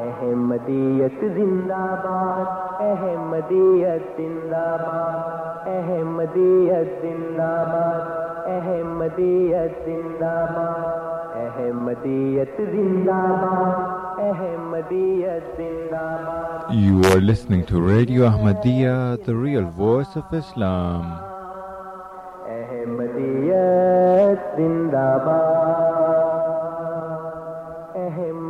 احمدیت 0.00 1.20
زندہ 1.34 1.80
باد 2.04 2.80
احمدیت 2.82 4.02
زندہ 4.16 4.64
باد 4.82 5.66
احمدیت 5.68 7.02
زندہ 7.02 7.48
باد 7.72 8.46
احمدیت 8.52 9.84
زندہ 9.86 10.34
باد 10.54 11.36
احمدیت 11.42 12.56
زندہ 12.72 13.20
باد 13.42 14.20
احمدیت 14.30 15.56
زندہ 15.56 16.06
باد 16.26 16.72
You 16.74 17.02
are 17.12 17.20
listening 17.20 17.66
to 17.66 17.82
Radio 17.82 18.24
Ahmadiyya, 18.30 19.24
the 19.26 19.34
real 19.34 19.64
voice 19.64 20.16
of 20.16 20.32
Islam. 20.32 21.04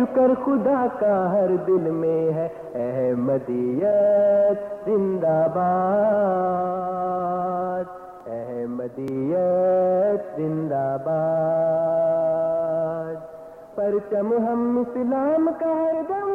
شکر 0.00 0.44
خدا 0.44 0.86
کا 1.00 1.32
ہر 1.32 1.56
دل 1.56 1.82
میں 1.90 2.32
ہے۔ 2.32 2.48
احمدیت 2.74 4.84
زندہ 4.84 5.46
باد۔ 5.54 7.84
احمدیت 8.26 10.36
زندہ 10.36 10.96
باد۔ 11.04 13.14
پرچم 13.76 14.32
ہم 14.32 14.78
اسلام 14.78 15.50
کا 15.60 15.66
ہر 15.66 16.02
دم۔ 16.08 16.30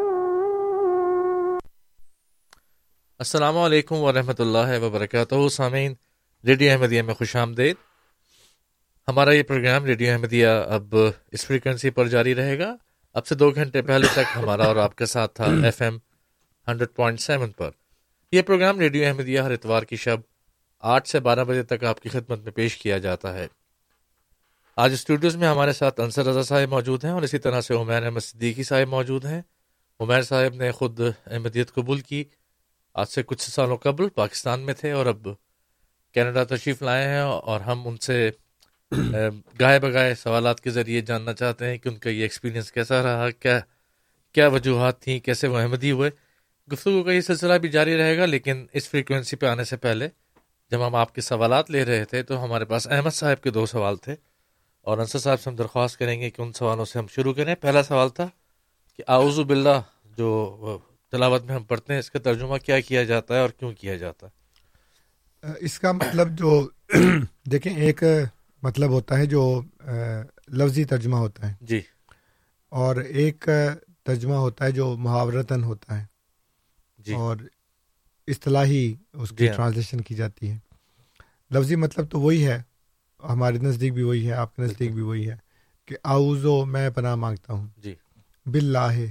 السلام 3.20 3.58
علیکم 3.58 3.96
ورحمۃ 3.96 4.40
اللہ 4.40 4.81
وبرکاتہ۔ 4.81 5.48
سامعین، 5.48 5.94
ریڈیو 6.48 6.72
احمدیہ 6.72 7.02
میں 7.02 7.14
خوش 7.14 7.36
آمدید۔ 7.36 7.75
ہمارا 9.08 9.31
یہ 9.31 9.44
پروگرام 9.44 9.86
ریڈیو 9.86 10.14
احمدیہ 10.14 10.48
اب 10.48 10.96
اس 11.31 11.46
فریکوینسی 11.46 11.90
پر 11.90 12.06
جاری 12.06 12.36
رہے 12.36 12.59
گا۔ 12.59 12.75
اب 13.16 13.28
سے 13.28 13.36
دو 13.36 13.52
گھنٹے 13.52 13.81
پہلے 13.81 14.08
تک 14.14 14.31
ہمارا 14.36 14.64
اور 14.64 14.76
آپ 14.76 14.96
کے 14.96 15.06
ساتھ 15.06 15.36
تھا 15.36 15.46
F 15.64 15.81
M 15.81 15.98
hundred 16.68 16.96
point 16.96 17.20
seven 17.20 17.52
پر۔ 17.52 17.70
یہ 18.31 18.42
پروگرام 18.42 18.80
ریڈیو 18.80 19.08
احمدیہ 19.08 19.40
ہر 19.40 19.52
اتوار 19.52 19.84
کی 19.84 19.96
شب 19.96 20.18
آٹھ 20.80 21.08
سے 21.08 21.20
بارہ 21.20 21.44
بجے 21.44 21.64
تک 21.64 21.84
آپ 21.84 22.00
کی 22.00 22.09
خدمت 22.09 22.40
میں 22.40 22.52
پیش 22.52 22.78
کیا 22.78 22.98
جاتا 22.98 23.34
ہے۔ 23.34 23.48
آج 24.75 24.94
اسٹوڈیوز 24.94 25.36
میں 25.36 25.48
ہمارے 25.48 25.74
ساتھ 25.74 26.00
انصر 26.00 26.25
رضا 26.25 26.44
صاحب 26.44 26.70
موجود 26.70 27.04
ہیں 27.04 27.12
اور 27.12 27.22
اسی 27.22 27.38
طرح 27.38 27.62
سے 27.62 27.74
عمیر 27.74 28.04
احمد 28.04 28.20
صدیقی 28.20 28.64
صاحب 28.64 28.88
موجود 28.88 29.25
ہیں۔ 29.25 29.42
عمیر 30.00 30.22
صاحب 30.22 30.56
نے 30.56 30.72
خود 30.72 31.00
احمدیت 31.28 31.74
قبول 31.74 32.00
کی۔ 32.00 32.24
آج 32.94 33.08
سے 33.08 33.24
کچھ 33.24 33.42
سالوں 33.42 33.78
قبل 33.78 34.09
پاکستان 34.09 34.59
میں 34.59 34.74
تھے 34.74 34.92
اور 34.92 35.06
اب 35.06 35.28
کینیڈا 36.14 36.44
تشریف 36.44 36.81
لائے 36.81 37.08
ہیں 37.08 37.22
اور 37.22 37.62
ہم 37.62 37.88
ان 37.88 37.98
سے 37.98 38.31
گائے 39.59 39.79
بگائے 39.79 40.16
سوالات 40.16 40.59
کے 40.61 40.69
ذریعے 40.69 41.01
جاننا 41.01 41.33
چاہتے 41.33 41.66
ہیں 41.66 41.78
کہ 41.78 41.89
ان 41.89 41.95
کا 41.95 42.09
یہ 42.09 42.22
ایکسپیرینس 42.22 42.72
کیسا 42.72 43.03
رہا، 43.03 43.29
کیا 43.29 43.59
کیا 44.33 44.47
وجوہات 44.47 45.00
تھیں، 45.00 45.19
کیسے 45.19 45.47
وہ 45.47 45.57
احمدی 45.57 45.91
ہوئے۔ 45.91 46.09
گفتگو 46.72 47.03
کا 47.03 47.11
یہ 47.11 47.22
سلسلہ 47.22 47.53
بھی 47.53 47.69
جاری 47.69 47.97
رہے 47.97 48.17
گا، 48.17 48.25
لیکن 48.25 48.66
اس 48.73 48.89
فریکوینسی 48.89 49.35
پہ 49.35 49.45
آنے 49.45 49.63
سے 49.63 49.78
پہلے 49.78 50.07
جب 50.72 50.88
ہم 50.88 50.95
آپ 50.95 51.16
کے 51.16 51.22
سوالات 51.22 51.72
لے 51.72 51.85
رہے 51.85 52.06
تھے 52.06 52.23
تو 52.23 52.44
ہمارے 52.44 52.66
پاس 52.66 52.88
احمد 52.88 53.13
صاحب 53.13 53.44
کے 53.44 53.50
دو 53.50 53.66
سوال 53.66 53.95
تھے۔ 53.95 54.16
اور 54.81 54.97
انصر 54.97 55.19
صاحب 55.19 55.41
سے 55.41 55.50
ہم 55.50 55.56
درخواست 55.56 56.00
کریں 56.00 56.22
گے 56.22 56.29
کہ 56.29 56.41
ان 56.41 56.53
سوالوں 56.53 56.85
سے 56.85 57.00
ہم 57.00 57.06
شروع 57.07 57.33
کریں۔ 57.33 57.56
پہلا 57.56 57.83
سوال 57.83 58.09
تھا 58.09 58.27
کہ 58.97 59.03
آؤز 59.07 59.39
باللہ، 59.39 59.81
جو 60.17 60.77
تلاوت 61.12 61.44
میں 61.44 61.56
ہم 61.56 61.63
پڑھتے 61.63 61.94
ہیں، 61.94 62.00
اس 62.00 62.12
کا 62.12 62.19
ترجمہ 62.19 62.57
کیا 62.57 62.79
کیا 62.79 63.03
جاتا 63.03 63.35
ہے 63.35 63.39
اور 63.39 63.50
کیوں 63.50 63.72
کیا 63.72 63.95
جاتا 63.95 64.27
ہے؟ 64.27 65.51
اس 65.59 65.80
کا 65.80 65.91
مطلب 65.91 66.38
جو، 66.38 66.69
دیکھیں، 67.45 67.75
ایک 67.75 68.03
مطلب 68.65 68.89
ہوتا 68.89 69.17
ہے 69.17 69.25
جو 69.25 69.62
لفظی 70.47 70.85
ترجمہ 70.85 71.15
ہوتا 71.15 71.50
ہے۔ 71.50 71.56
جی۔ 71.62 71.81
اور 72.69 72.95
ایک 72.95 73.50
ترجمہ 74.03 74.33
ہوتا 74.33 74.65
ہے 74.65 74.71
جو 74.71 74.97
محاورتاً 74.97 75.63
ہوتا 75.63 76.01
ہے۔ 76.01 76.06
جی۔ 76.97 77.13
اور 77.13 77.38
اصطلاحی 78.27 78.94
اس 79.13 79.29
کی 79.29 79.35
جی 79.35 79.47
ہاں۔ 79.47 79.56
ٹرانسلیشن 79.56 80.01
کی 80.01 80.15
جاتی 80.15 80.51
ہے۔ 80.51 80.57
لفظی 81.51 81.75
مطلب 81.75 82.12
تو 82.12 82.19
وہی 82.19 82.47
ہے۔ 82.47 82.62
ہمارے 83.23 83.57
نزدیک 83.57 83.94
بھی 83.94 84.03
وہی 84.03 84.27
ہے 84.27 84.33
آپ 84.33 84.56
کے 84.56 84.62
نزدیک 84.62 84.94
بھی 84.94 85.01
وہی 85.01 85.29
ہے 85.29 85.35
کہ 85.85 85.95
آؤزو 86.03 86.65
میں 86.65 86.89
پناہ 86.89 87.15
مانگتا 87.15 87.53
ہوں۔ 87.53 87.67
جی۔ 87.77 87.95
باللہ 88.45 89.06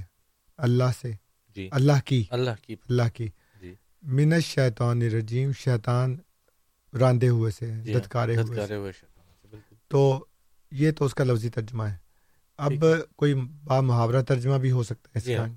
اللہ 0.57 0.91
سے۔ 1.01 1.11
جی۔ 1.55 1.69
اللہ 1.71 1.99
کی۔ 2.05 2.23
اللہ 2.29 2.51
کی۔ 2.61 2.73
اللہ 2.89 3.09
کی۔ 3.13 3.27
جی۔ 3.61 3.75
من 4.03 4.33
الشیطان 4.33 5.01
الرجیم 5.01 5.51
شیطان 5.51 6.17
راندے 6.99 7.29
ہوئے 7.29 7.51
سے 7.51 7.71
جی 7.83 7.93
ہاں، 7.93 7.99
دتکارے 7.99 8.35
ہوئے 8.37 8.91
تو 9.95 10.25
یہ 10.71 10.91
تو 10.91 11.05
اس 11.05 11.13
کا 11.13 11.23
لفظی 11.23 11.49
ترجمہ 11.49 11.83
ہے۔ 11.83 11.97
اب 12.57 12.73
کوئی 13.15 13.33
با 13.63 13.81
محاورہ 13.81 14.21
ترجمہ 14.21 14.57
بھی 14.57 14.71
ہو 14.71 14.83
سکتا 14.83 15.09
ہے 15.15 15.17
اس 15.17 15.25
جی 15.25 15.35
کا۔ 15.35 15.47
ہاں۔ 15.47 15.53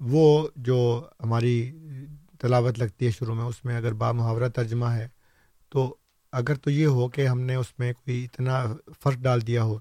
وہ 0.00 0.48
جو 0.56 1.08
ہماری 1.20 1.72
تلاوت 2.40 2.78
لگتی 2.78 3.06
ہے 3.06 3.10
شروع 3.10 3.34
میں 3.34 3.44
اس 3.44 3.64
میں 3.64 3.76
اگر 3.76 3.92
با 3.92 4.12
محاورہ 4.12 4.48
ترجمہ 4.48 4.86
ہے 4.86 5.08
تو 5.68 5.96
اگر 6.32 6.54
تو 6.54 6.70
یہ 6.70 6.86
ہو 6.86 7.08
کہ 7.08 7.26
ہم 7.26 7.40
نے 7.40 7.54
اس 7.54 7.78
میں 7.78 7.92
کوئی 7.92 8.24
اتنا 8.24 8.66
فرق 9.00 9.16
ڈال 9.16 9.46
دیا 9.46 9.62
ہو 9.62 9.78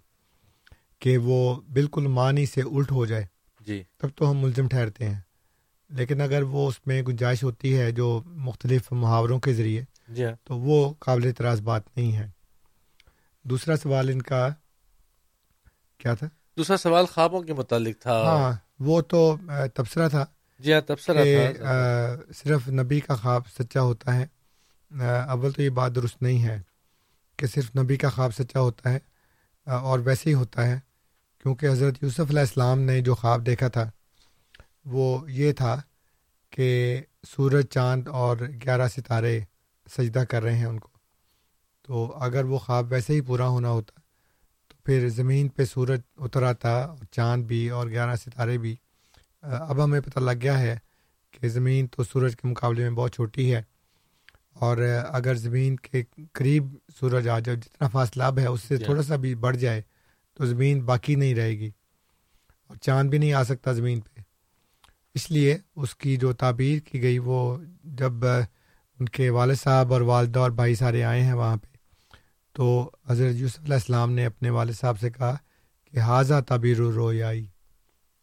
کہ 0.99 1.17
وہ 1.17 1.61
بالکل 1.73 2.07
معنی 2.07 2.45
سے 2.45 2.61
الٹ 2.61 2.91
ہو 2.91 3.05
جائے 3.05 3.25
جی۔ 3.59 3.83
تب 3.97 4.07
تو 4.15 4.31
ہم 4.31 4.37
ملزم 4.37 4.67
ٹھہرتے 4.67 5.09
ہیں۔ 5.09 5.19
لیکن 5.89 6.21
اگر 6.21 6.41
وہ 6.41 6.67
اس 6.67 6.87
میں 6.87 7.01
گنجائش 7.01 7.43
ہوتی 7.43 7.77
ہے 7.77 7.91
جو 7.91 8.21
مختلف 8.25 8.91
محاوروں 8.91 9.39
کے 9.39 9.53
ذریعے 9.53 9.83
جی 10.07 10.25
ہاں۔ 10.25 10.31
تو 10.43 10.57
وہ 10.57 10.93
قابل 10.99 11.25
اعتراض 11.25 11.61
بات 11.61 11.97
نہیں 11.97 12.15
ہے۔ 12.15 12.40
دوسرا 13.43 13.77
سوال 13.77 14.09
ان 14.09 14.21
کا 14.21 14.49
کیا 15.97 16.13
تھا؟ 16.13 16.27
دوسرا 16.57 16.77
سوال 16.77 17.05
خوابوں 17.05 17.41
کے 17.41 17.53
متعلق 17.53 18.01
تھا۔ 18.01 18.21
ہاں 18.21 18.53
وہ 18.79 19.01
تو 19.01 19.37
تبصرہ 19.73 20.09
تھا۔ 20.09 20.25
جی 20.59 20.73
ہاں 20.73 20.81
تبصرہ 20.81 21.23
تھا۔ 21.23 22.15
صرف 22.35 22.69
نبی 22.69 22.99
کا 22.99 23.15
خواب 23.15 23.41
سچا 23.59 23.81
ہوتا 23.81 24.15
ہے۔ 24.15 24.25
اول 25.29 25.51
تو 25.51 25.61
یہ 25.61 25.69
بات 25.69 25.95
درست 25.95 26.21
نہیں 26.21 26.43
ہے 26.43 26.61
کہ 27.37 27.47
صرف 27.47 27.75
نبی 27.75 27.97
کا 27.97 28.09
خواب 28.09 28.35
سچا 28.35 28.59
ہوتا 28.59 28.93
ہے 28.93 28.99
اور 29.65 29.99
ویسے 29.99 30.29
ہی 30.29 30.33
ہوتا 30.33 30.67
ہے۔ 30.67 30.79
کیونکہ 31.43 31.65
حضرت 31.65 32.03
یوسف 32.03 32.29
علیہ 32.29 32.39
السلام 32.39 32.79
نے 32.79 33.01
جو 33.01 33.15
خواب 33.15 33.45
دیکھا 33.45 33.67
تھا 33.67 33.89
وہ 34.85 35.31
یہ 35.31 35.51
تھا 35.51 35.81
کہ 36.49 37.01
سورج 37.27 37.65
چاند 37.65 38.07
اور 38.07 38.37
گیارہ 38.37 38.87
ستارے 38.87 39.39
سجدہ 39.97 40.19
کر 40.19 40.43
رہے 40.43 40.55
ہیں 40.55 40.65
ان 40.65 40.79
کو۔ 40.79 40.90
تو 41.91 42.17
اگر 42.21 42.43
وہ 42.43 42.57
خواب 42.57 42.91
ویسے 42.91 43.13
ہی 43.13 43.21
پورا 43.21 43.47
ہونا 43.47 43.69
ہوتا 43.69 43.99
تو 44.67 44.75
پھر 44.83 45.07
زمین 45.09 45.47
پہ 45.47 45.65
سورج 45.65 46.01
اتر 46.17 46.43
آتا 46.43 46.83
اور 46.83 47.05
چاند 47.11 47.43
بھی 47.45 47.69
اور 47.69 47.87
گیارہ 47.87 48.15
ستارے 48.15 48.57
بھی 48.57 48.75
اب 49.43 49.83
ہمیں 49.83 50.01
پتہ 50.01 50.19
لگ 50.19 50.37
گیا 50.41 50.59
ہے 50.59 50.77
کہ 51.31 51.49
زمین 51.49 51.87
تو 51.87 52.03
سورج 52.03 52.35
کے 52.35 52.47
مقابلے 52.47 52.83
میں 52.83 52.95
بہت 52.97 53.13
چھوٹی 53.13 53.55
ہے 53.55 53.61
اور 54.53 54.77
اگر 55.09 55.35
زمین 55.35 55.75
کے 55.75 56.03
قریب 56.33 56.67
سورج 56.99 57.27
آ 57.27 57.39
جائے 57.39 57.57
جتنا 57.57 57.87
فاصلہ 57.87 58.23
اب 58.23 58.39
ہے 58.39 58.45
اس 58.45 58.61
سے۔ 58.61 58.77
تھوڑا 58.77 59.01
سا 59.01 59.15
بھی 59.15 59.35
بڑھ 59.35 59.57
جائے 59.57 59.81
تو 60.39 60.45
زمین 60.45 60.83
باقی 60.85 61.15
نہیں 61.15 61.35
رہے 61.35 61.57
گی 61.59 61.69
اور 62.67 62.77
چاند 62.77 63.09
بھی 63.09 63.17
نہیں 63.17 63.33
آ 63.33 63.43
سکتا 63.43 63.71
زمین 63.71 63.99
پہ 63.99 64.21
اس 65.15 65.31
لیے 65.31 65.57
اس 65.75 65.95
کی 65.95 66.15
جو 66.15 66.33
تعبیر 66.33 66.79
کی 66.79 67.01
گئی 67.01 67.19
وہ 67.19 67.57
جب 67.83 68.25
ان 68.25 69.09
کے 69.09 69.29
والد 69.29 69.55
صاحب 69.55 69.93
اور 69.93 70.01
والدہ 70.01 70.39
اور 70.39 70.51
بھائی 70.51 70.75
سارے 70.75 71.03
آئے 71.03 71.21
ہیں 71.21 71.33
وہاں 71.33 71.57
پہ 71.57 71.69
تو 72.53 72.91
حضرت 73.07 73.35
یوسف 73.35 73.59
علیہ 73.59 73.73
السلام 73.73 74.11
نے 74.11 74.25
اپنے 74.25 74.49
والد 74.49 74.73
صاحب 74.73 74.99
سے 74.99 75.09
کہا 75.09 75.37
کہ 75.91 75.99
حاضہ 75.99 76.41
تعبیر 76.41 76.77
رویائی 76.77 77.47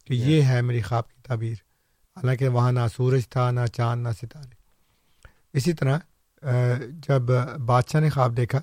کہ 0.05 0.15
Yeah. 0.15 0.27
یہ 0.29 0.43
ہے 0.43 0.63
میری 0.63 0.83
خواب 0.83 1.09
کی 1.09 1.23
تعبیر۔ 1.23 1.55
حالانکہ 2.17 2.49
وہاں 2.49 2.73
نہ 2.73 2.81
سورج 2.97 3.29
تھا 3.29 3.51
نہ 3.51 3.67
چاند 3.73 4.07
نہ 4.07 4.13
ستارے۔ 4.13 4.55
اسی 5.53 5.73
طرح 5.73 5.99
جب 7.09 7.23
بادشاہ 7.67 8.01
نے 8.01 8.11
خواب 8.11 8.37
دیکھا 8.37 8.61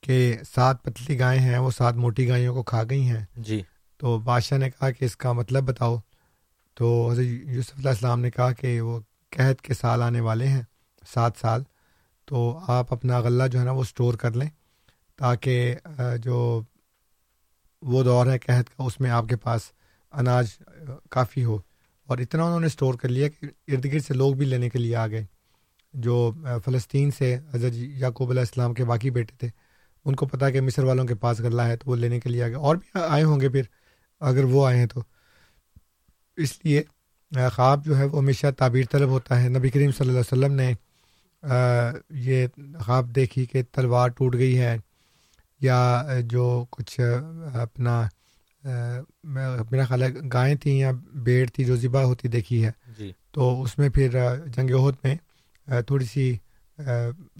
کہ 0.00 0.36
سات 0.54 0.82
پتلی 0.82 1.18
گائیں 1.18 1.40
ہیں 1.40 1.58
وہ 1.58 1.70
سات 1.70 1.94
موٹی 1.94 2.28
گائیوں 2.28 2.54
کو 2.54 2.62
کھا 2.62 2.82
گئی 2.90 3.08
ہیں 3.08 3.24
جی۔ 3.36 3.62
تو 3.96 4.18
بادشاہ 4.18 4.58
نے 4.58 4.70
کہا 4.70 4.90
کہ 4.90 5.04
اس 5.04 5.16
کا 5.16 5.32
مطلب 5.32 5.64
بتاؤ۔ 5.64 5.96
تو 6.74 7.10
حضرت 7.10 7.24
یوسف 7.26 7.78
علیہ 7.78 7.88
السلام 7.88 8.20
نے 8.20 8.30
کہا 8.30 8.52
کہ 8.52 8.80
وہ 8.80 9.00
قحط 9.30 9.60
کے 9.60 9.74
سال 9.74 10.02
آنے 10.02 10.20
والے 10.20 10.46
ہیں 10.48 10.62
سات 11.14 11.32
سال۔ 11.40 11.62
تو 12.30 12.60
آپ 12.68 12.92
اپنا 12.92 13.18
غلہ 13.18 13.48
جو 13.48 13.60
ہے 13.60 13.64
نا 13.64 13.70
وہ 13.70 13.80
اسٹور 13.80 14.14
کر 14.14 14.30
لیں 14.30 14.48
تاکہ 15.16 15.74
جو 16.22 16.62
وہ 17.82 18.02
دور 18.02 18.26
ہے 18.26 18.38
قحط 18.38 18.68
کا، 18.68 18.82
اس 18.82 19.00
میں 19.00 19.10
آپ 19.10 19.24
کے 19.28 19.36
پاس 19.36 19.60
اناج 20.12 20.46
کافی 21.10 21.44
ہو۔ 21.44 21.58
اور 22.06 22.18
اتنا 22.18 22.44
انہوں 22.44 22.60
نے 22.60 22.66
اسٹور 22.66 22.94
کر 22.94 23.08
لیا 23.08 23.28
کہ 23.28 23.44
ارد 23.44 23.84
گرد 23.84 24.04
سے 24.04 24.14
لوگ 24.14 24.34
بھی 24.34 24.46
لینے 24.46 24.68
کے 24.68 24.78
لیے 24.78 24.96
آ 24.96 25.06
گئے۔ 25.06 25.26
جو 25.92 26.32
فلسطین 26.64 27.10
سے 27.10 27.38
حضرت 27.54 27.72
یعقوب 27.74 28.30
علیہ 28.30 28.40
السلام 28.40 28.74
کے 28.74 28.84
باقی 28.84 29.10
بیٹے 29.10 29.36
تھے، 29.36 29.48
ان 30.04 30.14
کو 30.14 30.26
پتا 30.26 30.50
کہ 30.50 30.60
مصر 30.60 30.84
والوں 30.84 31.04
کے 31.04 31.14
پاس 31.14 31.40
غلہ 31.40 31.62
ہے 31.62 31.76
تو 31.76 31.90
وہ 31.90 31.96
لینے 31.96 32.20
کے 32.20 32.28
لیے 32.28 32.44
آ 32.44 32.46
گئے۔ 32.46 32.56
اور 32.56 32.76
بھی 32.76 33.00
آئے 33.08 33.22
ہوں 33.22 33.40
گے 33.40 33.48
پھر، 33.48 33.62
اگر 34.20 34.44
وہ 34.44 34.66
آئے 34.66 34.78
ہیں 34.78 34.86
تو۔ 34.86 35.00
اس 36.36 36.64
لیے 36.64 36.82
خواب 37.54 37.84
جو 37.84 37.98
ہے 37.98 38.04
وہ 38.04 38.18
ہمیشہ 38.18 38.46
تعبیر 38.58 38.84
طلب 38.90 39.08
ہوتا 39.08 39.42
ہے۔ 39.42 39.48
نبی 39.48 39.68
کریم 39.68 39.92
صلی 39.92 40.08
اللہ 40.08 40.20
علیہ 40.20 40.38
وسلم 40.38 40.54
نے 40.54 40.72
یہ 41.42 42.46
خواب 42.80 43.14
دیکھی 43.14 43.44
کہ 43.46 43.62
تلوار 43.72 44.08
ٹوٹ 44.08 44.34
گئی 44.34 44.58
ہے 44.58 44.76
یا 45.60 46.02
جو 46.24 46.64
کچھ 46.70 47.00
اپنا 47.54 48.02
میرا 48.64 49.84
خیال 49.84 50.02
ہے 50.02 50.08
گائیں 50.32 50.54
تھیں 50.54 50.78
یا 50.78 50.90
بیڑ 51.24 51.48
تھی 51.50 51.64
جو 51.64 51.76
ذبح 51.76 52.02
ہوتی 52.02 52.28
دیکھی 52.28 52.64
ہے 52.64 52.70
جی۔ 52.98 53.12
تو 53.30 53.62
اس 53.62 53.78
میں 53.78 53.88
پھر 53.88 54.18
جنگ 54.46 54.70
عہد 54.70 54.94
میں 55.04 55.16
تھوڑی 55.82 56.04
سی 56.04 56.32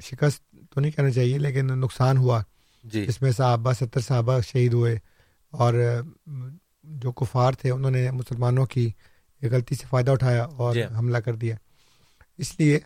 شکست 0.05 0.43
تو 0.70 0.81
نہیں 0.81 0.93
کہنا 0.93 1.11
چاہیے 1.11 1.38
لیکن 1.38 1.67
نقصان 1.81 2.17
ہوا 2.17 2.43
جی۔ 2.85 3.06
جس 3.06 3.23
میں 3.23 3.32
صحابہ 3.32 3.73
ستر 3.73 4.00
صحابہ 4.00 4.41
شہید 4.41 4.73
ہوئے 4.73 4.97
اور 5.52 5.75
جو 6.85 7.12
کفار 7.12 7.52
تھے 7.52 7.70
انہوں 7.70 7.91
نے 7.91 8.11
مسلمانوں 8.11 8.67
کی 8.67 8.91
غلطی 9.43 9.75
سے 9.75 9.87
فائدہ 9.91 10.11
اٹھایا 10.11 10.44
اور 10.44 10.75
جی۔ 10.75 10.85
حملہ 10.99 11.19
کر 11.19 11.35
دیا۔ 11.35 11.56
اس 12.38 12.58
لیے 12.61 12.79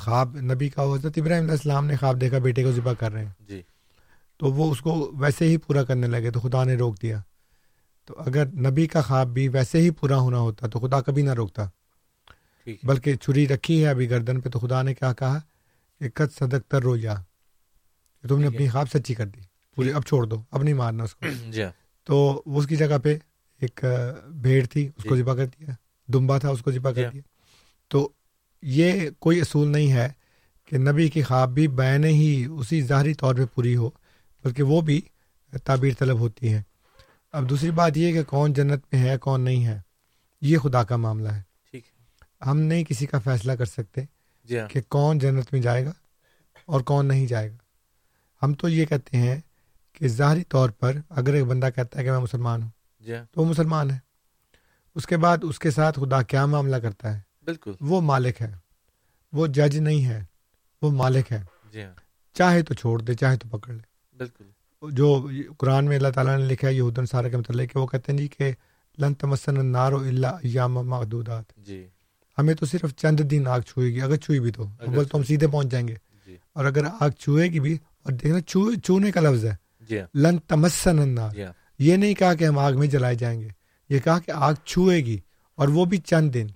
خواب 0.00 0.36
نبی 0.36 0.68
کا 0.68 0.82
حضرت 0.82 1.12
ابراہیم 1.16 1.42
علیہ 1.42 1.52
السلام 1.52 1.86
نے 1.86 1.96
خواب 1.96 2.20
دیکھا 2.20 2.38
بیٹے 2.38 2.62
کو 2.64 2.72
ذبح 2.72 2.92
کر 2.92 3.12
رہے 3.12 3.24
ہیں۔ 3.24 3.32
جی۔ 3.40 3.62
تو 4.36 4.46
وہ 4.52 4.72
اس 4.72 4.80
کو 4.80 5.12
ویسے 5.18 5.48
ہی 5.48 5.56
پورا 5.56 5.84
کرنے 5.84 6.06
لگے 6.06 6.30
تو 6.30 6.40
خدا 6.40 6.64
نے 6.64 6.74
روک 6.74 7.02
دیا۔ 7.02 7.20
تو 8.04 8.14
اگر 8.18 8.46
نبی 8.46 8.86
کا 8.86 9.00
خواب 9.00 9.28
بھی 9.28 9.48
ویسے 9.48 9.78
ہی 9.78 9.90
پورا 9.90 10.16
ہونا 10.16 10.38
ہوتا 10.38 10.66
تو 10.66 10.80
خدا 10.80 11.00
کبھی 11.00 11.22
نہ 11.22 11.30
روکتا۔ 11.30 11.66
بلکہ 12.82 13.16
چھری 13.16 13.48
رکھی 13.48 13.84
ہے 13.84 13.88
ابھی 13.90 14.10
گردن 14.10 14.40
پہ 14.40 14.48
تو 14.48 14.58
خدا 14.58 14.82
نے 14.82 14.94
کیا 14.94 15.12
کہا؟ 15.12 15.38
کہ 16.00 16.08
کت 16.08 16.38
صدق 16.38 16.70
تر 16.70 16.82
رو 16.82 16.96
جا 16.96 17.14
کہ 18.22 18.28
تم 18.28 18.40
نے۔ 18.40 18.46
اپنی 18.46 18.68
خواب 18.68 18.86
سچی 18.90 19.14
کر 19.14 19.26
دی۔ 19.26 19.40
پوری 19.76 19.92
اب 19.92 20.04
چھوڑ 20.04 20.24
دو 20.24 20.42
اب 20.50 20.62
نہیں 20.62 20.74
مارنا 20.74 21.04
اس 21.04 21.14
کو۔ 21.14 21.26
جی 21.50 21.62
ہاں۔ 21.62 21.70
تو 22.04 22.42
اس 22.46 22.66
کی 22.66 22.76
جگہ 22.76 22.98
پہ 23.02 23.18
ایک 23.60 23.84
بھیڑ 24.26 24.66
تھی 24.66 24.90
اس 24.96 25.02
کو 25.08 25.16
جی۔ 25.16 25.22
ذبح 25.22 25.34
کر 25.34 25.46
دیا۔ 25.46 25.66
دمبا 26.12 26.38
تھا 26.38 26.48
اس 26.48 26.62
کو 26.62 26.70
ذبح 26.70 26.90
جی 26.90 26.94
کر 26.94 27.04
ہاں۔ 27.04 27.12
دیا۔ 27.12 27.22
تو 27.88 28.08
یہ 28.66 29.10
کوئی 29.18 29.40
اصول 29.40 29.68
نہیں 29.68 29.92
ہے 29.92 30.08
کہ 30.64 30.78
نبی 30.78 31.08
کی 31.08 31.22
خواب 31.22 31.54
بھی 31.54 31.68
بیان 31.68 32.04
ہی 32.04 32.46
اسی 32.50 32.82
ظاہری 32.82 33.14
طور 33.14 33.34
پہ 33.34 33.44
پوری 33.54 33.76
ہو 33.76 33.90
بلکہ 34.44 34.62
وہ 34.62 34.80
بھی 34.80 35.00
تعبیر 35.64 35.92
طلب 35.98 36.18
ہوتی 36.18 36.52
ہے 36.52 36.62
اب 37.32 37.50
دوسری 37.50 37.70
بات 37.70 37.96
یہ 37.96 38.12
کہ 38.12 38.22
کون 38.22 38.52
جنت 38.52 38.84
میں 38.92 39.00
ہے 39.00 39.18
کون 39.18 39.40
نہیں 39.40 39.66
ہے 39.66 39.80
یہ 40.40 40.58
خدا 40.58 40.82
کا 40.82 40.96
معاملہ 40.96 41.28
ہے۔ 41.28 41.42
ٹھیک 41.70 41.84
ہم 42.46 42.60
نہیں 42.60 42.84
کسی 42.84 43.06
کا 43.06 43.18
فیصلہ 43.18 43.52
کر 43.52 43.64
سکتے 43.64 44.00
جی 44.44 44.58
ہاں۔ 44.58 44.68
کہ 44.68 44.80
کون 44.88 45.18
جنت 45.18 45.52
میں 45.52 45.60
جائے 45.60 45.84
گا 45.84 45.92
اور 46.66 46.80
کون 46.80 47.06
نہیں 47.06 47.26
جائے 47.26 47.50
گا۔ 47.50 47.56
ہم 48.42 48.54
تو 48.54 48.68
یہ 48.68 48.84
کہتے 48.84 49.16
ہیں 49.16 49.40
کہ 49.92 50.08
ظاہری 50.08 50.44
طور 50.44 50.70
پر 50.70 50.96
اگر 51.10 51.34
ایک 51.34 51.44
بندہ 51.44 51.68
کہتا 51.76 51.98
ہے 51.98 52.04
کہ 52.04 52.10
میں 52.10 52.18
مسلمان 52.18 52.62
ہوں 52.62 52.70
جی 53.00 53.14
ہاں۔ 53.14 53.24
تو 53.32 53.40
وہ 53.40 53.46
مسلمان 53.46 53.90
ہے۔ 53.90 53.98
اس 54.94 55.06
کے 55.06 55.16
بعد 55.16 55.38
اس 55.42 55.58
کے 55.58 55.70
ساتھ 55.70 55.98
خدا 56.00 56.22
کیا 56.22 56.46
معاملہ 56.46 56.76
کرتا 56.76 57.16
ہے؟ 57.16 57.20
بالکل۔ 57.44 57.72
وہ 57.80 58.00
مالک 58.00 58.42
ہے۔ 58.42 58.52
وہ 59.32 59.46
جج 59.46 59.78
نہیں 59.78 60.04
ہے۔ 60.04 60.24
وہ 60.82 60.90
مالک 60.90 61.32
ہے۔ 61.32 61.42
جی 61.72 61.82
ہاں۔ 61.82 61.92
چاہے 62.34 62.62
تو 62.62 62.74
چھوڑ 62.74 63.02
دے 63.02 63.14
چاہے 63.14 63.36
تو 63.36 63.58
پکڑ 63.58 63.72
لے۔ 63.72 64.16
بالکل۔ 64.16 64.44
جو 64.90 65.28
قرآن 65.58 65.84
میں 65.84 65.96
اللہ 65.96 66.08
تعالیٰ 66.08 66.38
نے 66.38 66.44
لکھا 66.44 66.68
ہے 66.68 66.72
یہودن 66.72 67.06
سارا 67.06 67.28
کے 67.28 67.36
متعلق 67.36 67.72
کہ 67.72 67.78
وہ 67.78 67.86
کہتے 67.86 68.12
ہیں 68.12 68.18
جی 68.18 68.28
کہ 68.28 68.52
لن 68.98 69.14
تمسن 69.14 69.56
النار 69.56 69.92
الا 69.92 70.28
ایام 70.28 70.72
معدودات۔ 70.74 71.44
جی۔ 71.56 71.86
ہمیں 72.38 72.54
تو 72.54 72.66
صرف 72.66 72.94
چند 72.96 73.20
دن 73.20 73.46
آگ 73.46 73.60
چھوئے 73.60 73.90
گی 73.90 74.00
اگر 74.00 74.16
چھوئی 74.16 74.40
بھی 74.40 74.52
تو۔ 74.52 74.62
اول 74.62 75.04
تو 75.04 75.18
ہم 75.18 75.22
سیدھے 75.22 75.46
پہنچ 75.46 75.66
جائیں 75.66 75.88
گے۔ 75.88 75.94
جی۔ 76.26 76.36
اور 76.52 76.64
اگر 76.64 76.84
آگ 77.00 77.10
چھوئے 77.10 77.48
گی 77.48 77.60
بھی 77.60 77.78
اور 78.02 78.12
دیکھنا 78.12 78.40
چھو 78.40 78.74
چھونے 78.74 79.10
کا 79.10 79.20
لفظ 79.20 79.44
ہے۔ 79.44 79.54
جی 79.80 80.00
ہاں۔ 80.00 80.06
لن 80.14 80.38
تمسن 80.38 80.98
النار۔ 80.98 81.30
جی 81.30 81.44
ہاں۔ 81.44 81.52
یہ 81.78 81.96
نہیں 81.96 82.14
کہا 82.14 82.34
کہ 82.34 82.44
ہم 82.44 82.58
آگ 82.58 82.72
میں 82.72 82.86
جلائے 82.86 83.14
جائیں 83.14 83.40
گے۔ 83.40 83.48
یہ 83.88 83.98
کہا 83.98 84.18
کہ 84.18 84.30
آگ 84.30 84.54
چھوئے 84.64 85.04
گی 85.04 85.18
اور 85.54 85.68
وہ 85.68 85.84
بھی 85.84 85.96
چند 85.96 86.34
دن۔ 86.34 86.46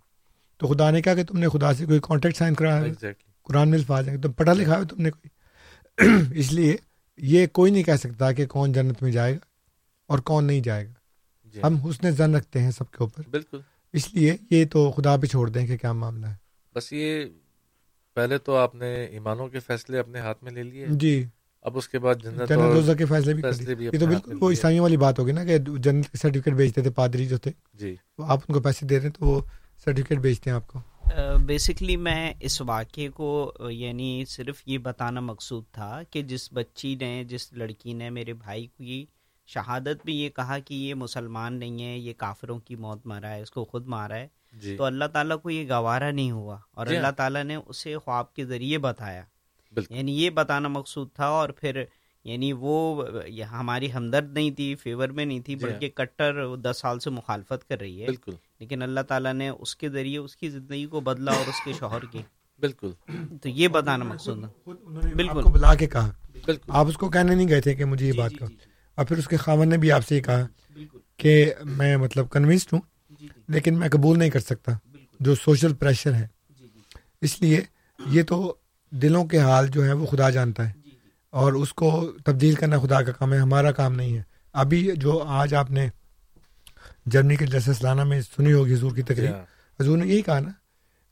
تو 0.58 0.66
خدا 0.66 0.90
نے 0.90 1.02
کہا 1.02 1.14
کہ 1.14 1.24
تم 1.24 1.38
نے 1.38 1.48
خدا 1.48 1.74
سے 1.74 1.86
کوئی 1.86 2.00
کانٹیکٹ 2.02 2.36
سائن 2.36 2.54
کرایا 2.54 2.82
ایگزیکٹلی 2.82 3.32
قرآن 3.42 3.68
میں 3.68 3.78
الفاظ 3.78 4.08
ہیں۔ 4.08 4.16
تم 4.16 4.32
پڑھا 4.32 4.52
لکھا 4.52 4.78
ہے 4.78 4.84
تم 4.84 5.02
نے 5.02 5.10
کوئی۔ 5.10 5.28
اس 6.40 6.52
لیے 6.52 6.76
یہ 7.16 7.46
کوئی 7.46 7.72
نہیں 7.72 7.82
کہہ 7.82 7.96
سکتا 7.96 8.32
کہ 8.32 8.46
کون 8.46 8.72
جنت 8.72 9.02
میں 9.02 9.12
جائے 9.12 9.32
گا 9.32 9.38
اور 10.06 10.18
کون 10.18 10.44
نہیں 10.44 10.60
جائے 10.60 10.86
گا۔ 10.86 10.92
جی۔ 11.44 11.60
ہم 11.62 11.74
حسن 11.74 12.10
زن 12.10 12.34
رکھتے 12.34 12.62
ہیں 12.62 12.70
سب 12.70 12.90
کے 12.90 12.96
اوپر۔ 13.00 13.22
بالکل۔ 13.30 13.60
اس 13.92 14.14
لیے 14.14 14.36
یہ 14.50 14.64
تو 14.72 14.90
خدا 14.90 15.16
پہ 15.16 15.26
چھوڑ 15.26 15.50
دیں 15.50 15.66
کہ 15.66 15.76
کیا 15.76 15.92
معاملہ 15.92 16.26
ہے۔ 16.26 16.34
بس 16.74 16.92
یہ 16.92 17.24
پہلے 18.14 18.38
تو 18.38 18.56
آپ 18.56 18.74
نے 18.74 18.94
ایمانوں 19.04 19.48
کے 19.48 19.58
فیصلے 19.58 19.98
اپنے 19.98 20.18
ہاتھ 20.20 20.44
میں 20.44 20.52
لے 20.52 20.62
لیے۔ 20.62 20.86
جی۔ 20.90 21.24
اب 21.62 21.76
اس 21.78 21.88
کے 21.88 21.98
بعد 21.98 22.14
جنت 22.14 22.48
جنت 22.48 22.52
اور 22.52 22.96
کے 22.96 23.04
فیصلے 23.04 23.34
بھی 23.34 23.42
فیصلے 23.42 23.74
بھی 23.74 23.84
یہ 23.84 23.98
تو 24.00 24.06
بالکل 24.06 24.38
وہ۔ 24.40 24.50
عیسائیوں 24.50 24.82
والی 24.82 24.96
بات 24.96 25.18
ہوگی 25.18 25.32
نا 25.32 25.44
کہ 25.44 25.58
جنت 25.58 26.08
کے 26.08 26.18
سرٹیفکیٹ 26.18 26.54
بیچتے 26.54 26.82
تھے 26.82 26.90
پادری 26.90 27.26
جو 27.26 27.38
تھے 27.38 27.50
جی۔ 27.74 27.96
آپ 28.18 28.38
ان 28.48 28.54
کو 28.54 28.60
پیسے 28.60 28.86
دے 28.86 28.96
رہے 28.96 29.06
ہیں 29.06 29.12
تو 29.12 29.26
وہ 29.26 29.40
سرٹیفکیٹ 29.84 30.18
بیچتے 30.18 30.50
ہیں 30.50 30.56
آپ 30.56 30.66
کو؟ 30.66 30.78
بیسکلی 31.46 31.96
میں 31.96 32.34
اس 32.40 32.60
واقعے 32.60 33.08
کو 33.08 33.52
uh, 33.62 33.70
یعنی 33.72 34.24
صرف 34.24 34.62
یہ 34.66 34.78
بتانا 34.78 35.20
مقصود 35.20 35.64
تھا 35.72 36.02
کہ 36.10 36.22
جس 36.22 36.52
بچی 36.52 36.94
نے 36.94 37.24
جس 37.24 37.52
لڑکی 37.52 37.92
نے 37.92 38.10
میرے 38.10 38.32
بھائی 38.32 38.66
کی 38.66 39.06
شہادت 39.46 40.04
میں 40.04 40.14
یہ 40.14 40.28
کہا 40.28 40.58
کہ 40.58 40.74
یہ 40.74 40.94
مسلمان 40.94 41.58
نہیں 41.58 41.82
ہے 41.82 41.98
یہ 41.98 42.12
کافروں 42.16 42.58
کی 42.58 42.76
موت 42.76 43.06
مرا 43.06 43.28
ہے 43.28 43.42
اس 43.42 43.50
کو 43.50 43.64
خود 43.64 43.86
مارا 43.86 44.14
ہے 44.14 44.28
جی۔ 44.52 44.76
تو 44.76 44.84
اللہ 44.84 45.04
تعالیٰ 45.04 45.40
کو 45.42 45.50
یہ 45.50 45.68
گوارا 45.68 46.10
نہیں 46.10 46.30
ہوا 46.30 46.58
اور 46.70 46.86
جی۔ 46.86 46.96
اللہ 46.96 47.10
تعالیٰ 47.10 47.44
نے 47.44 47.56
اسے 47.66 47.98
خواب 47.98 48.34
کے 48.34 48.44
ذریعے 48.44 48.78
بتایا۔ 48.78 49.22
بالکل۔ 49.72 49.96
یعنی 49.96 50.24
یہ 50.24 50.30
بتانا 50.30 50.68
مقصود 50.68 51.08
تھا 51.14 51.26
اور 51.26 51.48
پھر 51.48 51.84
یعنی 52.28 52.52
وہ 52.52 53.04
ہماری 53.52 53.92
ہمدرد 53.92 54.32
نہیں 54.32 54.50
تھی 54.50 54.74
فیور 54.74 55.08
میں 55.08 55.24
نہیں 55.24 55.40
تھی 55.40 55.54
جی۔ 55.54 55.66
بلکہ 55.66 55.88
کٹر 55.88 56.56
دس 56.56 56.76
سال 56.80 56.98
سے 56.98 57.10
مخالفت 57.10 57.68
کر 57.68 57.80
رہی 57.80 58.00
ہے۔ 58.00 58.06
بالکل۔ 58.06 58.32
لیکن 58.60 58.82
اللہ 58.82 59.00
تعالیٰ 59.00 59.34
نے 59.34 59.48
اس 59.48 59.76
کے 59.76 59.88
ذریعے 59.88 60.18
اس 60.18 60.36
کی 60.36 60.50
زندگی 60.50 60.86
کو 60.86 61.00
بدلا 61.00 61.32
اور 61.32 61.48
اس 61.48 61.54
کے 61.64 61.72
شوہر 61.78 62.04
کی۔ 62.10 62.22
بالکل۔ 62.58 62.90
تو 63.42 63.48
یہ 63.48 63.68
بتانا 63.68 64.04
مقصود 64.04 64.38
بالکل۔ 65.14 65.50
بلا 65.52 65.74
کے 65.74 65.86
کہا۔ 65.86 66.10
بالکل۔ 66.32 66.70
آپ 66.74 66.86
اس 66.86 66.96
کو 66.96 67.10
کہنے 67.10 67.34
نہیں 67.34 67.48
گئے 67.48 67.60
تھے 67.60 67.74
کہ 67.74 67.84
مجھے 67.84 68.06
یہ 68.06 68.12
جی، 68.12 68.18
بات 68.18 68.30
جی، 68.30 68.36
کہو۔ 68.36 68.46
جی۔ 68.46 68.56
اور 68.94 69.06
پھر 69.06 69.18
اس 69.18 69.28
کے 69.28 69.36
خامن 69.36 69.68
نے 69.68 69.76
بھی 69.76 69.92
آپ 69.92 70.06
سے 70.06 70.16
یہ 70.16 70.20
کہا 70.20 70.46
کہ 71.16 71.52
میں 71.64 71.96
مطلب 71.96 72.30
کنوینسڈ 72.30 72.72
ہوں 72.72 72.80
لیکن 73.48 73.78
میں 73.78 73.88
قبول 73.88 74.18
نہیں 74.18 74.30
کر 74.30 74.40
سکتا۔ 74.40 74.72
جو 75.20 75.34
سوشل 75.34 75.74
پریشر 75.74 76.14
ہے۔ 76.14 76.26
اس 77.20 77.42
لیے 77.42 77.60
یہ 78.06 78.22
تو 78.22 78.54
دلوں 78.90 79.24
کے 79.24 79.38
حال 79.38 79.68
جو 79.68 79.84
ہے 79.84 79.92
وہ 79.92 80.06
خدا 80.06 80.30
جانتا 80.30 80.70
ہے۔ 80.70 80.77
اور 81.30 81.52
اس 81.52 81.74
کو 81.74 82.12
تبدیل 82.24 82.54
کرنا 82.54 82.78
خدا 82.78 83.02
کا 83.02 83.12
کام 83.12 83.32
ہے 83.32 83.38
ہمارا 83.38 83.72
کام 83.72 83.94
نہیں 83.94 84.16
ہے۔ 84.16 84.22
ابھی 84.52 84.90
جو 84.96 85.18
آج 85.18 85.54
آپ 85.54 85.70
نے 85.70 85.88
جرمنی 87.06 87.36
کے 87.36 87.46
جیسے 87.46 87.72
سلانہ 87.72 88.04
میں 88.04 88.20
سنی 88.20 88.52
ہوگی 88.52 88.74
حضور 88.74 88.92
کی 88.92 89.02
تقریب 89.02 89.30
ہاں 89.30 89.44
حضور 89.80 89.98
نے 89.98 90.06
یہی 90.06 90.22
کہا 90.22 90.40
نا 90.40 90.50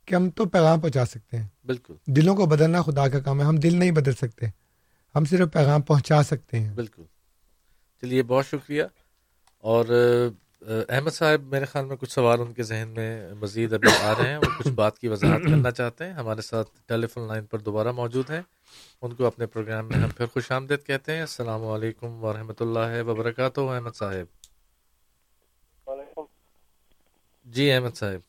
کہ 0.04 0.14
ہم 0.14 0.30
تو 0.30 0.44
پیغام 0.44 0.80
پہنچا 0.80 1.04
سکتے 1.04 1.36
ہیں۔ 1.36 1.46
بالکل۔ 1.64 1.94
دلوں 2.06 2.36
کو 2.36 2.46
بدلنا 2.46 2.82
خدا 2.82 3.08
کا 3.08 3.20
کام 3.20 3.40
ہے 3.40 3.44
ہم 3.44 3.56
دل 3.56 3.76
نہیں 3.76 3.90
بدل 3.90 4.12
سکتے۔ 4.12 4.46
ہم 5.14 5.24
صرف 5.24 5.52
پیغام 5.52 5.82
پہنچا 5.82 6.22
سکتے 6.22 6.60
ہیں۔ 6.60 6.74
بالکل۔ 6.74 7.02
چلیے 8.00 8.22
بہت 8.22 8.46
شکریہ۔ 8.46 8.82
اور 9.58 9.84
احمد 10.66 11.10
صاحب 11.10 11.42
میرے 11.42 11.64
خیال 11.64 11.84
میں 11.84 11.96
کچھ 11.96 12.10
سوال 12.10 12.40
ان 12.40 12.52
کے 12.52 12.62
ذہن 12.62 12.88
میں 12.88 13.10
مزید 13.34 13.72
ابھی 13.72 13.88
آ 14.02 14.12
رہے 14.18 14.28
ہیں 14.28 14.38
وہ 14.38 14.48
کچھ 14.58 14.72
بات 14.74 14.98
کی 14.98 15.08
وضاحت 15.08 15.42
کرنا 15.50 15.70
چاہتے 15.70 16.04
ہیں۔ 16.04 16.12
ہمارے 16.12 16.42
ساتھ 16.42 16.70
ٹیلی 16.88 17.06
فون 17.06 17.26
لائن 17.28 17.44
پر 17.46 17.58
دوبارہ 17.58 17.92
موجود 17.92 18.30
ہیں۔ 18.30 18.40
ان 19.02 19.14
کو 19.14 19.26
اپنے 19.26 19.46
پروگرام 19.46 19.88
میں 19.88 19.98
ہم 19.98 20.08
پھر 20.08 20.26
خوش 20.26 20.50
آمدید 20.52 20.86
کہتے 20.86 21.12
ہیں۔ 21.12 21.20
السلام 21.20 21.66
علیکم 21.66 22.24
ورحمۃ 22.24 22.60
اللہ 22.60 23.02
وبرکاتہ 23.06 23.60
احمد 23.60 23.94
صاحب۔ 23.94 24.26
جی 27.46 27.70
احمد 27.72 27.94
صاحب۔ 27.94 28.20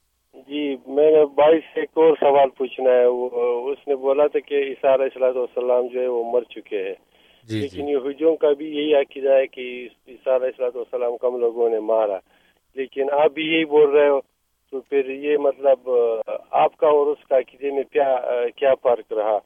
جی 0.48 0.64
میں 0.88 1.12
نے 1.12 1.26
بھائی 1.36 1.60
سے 1.60 1.80
ایک 1.80 1.98
اور 1.98 2.16
سوال 2.20 2.50
پوچھنا 2.50 2.90
ہے۔ 2.90 3.06
وہ 3.06 3.72
اس 3.72 3.88
نے 3.88 3.96
بولا 3.96 4.28
تھا 4.28 4.40
کہ 4.40 4.56
علیہ 4.56 4.92
السلاۃ 5.04 5.36
والسلام 5.36 5.88
جو 5.88 6.00
ہے 6.02 6.08
وہ 6.08 6.24
مر 6.32 6.44
چکے 6.50 6.84
ہیں۔ 6.84 6.96
لیکن 7.50 7.86
جی۔ 7.86 7.92
یہودیوں 7.92 8.36
کا 8.36 8.52
بھی 8.52 8.78
یہی 8.78 8.96
عقیدہ 8.96 9.32
ہے 9.32 9.48
کہ 9.48 9.62
عیسیٰ 10.08 10.34
علیہ 10.34 10.46
السلاۃ 10.46 10.76
والسلام 10.76 11.18
کو 11.18 11.28
ہم 11.28 11.40
لوگوں 11.40 11.70
نے 11.70 11.80
مارا۔ 11.80 12.18
لیکن 12.76 13.12
آپ 13.12 13.32
بھی 13.32 13.44
یہی 13.44 13.66
بول 13.66 13.90
رہے 13.90 14.10
ہو 14.10 14.20
تو 14.72 14.80
پھر 14.80 15.10
یہ 15.10 15.38
مطلب 15.38 15.90
آپ 16.52 16.78
کا 16.78 16.88
اور 16.88 17.08
اس 17.08 17.28
کا 17.28 17.38
عقیدے 17.38 17.72
میں 17.72 17.84
کیا 18.56 18.74
فرق 18.84 19.14
رہا؟ 19.14 19.38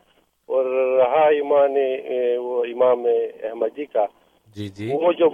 اور 0.50 0.66
رہا 0.98 1.28
ایمان 1.28 1.78
آ، 1.78 2.40
وہ 2.40 2.66
امام 2.66 3.06
احمدی 3.44 3.86
کا۔ 3.86 4.06
جی 4.56 4.68
جی۔ 4.68 4.90
وہ 4.94 5.12
جو 5.12 5.30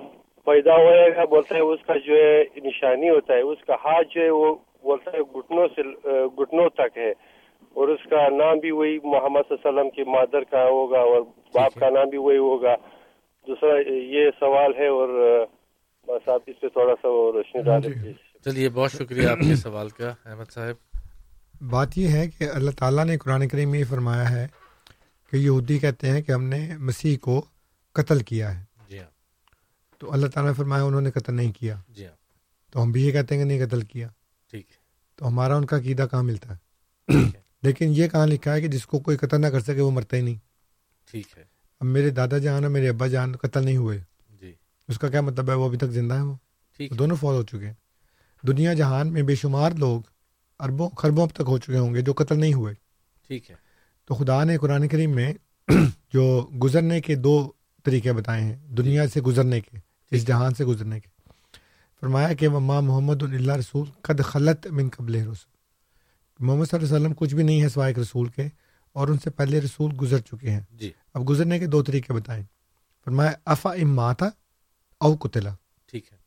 پیدا 0.45 0.75
ہوئے 0.75 1.15
گا 1.15 1.25
بولتا 1.25 1.55
ہے 1.55 1.61
اس 1.61 1.79
کا 1.87 1.93
جو 2.05 2.15
ہے 2.15 2.43
نشانی 2.55 3.09
ہوتا 3.09 3.33
ہے 3.33 3.41
اس 3.41 3.63
کا 3.67 3.75
ہاتھ 3.75 4.07
جو 4.15 4.21
ہے 4.21 4.29
وہ 4.29 4.55
بولتا 4.83 5.11
ہے 5.11 5.21
گھٹنوں 5.21 5.67
سے 5.67 5.81
گھٹنوں 6.37 6.69
تک 6.69 6.97
ہے۔ 6.97 7.13
اور 7.77 7.87
اس 7.87 8.09
کا 8.09 8.29
نام 8.29 8.59
بھی 8.59 8.71
وہی 8.71 8.97
محمد 9.03 9.41
صلی 9.49 9.55
اللہ 9.55 9.69
علیہ 9.69 9.79
وسلم 9.79 9.89
کی 9.89 10.11
مادر 10.11 10.43
کا 10.43 10.63
ہوگا 10.69 10.97
اور 10.97 11.21
باپ۔ 11.53 11.73
کا 11.73 11.89
نام 11.89 12.09
بھی 12.09 12.17
وہی 12.17 12.37
ہوگا۔ 12.37 12.75
دوسرا 13.47 13.91
یہ 13.91 14.29
سوال 14.39 14.71
ہے 14.77 14.87
اور 14.87 15.09
بس 16.07 16.29
آپ 16.29 16.41
اس 16.47 16.59
پہ 16.59 16.67
تھوڑا 16.67 16.93
سا 16.95 17.07
روشنی 17.07 17.61
ڈالیں۔ 17.61 18.03
جی۔ 18.03 18.13
چلیے 18.45 18.69
بہت 18.69 18.91
شکریہ 18.91 19.27
آپ 19.27 19.37
کے 19.37 19.55
سوال 19.55 19.89
کا 19.89 20.13
احمد 20.25 20.51
صاحب۔ 20.51 20.97
بات 21.69 21.97
یہ 21.97 22.07
ہے 22.07 22.27
کہ 22.27 22.43
اللہ 22.53 22.71
تعالیٰ 22.71 23.05
نے 23.05 23.17
قرآن 23.17 23.47
کریم 23.47 23.71
میں 23.71 23.79
یہ 23.79 23.83
فرمایا 23.89 24.31
ہے 24.31 24.47
کہ 25.31 25.37
یہودی 25.37 25.79
کہتے 25.79 26.07
ہیں 26.07 26.21
کہ 26.21 26.31
ہم 26.31 26.43
نے 26.43 26.69
مسیح 26.79 27.17
کو 27.21 27.45
قتل 27.93 28.19
کیا 28.19 28.59
ہے۔ 28.59 28.65
جی 28.89 28.99
ہاں۔ 28.99 29.05
تو 29.99 30.13
اللہ 30.13 30.27
تعالیٰ 30.27 30.51
نے 30.51 30.55
فرمایا 30.55 30.83
انہوں 30.83 31.01
نے 31.01 31.11
قتل 31.11 31.33
نہیں 31.33 31.51
کیا۔ 31.51 31.75
جی 31.89 32.05
ہاں۔ 32.05 32.13
تو 32.73 32.83
ہم 32.83 32.91
بھی 32.91 33.07
یہ 33.07 33.11
کہتے 33.11 33.35
ہیں 33.35 33.43
کہ 33.43 33.47
نہیں 33.47 33.67
قتل 33.67 33.81
کیا۔ 33.81 34.07
ٹھیک۔ 34.51 34.65
تو 35.15 35.27
ہمارا 35.27 35.55
ان 35.55 35.65
کا 35.65 35.77
عقیدہ 35.77 36.05
کہاں 36.11 36.23
ملتا 36.23 36.49
ہے 36.49 36.67
ٹھیک 37.07 37.35
ہے۔ 37.35 37.46
لیکن 37.67 37.93
یہ 37.95 38.07
کہاں 38.07 38.27
لکھا 38.27 38.53
ہے 38.53 38.61
کہ 38.61 38.67
جس 38.67 38.85
کو 38.85 38.99
کوئی 38.99 39.17
قتل 39.17 39.41
نہ 39.41 39.47
کر 39.47 39.59
سکے 39.59 39.81
وہ 39.81 39.91
مرتا 39.91 40.17
ہی 40.17 40.21
نہیں۔ 40.21 40.35
ٹھیک 41.11 41.37
ہے۔ 41.37 41.43
اب 41.79 41.87
میرے 41.87 42.09
دادا 42.09 42.37
جان 42.37 42.63
اور 42.63 42.71
میرے 42.71 42.89
ابا 42.89 43.07
جان 43.07 43.35
قتل 43.35 43.65
نہیں 43.65 43.77
ہوئے۔ 43.77 44.01
جی۔ 44.39 44.53
اس 44.87 44.99
کا 44.99 45.09
کیا 45.09 45.21
مطلب 45.21 45.49
ہے؟ 45.49 45.53
وہ 45.53 45.65
ابھی 45.65 45.77
تک 45.77 45.87
زندہ 45.87 46.13
ہے 46.13 46.21
وہ۔ 46.21 46.35
دونوں 46.91 47.15
فوت 47.15 47.35
ہو 47.35 47.43
چکے 47.43 47.67
ہیں۔ 47.67 47.73
دنیا 48.47 48.73
جہان 48.73 49.13
میں 49.13 49.21
بے 49.21 49.35
شمار 49.35 49.71
لوگ 49.71 50.01
اربوں 50.59 50.89
خربوں 50.89 51.23
اب 51.23 51.29
تک 51.29 51.43
ہو 51.47 51.57
چکے 51.57 51.77
ہوں 51.77 51.93
گے 51.93 52.01
جو 52.01 52.13
قتل 52.13 52.39
نہیں 52.39 52.53
ہوئے۔ 52.53 52.73
ٹھیک 53.27 53.51
ہے۔ 53.51 53.55
تو 54.05 54.15
خدا 54.15 54.43
نے 54.43 54.57
قرآن 54.57 54.87
کریم 54.87 55.11
میں 55.11 55.33
جو 56.13 56.49
گزرنے 56.63 57.01
کے 57.01 57.15
دو 57.15 57.51
طریقے 57.83 58.13
بتائے 58.13 58.41
ہیں 58.43 58.55
دنیا 58.67 59.07
سے 59.07 59.21
گزرنے 59.21 59.61
کے 59.61 59.77
اس 60.11 60.27
جہان 60.27 60.53
سے 60.53 60.65
گزرنے 60.65 60.99
کے۔ 60.99 61.09
فرمایا 62.01 62.33
کہ 62.33 62.49
ماں 62.49 62.81
محمد 62.81 63.23
اللہ 63.23 63.53
رسول 63.53 63.89
قد 64.01 64.21
خلط 64.23 64.67
من 64.67 64.89
قبل 64.89 65.15
رسول 65.15 65.56
محمد 66.39 66.65
صلی 66.65 66.79
اللہ 66.79 66.87
علیہ 66.87 66.97
وسلم 66.97 67.13
کچھ 67.15 67.35
بھی 67.35 67.43
نہیں 67.43 67.61
ہے 67.61 67.69
سوائے 67.69 67.93
رسول 67.93 68.27
کے 68.27 68.47
اور 68.93 69.07
ان 69.07 69.19
سے 69.19 69.29
پہلے 69.29 69.61
رسول 69.61 69.91
گزر 70.01 70.19
چکے 70.19 70.49
ہیں۔ 70.51 70.61
جی۔ 70.71 70.91
اب 71.13 71.29
گزرنے 71.29 71.59
کے 71.59 71.65
دو 71.67 71.83
طریقے 71.83 72.13
بتائیں۔ 72.13 72.43
فرمایا 73.05 73.31
افا 73.45 73.69
اماتا 73.69 74.25
او 74.99 75.15
قتلا۔ 75.15 75.55
ٹھیک 75.85 76.11
ہے۔ 76.11 76.17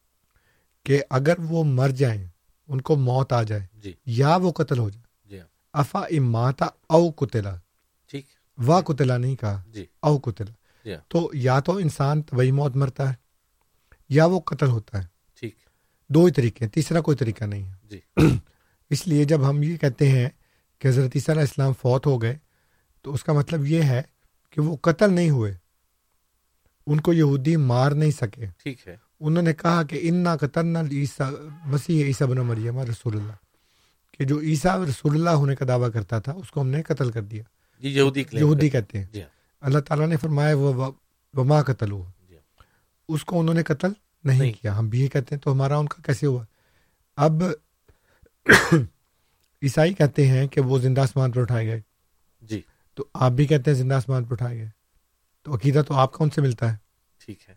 کہ 0.85 1.02
اگر 1.11 1.35
وہ 1.38 1.64
مر 1.64 1.88
جائیں 1.88 2.29
ان 2.69 2.81
کو 2.81 2.97
موت 2.97 3.33
آ 3.33 3.43
جائے 3.43 3.67
جی۔ 3.75 3.93
یا 4.07 4.37
وہ 4.37 4.52
قتل 4.52 4.79
ہو 4.79 4.90
جائے۔ 4.90 5.29
جی 5.29 5.40
ہاں۔ 5.40 5.47
افا 5.73 5.99
اماتا 5.99 6.67
او 6.88 7.11
قتلا۔ 7.11 7.57
ٹھیک۔ 8.07 8.26
وا 8.67 8.81
قتلا 8.81 9.17
نہیں 9.17 9.37
کہا 9.37 9.62
جی۔ 9.67 9.87
او 10.00 10.19
قتلا۔ 10.19 10.52
جی 10.85 10.95
ہاں۔ 10.95 11.00
تو 11.09 11.31
یا 11.33 11.61
تو 11.61 11.76
انسان 11.76 12.23
طبی 12.23 12.50
موت 12.50 12.76
مرتا 12.76 13.09
ہے 13.11 13.14
یا 14.09 14.26
وہ 14.26 14.40
قتل 14.40 14.67
ہوتا 14.67 14.99
ہے۔ 14.99 15.07
ٹھیک۔ 15.35 15.55
دو 16.09 16.25
ہی 16.25 16.33
طریقے 16.33 16.64
ہیں 16.64 16.73
تیسرا 16.73 17.00
کوئی 17.00 17.17
طریقہ 17.17 17.45
نہیں 17.45 17.64
ہے۔ 17.64 17.73
جی۔ 17.83 18.00
اس 18.90 19.09
لیے 19.09 19.25
جب 19.25 19.50
ہم 19.50 19.62
یہ 19.62 19.76
کہتے 19.76 20.09
ہیں 20.09 20.28
کہ 20.78 20.88
حضرت 20.88 21.11
عیسیٰ 21.14 21.35
علیہ 21.35 21.40
السلام 21.40 21.73
فوت 21.73 22.06
ہو 22.06 22.23
گئے 22.23 22.37
تو 23.02 23.14
اس 23.14 23.25
کا 23.25 23.32
مطلب 23.32 23.66
یہ 23.66 23.82
ہے 23.82 24.02
کہ 24.50 24.61
وہ 24.61 24.76
قتل 24.76 25.12
نہیں 25.12 25.30
ہوئے۔ 25.30 25.54
ان 26.87 27.00
کو 27.00 27.12
یہودی 27.12 27.56
مار 27.56 27.90
نہیں 27.90 28.11
سکے۔ 28.11 28.47
ٹھیک 28.62 28.88
ہے۔ 28.88 28.97
انہوں 29.20 29.42
نے 29.42 29.52
کہا 29.52 29.82
کہ 29.82 30.00
انا 30.02 30.37
قطن 30.37 30.76
عیسیٰ 30.76 31.30
مسیح 31.66 32.04
عیسیٰ 32.04 32.26
بن 32.26 32.37
مریم 32.37 32.80
رسول 32.80 33.16
اللہ۔ 33.16 33.32
کہ 34.18 34.25
جو 34.25 34.40
عیسیٰ 34.40 34.85
رسول 34.85 35.14
اللہ 35.14 35.30
ہونے 35.30 35.56
کا 35.56 35.64
دعویٰ 35.68 35.92
کرتا 35.92 36.18
تھا 36.18 36.32
اس 36.32 36.50
کو 36.50 36.61
ہم 36.61 36.68
نے 36.68 36.82
قتل 36.82 37.11
کر 37.11 37.23
دیا۔ 37.23 37.42
جی 37.80 37.88
یہودی 37.88 38.25
یہودی 38.32 38.68
کہتے 38.68 38.99
ہیں۔ 38.99 39.06
جی 39.12 39.20
ہاں۔ 39.20 39.28
اللہ 39.61 39.78
تعالیٰ 39.78 40.09
نے 40.09 40.16
فرمایا 40.16 40.56
وہ 40.56 40.90
وما 41.35 41.62
قتل 41.62 41.90
ہوا 41.90 42.11
جی 42.28 42.35
ہاں۔ 42.35 42.62
اس 43.09 43.25
کو 43.25 43.40
انہوں 43.40 43.54
نے 43.54 43.62
قتل 43.62 43.92
نہیں۔ 44.25 44.52
کیا۔ 44.52 44.78
ہم 44.78 44.88
بھی 44.88 45.00
یہ 45.00 45.09
کہتے 45.09 45.35
ہیں 45.35 45.42
تو 45.42 45.52
ہمارا 45.52 45.76
ان 45.76 45.87
کا 45.87 46.02
کیسے 46.02 46.26
ہوا؟ 46.26 46.44
اب 47.16 47.42
عیسائی 49.62 49.94
کہتے 49.94 50.26
ہیں 50.26 50.47
کہ 50.47 50.61
وہ 50.61 50.78
زندہ 50.78 51.00
آسمان 51.00 51.32
پر 51.32 51.40
اٹھائے 51.40 51.66
گئے۔ 51.66 51.80
جی۔ 52.42 52.62
تو 52.94 53.04
آپ 53.14 53.32
بھی 53.32 53.47
کہتے 53.47 53.70
ہیں 53.70 53.78
زندہ 53.78 53.94
آسمان 53.94 54.25
پر 54.25 54.32
اٹھائے 54.32 54.59
گئے۔ 54.59 54.68
تو 55.42 55.54
عقیدہ 55.54 55.82
تو 55.88 55.94
آپ 55.94 56.12
کا 56.12 56.25
ان 56.25 56.30
سے 56.30 56.40
ملتا 56.40 56.73
ہے۔ 56.73 56.76
ٹھیک 57.25 57.49
ہے۔ 57.49 57.54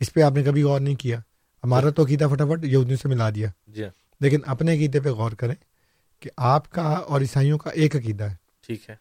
اس 0.00 0.12
پہ 0.12 0.20
آپ 0.22 0.32
نے 0.32 0.42
کبھی 0.42 0.62
غور 0.62 0.80
نہیں 0.80 0.94
کیا۔ 0.94 1.20
ہمارا 1.64 1.90
تو 1.90 2.04
عقیدہ 2.04 2.26
فٹافٹ 2.34 2.64
یہودیوں 2.64 2.98
سے 3.02 3.08
ملا 3.08 3.30
دیا۔ 3.30 3.50
جی۔ 3.66 3.84
لیکن 4.20 4.38
اپنے 4.46 4.72
عقیدے 4.74 5.00
پہ 5.00 5.08
غور 5.08 5.32
کریں 5.32 5.54
کہ 6.20 6.30
آپ 6.36 6.70
کا 6.70 6.82
اور 6.82 7.20
عیسائیوں 7.20 7.58
کا 7.58 7.70
ایک 7.70 7.96
عقیدہ 7.96 8.24
ہے۔ 8.24 8.34
ٹھیک 8.66 8.90
ہے۔ 8.90 8.96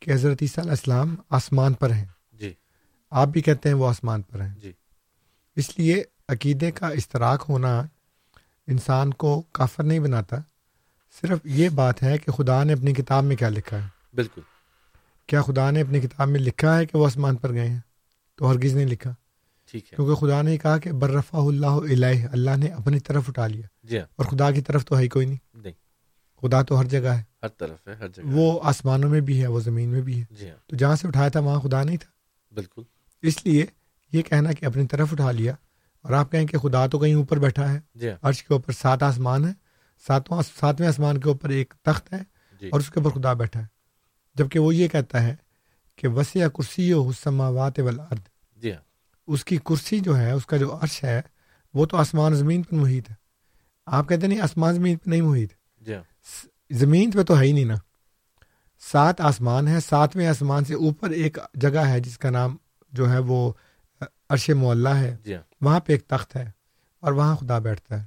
کہ 0.00 0.10
حضرت 0.10 0.38
عیسیٰ 0.42 0.64
علیہ 0.64 0.70
السلام 0.70 1.16
آسمان 1.30 1.72
پر 1.72 1.90
ہیں۔ 1.90 2.04
جی۔ 2.32 2.54
آپ 3.10 3.28
بھی 3.28 3.40
کہتے 3.40 3.68
ہیں 3.68 3.76
وہ 3.76 3.88
آسمان 3.88 4.22
پر 4.22 4.40
ہیں۔ 4.40 4.54
جی۔ 4.58 4.72
اس 5.56 5.78
لیے 5.78 6.04
عقیدے 6.28 6.70
کا 6.70 6.88
اشتراک 6.88 7.44
ہونا 7.48 7.82
انسان 8.66 9.14
کو 9.14 9.42
کافر 9.52 9.84
نہیں 9.84 9.98
بناتا 9.98 10.36
صرف 11.20 11.38
یہ 11.44 11.68
بات 11.68 12.02
ہے 12.02 12.18
کہ 12.18 12.32
خدا 12.32 12.64
نے 12.64 12.72
اپنی 12.72 12.92
کتاب 12.92 13.24
میں 13.24 13.36
کیا 13.36 13.48
لکھا 13.48 13.82
ہے۔ 13.82 13.88
بالکل۔ 14.14 14.40
کیا 15.26 15.42
خدا 15.42 15.70
نے 15.70 15.80
اپنی 15.80 16.00
کتاب 16.00 16.28
میں 16.28 16.40
لکھا 16.40 16.78
ہے 16.78 16.86
کہ 16.86 16.98
وہ 16.98 17.06
آسمان 17.06 17.36
پر 17.36 17.52
گئے 17.52 17.68
ہیں؟ 17.68 17.78
تو 18.36 18.50
ہرگز 18.50 18.74
نہیں 18.74 18.86
لکھا۔ 18.86 19.14
ٹھیک 19.70 19.92
ہے۔ 19.92 19.96
کیونکہ 19.96 20.14
خدا 20.14 20.42
نے 20.42 20.58
کہا 20.58 20.78
کہ 20.78 20.92
برفا 20.92 21.38
اللہ 21.38 21.66
علیہ 21.66 22.26
اللہ 22.32 22.56
نے 22.56 22.66
اپنی 22.66 23.00
طرف 23.00 23.28
اٹھا 23.28 23.46
لیا۔ 23.46 23.66
جی 23.82 23.98
ہاں۔ 23.98 24.06
اور 24.16 24.26
خدا 24.26 24.50
کی 24.50 24.60
طرف 24.60 24.84
تو 24.84 24.98
ہے 24.98 25.08
کوئی 25.08 25.26
نہیں۔ 25.26 25.56
نہیں۔ 25.56 25.72
خدا 26.42 26.62
تو 26.62 26.80
ہر 26.80 26.84
جگہ 26.84 27.08
ہے۔ 27.08 27.22
ہر 27.42 27.48
طرف 27.48 27.88
ہے 27.88 27.94
ہر 27.94 28.08
جگہ 28.08 28.24
وہ 28.26 28.60
آسمانوں 28.62 29.10
میں 29.10 29.20
بھی 29.20 29.42
ہے 29.42 29.46
وہ 29.46 29.60
زمین 29.60 29.88
میں 29.88 30.00
بھی 30.00 30.20
ہے۔ 30.20 30.24
جی 30.30 30.50
ہاں۔ 30.50 30.56
تو 30.66 30.76
جہاں 30.76 30.96
سے 30.96 31.08
اٹھایا 31.08 31.28
تھا 31.28 31.40
وہاں 31.40 31.60
خدا 31.60 31.82
نہیں 31.82 31.96
تھا۔ 31.96 32.10
بالکل۔ 32.54 32.82
اس 33.22 33.46
لیے 33.46 33.66
یہ 34.12 34.22
کہنا 34.22 34.52
کہ 34.52 34.66
اپنی 34.66 34.86
طرف 34.86 35.12
اٹھا 35.12 35.30
لیا 35.30 35.54
اور 36.04 36.12
آپ 36.12 36.32
کہیں 36.32 36.46
کہ 36.46 36.58
خدا 36.58 36.86
تو 36.86 36.98
کہیں 36.98 37.14
اوپر 37.14 37.38
بیٹھا 37.38 37.72
ہے 37.72 37.80
جی 37.94 38.08
ہاں۔ 38.10 38.16
عرش 38.22 38.42
کے 38.44 38.54
اوپر 38.54 38.72
سات 38.72 39.02
آسمان 39.02 39.44
ہے 39.44 39.52
ساتواں 40.06 40.42
ساتویں 40.60 40.88
آسمان 40.88 41.20
کے 41.20 41.28
اوپر 41.28 41.48
ایک 41.48 41.74
تخت 41.82 42.12
ہے 42.12 42.18
جی۔ 42.60 42.68
اور 42.68 42.80
اس 42.80 42.90
کے 42.90 43.00
اوپر 43.00 43.20
خدا 43.20 43.32
بیٹھا 43.32 43.60
ہے۔ 43.60 43.66
جبکہ 44.34 44.58
وہ 44.58 44.74
یہ 44.74 44.88
کہتا 44.88 45.22
ہے 45.22 45.36
کہ 45.96 46.08
وسیع 46.08 46.48
کرسی 46.48 46.92
و 46.92 47.08
حسماوات 47.08 47.78
والارض۔ 47.78 48.20
جی 48.56 48.72
ہاں۔ 48.72 48.80
اس 49.26 49.44
کی 49.44 49.56
کرسی 49.56 50.00
جو 50.00 50.18
ہے 50.18 50.30
اس 50.30 50.46
کا 50.46 50.56
جو 50.56 50.78
عرش 50.82 51.04
ہے 51.04 51.22
وہ 51.74 51.86
تو 51.86 51.96
آسمان 51.96 52.34
زمین 52.34 52.62
پر 52.62 52.76
محیط 52.76 53.10
ہے۔ 53.10 53.14
آپ 53.86 54.08
کہتے 54.08 54.26
نہیں 54.26 54.40
آسمان 54.40 54.74
زمین 54.74 54.96
پہ 54.96 55.10
نہیں 55.10 55.20
محیط۔ 55.20 55.52
جی 55.80 55.94
ہاں۔ 55.94 56.02
زمین 56.70 57.10
پہ 57.10 57.22
تو 57.22 57.40
ہے 57.40 57.44
ہی 57.46 57.52
نہیں 57.52 57.64
نا۔ 57.64 57.74
سات 58.92 59.20
آسمان 59.20 59.68
ہے 59.68 59.80
ساتویں 59.80 60.26
آسمان 60.26 60.64
سے 60.64 60.74
اوپر 60.74 61.10
ایک 61.10 61.38
جگہ 61.54 61.78
ہے 61.78 62.00
جس 62.00 62.18
کا 62.18 62.30
نام 62.30 62.56
جو 62.92 63.12
ہے 63.12 63.18
وہ 63.18 63.52
عرش 64.28 64.50
معلّہ 64.50 64.88
ہے۔ 64.88 65.16
جی 65.24 65.34
ہاں۔ 65.34 65.42
وہاں 65.60 65.80
پہ 65.80 65.92
ایک 65.92 66.04
تخت 66.06 66.36
ہے 66.36 66.50
اور 67.00 67.12
وہاں 67.12 67.36
خدا 67.36 67.58
بیٹھتا 67.58 68.00
ہے۔ 68.00 68.06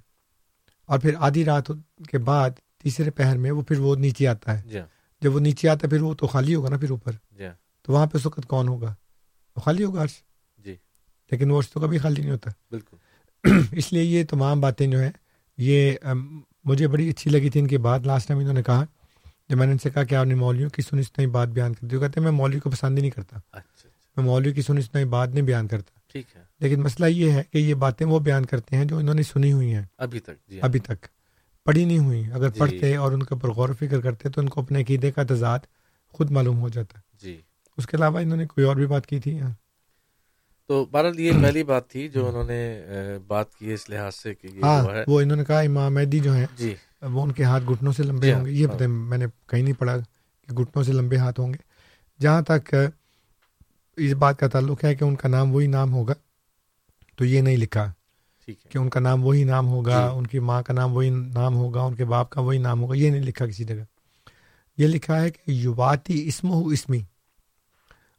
اور 0.85 0.99
پھر 0.99 1.13
آدھی 1.19 1.45
رات 1.45 1.71
کے 2.11 2.17
بعد 2.17 2.49
تیسرے 2.83 3.11
پہر 3.11 3.37
میں 3.37 3.51
وہ 3.51 3.61
پھر 3.61 3.79
وہ 3.79 3.95
نیچے 3.95 4.27
آتا 4.27 4.57
ہے۔ 4.57 4.67
جی 4.67 4.79
ہاں۔ 4.79 4.85
جب 5.21 5.35
وہ 5.35 5.39
نیچے 5.39 5.69
آتا 5.69 5.79
ہے 5.83 5.89
پھر 5.89 6.01
وہ 6.01 6.13
تو 6.13 6.27
خالی 6.27 6.55
ہوگا 6.55 6.69
نا 6.69 6.77
پھر 6.77 6.89
اوپر۔ 6.89 7.11
جی 7.31 7.45
ہاں۔ 7.45 7.53
تو 7.81 7.93
وہاں 7.93 8.05
پہ 8.07 8.17
اس 8.17 8.25
وقت 8.25 8.47
کون 8.47 8.67
ہوگا؟ 8.67 8.93
وہ 9.55 9.61
خالی 9.61 9.83
ہوگا 9.83 10.03
عرش۔ 10.03 10.23
جی۔ 10.57 10.75
لیکن 11.31 11.51
وہ 11.51 11.57
عرش 11.57 11.69
تو 11.69 11.79
کبھی 11.79 11.97
خالی 11.97 12.21
نہیں 12.21 12.31
ہوتا۔ 12.31 12.49
بالکل۔ 12.71 12.97
اس 13.71 13.93
لیے 13.93 14.03
یہ 14.03 14.23
تمام 14.23 14.61
باتیں 14.61 14.87
جو 14.87 14.99
ہیں 14.99 15.11
یہ 15.57 15.91
مجھے 16.63 16.87
بڑی 16.87 17.09
اچھی 17.09 17.31
لگی 17.31 17.49
تھی 17.49 17.59
ان 17.59 17.67
کی 17.67 17.77
بات 17.77 18.01
لاسٹ 18.01 18.27
ٹائم 18.27 18.39
انہوں 18.39 18.53
نے 18.53 18.63
کہا 18.63 18.85
جب 19.49 19.57
میں 19.57 19.65
نے 19.65 19.71
ان 19.71 19.77
سے 19.77 19.89
کہا 19.89 20.03
کہ 20.03 20.15
آپ 20.15 20.25
نے 20.25 20.35
مولویوں 20.35 20.69
کی 20.69 20.81
سنی 20.81 21.03
سنائی 21.03 21.27
بات 21.27 21.47
بیان 21.47 21.73
کرتی 21.73 21.95
ہو 21.95 22.01
کہتے 22.01 22.19
ہیں 22.19 22.23
میں 22.23 22.31
مولوی 22.31 22.59
کو 22.59 22.69
پسند 22.69 22.97
ہی 22.97 23.01
نہیں 23.01 23.11
کرتا۔ 23.11 23.35
اچھا 23.37 23.59
اچھا۔ 23.59 23.89
میں 24.17 24.25
مولوی 24.25 24.53
کی 24.53 24.61
سنی 24.61 24.81
سنائی 24.81 25.05
بات 25.05 25.29
نہیں 25.29 25.41
بیان 25.41 25.67
کرتا۔ 25.67 25.96
ٹھیک 26.21 26.37
ہے۔ 26.37 26.41
لیکن 26.59 26.81
مسئلہ 26.81 27.05
یہ 27.05 27.31
ہے 27.31 27.43
کہ 27.51 27.57
یہ 27.57 27.73
باتیں 27.73 28.07
وہ 28.07 28.19
بیان 28.19 28.45
کرتے 28.45 28.75
ہیں 28.75 28.85
جو 28.85 28.97
انہوں 28.97 29.15
نے 29.15 29.23
سنی 29.23 29.51
ہوئی 29.51 29.73
ہیں۔ 29.75 29.83
ابھی 29.97 30.19
تک 30.19 30.47
جی 30.47 30.59
ہاں۔ 30.59 30.65
ابھی 30.67 30.79
تک۔ 30.79 31.05
پڑھی 31.65 31.85
نہیں 31.85 31.99
ہوئی۔ 31.99 32.23
اگر 32.33 32.49
جی۔ 32.49 32.59
پڑھتے 32.59 32.95
اور 32.95 33.11
ان 33.11 33.23
کے 33.23 33.33
اوپر 33.33 33.49
غور 33.49 33.69
و 33.69 33.73
فکر 33.73 34.01
کرتے 34.01 34.29
تو 34.29 34.41
ان 34.41 34.49
کو 34.49 34.61
اپنے 34.61 34.81
عقیدے 34.81 35.11
کا 35.11 35.23
تضاد 35.29 35.59
خود 36.07 36.31
معلوم 36.31 36.59
ہو 36.59 36.69
جاتا۔ 36.69 36.99
جی۔ 37.21 37.41
اس 37.77 37.87
کے 37.87 37.97
علاوہ 37.97 38.19
انہوں 38.19 38.37
نے 38.37 38.45
کوئی 38.45 38.67
اور 38.67 38.75
بھی 38.75 38.87
بات 38.87 39.07
کی 39.07 39.19
تھی؟ 39.19 39.39
ہاں۔ 39.39 39.51
تو 40.67 40.85
بہرحال 40.85 41.19
یہ 41.19 41.31
پہلی 41.41 41.63
بات 41.63 41.87
تھی 41.89 42.07
جو 42.07 42.27
انہوں 42.27 42.43
نے 42.43 42.83
بات 43.27 43.55
کی 43.55 43.73
اس 43.73 43.89
لحاظ 43.89 44.15
سے 44.15 44.33
کہ 44.35 44.47
یہ 44.47 44.61
ہاں 44.63 44.83
ہے۔ 44.83 45.03
وہ 45.07 45.21
انہوں 45.21 45.37
نے 45.37 45.45
کہا 45.45 45.59
امام 45.59 45.93
مہدی 45.93 46.19
جو 46.19 46.33
ہیں 46.33 46.45
جی۔ 46.55 46.75
وہ 47.01 47.23
ان 47.23 47.31
کے 47.31 47.43
ہاتھ 47.43 47.63
گھٹنوں 47.69 47.93
سے 47.93 48.03
لمبے 48.03 48.27
جی 48.27 48.31
ہاں، 48.33 48.39
ہوں 48.39 48.45
گے۔ 48.45 48.51
یہ۔ 48.51 48.67
پتہ 48.67 48.83
میں 48.83 49.17
نے 49.17 49.25
کہیں 49.47 49.63
نہیں 49.63 49.79
پڑھا 49.79 49.97
کہ 50.47 50.53
گھٹنوں 50.53 50.83
سے 50.83 50.91
لمبے 50.91 51.17
ہاتھ 51.17 51.39
ہوں 51.39 51.53
گے۔ 51.53 51.57
جہاں 52.21 52.41
تک 52.41 52.75
اس 53.97 54.13
بات 54.13 54.39
کا 54.39 54.47
تعلق 54.47 54.83
ہے 54.83 54.95
کہ 54.95 55.03
ان 55.03 55.15
کا 55.15 55.29
نام 55.29 55.55
وہی 55.55 55.67
نام 55.67 55.93
ہوگا 55.93 56.13
تو 57.15 57.25
یہ 57.25 57.41
نہیں 57.41 57.57
لکھا 57.57 57.93
کہ 58.45 58.77
ان 58.77 58.89
کا 58.89 58.99
نام 58.99 59.25
وہی 59.25 59.43
نام 59.43 59.67
ہوگا 59.67 60.09
جی۔ 60.11 60.17
ان 60.17 60.27
کی 60.27 60.39
ماں 60.39 60.63
کا 60.63 60.73
نام 60.73 60.93
وہی 60.93 61.09
نام 61.09 61.55
ہوگا 61.55 61.81
ان 61.81 61.95
کے 61.95 62.05
باپ 62.05 62.29
کا 62.29 62.41
وہی 62.41 62.57
نام 62.57 62.81
ہوگا 62.81 62.95
یہ 62.95 63.11
نہیں 63.11 63.23
لکھا 63.23 63.47
کسی 63.47 63.63
جگہ۔ 63.63 63.83
یہ 64.77 64.87
لکھا 64.87 65.21
ہے 65.21 65.31
کہ 65.31 65.51
یواتی 65.51 66.27
اسم 66.27 66.49
ہو 66.49 66.67
اسمی۔ 66.67 67.01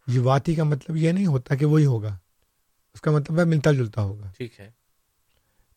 یواتی 0.06 0.54
کا 0.54 0.64
مطلب 0.64 0.96
یہ 0.96 1.12
نہیں 1.12 1.26
ہوتا 1.26 1.54
کہ 1.54 1.66
وہی 1.66 1.86
ہوگا 1.86 2.18
اس 2.94 3.00
کا 3.00 3.10
مطلب 3.10 3.38
ہے 3.38 3.44
ملتا 3.44 3.72
جلتا 3.72 4.02
ہوگا۔ 4.02 4.32
ٹھیک 4.36 4.60
ہے۔ 4.60 4.70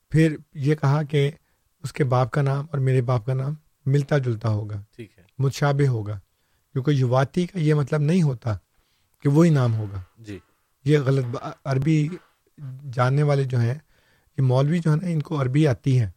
پھر 0.10 0.36
یہ 0.53 0.75
کہا 0.75 1.03
کہ 1.03 1.31
اس 1.84 1.93
کے 1.93 2.03
باپ 2.03 2.31
کا 2.31 2.41
نام 2.41 2.65
اور 2.72 2.79
میرے 2.79 3.01
باپ 3.01 3.25
کا 3.25 3.34
نام 3.34 3.53
ملتا 3.86 4.17
جلتا 4.17 4.50
ہوگا 4.50 4.84
ٹھیک 4.96 5.12
ہے۔ 5.17 5.24
متشابہ 5.39 5.88
ہوگا 5.88 6.20
کیونکہ 6.74 6.91
یواتی 6.91 7.48
کا 7.48 7.60
یہ 7.60 7.74
مطلب 7.74 8.01
نہیں 8.01 8.24
ہوتا۔ 8.24 8.58
کہ 9.21 9.29
وہی 9.29 9.49
نام 9.49 9.75
ہوگا۔ 9.75 10.01
جی۔ 10.17 10.39
یہ 10.85 10.99
غلط 10.99 11.25
با- 11.25 11.51
عربی 11.65 12.09
جاننے 12.93 13.23
والے 13.23 13.43
جو 13.43 13.59
ہیں 13.59 13.73
یہ 14.37 14.41
مولوی 14.41 14.79
جو 14.79 14.91
ہے 14.91 14.95
نا 14.95 15.07
ان 15.07 15.21
کو 15.21 15.41
عربی 15.41 15.67
آتی 15.67 15.99
ہے 15.99 16.09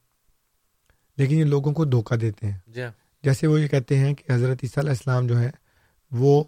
لیکن 1.17 1.35
یہ 1.35 1.45
لوگوں 1.45 1.73
کو 1.73 1.85
دھوکہ 1.85 2.17
دیتے 2.17 2.51
ہیں۔ 2.51 2.59
جی 2.67 2.83
ہاں۔ 2.83 2.91
جیسے 3.23 3.47
وہ 3.47 3.61
یہ 3.61 3.69
کہتے 3.69 3.99
ہیں 3.99 4.15
کہ 4.15 4.33
حضرت 4.33 4.59
عیسیٰ 4.63 4.83
علیہ 4.83 4.91
السلام 4.91 5.27
جو 5.27 5.39
ہے 5.39 5.51
وہ 6.11 6.45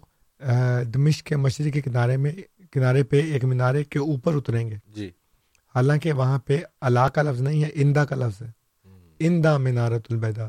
دمشق 0.93 1.25
کے 1.25 1.35
مشرق 1.35 1.73
کے 1.73 1.81
کنارے 1.81 2.17
میں 2.17 2.31
کنارے 2.71 3.03
پہ 3.03 3.21
ایک 3.21 3.45
مینارے 3.45 3.83
کے 3.83 3.99
اوپر 3.99 4.35
اتریں 4.35 4.69
گے۔ 4.69 4.75
جی۔ 4.87 5.11
حالانکہ 5.75 6.13
وہاں 6.13 6.39
پہ 6.39 6.59
اللہ 6.81 7.07
کا 7.13 7.21
لفظ 7.21 7.41
نہیں 7.41 7.63
ہے 7.63 7.69
اندا 7.73 8.05
کا 8.05 8.15
لفظ 8.15 8.41
ہے۔ 8.41 8.51
اندا 9.19 9.57
مینارت 9.57 10.07
البیدا 10.09 10.47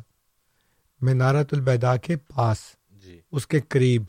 مینارت 1.00 1.54
البیدا 1.54 1.96
کے 1.96 2.16
پاس 2.16 2.58
جی۔ 2.90 3.20
اس 3.32 3.46
کے 3.46 3.60
قریب۔ 3.60 4.02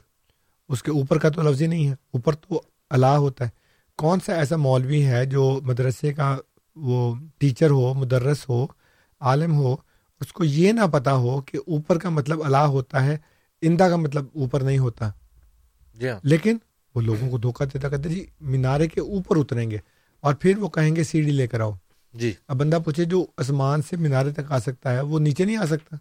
اس 0.70 0.84
کے 0.84 0.92
اوپر 0.92 1.18
کا 1.18 1.30
تو 1.30 1.42
لفظ 1.42 1.62
ہی 1.62 1.68
نہیں 1.68 1.88
ہے 1.88 1.94
اوپر 1.94 2.36
تو 2.36 2.62
اللہ 2.90 3.06
ہوتا 3.06 3.46
ہے۔ 3.46 3.50
کون 3.96 4.20
سا 4.26 4.34
ایسا 4.34 4.56
مولوی 4.56 5.06
ہے 5.06 5.26
جو 5.26 5.60
مدرسے 5.64 6.14
کا 6.14 6.38
وہ 6.76 7.16
ٹیچر 7.38 7.70
ہو 7.70 7.94
مدرس 7.94 8.50
ہو 8.50 8.68
عالم 9.20 9.56
ہو 9.56 9.76
اس 10.20 10.34
کو 10.34 10.44
یہ 10.44 10.72
نہ 10.72 10.88
پتا 10.92 11.14
ہو 11.14 11.42
کہ 11.42 11.58
اوپر 11.58 12.00
کا 12.00 12.10
مطلب 12.10 12.44
اللہ 12.44 12.58
ہوتا 12.58 13.06
ہے 13.06 13.18
اندا 13.62 13.90
کا 13.90 13.96
مطلب 13.96 14.26
اوپر 14.36 14.62
نہیں 14.62 14.78
ہوتا۔ 14.78 15.10
جی 15.96 16.10
ہاں۔ 16.10 16.20
لیکن 16.24 16.58
وہ 16.96 17.02
لوگوں 17.02 17.30
کو 17.30 17.38
دھوکہ 17.38 17.66
دیتا 17.66 17.90
کہتے 17.90 18.10
جی 18.10 18.26
مینارے 18.42 18.88
کے 18.88 19.02
اوپر 19.02 19.38
اتریں 19.38 19.72
گے 19.72 19.78
اور 20.20 20.34
پھر 20.34 20.58
وہ 20.58 20.70
کہیں 20.70 20.96
گے 20.96 21.04
سیڑھی 21.04 21.32
لے 21.32 21.48
کر 21.48 21.60
آؤ۔ 21.60 21.72
جی۔ 22.14 22.34
اب 22.48 22.58
بندہ 22.60 22.78
پوچھے 22.86 23.06
جو 23.06 23.26
آسمان 23.38 23.82
سے 23.82 23.96
مینارے 23.98 24.32
تک 24.32 24.52
آ 24.52 24.60
سکتا 24.60 24.94
ہے 24.94 25.02
وہ 25.02 25.20
نیچے 25.20 25.46
نہیں 25.46 25.58
آ 25.58 25.66
سکتا؟ 25.66 25.96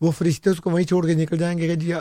وہ 0.00 0.10
فرشتے 0.10 0.50
اس 0.50 0.60
کو 0.60 0.70
وہیں 0.70 0.86
چھوڑ 0.86 1.06
کے 1.06 1.14
نکل 1.14 1.38
جائیں 1.38 1.58
گے 1.58 1.68
کہ 1.68 1.74
جی 1.74 1.92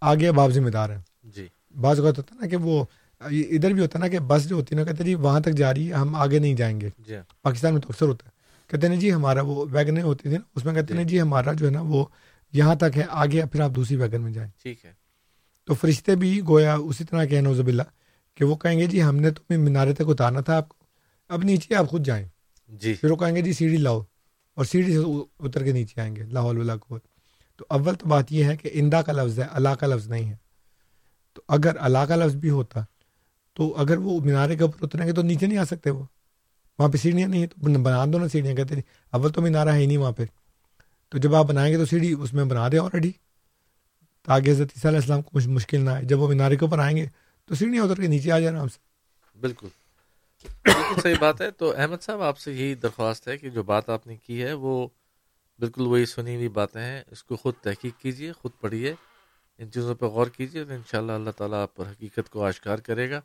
آگے 0.00 0.28
اب 0.28 0.40
آپ 0.40 0.50
ذمہ 0.50 0.70
دار 0.70 0.90
ہیں۔ 0.90 1.02
جی۔ 1.22 1.48
بعض 1.80 2.00
اوقات 2.00 2.18
ہوتا 2.18 2.34
ہے 2.34 2.40
نا 2.40 2.46
کہ 2.46 2.56
وہ 2.56 2.84
ادھر 3.20 3.70
بھی 3.70 3.82
ہوتا 3.82 3.98
ہے 3.98 4.04
نا 4.04 4.08
کہ 4.08 4.18
بس 4.18 4.48
جو 4.48 4.56
ہوتی 4.56 4.74
ہے 4.74 4.80
نا 4.80 4.90
کہتے 4.90 5.04
جی 5.04 5.14
وہاں 5.14 5.40
تک 5.40 5.52
جا 5.52 5.74
رہی 5.74 5.88
ہے 5.88 5.94
ہم 5.94 6.14
آگے 6.14 6.38
نہیں 6.38 6.54
جائیں 6.54 6.80
گے۔ 6.80 6.90
جی۔ 6.98 7.16
پاکستان 7.42 7.72
میں 7.72 7.80
تو 7.82 7.88
اکثر 7.90 8.06
ہوتا 8.06 8.26
ہے۔ 8.26 8.30
کہتے 8.70 8.88
ہیں 8.88 8.96
جی 8.96 9.12
ہمارا 9.12 9.40
وہ 9.42 9.64
ویگنیں 9.70 10.02
ہوتی 10.02 10.28
تھی 10.28 10.36
نا 10.36 10.42
اس 10.56 10.64
میں 10.64 10.74
کہتے 10.74 10.94
ہیں 10.94 11.04
جی۔ 11.04 11.20
ہمارا 11.20 11.52
جو 11.52 11.66
ہے 11.66 11.70
نا 11.70 11.80
وہ 11.80 12.04
یہاں 12.52 12.74
تک 12.74 12.96
ہے 12.96 13.02
آگے 13.08 13.42
پھر 13.52 13.60
آپ 13.60 13.70
دوسری 13.76 13.96
ویگن 13.96 14.20
میں 14.20 14.32
جائیں۔ 14.32 14.50
ٹھیک 14.62 14.84
ہے۔ 14.84 14.92
تو 15.64 15.74
فرشتے 15.74 16.16
بھی 16.16 16.40
گویا 16.48 16.74
اسی 16.74 17.04
طرح 17.04 17.24
کے 17.24 17.40
نوزب 17.40 17.66
اللہ 17.66 17.82
کہ 18.34 18.44
وہ 18.44 18.56
کہیں 18.56 18.78
گے 18.78 18.86
جی 18.86 19.02
ہم 19.02 19.16
نے 19.16 19.30
تمہیں 19.30 19.58
مینارے 19.58 19.94
تک 19.94 20.08
اتارنا 20.08 20.40
تھا 20.40 20.56
آپ 20.56 20.68
کو۔ 20.68 20.76
اب 21.28 21.42
نیچے 21.42 21.74
آپ 21.74 21.88
خود 21.88 22.06
جائیں۔ 22.06 22.28
جی۔ 22.68 22.94
پھر 22.94 23.10
وہ 23.10 23.16
کہیں 23.16 23.36
گے 23.36 23.40
جی 23.42 23.52
سیڑھی 23.52 23.76
لاؤ 23.76 24.00
اور 24.56 24.64
سیڑھی 24.64 24.92
سے 24.92 25.02
اتر 25.38 25.64
کے 25.64 25.72
نیچے 25.72 26.00
آئیں 26.00 26.16
گے 26.16 26.22
لاہور 26.22 26.56
اللہ 26.56 26.72
کو۔ 26.80 26.98
تو 27.58 27.66
اول 27.68 27.94
تو 27.94 28.08
بات 28.08 28.32
یہ 28.32 28.44
ہے 28.44 28.56
کہ 28.56 28.70
اندا 28.72 29.02
کا 29.02 29.12
لفظ 29.12 29.38
ہے، 29.38 29.44
اللہ 29.50 29.68
کا 29.68 29.86
لفظ 29.86 30.08
نہیں 30.08 30.28
ہے۔ 30.28 30.36
تو 31.34 31.42
اگر 31.48 31.76
اللہ 31.78 31.98
کا 31.98 32.16
لفظ 32.16 32.36
بھی 32.36 32.50
ہوتا 32.50 32.80
تو 33.54 33.74
اگر 33.76 33.98
وہ 33.98 34.20
مینارے 34.20 34.56
کے 34.56 34.62
اوپر 34.62 34.78
اتریں 34.82 35.06
گے 35.06 35.12
تو 35.12 35.22
نیچے 35.22 35.46
نہیں 35.46 35.58
آ 35.58 35.64
سکتے 35.64 35.90
وہ۔ 35.90 36.04
وہاں 36.78 36.88
پہ 36.88 36.96
سیڑھیاں 36.96 37.28
نہیں 37.28 37.40
ہیں، 37.40 37.46
تو 37.46 37.60
بنا 37.82 38.04
دو 38.12 38.18
نا 38.18 38.28
سیڑھیاں، 38.28 38.54
کہتے 38.54 38.74
ہیں 38.74 38.82
اول 39.10 39.32
تو 39.32 39.42
مینارہ 39.42 39.68
ہے 39.68 39.78
ہی 39.78 39.86
نہیں 39.86 39.96
وہاں 39.96 40.12
پہ۔ 40.12 40.24
تو 41.08 41.18
جب 41.18 41.34
آپ 41.34 41.44
بنائیں 41.44 41.72
گے 41.72 41.78
تو 41.78 41.84
سیڑھی 41.86 42.14
اس 42.20 42.32
میں 42.32 42.44
بنا 42.44 42.68
دیں 42.68 42.78
آلریڈی 42.78 43.12
تاکہ 44.22 44.50
حضرت 44.50 44.68
عیسیٰ 44.76 44.90
علیہ 44.90 45.00
السلام 45.00 45.22
کو 45.22 45.30
کچھ 45.34 45.48
مشکل 45.48 45.80
نہ 45.80 45.90
آئے۔ 45.90 46.04
جب 46.04 46.20
وہ 46.20 46.28
مینارے 46.28 46.56
کے 46.56 46.64
اوپر 46.64 46.78
آئیں 46.78 46.96
گے 46.96 47.06
تو 47.44 47.54
سیڑھیاں 47.54 47.84
اتر 47.84 48.00
کے 48.00 48.06
نیچے 48.06 48.32
آ 48.32 48.38
جائیں 48.38 48.56
آرام 48.56 48.68
سے۔ 48.68 48.78
بالکل۔ 49.40 49.68
بالکل 50.62 51.00
صحیح 51.00 51.14
بات 51.20 51.40
ہے۔ 51.40 51.50
تو 51.50 51.74
احمد 51.76 52.02
صاحب، 52.02 52.22
آپ 52.22 52.38
سے 52.38 52.52
یہی 52.52 52.74
درخواست 52.74 53.28
ہے 53.28 53.38
کہ 53.38 53.50
جو 53.50 53.62
بات 53.62 53.88
آپ 53.88 54.06
نے 54.06 54.16
کی 54.26 54.42
ہے 54.42 54.52
وہ 54.52 54.88
بالکل 55.58 55.86
وہی 55.86 56.06
سنی 56.06 56.34
ہوئی 56.34 56.48
باتیں 56.48 56.80
ہیں۔ 56.80 57.02
اس 57.10 57.24
کو 57.24 57.36
خود 57.36 57.54
تحقیق 57.62 57.98
کیجیے 57.98 58.32
خود 58.32 58.50
پڑھیے 58.60 58.94
ان 59.58 59.70
چیزوں 59.70 59.94
پہ 59.94 60.06
غور 60.06 60.26
کیجیے 60.26 60.64
تو 60.64 60.72
انشاءاللہ 60.72 61.12
اللہ 61.12 61.30
تعالیٰ 61.30 61.62
آپ 61.62 61.76
پر 61.76 61.86
حقیقت 61.86 62.30
کو 62.30 62.44
آشکار 62.44 62.78
کرے 62.78 63.10
گا 63.10 63.20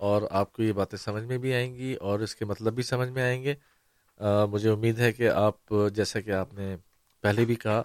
اور 0.00 0.22
آپ 0.30 0.52
کو 0.52 0.62
یہ 0.62 0.72
باتیں 0.72 0.98
سمجھ 0.98 1.24
میں 1.24 1.38
بھی 1.38 1.54
آئیں 1.54 1.74
گی 1.74 1.94
اور 1.94 2.20
اس 2.20 2.34
کے 2.34 2.44
مطلب 2.44 2.74
بھی 2.74 2.82
سمجھ 2.82 3.08
میں 3.08 3.22
آئیں 3.22 3.42
گے۔ 3.42 3.54
آ, 4.18 4.44
مجھے 4.44 4.70
امید 4.70 4.98
ہے 4.98 5.12
کہ 5.12 5.28
آپ 5.28 5.74
جیسا 5.94 6.20
کہ 6.20 6.30
آپ 6.30 6.54
نے 6.54 6.76
پہلے 7.20 7.44
بھی 7.44 7.54
کہا 7.54 7.82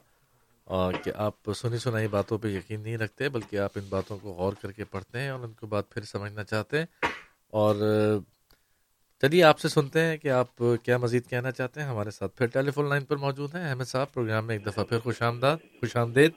آ, 0.68 0.92
کہ 0.92 1.12
آپ 1.16 1.52
سنی 1.56 1.78
سنائی 1.78 2.08
باتوں 2.08 2.38
پہ 2.38 2.48
یقین 2.48 2.82
نہیں 2.82 2.98
رکھتے 2.98 3.30
بلکہ 3.30 3.60
آپ 3.60 3.72
ان 3.76 3.84
باتوں 3.90 4.18
کو 4.22 4.32
غور 4.32 4.54
کر 4.62 4.72
کے 4.72 4.84
پڑھتے 4.84 5.20
ہیں 5.20 5.30
اور 5.30 5.40
ان 5.40 5.54
کو 5.54 5.68
بات 5.68 5.90
پھر 5.90 6.04
سمجھنا 6.04 6.44
چاہتے 6.44 6.80
ہیں۔ 6.80 6.86
اور 7.54 7.76
چلیے 9.24 9.44
آپ 9.44 9.60
سے 9.60 9.68
سنتے 9.68 10.00
ہیں 10.00 10.18
کہ 10.18 10.28
آپ 10.28 10.58
کیا 10.84 10.98
مزید 10.98 11.30
کہنا 11.30 11.52
چاہتے 11.52 11.82
ہیں۔ 11.82 11.88
ہمارے 11.88 12.12
ساتھ 12.12 12.38
پھر 12.38 12.48
ٹیلی 12.48 12.72
فون 12.72 12.90
لائن 12.90 13.06
پر 13.06 13.16
موجود 13.16 13.56
ہیں۔ 13.56 13.70
احمد 13.70 13.84
صاحب 13.84 14.14
پروگرام 14.14 14.48
میں 14.48 14.56
ایک 14.56 14.66
دفعہ 14.66 14.84
پھر 14.84 15.00
خوش 15.00 15.22
آمداد 15.22 15.58
خوش 15.58 15.96
آمدید۔ 15.98 16.32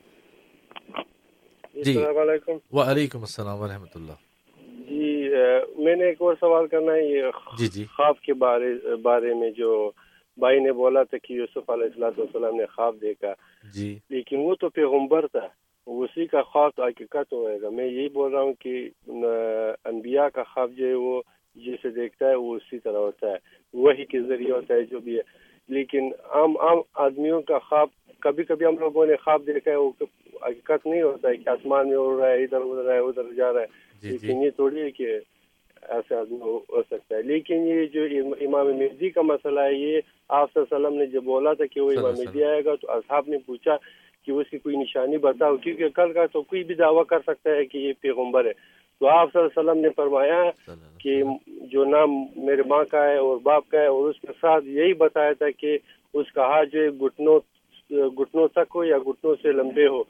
جی۔ 1.85 1.97
السلام 1.97 2.19
علیکم۔ 2.19 2.53
وعلیکم 2.73 3.21
السلام 3.21 3.61
ورحمۃ 3.61 3.93
اللہ۔ 3.95 4.13
جی 4.89 5.29
میں 5.79 5.97
نے 5.97 6.05
ایک 6.05 6.23
اور 6.23 6.35
سوال 6.41 6.67
کرنا 6.67 6.93
ہے 6.93 7.05
یہ 7.05 7.23
جی 7.59 7.67
جی۔ 7.67 7.85
خواب 7.85 8.21
کے 8.21 8.35
بارے 8.35 8.97
بارے 8.97 9.35
میں 9.35 9.51
جو 9.51 9.91
بھائی 10.37 10.61
نے 10.61 10.73
بولا 10.73 11.03
تھا 11.03 11.19
کہ 11.19 11.33
یوسف 11.33 11.71
علیہ 11.71 11.85
السلاۃ 11.85 12.19
والسلام 12.19 12.57
نے 12.57 12.67
خواب 12.67 12.95
دیکھا۔ 13.01 13.33
جی۔ 13.75 13.99
لیکن 14.11 14.37
وہ 14.39 14.55
تو 14.55 14.69
پیغمبر 14.69 15.27
تھا 15.27 15.47
اسی 15.87 16.27
کا 16.27 16.43
خواب 16.43 16.71
تو 16.77 16.85
حقیقت 16.85 17.33
ہوئے 17.33 17.61
گا۔ 17.61 17.71
میں 17.71 17.87
یہی 17.87 18.09
بول 18.09 18.33
رہا 18.33 18.43
ہوں 18.43 18.55
کہ 18.55 18.91
انبیاء 19.85 20.27
کا 20.35 20.43
خواب 20.43 20.73
جو 20.73 20.87
ہے 20.87 20.95
وہ 20.95 21.23
جسے 21.57 21.91
دیکھتا 21.91 22.31
ہے 22.31 22.35
وہ 22.35 22.55
اسی 22.55 22.79
طرح 22.79 22.97
ہوتا 22.97 23.31
ہے۔ 23.31 23.37
وہی 23.75 24.05
کے 24.05 24.21
ذریعے 24.21 24.53
ہوتا 24.53 24.75
ہے 24.75 24.83
جو 24.83 24.99
بھی 24.99 25.17
ہے۔ 25.17 25.23
لیکن 25.69 26.11
عام 26.29 26.57
عام 26.57 26.79
آدمیوں 26.95 27.43
کا 27.43 27.59
خواب 27.59 27.89
کبھی 28.21 28.45
کبھی 28.45 28.67
ہم 28.67 28.79
لوگوں 28.79 29.07
نے 29.07 29.17
خواب 29.17 29.47
دیکھا 29.47 29.71
ہے 29.71 29.77
وہ 29.77 29.91
حقیقت 30.43 30.87
نہیں 30.87 31.03
ہوتا 31.03 31.29
ہے 31.29 31.37
کہ 31.37 31.49
آسمان 31.49 31.89
میں 31.89 31.97
اڑ 31.97 32.19
رہا 32.19 32.29
ہے 32.29 32.43
ادھر 32.43 32.61
ادھر 32.61 32.93
ہے 32.93 32.99
ادھر 32.99 33.33
جا 33.33 33.53
رہا 33.53 33.61
ہے۔ 33.61 33.67
جی 34.03 34.09
جی۔ 34.09 34.27
لیکن 34.27 34.43
یہ 34.43 34.51
تھوڑی 34.51 34.81
ہے 34.81 34.91
کہ 34.91 35.19
ایسے 35.83 36.15
آدمی 36.15 36.39
ہو 36.41 36.61
سکتا 36.91 37.17
ہے۔ 37.17 37.23
لیکن 37.23 37.55
یہ 37.55 37.87
جو 37.87 38.03
ام- 38.03 38.35
امام 38.41 38.67
مہدی 38.79 39.11
کا 39.11 39.23
مسئلہ 39.23 39.61
ہے 39.61 39.75
یہ 39.75 40.01
آپ 40.29 40.53
صلی 40.55 40.63
اللہ 40.63 40.77
علیہ 40.77 40.87
وسلم 40.87 41.01
نے 41.01 41.07
جب 41.07 41.23
بولا 41.23 41.53
تھا 41.53 41.67
کہ 41.67 41.81
وہ 41.81 41.93
امام 41.93 42.13
مہدی 42.19 42.45
آئے 42.45 42.65
گا 42.65 42.75
تو 42.75 42.93
اصحاب 42.93 43.25
نے 43.29 43.39
پوچھا 43.39 43.77
کہ 44.27 44.31
اس 44.31 44.51
کی 44.51 44.59
کوئی 44.59 44.77
نشانی 44.77 45.17
بتاؤ 45.17 45.57
کیونکہ 45.57 45.89
کل 45.89 46.13
کا 46.13 46.27
تو 46.27 46.43
کوئی 46.43 46.65
بھی 46.65 46.75
دعویٰ 46.75 47.07
کر 47.07 47.19
سکتا 47.21 47.51
ہے 47.51 47.65
کہ 47.65 47.79
یہ 47.79 47.93
پیغمبر 48.01 48.45
ہے۔ 48.45 48.76
تو 49.01 49.09
آپ 49.09 49.33
صلی 49.33 49.43
اللہ 49.43 49.61
علیہ 49.61 49.71
وسلم 49.71 49.83
نے 49.83 49.89
فرمایا 49.97 50.51
کہ۔ 50.99 51.23
جو 51.47 51.85
نام 51.85 52.11
میرے 52.47 52.63
ماں 52.67 52.85
کا 52.85 53.05
ہے 53.05 53.17
اور 53.17 53.37
باپ 53.43 53.69
کا 53.69 53.79
ہے 53.81 53.87
اور 53.87 54.09
اس 54.11 54.21
کے 54.21 54.33
ساتھ 54.41 54.65
یہی 54.65 54.93
بتایا 54.93 55.33
تھا 55.33 55.51
کہ 55.51 55.79
اس 56.15 56.33
کا 56.33 56.43
ہاتھ 56.43 56.69
جو 56.69 56.81
ہے 56.83 56.91
گھٹنوں 56.91 57.41
گھٹنوں 57.91 58.49
تک 58.49 58.73
ہو 58.75 58.85
یا 58.85 58.99
گھٹنوں 58.99 59.35
سے 59.43 59.53
لمبے 59.53 59.87
ہو۔ 59.87 60.03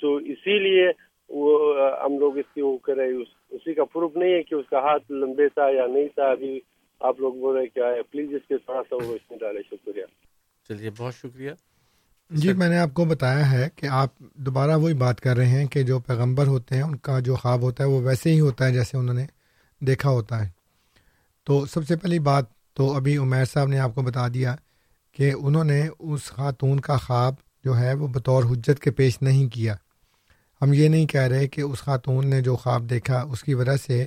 تو 0.00 0.16
اسی 0.16 0.58
لیے 0.58 0.88
وہ 1.28 1.78
ہم 2.04 2.18
لوگ 2.18 2.38
اس 2.38 2.54
کی 2.54 2.60
وہ 2.60 2.78
کرے 2.78 3.08
اسی 3.50 3.74
کا 3.74 3.84
پروف 3.84 4.16
نہیں 4.16 4.34
ہے 4.34 4.42
کہ 4.42 4.54
اس 4.54 4.68
کا 4.70 4.78
ہاتھ 4.78 5.12
لمبے 5.12 5.48
تھا 5.48 5.70
یا 5.70 5.86
نہیں 5.86 6.08
تھا۔ 6.08 6.30
ابھی 6.30 6.60
آپ 7.00 7.20
لوگ 7.20 7.32
بول 7.32 7.56
رہے 7.56 7.66
کیا 7.66 7.88
ہے 7.88 8.02
پلیز 8.02 8.34
اس 8.34 8.48
کے 8.48 8.56
تھوڑا 8.56 8.82
سا 8.90 8.94
وہ 8.94 9.14
اس 9.14 9.30
میں 9.30 9.38
ڈالے 9.38 9.60
شکریہ۔ 9.62 10.04
چلیے 10.68 10.90
بہت 10.98 11.14
شکریہ۔ 11.14 11.50
جی 12.30 12.52
میں 12.52 12.68
نے 12.68 12.78
آپ 12.78 12.94
کو 12.94 13.04
بتایا 13.04 13.52
ہے 13.52 13.68
کہ 13.76 13.86
آپ 13.86 14.18
دوبارہ 14.18 14.76
وہی 14.76 14.94
بات 14.94 15.20
کر 15.20 15.36
رہے 15.36 15.46
ہیں 15.46 15.66
کہ 15.66 15.82
جو 15.82 15.98
پیغمبر 15.98 16.46
ہوتے 16.46 16.74
ہیں 16.74 16.82
ان 16.82 16.96
کا 16.96 17.18
جو 17.18 17.36
خواب 17.36 17.62
ہوتا 17.62 17.84
ہے 17.84 17.88
وہ 17.88 18.00
ویسے 18.00 18.32
ہی 18.32 18.40
ہوتا 18.40 18.66
ہے 18.66 18.72
جیسے 18.72 18.96
انہوں 18.96 19.14
نے 19.14 19.26
دیکھا 19.80 20.10
ہوتا 20.10 20.44
ہے۔ 20.44 20.48
تو 21.44 21.66
سب 21.66 21.86
سے 21.86 21.96
پہلی 21.96 22.18
بات 22.18 22.44
تو 22.74 22.92
ابھی 22.94 23.16
عمیر 23.16 23.44
صاحب 23.44 23.68
نے 23.68 23.78
آپ 23.78 23.94
کو 23.94 24.02
بتا 24.02 24.28
دیا 24.28 24.56
کہ 25.12 25.32
انہوں 25.40 25.64
نے 25.64 25.88
اس 25.98 26.22
خاتون 26.22 26.80
کا 26.80 26.96
خواب 26.96 27.34
جو 27.64 27.78
ہے 27.78 27.94
وہ 27.94 28.08
بطور 28.08 28.44
حجت 28.44 28.80
کے 28.80 28.90
پیش 28.90 29.22
نہیں 29.22 29.48
کیا۔ 29.48 29.74
ہم 30.60 30.72
یہ 30.72 30.88
نہیں 30.88 31.06
کہہ 31.06 31.20
رہے 31.20 31.48
کہ 31.48 31.60
اس 31.60 31.78
خاتون 31.78 32.26
نے 32.26 32.40
جو 32.40 32.56
خواب 32.56 32.90
دیکھا 32.90 33.20
اس 33.20 33.42
کی 33.44 33.54
وجہ 33.54 33.76
سے 33.86 34.06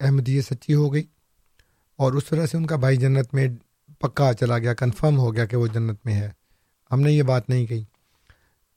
احمدیت 0.00 0.44
سچی 0.44 0.74
ہو 0.74 0.92
گئی 0.92 1.04
اور 1.96 2.12
اس 2.12 2.24
طرح 2.24 2.46
سے 2.46 2.56
ان 2.56 2.66
کا 2.66 2.76
بھائی 2.76 2.96
جنت 2.96 3.34
میں 3.34 3.48
پکا 3.98 4.32
چلا 4.32 4.58
گیا 4.58 4.74
کنفرم 4.74 5.18
ہو 5.18 5.34
گیا 5.34 5.44
کہ 5.44 5.56
وہ 5.56 5.66
جنت 5.66 5.98
میں 6.04 6.14
ہے۔ 6.14 6.30
ہم 6.92 7.00
نے 7.00 7.12
یہ 7.12 7.22
بات 7.22 7.48
نہیں 7.48 7.66
کہی۔ 7.66 7.84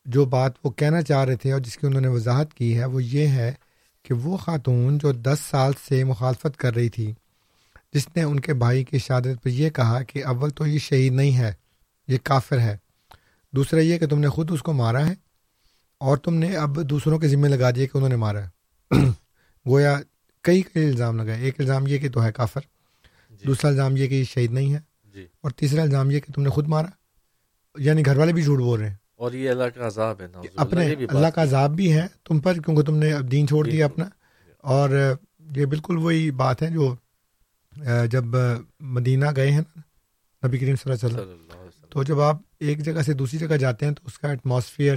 جو 0.05 0.25
بات 0.25 0.53
وہ 0.63 0.69
کہنا 0.69 1.01
چاہ 1.01 1.25
رہے 1.25 1.35
تھے 1.35 1.51
اور 1.51 1.59
جس 1.59 1.77
کی 1.77 1.87
انہوں 1.87 2.01
نے 2.01 2.07
وضاحت 2.07 2.53
کی 2.53 2.79
ہے 2.79 2.85
وہ 2.85 3.03
یہ 3.03 3.27
ہے 3.27 3.53
کہ 4.03 4.13
وہ 4.13 4.37
خاتون 4.37 4.97
جو 4.97 5.11
دس 5.11 5.39
سال 5.49 5.71
سے 5.89 6.03
مخالفت 6.03 6.57
کر 6.57 6.75
رہی 6.75 6.89
تھی 6.89 7.13
جس 7.93 8.07
نے 8.15 8.23
ان 8.23 8.39
کے 8.39 8.53
بھائی 8.53 8.83
کی 8.83 8.97
شہادت 8.97 9.43
پہ 9.43 9.49
یہ 9.49 9.69
کہا 9.69 10.03
کہ 10.03 10.25
اول 10.25 10.49
تو 10.49 10.67
یہ 10.67 10.79
شہید 10.79 11.13
نہیں 11.13 11.37
ہے 11.37 11.53
یہ 12.07 12.17
کافر 12.23 12.59
ہے۔ 12.59 12.77
دوسرا 13.51 13.79
یہ 13.79 13.97
کہ 13.97 14.07
تم 14.07 14.19
نے 14.19 14.27
خود 14.27 14.51
اس 14.51 14.61
کو 14.61 14.73
مارا 14.73 15.07
ہے 15.07 15.13
اور 15.97 16.17
تم 16.17 16.33
نے 16.33 16.55
اب 16.55 16.89
دوسروں 16.89 17.19
کے 17.19 17.27
ذمے 17.27 17.47
لگا 17.47 17.71
دیا 17.71 17.85
کہ 17.85 17.89
انہوں 17.93 18.09
نے 18.09 18.15
مارا 18.15 18.45
ہے۔ 18.45 18.49
گویا 19.67 19.99
کئی 20.41 20.61
کئی 20.61 20.85
الزام 20.85 21.17
لگائے۔ 21.17 21.41
ایک 21.41 21.55
الزام 21.59 21.87
یہ 21.87 21.97
کہ 21.97 22.09
تو 22.09 22.23
ہے 22.23 22.31
کافر 22.31 22.61
جی۔ 23.29 23.45
دوسرا 23.47 23.69
الزام 23.69 23.97
یہ 23.97 24.07
کہ 24.07 24.13
یہ 24.13 24.23
شہید 24.23 24.51
نہیں 24.51 24.73
ہے 24.73 24.79
جی۔ 25.13 25.27
اور 25.41 25.51
تیسرا 25.51 25.81
الزام 25.81 26.11
یہ 26.11 26.19
کہ 26.19 26.33
تم 26.33 26.41
نے 26.41 26.49
خود 26.49 26.67
مارا۔ 26.67 26.87
یعنی 27.77 28.05
گھر 28.05 28.17
والے 28.17 28.33
بھی 28.33 28.41
جھوٹ 28.41 28.59
بول 28.59 28.79
رہے 28.79 28.89
ہیں۔ 28.89 28.95
اور 29.15 29.31
یہ 29.31 29.49
اللہ 29.49 29.63
کا 29.63 29.87
عذاب 29.87 30.21
ہے 30.21 30.25
اپنے 30.55 30.93
اللہ 31.09 31.27
کا 31.27 31.43
عذاب 31.43 31.75
بھی 31.75 31.93
ہے 31.93 32.07
تم 32.27 32.39
پر 32.39 32.53
کیونکہ 32.53 32.83
تم 32.83 32.95
نے 32.95 33.11
دین 33.31 33.47
چھوڑ 33.47 33.69
دیا 33.69 33.85
اپنا۔ 33.85 34.05
اور 34.57 34.89
یہ 35.55 35.65
بالکل 35.65 35.97
وہی 35.97 36.31
بات 36.31 36.61
ہے 36.61 36.67
جو 36.67 36.95
جب 38.11 38.23
مدینہ 38.79 39.25
گئے 39.35 39.51
ہیں 39.51 39.61
نبی 40.45 40.57
کریم 40.57 40.75
صلی 40.75 40.91
اللہ 40.91 41.21
علیہ 41.21 41.21
وسلم۔ 41.21 41.85
تو 41.89 42.03
جب 42.03 42.19
آپ 42.21 42.35
ایک 42.59 42.79
جگہ 42.79 43.01
سے 43.01 43.13
دوسری 43.13 43.39
جگہ 43.39 43.57
جاتے 43.57 43.85
ہیں 43.85 43.93
تو 43.93 44.01
اس 44.05 44.19
کا 44.19 44.29
ایٹماسفیئر 44.29 44.95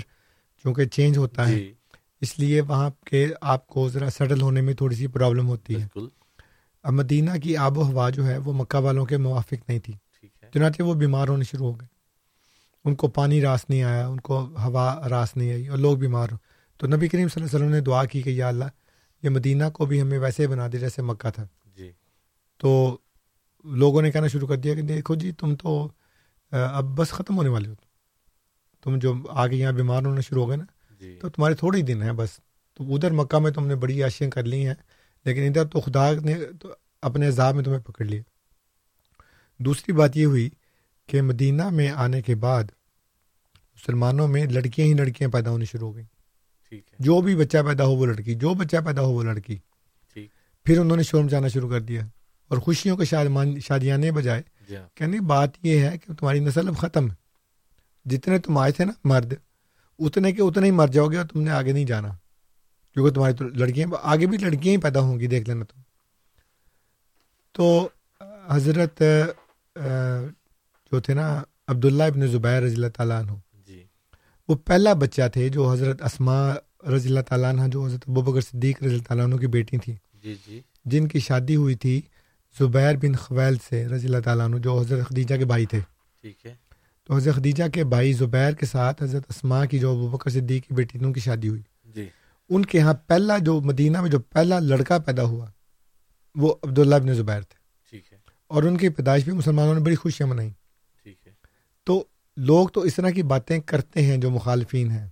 چونکہ 0.64 0.84
چینج 0.84 1.18
ہوتا 1.18 1.48
ہے 1.48 1.54
جی۔ 1.54 1.74
اس 2.20 2.38
لیے 2.38 2.60
وہاں 2.60 2.90
کے 3.06 3.28
آپ 3.40 3.66
کو 3.66 3.88
ذرا 3.88 4.10
سیٹل 4.10 4.40
ہونے 4.40 4.60
میں 4.60 4.74
تھوڑی 4.74 4.96
سی 4.96 5.06
پرابلم 5.06 5.48
ہوتی 5.48 5.80
ہے۔ 5.80 5.86
اب 6.82 6.92
مدینہ 6.92 7.30
کی 7.42 7.56
آب 7.56 7.78
و 7.78 7.82
ہوا 7.82 8.10
جو 8.10 8.26
ہے 8.26 8.38
وہ 8.38 8.52
مکہ 8.52 8.78
والوں 8.78 9.06
کے 9.06 9.16
موافق 9.16 9.68
نہیں 9.68 9.78
تھی 9.78 9.94
چنانچہ 10.54 10.82
وہ 10.82 10.94
بیمار 10.94 11.28
ہونے 11.28 11.44
شروع 11.44 11.72
ہو 11.72 11.80
گئے۔ 11.80 11.91
ان 12.84 12.94
کو 12.94 13.08
پانی 13.08 13.40
راس 13.40 13.70
نہیں 13.70 13.82
آیا 13.82 14.06
ان 14.08 14.20
کو 14.20 14.40
ہوا 14.40 15.08
راس 15.08 15.36
نہیں 15.36 15.52
آئی 15.52 15.68
اور 15.68 15.78
لوگ 15.78 15.98
بیمار 15.98 16.28
ہو 16.32 16.36
تو 16.76 16.86
نبی 16.86 17.08
کریم 17.08 17.28
صلی 17.28 17.42
اللہ 17.42 17.46
علیہ 17.46 17.64
وسلم 17.64 17.74
نے 17.74 17.80
دعا 17.80 18.04
کی 18.04 18.22
کہ 18.22 18.30
یا 18.30 18.48
اللہ 18.48 18.64
یہ 19.22 19.28
مدینہ 19.28 19.64
کو 19.74 19.86
بھی 19.86 20.00
ہمیں 20.00 20.18
ویسے 20.18 20.46
بنا 20.46 20.68
دے 20.72 20.78
جیسے 20.78 21.02
مکہ 21.02 21.30
تھا۔ 21.30 21.46
جی۔ 21.76 21.92
تو 22.58 22.98
لوگوں 23.64 24.02
نے 24.02 24.10
کہنا 24.10 24.26
شروع 24.26 24.48
کر 24.48 24.56
دیا 24.56 24.74
کہ 24.74 24.82
دیکھو 24.82 25.14
جی 25.14 25.32
تم 25.32 25.56
تو 25.56 25.88
اب 26.50 26.84
بس 26.84 27.10
ختم 27.10 27.36
ہونے 27.36 27.48
والے 27.48 27.68
ہو۔ 27.68 27.74
تم 28.84 28.98
جو 28.98 29.14
آگے 29.28 29.56
یہاں 29.56 29.72
بیمار 29.72 30.02
ہونا 30.02 30.20
شروع 30.20 30.42
ہو 30.42 30.48
گئے 30.48 30.56
نا 30.56 30.64
جی۔ 31.00 31.18
تو 31.20 31.28
تمہارے 31.28 31.54
تھوڑے 31.54 31.78
ہی 31.78 31.82
دن 31.82 32.02
ہیں 32.02 32.12
بس۔ 32.12 32.28
تو 32.74 32.94
ادھر 32.94 33.10
مکہ 33.10 33.38
میں 33.38 33.50
تم 33.50 33.66
نے 33.66 33.74
بڑی 33.74 34.02
عاشیاں 34.02 34.30
کر 34.30 34.44
لی 34.44 34.66
ہیں 34.66 34.74
لیکن 35.24 35.42
ادھر 35.42 35.64
تو 35.66 35.80
خدا 35.80 36.12
نے 36.12 36.34
تو 36.60 36.68
اپنے 37.02 37.28
عذاب 37.28 37.54
میں 37.54 37.64
تمہیں 37.64 37.80
پکڑ 37.80 38.04
لیا۔ 38.04 38.22
دوسری 39.58 39.92
بات 39.92 40.16
یہ 40.16 40.24
ہوئی 40.24 40.50
کہ 41.08 41.22
مدینہ 41.22 41.68
میں 41.68 41.90
آنے 41.90 42.22
کے 42.22 42.34
بعد 42.34 42.64
مسلمانوں 43.74 44.28
میں 44.28 44.46
لڑکیاں 44.46 44.86
ہی 44.88 44.94
لڑکیاں 44.94 45.30
پیدا 45.30 45.50
ہونی 45.50 45.64
شروع 45.64 45.88
ہو 45.88 45.96
گئیں۔ 45.96 46.06
جو 46.98 47.20
بھی 47.20 47.36
بچہ 47.36 47.58
پیدا 47.66 47.84
ہو 47.84 47.90
وہ 47.90 48.06
لڑکی 48.06 48.34
جو 48.34 48.54
بچہ 48.54 48.76
پیدا 48.84 49.02
ہو 49.02 49.12
وہ 49.12 49.22
لڑکی۔ 49.22 49.58
پھر 50.64 50.78
انہوں 50.78 50.96
نے 50.96 51.02
شور 51.02 51.24
مچانا 51.24 51.48
شروع 51.48 51.70
کر 51.70 51.80
دیا 51.80 52.02
اور 52.48 52.58
خوشیوں 52.58 52.96
کے 52.96 53.04
شادیاں 53.60 53.98
بجائے 54.12 54.42
جی 54.68 54.76
ہاں۔ 54.76 54.88
کہنے 54.94 55.20
بات 55.20 55.50
یہ 55.62 55.78
ہے 55.78 55.98
کہ 55.98 56.12
تمہاری 56.14 56.40
نسل 56.40 56.68
اب 56.68 56.76
ختم 56.76 57.10
ہے۔ 57.10 57.14
جتنے 58.04 58.38
تم 58.38 58.58
آئے 58.58 58.72
تھے 58.72 58.84
نا 58.84 58.92
مرد 59.04 59.32
اتنے 59.98 60.32
کے 60.32 60.42
اتنے 60.42 60.66
ہی 60.66 60.70
مر 60.70 60.86
جاؤ 60.86 61.06
گے 61.06 61.16
اور 61.18 61.26
تم 61.26 61.42
نے 61.42 61.50
آگے 61.50 61.72
نہیں 61.72 61.84
جانا۔ 61.84 62.08
کیونکہ 62.94 63.14
تمہاری 63.14 63.34
تو 63.34 63.44
لڑکیاں 63.44 63.88
آگے 64.02 64.26
بھی 64.26 64.38
لڑکیاں 64.38 64.76
ہی 64.76 64.80
پیدا 64.80 65.00
ہوں 65.00 65.20
گی 65.20 65.26
دیکھ 65.26 65.48
لینا 65.48 65.64
تم۔ 65.64 65.80
تو 67.52 67.88
حضرت 68.48 69.02
جو 70.92 71.00
تھے 71.00 71.14
نا 71.14 71.42
عبداللہ 71.68 72.02
ابن 72.02 72.26
زبیر 72.26 72.62
رضی 72.62 72.74
اللہ 72.74 72.86
تعالیٰ 72.86 73.20
عنہ۔ 73.20 73.32
جی۔ 73.66 73.84
وہ 74.48 74.54
پہلا 74.54 74.92
بچہ 74.92 75.28
تھے 75.32 75.48
جو 75.48 75.72
حضرت 75.72 76.02
اسما 76.02 76.54
رضی 76.96 77.08
اللہ 77.08 77.20
تعالیٰ 77.20 77.50
عنہ 77.50 77.60
جو 77.68 77.86
حضرت 77.86 78.08
بکر 78.08 78.40
صدیق 78.40 78.82
رضی 78.82 78.92
اللہ 78.92 79.02
تعالیٰ 79.02 79.24
عنہ 79.24 79.36
کی 79.36 79.46
بیٹی 79.46 79.78
تھی 79.78 79.94
جی 80.22 80.34
جی۔ 80.46 80.60
جن 80.84 81.08
کی 81.08 81.18
شادی 81.18 81.56
ہوئی 81.56 81.74
تھی 81.74 82.00
زبیر 82.58 82.96
بن 82.96 83.16
خویل 83.16 83.56
سے 83.70 83.88
رضی 83.88 84.06
اللہ 84.06 84.20
تعالیٰ 84.24 84.44
عنہ 84.44 84.56
جو 84.56 84.80
حضرت 84.80 85.08
خدیجہ 85.08 85.36
کے 85.36 85.44
بھائی 85.44 85.66
تھے۔ 85.66 85.80
ٹھیک 86.20 86.46
ہے۔ 86.46 86.54
تو 87.04 87.16
حضرت 87.16 87.34
خدیجہ 87.34 87.64
کے 87.74 87.84
بھائی 87.84 88.12
زبیر 88.12 88.52
کے 88.52 88.66
ساتھ 88.66 89.02
حضرت 89.02 89.22
اسما 89.28 89.64
کی 89.64 89.78
جو 89.78 90.08
بکر 90.08 90.30
صدیق 90.30 90.68
کی 90.68 90.74
بیٹی 90.74 90.98
تھی 90.98 91.06
ان 91.06 91.12
کی 91.12 91.20
شادی 91.20 91.48
ہوئی۔ 91.48 91.62
جی۔ 91.94 92.08
ان 92.48 92.64
کے 92.64 92.78
یہاں 92.78 92.94
پہلا 92.94 93.38
جو 93.38 93.60
مدینہ 93.60 94.00
میں 94.00 94.10
جو 94.10 94.18
پہلا 94.18 94.58
لڑکا 94.58 94.98
پیدا 94.98 95.22
ہوا 95.22 95.46
وہ 96.34 96.54
عبداللہ 96.62 96.94
بن 96.94 97.14
زبیر 97.14 97.40
تھے۔ 97.40 97.56
ٹھیک 97.90 98.12
ہے۔ 98.12 98.18
اور 98.46 98.62
ان 98.62 98.76
کی 98.76 98.88
پیدائش 98.88 99.24
بھی 99.24 99.32
مسلمانوں 99.32 99.74
نے 99.74 99.80
بڑی 99.80 99.94
خوشیاں 99.94 100.28
منائی 100.28 100.48
ٹھیک 100.48 100.56
ہے 100.56 100.56
تو 100.56 100.61
لوگ 102.36 102.68
تو 102.68 102.80
اس 102.80 102.94
طرح 102.94 103.10
کی 103.10 103.22
باتیں 103.22 103.58
کرتے 103.58 104.02
ہیں 104.02 104.16
جو 104.16 104.30
مخالفین 104.30 104.90
ہیں۔ 104.90 105.08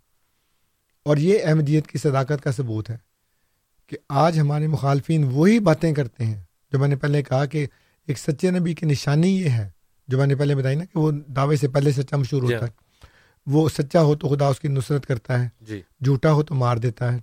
اور 1.05 1.17
یہ 1.17 1.39
احمدیت 1.45 1.87
کی 1.87 1.99
صداقت 1.99 2.43
کا 2.43 2.53
ثبوت 2.53 2.91
ہے 2.91 2.97
کہ 3.87 3.97
آج 4.09 4.41
ہمارے 4.41 4.67
مخالفین 4.67 5.25
وہی 5.33 5.59
باتیں 5.59 5.93
کرتے 5.95 6.25
ہیں۔ 6.25 6.43
جو 6.73 6.79
میں 6.79 6.89
نے 6.89 6.97
پہلے 6.97 7.23
کہا 7.23 7.45
کہ 7.45 7.67
ایک 8.07 8.19
سچے 8.19 8.51
نبی 8.51 8.75
کی 8.75 8.87
نشانی 8.87 9.41
یہ 9.41 9.49
ہے 9.49 9.71
جو 10.09 10.19
میں 10.19 10.27
نے 10.27 10.35
پہلے 10.35 10.55
بتائی 10.55 10.77
نا 10.77 10.85
کہ 10.85 10.99
وہ 10.99 11.11
دعوے 11.11 11.57
سے 11.57 11.69
پہلے 11.69 11.93
سچا 11.93 12.17
مشہور 12.17 12.43
ہوتا 12.43 12.55
ہے۔ 12.67 12.71
وہ 13.47 13.69
سچا 13.69 14.03
ہو 14.03 14.15
تو 14.17 14.29
خدا 14.29 14.47
اس 14.47 14.61
کی 14.61 14.69
نصرت 14.69 15.07
کرتا 15.07 15.45
ہے۔ 15.45 15.49
جی۔ 15.61 15.83
جھوٹا 16.05 16.33
ہو 16.33 16.43
تو 16.43 16.55
مار 16.55 16.77
دیتا 16.77 17.13
ہے۔ 17.13 17.19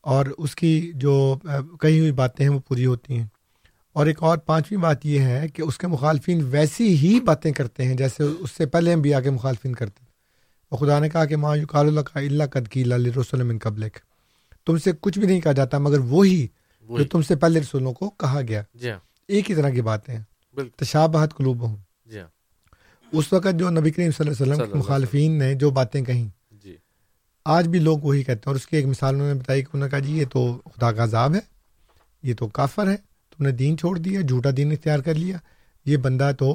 اور 0.00 0.26
اس 0.38 0.54
کی 0.54 0.92
جو 0.94 1.38
کہی 1.80 2.00
ہوئی 2.00 2.12
باتیں 2.12 2.48
ہیں 2.48 2.54
وہ 2.54 2.60
پوری 2.68 2.86
ہوتی 2.86 3.18
ہیں۔ 3.18 3.26
اور 3.98 4.06
ایک 4.06 4.22
اور 4.22 4.38
پانچویں 4.38 4.80
بات 4.80 5.06
یہ 5.06 5.20
ہے 5.20 5.48
کہ 5.48 5.62
اس 5.62 5.78
کے 5.78 5.86
مخالفین 5.86 6.40
ویسی 6.50 6.96
ہی 6.96 7.20
باتیں 7.20 7.52
کرتے 7.52 7.84
ہیں 7.84 7.94
جیسے 7.94 8.22
اس 8.22 8.50
سے 8.50 8.66
پہلے 8.66 8.92
ہم 8.92 9.00
بھی 9.00 9.14
آ 9.14 9.20
کے 9.20 9.30
مخالفین 9.30 9.74
کرتے 9.74 10.04
اور 10.68 10.78
خدا 10.78 10.98
نے 10.98 11.08
کہا 11.08 11.24
کہ 11.24 11.36
ماں 11.36 11.56
یقال 11.56 11.86
اللہ 11.86 12.00
کا 12.00 12.20
اللہ 12.20 12.44
قد 12.44 12.68
کی 12.68 12.82
اللہ 12.82 13.18
رسول 13.18 13.58
قبل 13.58 13.88
تم 14.66 14.78
سے 14.78 14.90
کچھ 15.00 15.18
بھی 15.18 15.26
نہیں 15.26 15.40
کہا 15.40 15.52
جاتا 15.52 15.78
مگر 15.78 15.98
وہی 15.98 16.46
جو 16.88 17.04
تم 17.04 17.22
سے 17.22 17.36
پہلے 17.36 17.60
رسولوں 17.60 17.92
کو 17.92 18.10
کہا 18.10 18.40
گیا۔ 18.48 18.62
جی 18.74 18.90
ہاں۔ 18.90 18.98
ایک 19.28 19.50
ہی 19.50 19.54
طرح 19.54 19.70
کی 19.70 19.82
باتیں 19.82 20.18
تشابہت 20.76 21.36
قلوب 21.36 21.62
ہوں 21.62 21.76
جی 22.06 22.18
ہاں۔ 22.18 22.26
اس 23.12 23.32
وقت 23.32 23.58
جو 23.58 23.70
نبی 23.70 23.90
کریم 23.90 24.10
صلی 24.10 24.28
اللہ 24.28 24.42
علیہ 24.42 24.52
وسلم 24.52 24.72
کے 24.72 24.78
مخالفین 24.78 25.38
نے 25.38 25.54
جو 25.54 25.70
باتیں 25.70 26.04
کہیں۔ 26.04 26.28
جی۔ 26.50 26.76
آج 27.44 27.68
بھی 27.68 27.78
لوگ 27.78 27.98
وہی 27.98 28.18
کہتے 28.18 28.32
ہیں۔ 28.32 28.42
اور 28.46 28.54
اس 28.54 28.66
کی 28.66 28.76
ایک 28.76 28.86
مثال 28.86 29.14
انہوں 29.14 29.28
نے 29.28 29.34
بتائی 29.34 29.62
کہ 29.62 29.68
انہوں 29.72 29.86
نے 29.86 29.90
کہا 29.90 29.98
جی 29.98 30.18
یہ 30.18 30.24
تو 30.32 30.58
خدا 30.64 30.92
کا 30.92 31.04
عذاب 31.04 31.34
ہے۔ 31.34 31.40
یہ 32.22 32.34
تو 32.34 32.46
کافر 32.48 32.90
ہے۔ 32.90 33.07
تم 33.38 33.44
نے 33.44 33.52
دین 33.52 33.78
چھوڑ 33.78 33.98
دیا 33.98 34.20
جھوٹا 34.20 34.50
دین 34.56 34.72
اختیار 34.72 34.98
کر 34.98 35.14
لیا۔ 35.14 35.36
یہ 35.84 35.96
بندہ 35.96 36.30
تو 36.38 36.54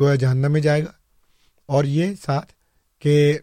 گویا 0.00 0.14
جہنم 0.14 0.52
میں 0.52 0.60
جائے 0.60 0.84
گا۔ 0.84 0.90
اور 1.66 1.84
یہ 1.84 2.14
ساتھ 2.26 2.52
کہ 2.98 3.38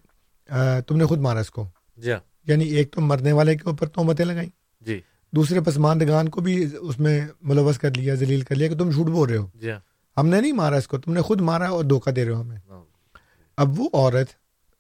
تم 0.88 0.98
نے 0.98 1.06
خود 1.06 1.20
مارا 1.20 1.40
اس 1.40 1.50
کو۔ 1.50 1.68
جی 1.98 2.12
ہاں۔ 2.12 2.20
یعنی 2.48 2.66
ایک 2.66 2.92
تو 2.92 3.02
مرنے 3.02 3.32
والے 3.32 3.56
کے 3.56 3.70
اوپر 3.70 3.88
تو 3.88 4.04
متیں 4.04 4.26
لگائیں۔ 4.26 4.50
جی۔ 4.82 5.02
دوسرے 5.32 5.62
پسماندگان 5.62 6.30
کو 6.30 6.42
بھی 6.42 6.68
اس 6.80 7.00
میں 7.00 7.28
ملوث 7.42 7.78
کر 7.78 7.92
لیا 7.98 8.16
ذلیل 8.16 8.42
کر 8.42 8.56
لیا 8.56 8.68
کہ 8.68 8.78
تم 8.78 8.90
جھوٹ 8.90 9.08
بول 9.08 9.30
رہے 9.30 9.38
ہو۔ 9.38 9.48
جی 9.56 9.72
ہاں۔ 9.72 9.80
ہم 10.18 10.28
نے 10.28 10.42
نہیں 10.42 10.52
مارا 10.52 10.76
اس 10.76 10.88
کو 10.88 10.98
تم 10.98 11.14
نے 11.14 11.22
خود 11.22 11.42
مارا 11.42 11.70
اور 11.70 11.84
دھوکہ 11.84 12.12
دے 12.12 12.26
رہے 12.26 12.32
ہو 12.32 12.42
ہمیں۔ 12.42 12.58
اب 13.58 13.80
وہ 13.80 13.90
عورت 13.94 14.28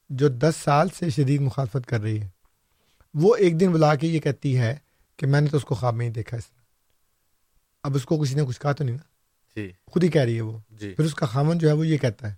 جو 0.09 0.27
دس 0.27 0.53
سال 0.63 0.87
سے 0.89 1.09
شدید 1.09 1.41
مخالفت 1.41 1.85
کر 1.85 2.01
رہی 2.01 2.21
ہے 2.21 2.27
وہ 3.13 3.35
ایک 3.35 3.59
دن 3.59 3.71
بلا 3.71 3.95
کے 3.95 4.07
یہ 4.07 4.19
کہتی 4.19 4.57
ہے 4.57 4.75
کہ 5.17 5.27
میں 5.27 5.41
نے 5.41 5.47
تو 5.47 5.57
اس 5.57 5.65
کو 5.65 5.75
خواب 5.75 5.95
میں 5.95 6.05
ہی 6.05 6.11
دیکھا 6.11 6.37
اس 6.37 6.47
طرح 6.47 6.60
اب 7.83 7.95
اس 7.95 8.05
کو 8.05 8.17
کسی 8.17 8.35
نے 8.35 8.41
کچھ 8.45 8.59
کہا 8.59 8.71
تو 8.71 8.83
نہیں 8.83 8.95
نا؟ 8.95 9.03
جی۔ 9.55 9.71
خود 9.87 10.03
ہی 10.03 10.09
کہہ 10.09 10.21
رہی 10.21 10.35
ہے 10.35 10.41
وہ۔ 10.41 10.57
جی۔ 10.69 10.93
پھر 10.93 11.05
اس 11.05 11.15
کا 11.15 11.25
خامن 11.25 11.57
جو 11.57 11.67
ہے 11.67 11.73
وہ 11.73 11.87
یہ 11.87 11.97
کہتا 11.97 12.29
ہے۔ 12.29 12.35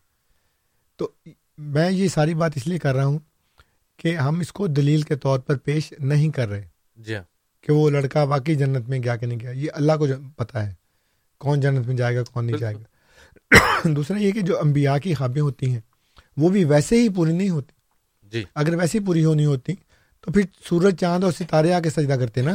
تو 0.97 1.11
میں 1.57 1.91
یہ 1.91 2.07
ساری 2.07 2.33
بات 2.33 2.51
اس 2.55 2.67
لیے 2.67 2.79
کر 2.79 2.95
رہا 2.95 3.05
ہوں 3.05 3.19
کہ 3.97 4.17
ہم 4.17 4.39
اس 4.39 4.51
کو 4.51 4.67
دلیل 4.67 5.01
کے 5.01 5.15
طور 5.15 5.39
پر 5.39 5.57
پیش 5.57 5.93
نہیں 5.99 6.29
کر 6.29 6.49
رہے۔ 6.49 6.67
جی 6.95 7.15
ہاں۔ 7.15 7.23
کہ 7.61 7.73
وہ 7.73 7.89
لڑکا 7.89 8.23
واقعی 8.23 8.55
جنت 8.55 8.89
میں 8.89 9.03
گیا 9.03 9.15
کہ 9.15 9.25
نہیں 9.25 9.39
گیا 9.39 9.51
یہ 9.51 9.67
اللہ 9.73 9.93
کو 9.99 10.07
پتہ 10.35 10.57
ہے۔ 10.57 10.73
کون 11.37 11.59
جنت 11.59 11.87
میں 11.87 11.95
جائے 11.95 12.15
گا 12.15 12.23
کون 12.23 12.45
نہیں 12.45 12.57
جائے 12.57 12.75
گا۔ 12.75 12.83
دوسرا 13.95 14.17
یہ 14.17 14.31
کہ 14.31 14.41
جو 14.41 14.59
انبیاء 14.59 14.97
کی 14.97 15.13
خوابیں 15.13 15.41
ہوتی 15.41 15.71
ہیں 15.71 15.79
وہ 16.37 16.49
بھی 16.49 16.63
ویسے 16.63 16.95
ہی 16.95 17.09
پوری 17.09 17.33
نہیں 17.33 17.49
ہوتی۔ 17.49 17.73
جی۔ 18.29 18.43
اگر 18.55 18.75
ویسے 18.75 18.97
ہی 18.99 19.03
پوری 19.03 19.25
ہونی 19.25 19.45
ہوتی 19.45 19.73
تو 20.21 20.31
پھر 20.31 20.41
سورج 20.69 20.95
چاند 20.99 21.23
اور 21.23 21.31
ستارے 21.31 21.73
آ 21.73 21.79
کے 21.79 21.89
سجدہ 21.89 22.13
کرتے 22.13 22.41
نا؟ 22.41 22.51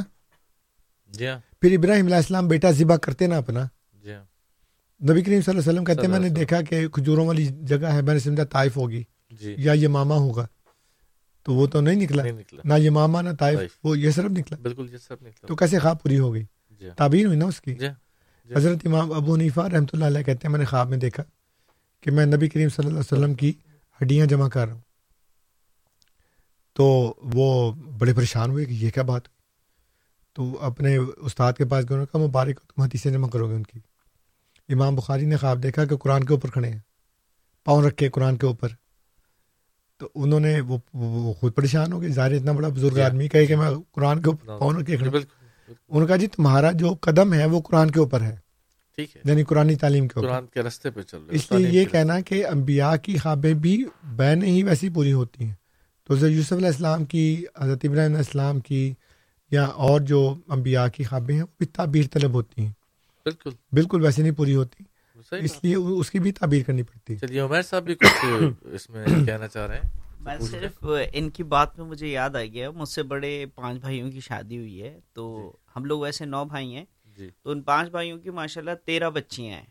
جی 1.07 1.27
ہاں۔ 1.27 1.38
پھر 1.61 1.79
ابراہیم 1.79 2.05
علیہ 2.05 2.16
السلام 2.16 2.49
بیٹا 2.49 2.71
ذبح 2.71 2.97
کرتے 2.97 3.27
نا 3.27 3.37
اپنا۔ 3.37 3.64
جی۔ 3.92 4.12
نبی 5.11 5.23
کریم 5.23 5.40
صلی 5.40 5.51
اللہ 5.51 5.61
علیہ 5.61 5.71
وسلم 5.71 5.85
کہتے 5.85 6.01
ہیں 6.01 6.09
میں 6.09 6.18
نے 6.18 6.29
دیکھا 6.29 6.62
کہ 6.62 6.88
کھجوروں 6.88 7.27
والی 7.27 7.47
جگہ 7.47 7.87
ہے 7.87 8.03
میں 8.03 8.14
نے 8.14 8.21
سمجھا 8.21 8.44
طائف 8.44 8.77
ہوگی۔ 8.77 9.03
جی۔ 9.31 9.55
یا 9.59 9.73
یہ 9.73 9.88
ماما 9.88 10.14
ہوگا۔ 10.14 10.47
تو 11.42 11.55
وہ 11.55 11.66
تو 11.66 11.81
نہیں 11.81 11.94
نکلا۔ 11.94 12.23
نہ 12.64 12.75
یہ 12.75 12.90
ماما 12.90 13.23
نہ 13.23 13.29
طائف۔ 13.38 13.79
وہ 13.85 13.99
یہ 13.99 14.11
صرف 14.11 14.31
نکلا۔ 14.31 14.59
بالکل 14.62 14.87
یہ 14.92 14.99
سب 14.99 15.14
نکلا۔ 15.14 15.47
تو 15.47 15.57
کیسے 15.57 15.79
خواب 15.79 16.03
پوری 16.03 16.18
ہو 16.18 16.35
گئی؟ 16.35 16.44
جی۔ 16.81 16.88
تعبیر 16.97 17.27
ہوئی 17.27 17.38
نا 17.38 17.44
اس 17.44 17.61
کی۔ 17.61 17.75
حضرت 18.57 18.79
امام 18.85 19.12
ابو 19.12 19.35
حنیفہ 19.35 19.61
رحمۃ 19.61 19.87
اللہ 19.92 20.05
علیہ 20.05 20.23
کہتے 20.23 20.47
ہیں 20.47 20.51
میں 20.51 20.59
نے 20.59 20.64
خواب 20.64 20.88
میں 20.88 20.99
دیکھا 20.99 21.23
کہ 22.01 22.11
میں 22.11 22.27
نبی 22.27 22.49
کریم 22.49 22.68
صلی 22.68 22.87
اللہ 22.87 23.01
علیہ 23.01 23.18
وسلم 23.18 23.35
کی 23.35 23.53
ہڈیاں 24.03 24.27
جمع 24.27 24.49
کر 24.49 24.64
رہا 24.66 24.73
ہوں۔ 24.73 24.81
تو 26.73 27.14
وہ 27.23 27.73
بڑے 27.73 28.14
پریشان 28.14 28.51
ہوئے 28.51 28.64
کہ 28.64 28.73
یہ 28.73 28.90
کیا 28.90 29.03
بات؟ 29.03 29.23
تو 30.38 30.59
اپنے 30.61 30.96
استاد 30.96 31.53
کے 31.53 31.64
پاس 31.64 31.85
گئے 31.88 32.07
کہا 32.07 32.18
مبارک 32.18 32.61
تم 32.61 32.83
حدیثیں 32.83 33.12
جمع 33.12 33.29
کرو 33.29 33.48
گے 33.48 33.55
ان 33.55 33.62
کی۔ 33.62 33.81
امام 34.68 34.96
بخاری 34.96 35.27
نے 35.27 35.37
خواب 35.37 35.62
دیکھا 35.62 35.85
کہ 35.85 35.96
قرآن 35.96 36.24
کے 36.24 36.35
اوپر 36.35 36.51
کھڑے 36.51 36.68
ہیں 36.68 36.79
پاؤں 37.64 37.83
رکھے 37.83 38.09
قرآن 38.09 38.37
کے 38.37 38.46
اوپر۔ 38.46 38.68
تو 39.98 40.09
انہوں 40.14 40.40
نے 40.40 40.61
وہ 40.61 40.79
وہ 40.94 41.33
خود 41.33 41.55
پریشان 41.55 41.92
ہو 41.92 42.03
گئے۔ 42.03 42.09
ظاہر 42.09 42.33
اتنا 42.33 42.53
بڑا 42.53 42.68
بزرگ۔ 42.68 42.98
آدمی 43.01 43.29
کہے 43.29 43.46
کہ 43.46 43.57
میں 43.57 43.70
قرآن 43.92 44.22
کے 44.22 44.31
اوپر 44.31 44.59
پاؤں 44.59 44.72
رکھے 44.72 44.96
بالکل۔ 44.96 45.18
انہوں 45.68 46.01
نے 46.01 46.07
کہا 46.07 46.16
جی 46.16 46.27
تمہارا 46.27 46.72
جو 46.72 46.94
قدم 47.01 47.35
ہے 47.35 47.46
وہ 47.46 47.61
قرآن 47.61 47.90
کے 47.90 48.01
اوپر 48.01 48.20
ہے۔ 48.20 48.37
ٹھیک 48.96 49.16
ہے۔ 49.16 49.22
یعنی 49.24 49.44
قرآن 49.44 49.74
تعلیم 49.74 50.09
کے 50.09 50.20
قرآن 50.20 50.46
کے 50.46 50.62
رستے 50.62 50.90
پہ 50.90 51.03
چل 51.03 51.18
رہے 51.18 51.37
اس 51.37 51.53
لیے 51.53 51.68
یہ 51.68 51.85
کہنا 51.85 52.20
کہ 52.20 52.46
انبیاء 52.46 52.96
کی 52.96 53.16
خوابیں 53.16 53.55
بھی 53.55 53.85
بین 54.03 54.42
ہی 54.42 54.62
ویسی 54.62 54.88
پوری 54.88 55.12
ہوتی 55.12 55.44
ہیں۔ 55.44 55.55
تو 56.05 56.14
حضرت 56.14 56.31
یوسف 56.31 56.53
علیہ 56.53 56.66
السلام 56.66 57.05
کی 57.05 57.44
حضرت 57.59 57.79
ابراہیم 57.83 58.11
علیہ 58.11 58.16
السلام 58.16 58.61
کی 58.61 58.94
یا 59.51 59.65
اور 59.65 60.01
جو 60.01 60.35
انبیاء 60.49 60.87
کی 60.89 61.05
خوابیں 61.05 61.35
ہیں 61.35 61.43
وہ 61.43 61.47
بھی 61.59 61.67
تعبیر 61.67 62.05
طلب 62.13 62.33
ہوتی 62.33 62.65
ہیں۔ 62.65 62.73
بالکل۔ 63.25 63.51
بالکل 63.73 64.03
ویسے 64.03 64.23
نہیں 64.23 64.33
پوری 64.33 64.55
ہوتی۔ 64.55 64.85
اس۔ 65.31 65.65
لیے 65.65 65.75
اس 65.75 66.11
کی 66.11 66.19
بھی 66.19 66.33
تعبیر 66.33 66.63
کرنی 66.67 66.83
پڑتی۔ 66.83 67.13
ہے 67.13 67.19
چلیے 67.19 67.41
عمیر 67.41 67.63
صاحب 67.63 67.83
بھی 67.83 67.95
کچھ 67.95 68.25
اس 68.67 68.91
میں 68.91 69.05
کہنا 69.27 69.49
چاہ 69.49 69.67
رہے 69.67 69.77
ہیں۔ 69.77 69.91
میں۔ 70.21 70.39
صرف 70.39 70.85
ان 71.13 71.31
کی 71.31 71.43
بات 71.43 71.79
میں 71.79 71.87
مجھے 71.87 72.09
یاد 72.09 72.31
آ 72.31 72.43
گیا 72.45 72.71
مجھ 72.71 72.89
سے 72.89 73.03
بڑے 73.03 73.47
پانچ 73.55 73.81
بھائیوں 73.81 74.11
کی 74.11 74.21
شادی 74.21 74.59
ہوئی 74.59 74.83
ہے۔ 74.83 75.01
تو 75.13 75.53
ہم 75.77 75.85
لوگ 75.85 76.01
ویسے 76.01 76.25
نو 76.25 76.45
بھائی 76.45 76.75
ہیں۔ 76.75 76.85
جی۔ 77.17 77.31
تو 77.43 77.51
ان 77.51 77.63
پانچ 77.63 77.91
بھائیوں 77.91 78.19
کی 78.19 78.31
ماشاءاللہ 78.31 78.75
تیرہ 78.87 79.11
بچیاں 79.11 79.59
ہیں۔ 79.59 79.67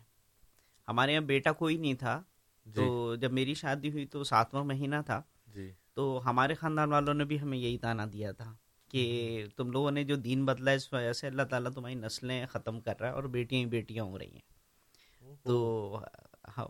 ہمارے 0.88 1.12
یہاں 1.12 1.22
بیٹا 1.22 1.52
کوئی 1.52 1.76
نہیں 1.76 1.94
تھا۔ 1.94 2.22
جی۔ 2.66 2.72
تو 2.74 3.14
جب 3.20 3.32
میری 3.32 3.54
شادی 3.54 3.90
ہوئی 3.90 4.06
تو 4.06 4.24
ساتواں 4.24 4.64
مہینہ 4.64 4.96
تھا۔ 5.06 5.22
جی۔ 5.54 5.72
تو 5.94 6.20
ہمارے 6.24 6.54
خاندان 6.54 6.92
والوں 6.92 7.14
نے 7.14 7.24
بھی 7.24 7.40
ہمیں 7.40 7.58
یہی 7.58 7.78
تانا 7.78 8.04
دیا 8.12 8.32
تھا۔ 8.32 8.54
کہ 8.88 9.44
تم 9.56 9.70
لوگوں 9.70 9.90
نے 9.90 10.04
جو 10.04 10.16
دین 10.16 10.44
بدلا 10.44 10.70
ہے 10.70 10.76
اس 10.76 10.92
وجہ 10.92 11.12
سے 11.12 11.26
اللہ 11.26 11.42
تعالیٰ 11.42 11.72
تمہاری 11.72 11.94
نسلیں 11.94 12.46
ختم 12.46 12.80
کر 12.80 13.00
رہا 13.00 13.08
ہے 13.08 13.12
اور 13.12 13.22
بیٹیاں 13.22 13.60
ہی 13.60 13.66
بیٹیاں 13.66 14.04
ہو 14.04 14.18
رہی 14.18 14.32
ہیں۔ 14.32 14.58
تو 15.42 16.00
ہاں 16.56 16.68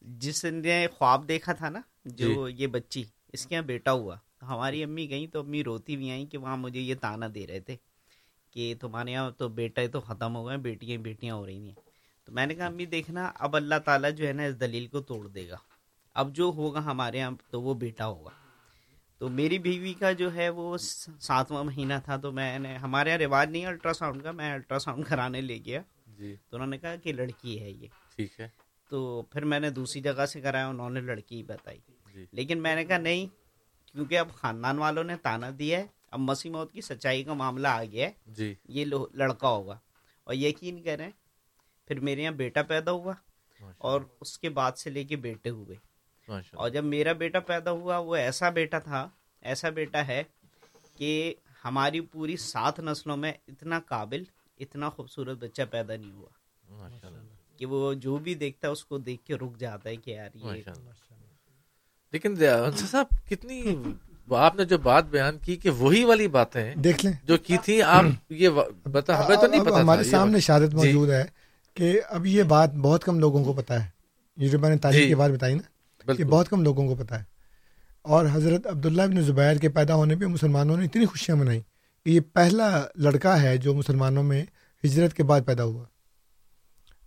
جس 0.00 0.44
نے 0.44 0.86
خواب 0.98 1.28
دیکھا 1.28 1.52
تھا 1.52 1.68
نا 1.68 1.80
جو 2.04 2.48
یہ 2.48 2.66
بچی 2.66 3.04
اس 3.32 3.46
کے 3.46 3.54
یہاں 3.54 3.64
بیٹا 3.64 3.92
ہوا۔ 3.92 4.16
ہماری 4.42 4.84
امی 4.84 5.10
گئیں 5.10 5.26
تو 5.26 5.40
امی 5.40 5.64
روتی 5.64 5.96
بھی 5.96 6.10
آئیں 6.10 6.26
کہ 6.26 6.38
وہاں 6.38 6.56
مجھے 6.56 6.80
یہ 6.80 6.94
تانا 7.00 7.26
دے 7.34 7.46
رہے 7.46 7.60
تھے 7.60 7.76
کہ 8.50 8.74
تمہارے 8.80 9.12
یہاں 9.12 9.30
تو 9.30 9.48
بیٹا 9.48 9.82
تو 9.92 10.00
ختم 10.00 10.36
ہو 10.36 10.46
گئے 10.46 10.56
بیٹیاں 10.56 10.92
ہی 10.92 10.98
بیٹیاں 10.98 11.34
ہو 11.34 11.46
رہی 11.46 11.68
ہیں۔ 11.68 11.74
تو 12.24 12.32
میں 12.32 12.46
نے 12.46 12.54
کہا 12.54 12.66
امی 12.66 12.86
دیکھنا 12.86 13.32
اب 13.34 13.56
اللہ 13.56 13.74
تعالیٰ 13.84 14.12
جو 14.12 14.26
ہے 14.26 14.32
نا 14.32 14.42
اس 14.42 14.60
دلیل 14.60 14.86
کو 14.86 15.00
توڑ 15.00 15.28
دے 15.28 15.48
گا۔ 15.48 15.56
اب 16.14 16.34
جو 16.34 16.52
ہوگا 16.56 16.84
ہمارے 16.84 17.18
یہاں 17.18 17.30
تو 17.50 17.62
وہ 17.62 17.74
بیٹا 17.74 18.06
ہوگا۔ 18.06 18.30
تو 19.18 19.28
میری 19.28 19.58
بیوی 19.58 19.92
کا 19.92 20.12
جو 20.12 20.34
ہے 20.34 20.48
وہ 20.48 20.76
ساتواں 21.20 21.64
مہینہ 21.64 21.94
تھا 22.04 22.16
تو 22.16 22.32
میں 22.32 22.58
نے 22.58 22.76
ہمارے 22.76 23.08
یہاں 23.10 23.18
رواج 23.18 23.50
نہیں 23.50 23.62
ہے 23.62 23.66
الٹرا 23.66 23.92
ساؤنڈ 23.92 24.22
کا 24.22 24.30
میں 24.30 24.54
الٹرا 24.54 24.78
ساؤنڈ 24.78 25.06
کرانے 25.06 25.40
لے 25.40 25.58
گیا۔ 25.64 25.80
جی۔ 26.06 26.36
تو 26.48 26.56
انہوں 26.56 26.66
نے 26.66 26.78
کہا 26.78 26.96
کہ 26.96 27.12
لڑکی 27.12 27.62
ہے 27.62 27.70
یہ۔ 27.70 27.86
ٹھیک 28.16 28.40
ہے۔ 28.40 28.48
تو 28.90 29.22
پھر 29.22 29.44
میں 29.44 29.60
نے 29.60 29.70
دوسری 29.70 30.02
جگہ 30.02 30.26
سے 30.26 30.40
کرایا 30.40 30.68
انہوں 30.68 30.90
نے 30.90 31.00
لڑکی 31.00 31.36
ہی 31.36 31.42
بتائی۔ 31.42 31.78
جی۔ 32.14 32.26
لیکن 32.32 32.62
میں 32.62 32.74
نے 32.74 32.84
کہا 32.84 32.98
نہیں 32.98 33.26
کیونکہ 33.92 34.18
اب 34.18 34.32
خاندان 34.32 34.78
والوں 34.78 35.04
نے 35.04 35.16
تانا 35.16 35.50
دیا 35.58 35.78
ہے 35.78 35.86
اب 36.10 36.18
مسیح 36.18 36.50
موت 36.50 36.72
کی 36.72 36.80
سچائی 36.80 37.24
کا 37.24 37.32
معاملہ 37.32 37.68
آ 37.68 37.84
گیا 37.84 38.06
ہے۔ 38.06 38.12
جی۔ 38.26 38.54
یہ 38.68 38.84
لڑکا 39.12 39.48
ہوگا۔ 39.48 39.78
اور 40.24 40.34
یقین 40.34 40.82
کریں 40.82 41.10
پھر 41.86 42.00
میرے 42.00 42.22
یہاں 42.22 42.32
بیٹا 42.32 42.62
پیدا 42.62 42.90
ہوا۔ 42.90 43.12
اور 43.78 44.00
اس 44.20 44.38
کے 44.38 44.48
بعد 44.48 44.72
سے 44.78 44.90
لے 44.90 45.04
کے 45.04 45.16
بیٹے 45.16 45.50
ہوئے۔ 45.50 45.87
اور 46.52 46.70
جب 46.70 46.84
میرا 46.84 47.12
بیٹا 47.12 47.40
پیدا 47.40 47.70
ہوا 47.70 47.98
وہ 47.98 48.16
ایسا 48.16 48.50
بیٹا 48.50 48.78
تھا 48.78 49.08
ایسا 49.42 49.68
بیٹا 49.70 50.06
ہے 50.06 50.22
کہ 50.96 51.34
ہماری 51.64 52.00
پوری 52.00 52.36
سات 52.36 52.80
نسلوں 52.80 53.16
میں 53.16 53.32
اتنا 53.48 53.80
قابل 53.86 54.22
اتنا 54.58 54.90
خوبصورت 54.90 55.38
بچہ 55.38 55.62
پیدا 55.70 55.96
نہیں 55.96 56.12
ہوا۔ 56.12 56.88
کہ 57.56 57.66
وہ 57.66 57.94
جو 57.94 58.16
بھی 58.16 58.34
دیکھتا 58.34 58.66
ہے 58.66 58.72
اس 58.72 58.84
کو 58.84 58.98
دیکھ 58.98 59.24
کے 59.24 59.34
رک 59.34 59.58
جاتا 59.58 59.90
ہے 59.90 59.96
کہ 59.96 60.10
یار 60.10 60.28
یہ 60.34 60.62
لیکن 62.12 62.34
صاحب 62.90 63.06
کتنی 63.26 63.76
آپ 64.30 64.56
نے 64.56 64.64
جو 64.64 64.78
بات 64.78 65.04
بیان 65.04 65.38
کی 65.38 65.56
کہ 65.56 65.70
وہی 65.70 66.04
والی 66.04 66.28
باتیں 66.28 66.64
ہیں 66.64 66.74
دیکھ 66.74 67.04
لیں۔ 67.04 67.12
جو 67.24 67.36
کی 67.38 67.56
تھی 67.62 67.82
آپ 67.82 68.04
یہ 68.30 68.48
بتا 68.88 69.26
ہمیں 69.26 69.36
تو 69.36 69.46
نہیں 69.46 69.64
پتا 69.64 69.80
ہمارے 69.80 70.04
سامنے 70.04 70.40
شہادت 70.40 70.70
جی۔ 70.70 70.76
موجود 70.76 71.10
ہے 71.10 71.24
کہ 71.74 72.00
اب 72.08 72.26
یہ 72.26 72.42
بات 72.42 72.74
بہت 72.74 73.04
کم 73.04 73.18
لوگوں 73.18 73.44
کو 73.44 73.52
پتا 73.52 73.84
ہے۔ 73.84 73.90
یہ 74.36 74.48
جو 74.48 74.58
میں 74.58 74.70
نے 74.70 74.76
تاریخ 74.76 75.00
جی۔ 75.00 75.06
کی 75.06 75.14
بات 75.14 75.30
بتائی 75.30 75.54
نا 75.54 75.77
یہ 76.12 76.16
بالکل 76.16 76.30
بہت 76.30 76.48
کم 76.48 76.62
لوگوں 76.62 76.88
کو 76.88 77.04
پتا 77.04 77.18
ہے۔ 77.18 77.24
اور 78.02 78.26
حضرت 78.32 78.66
عبداللہ 78.66 79.02
بن 79.02 79.20
زبیر 79.22 79.56
کے 79.56 79.68
پیدا 79.68 79.94
ہونے 79.94 80.16
پہ 80.16 80.24
مسلمانوں 80.24 80.76
نے 80.76 80.84
اتنی 80.84 81.06
خوشیاں 81.06 81.36
منائی 81.36 81.60
کہ 82.04 82.10
یہ 82.10 82.20
پہلا 82.32 82.82
لڑکا 82.94 83.42
ہے 83.42 83.56
جو 83.56 83.74
مسلمانوں 83.74 84.22
میں 84.22 84.44
ہجرت 84.84 85.14
کے 85.14 85.22
بعد 85.22 85.40
پیدا 85.46 85.64
ہوا۔ 85.64 85.84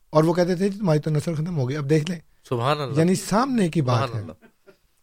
اور 0.10 0.24
وہ 0.24 0.34
کہتے 0.34 0.56
تھے 0.56 0.70
"جی، 0.70 0.80
تمہاری 0.80 1.00
تو 1.00 1.10
نسل 1.10 1.36
ختم 1.36 1.58
ہو 1.58 1.70
گئی 1.70 1.78
اب 1.78 1.90
دیکھ 1.90 2.12
لیں۔ 2.12 2.20
سبحان 2.50 2.78
اللہ۔ 2.80 3.00
یعنی 3.00 3.16
سامنے 3.16 3.70
کی 3.70 3.82
بات 3.82 4.16
ہے۔ 4.16 4.20
اللہ۔ 4.20 4.32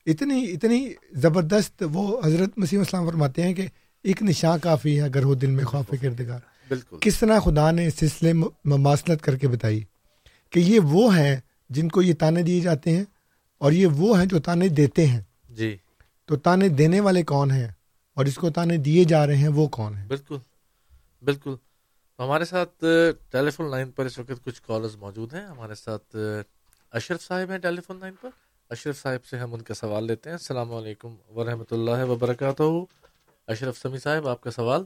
اتنی 0.07 0.45
اتنی 0.53 0.89
زبردست 1.13 1.85
وہ 1.93 2.21
حضرت 2.25 2.59
مسیم 2.59 2.81
اسلام 2.81 3.07
فرماتے 3.07 3.43
ہیں 3.43 3.55
کہ 3.55 3.67
ایک 4.03 4.23
نشان 4.23 4.59
کافی 4.59 4.97
ہے 4.97 5.05
اگر 5.05 5.23
ہو 5.23 5.35
دل 5.35 5.51
میں 5.51 5.65
خوف 5.65 5.95
کردگار۔ 6.03 6.41
بالکل۔ 6.69 6.97
کس 7.01 7.19
طرح 7.19 7.41
خدا 7.41 7.71
نے 7.71 7.91
سلسلے 7.91 8.33
میں 8.33 8.49
مماثلت 8.65 9.23
کر 9.23 9.37
کے 9.37 9.49
بتائی 9.49 9.85
کہ 10.51 10.61
یہ 10.61 10.81
وہ 10.81 11.19
ہیں 11.19 11.37
جن 11.69 11.89
کو 11.89 12.03
یہ 12.03 12.15
تانے 12.15 12.43
دیے 12.43 12.61
جاتے 12.61 12.91
ہیں 12.97 13.05
اور 13.59 13.73
یہ 13.73 13.87
وہ 13.87 14.19
ہیں 14.19 14.27
جو 14.27 14.39
تانے 14.39 14.69
دیتے 14.69 15.07
ہیں۔ 15.07 15.21
جی۔ 15.51 15.77
تو 16.25 16.37
تانے 16.37 16.69
دینے 16.69 17.01
والے 17.01 17.23
کون 17.23 17.51
ہیں 17.51 17.69
اور 18.15 18.25
اس 18.25 18.35
کو 18.35 18.51
تانے 18.51 18.77
دیے 18.77 19.05
جا 19.05 19.27
رہے 19.27 19.37
ہیں 19.37 19.49
وہ 19.49 19.69
کون 19.69 19.95
ہیں؟ 19.95 20.07
بالکل۔ 20.07 20.37
بالکل۔ 21.23 21.55
ہمارے 22.19 22.45
ساتھ 22.45 22.85
ٹیلی 23.31 23.51
فون 23.51 23.71
لائن 23.71 23.91
پر 23.91 24.05
اس 24.05 24.19
وقت 24.19 24.45
کچھ 24.45 24.63
کالرز 24.67 24.97
موجود 24.97 25.35
ہیں۔ 25.35 25.47
ہمارے 25.47 25.75
ساتھ 25.75 26.17
اشرف 26.93 27.23
صاحب 27.23 27.51
ہیں 27.51 27.59
ٹیلی 27.59 27.81
فون 27.81 27.97
لائن 28.01 28.15
پر۔ 28.21 28.29
اشرف 28.71 29.03
صاحب 29.03 29.25
سے 29.25 29.39
ہم 29.39 29.55
ان 29.55 29.63
کا 29.63 29.75
سوال 29.75 30.05
لیتے 30.05 30.31
ہیں۔ 30.31 30.37
السلام 30.37 30.75
علیکم 30.75 31.15
ورحمۃ 31.37 31.71
اللہ 31.71 32.05
وبرکاتہ۔ 32.05 32.63
اشرف 33.47 33.79
سمی 33.79 33.99
صاحب 33.99 34.29
آپ 34.29 34.41
کا 34.41 34.51
سوال؟ 34.51 34.85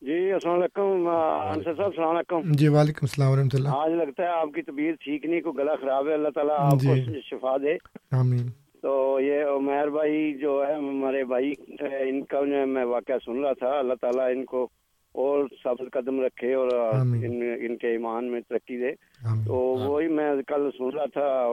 جی 0.00 0.32
السلام 0.32 0.54
علیکم 0.54 1.06
انصر 1.54 1.74
صاحب 1.74 1.86
السلام 1.86 2.08
علیکم۔ 2.08 2.52
جی 2.52 2.68
وعلیکم 2.68 2.98
السلام 3.02 3.32
ورحمۃ 3.32 3.48
اللہ۔ 3.52 3.68
آج 3.68 3.92
لگتا 3.92 4.22
ہے 4.22 4.28
آپ 4.28 4.48
کی 4.54 4.62
طبیعت 4.62 5.04
ٹھیک 5.04 5.24
نہیں 5.24 5.40
کو 5.40 5.52
گلا 5.52 5.74
خراب 5.80 6.08
ہے 6.08 6.14
اللہ 6.14 6.28
تعالیٰ 6.28 6.56
آپ 6.58 6.70
کو 6.70 6.96
جی۔ 6.96 7.20
شفا 7.24 7.56
دے۔ 7.56 7.74
آمین۔ 8.16 8.48
تو 8.82 9.18
یہ 9.20 9.44
عمیر 9.44 9.88
بھائی 9.88 10.34
جو 10.34 10.64
ہے 10.68 10.74
ہمارے 10.74 11.24
بھائی 11.24 11.52
ان 11.80 12.24
کا 12.24 12.40
میں 12.66 12.84
واقعہ 12.84 13.14
سن 13.24 13.44
رہا 13.44 13.52
تھا۔ 13.52 13.78
اللہ 13.78 13.94
تعالیٰ 14.00 14.30
ان 14.30 14.44
کو 14.44 14.68
اور 15.12 15.44
ثابت 15.62 15.92
قدم 15.92 16.20
رکھے 16.20 16.54
اور۔ 16.54 16.68
ان 16.94 17.42
ان 17.60 17.76
کے 17.76 17.88
ایمان 17.88 18.24
میں 18.24 18.40
ترقی 18.48 18.78
دے۔ 18.78 18.90
آمین۔ 19.28 19.44
تو 19.44 19.54
وہی 19.54 20.08
میں 20.08 20.30
کل 20.46 20.70
سن 20.78 20.88
رہا 20.88 21.04
تھا 21.04 21.46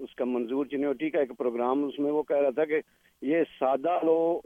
اس 0.00 0.14
کا 0.14 0.24
منظور 0.24 0.66
چنوٹی 0.66 1.10
کا 1.10 1.18
ایک 1.18 1.32
پروگرام 1.38 1.84
اس 1.84 1.98
میں 1.98 2.12
وہ 2.12 2.22
کہہ 2.22 2.36
رہا 2.36 2.50
تھا 2.50 2.64
کہ 2.64 2.80
یہ 3.22 3.36
سادہ 3.58 3.98
لوگ 4.02 4.40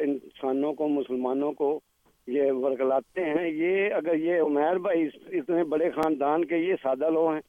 انسانوں 0.00 0.72
کو 0.72 0.88
مسلمانوں 0.88 1.52
کو 1.52 1.80
یہ 2.26 2.52
ورگلاتے 2.52 3.20
ہیں 3.20 3.48
یہ 3.48 3.94
اگر 3.94 4.14
یہ 4.14 4.40
عمیر 4.40 4.78
بھائی 4.78 5.02
اس- 5.02 5.28
اتنے 5.32 5.64
بڑے 5.64 5.90
خاندان 5.90 6.44
کے 6.44 6.56
یہ 6.56 6.74
سادہ 6.82 7.10
لوگ 7.10 7.32
ہیں۔ 7.32 7.40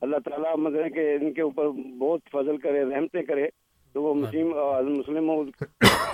اللہ 0.00 0.16
تعالیٰ 0.24 0.56
مطلب 0.56 0.94
کہ 0.94 1.16
ان 1.20 1.32
کے 1.32 1.42
اوپر 1.42 1.68
بہت 1.98 2.20
فضل 2.32 2.56
کرے 2.56 2.84
رحمتیں 2.84 3.22
کرے۔ 3.22 3.46
تو 3.92 4.02
وہ 4.02 4.14
مسلم 4.14 4.48
مسلموں 4.98 5.44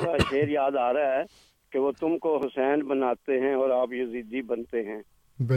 کا 0.05 0.19
شعر 0.19 0.49
یاد 0.49 0.77
آ 0.77 0.93
رہا 0.93 1.19
ہے 1.19 1.23
کہ 1.73 1.79
وہ 1.79 1.93
تم 2.01 2.19
کو 2.19 2.37
حسین 2.37 2.81
بناتے 2.81 3.41
ہیں 3.41 3.55
اور 3.55 3.71
آپ 3.71 3.93
یزیدی 3.93 4.43
بنتے 4.43 4.83
ہیں۔ 4.83 5.03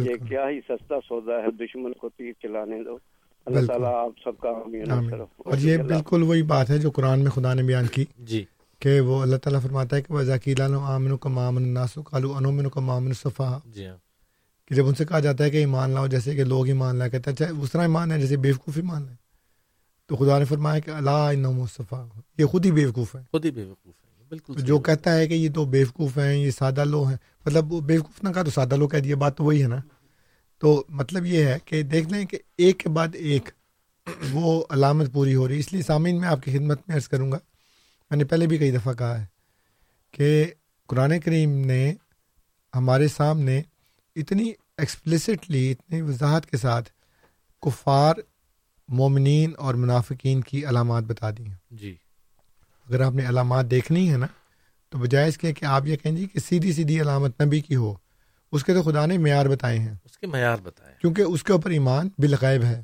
یہ 0.05 0.13
کیا 0.29 0.49
ہی 0.49 0.59
سستا 0.59 0.95
سودا 1.07 1.41
ہے 1.43 1.51
دشمن 1.51 1.93
کو 1.93 2.09
تیر 2.09 2.31
چلانے 2.41 2.83
دو۔ 2.83 2.97
اللہ۔ 3.45 3.65
تعالیٰ 3.67 3.93
آپ 3.93 4.11
سب 4.23 4.37
کا۔ 4.37 4.49
اور 5.37 5.57
یہ 5.59 5.77
بالکل 5.77 6.23
وہی 6.23 6.43
بات 6.43 6.69
ہے 6.69 6.77
جو 6.77 6.91
قرآن 6.91 7.19
میں 7.19 7.31
خدا 7.31 7.53
نے 7.53 7.63
بیان 7.63 7.87
کی۔ 7.87 8.05
جی۔ 8.19 8.45
کہ 8.83 9.01
وہ 9.01 9.21
اللہ 9.21 9.35
تعالیٰ 9.35 9.61
فرماتا 9.61 9.95
ہے 9.95 10.01
کہ 10.01 10.13
وہ 10.13 10.21
ذکیل 10.21 10.61
آمن 10.61 11.17
کا 11.17 11.29
مامن 11.29 11.67
ناسو 11.67 12.01
کالو 12.01 12.33
انومن 12.33 12.69
کا 12.69 12.79
مامن 12.79 13.13
صفا 13.13 13.59
جی 13.65 13.87
ہاں۔ 13.87 13.97
کہ 14.67 14.75
جب 14.75 14.87
ان 14.87 14.95
سے 14.95 15.05
کہا 15.05 15.19
جاتا 15.19 15.43
ہے 15.43 15.49
کہ 15.49 15.57
ایمان 15.57 15.89
لاؤ 15.89 16.07
جیسے 16.07 16.35
کہ 16.35 16.43
لوگ 16.43 16.67
ایمان 16.67 16.95
لایا 16.95 17.09
کہتا 17.09 17.31
ہے 17.31 17.35
چاہے 17.35 17.51
اس 17.51 17.71
طرح 17.71 17.81
ایمان 17.81 18.11
ہے 18.11 18.21
جیسے 18.21 18.37
بیوقوف 18.37 18.77
ایمان 18.77 19.01
لائے۔ 19.01 19.15
تو 20.07 20.15
خدا 20.15 20.39
نے 20.39 20.45
فرمایا 20.45 20.79
کہ 20.79 20.91
اللہ 20.91 21.09
انم 21.09 21.65
صفا 21.65 22.05
یہ 22.37 22.45
خود 22.45 22.65
ہی 22.65 22.71
بیوقوف 22.71 23.15
ہے 23.15 23.21
خود 23.31 23.45
ہی 23.45 23.51
بے 23.51 23.63
وقوف 23.63 23.93
ہے 24.05 24.23
بالکل 24.29 24.53
جو 24.61 24.79
کہتا 24.79 25.15
ہے 25.15 25.27
کہ 25.27 25.33
یہ 25.33 25.49
تو 25.55 25.65
بیوقوف 25.65 26.17
ہیں 26.17 26.35
یہ 26.35 26.51
سادہ 26.51 26.83
لو 26.83 27.03
ہیں۔ 27.03 27.17
مطلب 27.45 27.73
وہ 27.73 27.81
بیوقوف 27.81 28.23
نہ 28.23 28.29
کہا 28.29 28.43
تو 28.43 28.51
سادہ 28.51 28.75
لو 28.75 28.87
کہہ 28.87 28.99
دیا 28.99 29.15
بات 29.15 29.37
تو 29.37 29.43
وہی 29.43 29.63
ہے 29.63 29.67
نا۔ 29.67 29.77
تو 30.59 30.83
مطلب 30.89 31.25
یہ 31.25 31.45
ہے 31.45 31.57
کہ 31.65 31.81
دیکھ 31.81 32.09
لیں 32.09 32.25
کہ 32.25 32.37
ایک 32.57 32.77
کے 32.77 32.89
بعد 32.89 33.07
ایک 33.13 33.49
وہ 34.31 34.63
علامت 34.69 35.13
پوری 35.13 35.35
ہو 35.35 35.47
رہی 35.47 35.55
ہے۔ 35.55 35.59
اس 35.59 35.73
لیے 35.73 35.81
سامعین 35.81 36.19
میں 36.19 36.27
آپ 36.27 36.43
کی 36.43 36.57
خدمت 36.57 36.81
میں 36.87 36.95
عرض 36.95 37.07
کروں 37.07 37.31
گا 37.31 37.37
میں 38.13 38.17
نے 38.17 38.25
پہلے 38.25 38.47
بھی 38.47 38.57
کئی 38.57 38.71
دفعہ 38.71 38.93
کہا 38.93 39.21
ہے 39.21 39.25
کہ 40.11 40.51
قرآن 40.87 41.19
کریم 41.19 41.65
نے 41.65 41.93
ہمارے 42.75 43.07
سامنے 43.07 43.61
اتنی 44.15 44.51
ایکسپلسٹلی 44.77 45.71
اتنی 45.71 46.01
وضاحت 46.01 46.45
کے 46.45 46.57
ساتھ 46.57 46.89
کفار 47.61 48.15
مومنین 48.87 49.51
اور 49.57 49.73
منافقین 49.73 50.41
کی 50.41 50.65
علامات 50.65 51.03
بتا 51.03 51.31
دی 51.31 51.45
ہیں۔ 51.47 51.55
جی۔ 51.71 51.95
اگر 52.89 53.01
آپ 53.01 53.13
نے 53.13 53.29
علامات 53.29 53.71
دیکھنی 53.71 54.11
ہے 54.11 54.17
نا 54.17 54.27
تو 54.89 54.97
بجائے 54.97 55.29
اس 55.29 55.37
کے 55.37 55.53
کہ 55.53 55.65
آپ 55.65 55.85
یہ 55.85 55.95
کہیں 55.95 56.15
جی 56.15 56.25
کہ 56.25 56.39
سیدھی 56.39 56.73
سیدھی 56.73 57.01
علامت 57.01 57.41
نبی 57.41 57.61
کی 57.61 57.75
ہو 57.75 57.93
اس 58.51 58.63
کے 58.63 58.73
تو 58.73 58.83
خدا 58.83 59.05
نے 59.05 59.17
معیار 59.17 59.45
بتائے 59.45 59.79
ہیں۔ 59.79 59.93
اس 60.05 60.17
کے 60.17 60.27
معیار 60.27 60.57
بتائیں 60.63 60.97
کیونکہ 60.97 61.21
اس 61.21 61.43
کے 61.43 61.53
اوپر 61.53 61.69
ایمان 61.69 62.09
بالغیب 62.17 62.63
ہے۔ 62.63 62.81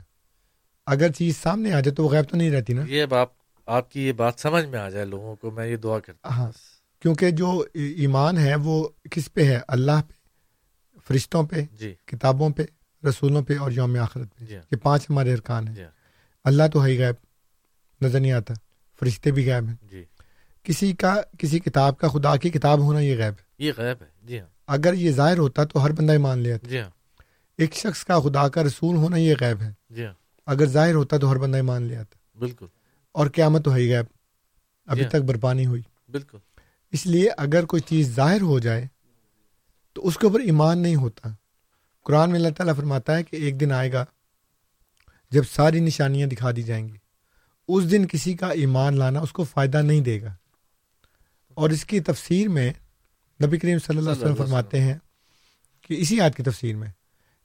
اگر 0.86 1.12
چیز 1.12 1.38
سامنے 1.38 1.74
آ 1.74 1.80
جائے 1.80 1.96
تو 1.96 2.04
وہ 2.04 2.10
غیب 2.10 2.30
تو 2.30 2.38
نہیں 2.38 2.52
رہتی 2.52 2.74
نا۔ 2.74 2.84
یہ 2.88 3.04
اب 3.04 3.14
آپ 3.14 3.30
آپ 3.70 3.92
کی 3.92 4.08
یہ 4.08 4.12
بات 4.12 4.34
سمجھ 4.38 4.66
میں 4.66 4.80
آ 4.80 4.90
جائے 4.90 5.06
لوگوں 5.06 5.36
کو 5.36 5.52
میں 5.52 5.68
یہ 5.68 5.76
دعا 5.76 6.00
کرتا 6.00 6.30
ہاں 6.30 6.44
ہوں۔ 6.44 6.50
بس۔ 6.50 7.02
کیونکہ 7.02 7.32
جو 7.32 7.66
ای- 7.74 7.94
ایمان 7.98 8.38
ہے 8.38 8.56
وہ 8.56 8.90
کس 9.12 9.34
پہ 9.34 9.44
ہے؟ 9.44 9.60
اللہ 9.68 10.02
پہ 10.08 10.14
فرشتوں 11.08 11.44
پہ 11.44 11.56
جی۔ 11.72 11.94
کتابوں 12.06 12.50
پہ 12.50 12.64
رسولوں 13.08 13.44
پہ 13.44 13.58
اور 13.58 13.72
یوم 13.72 14.00
آخرت 14.00 14.28
پہ۔ 14.36 14.46
جی۔ 14.46 14.56
ہاں، 14.56 14.62
یہ 14.72 14.78
پانچ 14.78 15.06
ہمارے 15.10 15.34
ارکان 15.34 15.68
ہیں۔ 15.68 15.76
جی۔ 15.76 15.84
ہاں، 15.84 15.92
اللہ 16.44 16.64
تو 16.74 16.86
ہے 16.86 16.92
ہی 16.92 17.00
غیب 17.00 17.16
نظر 18.06 18.20
نہیں 18.20 18.32
آتا۔ 18.32 18.54
فرشتے 19.00 19.32
بھی 19.32 19.54
غیب 19.54 19.68
ہیں۔ 19.68 19.76
جی۔ 19.84 20.06
کسی 20.64 20.94
کا 20.94 21.16
کسی 21.38 21.60
کتاب 21.60 21.98
کا 21.98 22.08
خدا 22.08 22.36
کی 22.36 22.50
کتاب 22.50 22.80
ہونا 22.80 23.00
یہ 23.00 23.16
غیب 23.16 23.34
ہے۔ 23.34 23.44
یہ 23.58 23.72
غیب 23.78 24.04
ہے۔ 24.04 24.08
جی 24.24 24.40
ہاں۔ 24.40 24.48
اگر 24.68 24.94
یہ 24.94 25.12
ظاہر 25.12 25.38
ہوتا 25.38 25.64
تو 25.64 25.86
ہر 25.86 25.92
بندہ 25.92 26.12
ایمان 26.12 26.40
لے 26.40 26.54
آتا۔ 26.54 26.68
جی 26.68 26.80
ہاں۔ 26.80 26.90
ایک 27.58 27.76
شخص 27.76 28.06
کا 28.06 28.20
خدا 28.20 28.48
کا 28.48 28.64
رسول 28.64 28.96
ہونا 28.96 29.18
یہ 29.18 29.36
غیب 29.40 29.62
ہے۔ 29.62 29.72
جی 29.90 30.06
ہاں۔ 30.06 30.14
اگر 30.46 30.66
ظاہر 30.66 30.94
ہوتا 30.94 31.18
تو 31.18 31.32
ہر 31.32 31.38
بندہ 31.38 31.58
ایمان 31.58 31.84
لے 31.84 31.98
آتا۔ 31.98 32.40
بالکل۔ 32.40 32.66
اور 33.20 33.28
قیامت 33.28 33.66
تو 33.66 33.76
ہے 33.76 33.80
ہی 33.80 33.96
غیب۔ 33.96 34.06
ابھی 34.86 35.04
ہاں۔ 35.04 35.10
تک 35.10 35.16
برپا 35.16 35.54
نہیں 35.54 35.66
ہوئی۔ 35.66 35.82
بالکل۔ 36.10 36.38
اس 36.92 37.06
لیے 37.06 37.30
اگر 37.38 37.66
کوئی 37.66 37.82
چیز 37.82 38.16
ظاہر 38.16 38.42
ہو 38.42 38.60
جائے 38.60 38.88
تو 39.94 40.08
اس 40.08 40.18
کے 40.18 40.28
اوپر 40.28 40.40
ایمان 40.40 40.80
نہیں 40.80 40.96
ہوتا۔ 40.96 41.30
قرآن 42.04 42.30
میں 42.30 42.38
اللہ 42.40 42.50
تعالیٰ 42.50 42.76
فرماتا 42.76 43.18
ہے 43.18 43.24
کہ 43.24 43.36
ایک 43.36 43.60
دن 43.60 43.72
آئے 43.72 43.94
گا 43.94 44.06
جب 45.32 45.44
ساری 45.44 45.80
نشانیاں 45.80 46.28
دکھا 46.28 46.52
دی 46.56 46.64
جائیں 46.64 46.90
گی۔ 46.90 46.98
اس 47.68 47.92
دن 47.92 48.08
کسی 48.08 48.34
کا 48.34 48.48
ایمان 48.48 48.98
لانا 48.98 49.20
اس 49.20 49.32
کو 49.32 49.44
فائدہ 49.44 49.82
نہیں 49.82 50.02
دے 50.02 50.22
گا۔ 50.22 50.36
اور 51.54 51.70
اس 51.70 51.86
کی 51.86 52.00
تفسیر 52.00 52.50
میں 52.50 52.74
نبی 53.44 53.58
کریم 53.58 53.80
صلی 53.80 53.98
اللہ 53.98 54.10
علیہ 54.10 54.24
وسلم۔ 54.24 54.36
فرماتے 54.36 54.82
ہیں 54.82 54.98
کہ 55.82 55.94
اسی 55.94 56.22
آیت 56.22 56.36
کی 56.36 56.44
تفسیر 56.44 56.76
میں 56.76 56.88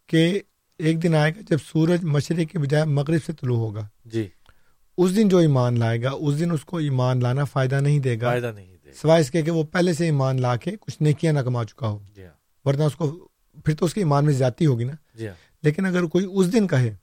کہ 0.07 0.41
ایک 0.79 1.03
دن 1.03 1.15
آئے 1.15 1.33
گا 1.37 1.41
جب 1.49 1.59
سورج 1.67 2.05
مشرق 2.05 2.53
کے 2.53 2.59
بجائے 2.59 2.85
مغرب 2.85 3.25
سے 3.27 3.33
طلوع 3.33 3.57
ہوگا۔ 3.57 3.89
جی۔ 4.05 4.29
اس 4.97 5.17
دن 5.17 5.29
جو 5.29 5.39
ایمان 5.39 5.79
لائے 5.79 6.03
گا 6.03 6.11
اس 6.11 6.39
دن 6.39 6.51
اس 6.51 6.65
کو 6.65 6.77
ایمان 6.77 7.21
لانا 7.23 7.45
فائدہ 7.45 7.81
نہیں 7.81 7.99
دے 7.99 8.21
گا۔ 8.21 8.27
فائدہ 8.27 8.53
نہیں 8.55 8.77
دے 8.85 8.93
سوائے 8.93 9.21
اس 9.21 9.31
کے 9.31 9.43
کہ 9.43 9.51
وہ 9.51 9.65
پہلے 9.65 9.93
سے 9.93 10.05
ایمان 10.05 10.41
لا 10.41 10.57
کے 10.57 10.77
کچھ 10.81 10.97
نیکیاں 11.01 11.33
نہ 11.33 11.41
کما 11.41 11.65
چکا 11.65 11.89
ہو۔ 11.89 11.99
جی 12.15 12.25
ہاں۔ 12.25 12.69
ورنہ 12.69 12.83
اس 12.83 12.97
کو 12.97 13.29
پھر 13.65 13.75
تو 13.75 13.85
اس 13.85 13.95
کے 13.95 14.01
ایمان 14.01 14.25
میں 14.25 14.33
زیادتی 14.33 14.67
ہوگی 14.67 14.85
نا۔ 14.85 14.93
جی 15.15 15.29
ہاں۔ 15.29 15.35
لیکن 15.63 15.87
اگر 15.87 16.05
کوئی 16.05 16.27
اس 16.33 16.53
دن 16.53 16.67
کہے 16.67 16.95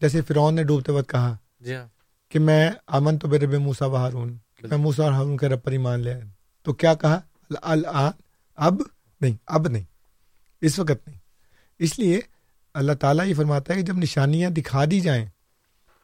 جیسے 0.00 0.20
فرعون 0.20 0.54
نے 0.54 0.62
ڈوبتے 0.62 0.92
وقت 0.92 1.08
کہا 1.08 1.36
جی 1.60 1.74
ہاں۔ 1.74 1.86
کہ 2.28 2.38
میں 2.38 2.70
امن 2.86 3.18
تو 3.18 3.28
بے 3.28 3.38
رب 3.38 3.54
موسا 3.54 3.86
و 3.86 3.96
ہارون 3.96 4.36
میں 4.62 4.78
موسا 4.78 5.04
اور 5.04 5.12
ہارون 5.12 5.36
کے 5.36 5.48
رب 5.48 5.62
پر 5.62 5.72
ایمان 5.72 6.00
لے 6.00 6.14
تو 6.62 6.72
کیا 6.72 6.94
کہا؟ 6.94 7.20
الان 7.50 8.10
اب 8.56 8.82
نہیں 9.20 9.36
اب 9.46 9.68
نہیں 9.68 9.84
اس 10.60 10.78
وقت 10.78 11.08
نہیں۔ 11.08 11.18
اس 11.78 11.98
لیے 11.98 12.20
اللہ 12.74 12.92
تعالیٰ 12.92 13.26
یہ 13.26 13.34
فرماتا 13.34 13.72
ہے 13.72 13.78
کہ 13.78 13.84
جب 13.84 13.96
نشانیاں 13.96 14.50
دکھا 14.50 14.84
دی 14.84 15.00
جائیں 15.00 15.26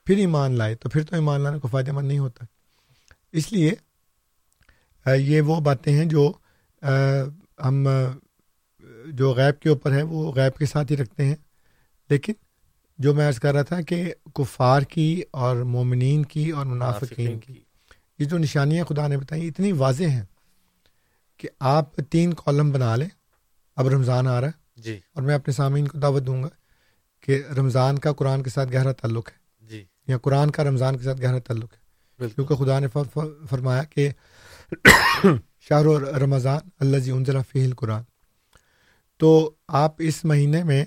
پھر 0.05 0.17
ایمان 0.17 0.53
لائے 0.53 0.75
تو 0.75 0.89
پھر 0.89 1.03
تو 1.03 1.15
ایمان 1.15 1.41
لانے 1.41 1.59
کو 1.59 1.69
فائدہ 1.69 1.93
مند 1.93 2.09
نہیں 2.09 2.19
ہوتا۔ 2.19 2.45
اس 3.33 3.53
لیے 3.53 3.73
یہ 5.17 5.41
وہ 5.41 5.61
باتیں 5.61 5.93
ہیں 5.93 6.05
جو 6.05 6.33
ہم 7.65 7.89
جو 9.07 9.33
غیب 9.33 9.63
کے 9.63 9.69
اوپر 9.69 9.93
ہے 9.93 10.03
وہ 10.03 10.33
غیب 10.33 10.59
کے 10.59 10.67
ساتھ 10.67 10.93
ہی 10.93 10.97
رکھتے 10.97 11.25
ہیں۔ 11.25 11.37
لیکن 12.11 12.33
جو 12.99 13.15
میں 13.15 13.29
عرض 13.29 13.39
کر 13.39 13.55
رہا 13.55 13.63
تھا 13.63 13.81
کہ 13.81 14.15
کفار 14.35 14.83
کی 14.83 15.23
اور 15.31 15.57
مومنین 15.57 16.25
کی 16.25 16.51
اور 16.51 16.67
منافقین 16.67 17.39
کی 17.39 17.61
یہ 18.19 18.25
جو 18.25 18.39
نشانیاں 18.39 18.85
خدا 18.85 19.07
نے 19.07 19.19
بتائیں 19.19 19.45
اتنی 19.45 19.73
واضح 19.73 20.05
ہیں 20.05 20.23
کہ 21.37 21.49
آپ 21.61 21.97
تین 21.97 22.35
کالم 22.35 22.73
بنا 22.73 22.97
لیں۔ 22.97 23.09
اب 23.77 23.89
رمضان 23.89 24.27
آ 24.27 24.41
رہا 24.41 24.49
ہے۔ 24.49 24.81
جی۔ 24.81 25.01
اور 25.13 25.23
میں 25.23 25.35
اپنے 25.35 25.53
سامعین 25.53 25.89
کو 25.89 25.99
دعوت 25.99 26.27
دوں 26.27 26.43
گا 26.43 26.49
کہ 27.21 27.43
رمضان 27.59 27.99
کا 27.99 28.13
قرآن 28.13 28.43
کے 28.43 28.51
ساتھ 28.51 28.73
گہرا 28.73 28.93
تعلق 28.93 29.29
ہے۔ 29.29 29.44
یا 30.07 30.19
قرآن 30.19 30.51
کا 30.51 30.65
رمضان 30.65 30.97
کے 30.97 31.05
ساتھ 31.05 31.23
گہرا 31.23 31.39
تعلق 31.39 31.73
ہے۔ 31.73 31.85
کیونکہ 32.35 32.55
خدا 32.55 32.79
نے 32.79 32.87
فرمایا 33.51 33.83
کہ 33.83 34.11
شاہ 35.61 35.83
رمضان 36.19 36.61
اللہ 36.81 36.97
جی 36.97 37.11
انزلہ 37.11 37.39
فی 37.53 37.65
القرآن۔ 37.65 38.03
تو 39.19 39.55
آپ 39.69 39.95
اس 39.99 40.25
مہینے 40.25 40.63
میں 40.65 40.85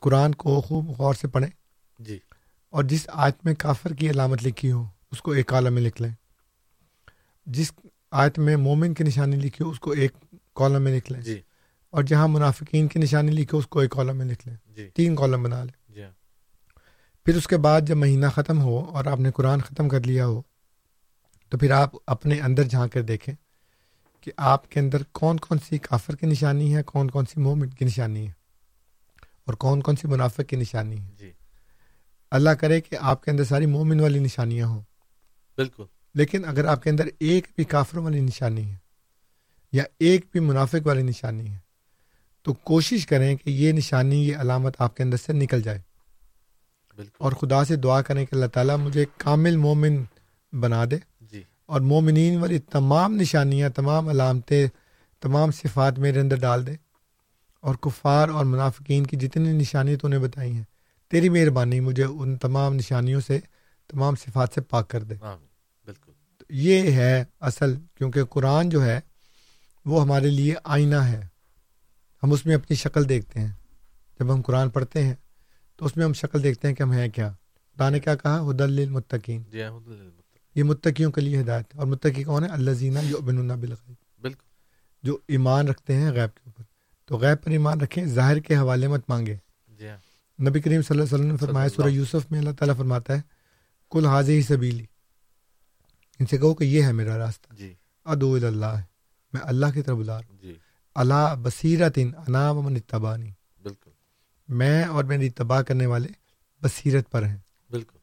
قرآن 0.00 0.34
کو 0.34 0.60
خوب 0.60 0.90
غور 0.98 1.14
سے 1.14 1.28
پڑھیں۔ 1.28 1.50
جی۔ 1.98 2.18
اور 2.70 2.84
جس 2.84 3.06
آیت 3.12 3.44
میں 3.44 3.54
کافر 3.54 3.92
کی 3.92 4.10
علامت 4.10 4.46
لکھی 4.46 4.72
ہو 4.72 4.86
اس 5.12 5.22
کو 5.22 5.30
ایک 5.30 5.46
کالم 5.46 5.72
میں 5.72 5.82
لکھ 5.82 6.02
لیں۔ 6.02 6.10
جس 7.46 7.72
آیت 8.10 8.38
میں 8.38 8.56
مومن 8.56 8.94
کی 8.94 9.04
نشانی 9.04 9.36
لکھی 9.36 9.64
ہو 9.64 9.70
اس 9.70 9.80
کو 9.80 9.90
ایک 9.90 10.12
کالم 10.54 10.82
میں 10.82 10.96
لکھ 10.96 11.12
لیں۔ 11.12 11.20
جی۔ 11.20 11.40
اور 11.90 12.02
جہاں 12.02 12.28
منافقین 12.28 12.88
کی 12.88 12.98
نشانی 12.98 13.32
لکھی 13.32 13.48
ہو 13.52 13.58
اس 13.58 13.66
کو 13.66 13.78
ایک 13.80 13.90
کالم 13.90 14.16
میں 14.16 14.26
لکھ 14.26 14.48
لیں۔ 14.48 14.56
جی۔ 14.66 14.90
تین 14.94 15.16
کالم 15.16 15.42
بنا 15.42 15.64
لیں۔ 15.64 15.79
پھر 17.24 17.36
اس 17.36 17.46
کے 17.46 17.56
بعد 17.56 17.80
جب 17.80 17.96
مہینہ 17.96 18.26
ختم 18.34 18.60
ہو 18.60 18.78
اور 18.78 19.04
آپ 19.04 19.20
نے 19.20 19.30
قرآن 19.30 19.60
ختم 19.60 19.88
کر 19.88 20.02
لیا 20.02 20.26
ہو 20.26 20.42
تو 21.48 21.58
پھر 21.58 21.70
آپ 21.70 21.90
اپنے 22.06 22.40
اندر 22.40 22.62
جھانک 22.62 22.92
کر 22.92 23.02
دیکھیں 23.02 23.34
کہ 24.20 24.32
آپ 24.36 24.70
کے 24.70 24.80
اندر 24.80 25.02
کون 25.12 25.36
کون 25.36 25.58
سی 25.58 25.78
کافر 25.78 26.16
کی 26.16 26.26
نشانی 26.26 26.76
ہے 26.76 26.82
کون 26.82 27.10
کون 27.10 27.24
سی 27.26 27.40
مومن 27.40 27.70
کی 27.70 27.84
نشانی 27.84 28.26
ہے 28.26 28.32
اور 29.44 29.54
کون 29.54 29.80
کون 29.82 29.96
سی 29.96 30.08
منافق 30.08 30.40
کی 30.48 30.56
نشانی 30.56 31.00
ہے۔ 31.00 31.10
جی۔ 31.18 31.32
اللہ 32.30 32.50
کرے 32.50 32.80
کہ 32.80 32.96
آپ 33.00 33.24
کے 33.24 33.30
اندر 33.30 33.44
ساری 33.44 33.66
مومن 33.66 34.00
والی 34.00 34.18
نشانیاں 34.18 34.66
ہوں۔ 34.66 34.80
بالکل۔ 35.56 35.84
لیکن 36.14 36.44
اگر 36.44 36.64
آپ 36.64 36.82
کے 36.82 36.90
اندر 36.90 37.06
ایک 37.18 37.46
بھی 37.56 37.64
کافر 37.64 37.98
والی 37.98 38.20
نشانی 38.20 38.70
ہے 38.70 38.76
یا 39.72 39.84
ایک 39.98 40.26
بھی 40.32 40.40
منافق 40.40 40.86
والی 40.86 41.02
نشانی 41.02 41.50
ہے 41.50 41.58
تو 42.42 42.52
کوشش 42.52 43.06
کریں 43.06 43.36
کہ 43.36 43.50
یہ 43.50 43.72
نشانی 43.72 44.28
یہ 44.28 44.36
علامت 44.36 44.74
آپ 44.78 44.96
کے 44.96 45.02
اندر 45.02 45.16
سے 45.16 45.32
نکل 45.32 45.62
جائے۔ 45.62 45.89
بالکل۔ 47.00 47.16
اور 47.18 47.32
خدا 47.32 47.64
سے 47.64 47.76
دعا 47.76 48.02
کریں 48.02 48.26
کہ 48.26 48.34
اللہ 48.34 48.46
تعالیٰ 48.46 48.76
مجھے 48.78 49.04
کامل 49.16 49.56
مومن 49.56 50.02
بنا 50.52 50.84
دے۔ 50.90 50.96
جی۔ 51.20 51.42
اور 51.66 51.80
مومنین 51.80 52.40
والی 52.40 52.58
تمام 52.58 53.14
نشانیاں 53.14 53.68
تمام 53.68 54.08
علامتیں 54.08 54.68
تمام 55.20 55.50
صفات 55.50 55.98
میرے 55.98 56.20
اندر 56.20 56.36
ڈال 56.36 56.66
دے۔ 56.66 56.72
اور 57.60 57.74
کفار 57.74 58.28
اور 58.28 58.44
منافقین 58.44 59.06
کی 59.06 59.16
جتنی 59.16 59.52
نشانیاں 59.52 59.96
تو 59.96 60.08
نے 60.08 60.18
بتائی 60.18 60.52
ہیں 60.52 60.64
تیری 61.10 61.28
مہربانی 61.28 61.80
مجھے 61.80 62.04
ان 62.04 62.36
تمام 62.36 62.74
نشانیوں 62.74 63.20
سے 63.20 63.40
تمام 63.88 64.16
صفات 64.16 64.48
سے 64.54 64.60
پاک 64.60 64.88
کر 64.88 65.02
دے۔ 65.02 65.14
آمین۔ 65.20 65.46
بالکل۔ 65.84 66.12
تو 66.38 66.44
یہ 66.48 66.92
ہے 66.92 67.24
اصل 67.40 67.74
کیونکہ 67.94 68.24
قرآن 68.24 68.68
جو 68.68 68.84
ہے 68.84 69.00
وہ 69.84 70.02
ہمارے 70.02 70.30
لیے 70.30 70.54
آئینہ 70.64 70.96
ہے۔ 70.96 71.26
ہم 72.22 72.32
اس 72.32 72.46
میں 72.46 72.54
اپنی 72.54 72.76
شکل 72.76 73.08
دیکھتے 73.08 73.40
ہیں۔ 73.40 73.48
جب 74.20 74.34
ہم 74.34 74.42
قرآن 74.42 74.70
پڑھتے 74.70 75.04
ہیں 75.04 75.14
تو 75.80 75.86
اس 75.86 75.96
میں 75.96 76.04
ہم 76.04 76.12
شکل 76.12 76.42
دیکھتے 76.42 76.68
ہیں 76.68 76.74
کہ 76.74 76.82
ہم 76.82 76.92
ہیں 76.92 77.08
کیا۔ 77.08 77.32
خدا 77.74 77.90
نے 77.90 78.00
کیا 78.00 78.14
کہا؟ 78.14 78.40
حدل 78.40 78.78
المتقین 78.78 79.42
جی 79.50 79.58
للہ 79.58 80.20
یہ 80.54 80.62
متقیوں 80.62 81.12
کے 81.12 81.20
لیے 81.20 81.40
ہدایت 81.40 81.74
ہے 81.74 81.78
اور 81.78 81.86
متقی 81.86 82.24
کون 82.24 82.44
ہے 82.44 82.48
اللہ 82.48 82.70
زینہ 82.70 82.98
جو 83.08 83.18
بن 83.18 83.48
بالغیب۔ 83.48 83.94
بالکل۔ 84.22 84.44
جو 85.02 85.18
ایمان 85.28 85.68
رکھتے 85.68 85.94
ہیں 85.94 86.10
غیب 86.10 86.36
کے 86.36 86.40
اوپر۔ 86.44 86.62
تو 87.06 87.16
غیب 87.18 87.44
پر 87.44 87.50
ایمان 87.50 87.80
رکھیں 87.80 88.04
ظاہر 88.04 88.38
کے 88.38 88.56
حوالے 88.56 88.88
مت 88.88 89.04
مانگے۔ 89.08 89.36
جی 89.78 89.88
ہاں۔ 89.88 89.96
نبی 90.42 90.60
کریم 90.60 90.82
صلی 90.82 90.98
اللہ 90.98 91.04
علیہ 91.04 91.14
وسلم 91.14 91.30
نے 91.30 91.36
فرمایا 91.36 91.68
سورہ 91.68 91.88
یوسف 91.88 92.30
میں 92.30 92.38
اللہ 92.38 92.50
تعالیٰ 92.50 92.76
فرماتا 92.76 93.16
ہے 93.16 93.20
کل 93.90 94.06
حاضر 94.06 94.32
ہی 94.32 94.42
سبیلی۔ 94.42 94.84
ان 96.20 96.26
سے 96.26 96.38
کہو 96.38 96.54
کہ 96.54 96.64
یہ 96.64 96.82
ہے 96.82 96.92
میرا 96.92 97.18
راستہ۔ 97.18 97.54
جی۔ 97.54 97.74
ادو 98.04 98.34
اللہ 98.34 98.80
میں 99.32 99.40
اللہ 99.44 99.66
کی 99.74 99.82
طرف 99.82 99.96
بلا 99.96 100.18
رہا 100.18 100.28
ہوں۔ 100.30 100.38
جی۔ 100.42 100.54
اللہ 100.94 101.34
بصیرت 101.42 101.98
انا 101.98 102.52
من 102.52 102.76
اتبانی 102.76 103.30
میں 104.50 104.84
اور 104.84 105.04
میری 105.04 105.26
اتباع 105.26 105.62
کرنے 105.62 105.86
والے 105.86 106.08
بصیرت 106.62 107.10
پر 107.10 107.22
ہیں۔ 107.22 107.38
بالکل۔ 107.70 107.98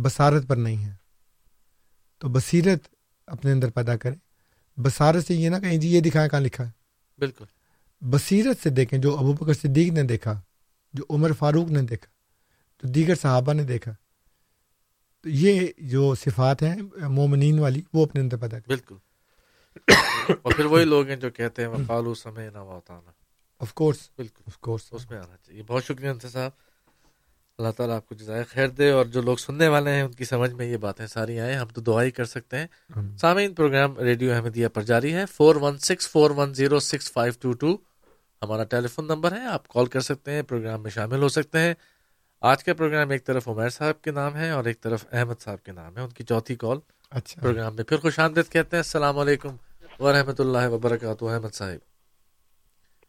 بصارت 0.00 0.48
پر 0.48 0.56
نہیں 0.56 0.76
ہیں۔ 0.76 0.94
تو 2.18 2.28
بصیرت 2.28 2.80
اپنے 3.26 3.52
اندر 3.52 3.70
پیدا 3.70 3.96
کریں۔ 3.96 4.16
بصارت 4.80 5.26
سے 5.26 5.34
یہ 5.34 5.48
نہ 5.48 5.56
کہیں 5.56 5.78
جی 5.78 5.88
یہ 5.88 6.00
دکھائیں 6.00 6.28
کہاں 6.28 6.40
لکھا 6.40 6.66
ہے۔ 6.66 6.70
بالکل۔ 7.18 7.44
بصیرت 8.00 8.62
سے 8.62 8.70
دیکھیں 8.70 8.98
جو 8.98 9.16
ابو 9.16 9.32
بکر 9.32 9.52
صدیق 9.52 9.92
نے 9.92 10.02
دیکھا 10.02 10.40
جو 10.92 11.04
عمر 11.10 11.32
فاروق 11.32 11.70
نے 11.70 11.82
دیکھا 11.82 12.10
جو 12.82 12.92
دیگر 12.92 13.14
صحابہ 13.14 13.52
نے 13.52 13.62
دیکھا 13.64 13.92
تو 15.20 15.28
یہ 15.28 15.66
جو 15.78 16.14
صفات 16.14 16.62
ہیں 16.62 16.76
مومنین 17.08 17.58
والی 17.58 17.82
وہ 17.92 18.04
اپنے 18.04 18.20
اندر 18.20 18.36
پیدا 18.36 18.60
کریں۔ 18.60 18.76
بالکل۔ 18.76 18.94
اور 20.42 20.52
پھر 20.52 20.64
وہی 20.64 20.84
لوگ 20.84 21.06
ہیں 21.06 21.16
جو 21.16 21.30
کہتے 21.30 21.62
ہیں 21.62 21.68
وقالو 21.68 22.14
سمے 22.14 22.50
نہ 22.50 22.58
واتانا۔ 22.58 23.10
آف 23.60 23.74
کورس 23.74 24.10
بالکل۔ 24.16 24.42
آف 24.46 24.58
کورس 24.58 24.82
اس 24.90 25.10
میں 25.10 25.18
آنا 25.18 25.36
چاہیے۔ 25.46 25.62
بہت 25.66 25.84
شکریہ 25.84 26.08
انصر 26.08 26.28
صاحب۔ 26.28 26.50
اللہ 27.58 27.70
تعالیٰ 27.76 27.96
آپ 27.96 28.08
کو 28.08 28.14
جزائے 28.14 28.44
خیر 28.44 28.68
دے 28.68 28.90
اور 28.90 29.06
جو 29.06 29.22
لوگ 29.22 29.36
سننے 29.36 29.68
والے 29.68 29.90
ہیں 29.90 30.02
ان 30.02 30.12
کی 30.12 30.24
سمجھ 30.24 30.52
میں 30.52 30.66
یہ 30.66 30.76
باتیں 30.76 31.06
ساری 31.06 31.40
آئیں۔ 31.40 31.54
ہم 31.54 31.66
تو 31.66 31.80
دعا 31.80 32.02
ہی 32.02 32.10
کر 32.10 32.24
سکتے 32.24 32.56
ہیں۔ 32.56 32.66
سامعین 33.16 33.54
پروگرام 33.54 33.98
ریڈیو 33.98 34.32
احمدیہ 34.34 34.68
پر 34.68 34.82
جاری 34.82 35.14
ہے۔ 35.14 35.26
Four 35.26 35.56
one 35.56 35.78
six 35.78 36.08
four 36.08 36.30
one 36.30 36.54
zero 36.54 36.80
six 36.80 37.12
five 37.12 37.32
two 37.40 37.52
two 37.52 37.76
ہمارا 38.42 38.64
ٹیلی 38.64 38.88
فون 38.88 39.06
نمبر 39.06 39.32
ہے۔ 39.32 39.46
آپ 39.46 39.68
کال 39.68 39.86
کر 39.86 40.00
سکتے 40.00 40.30
ہیں۔ 40.30 40.42
پروگرام 40.42 40.82
میں 40.82 40.90
شامل 40.90 41.22
ہو 41.22 41.28
سکتے 41.28 41.58
ہیں۔ 41.58 41.74
آج 42.40 42.64
کا 42.64 42.74
پروگرام 42.74 43.10
ایک 43.10 43.26
طرف 43.26 43.48
عمیر 43.48 43.68
صاحب 43.68 44.02
کے 44.02 44.10
نام 44.10 44.36
ہے 44.36 44.50
اور 44.50 44.64
ایک 44.64 44.80
طرف 44.80 45.06
احمد 45.12 45.40
صاحب 45.40 45.62
کے 45.62 45.72
نام 45.72 45.96
ہے۔ 45.96 46.02
ان 46.02 46.10
کی 46.10 46.24
چوتھی 46.24 46.56
کال۔ 46.56 46.78
اچھا۔ 47.10 47.40
پروگرام 47.42 47.76
میں 47.76 47.84
پھر 47.84 47.96
خوش 47.96 48.18
آمدید 48.18 48.52
کہتے 48.52 48.76
ہیں۔ 48.76 48.82
السلام 48.82 49.18
علیکم 49.18 49.56
ورحمۃ 49.98 50.34
اللہ 50.38 50.68
وبرکاتہ۔ 50.68 51.24
احمد 51.24 51.54
صاحب۔ 51.54 51.89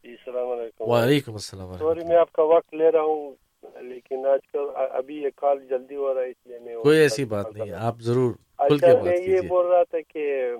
جی 0.04 0.10
السلام 0.10 0.48
علیکم. 0.48 0.84
وعلیکم 0.84 1.32
السلام 1.32 1.72
سوری 1.72 2.04
میں 2.04 2.16
آپ 2.16 2.32
کا 2.32 2.42
وقت 2.42 2.74
لے 2.74 2.90
رہا 2.90 3.02
ہوں 3.02 3.34
لیکن 3.80 4.26
آج 4.26 4.40
کل 4.52 4.60
ابھی 4.90 5.22
یہ 5.22 5.28
کال 5.36 5.66
جلدی 5.70 5.96
ہو 5.96 6.14
رہا 6.14 6.20
ہے 6.20 6.30
اس 6.30 6.46
لیے 6.46 6.58
میں 6.58 6.76
کوئی 6.82 6.98
ایسی 6.98 7.24
بات 7.24 7.52
نہیں 7.54 7.72
آپ 7.72 8.00
ضرور 8.00 8.32
کھل 8.32 8.74
اچھا 8.74 8.94
کے 8.94 9.02
میں 9.02 9.16
یہ 9.18 9.40
بول 9.48 9.66
رہا 9.66 9.82
تھا 9.82 10.00
کہ 10.00 10.52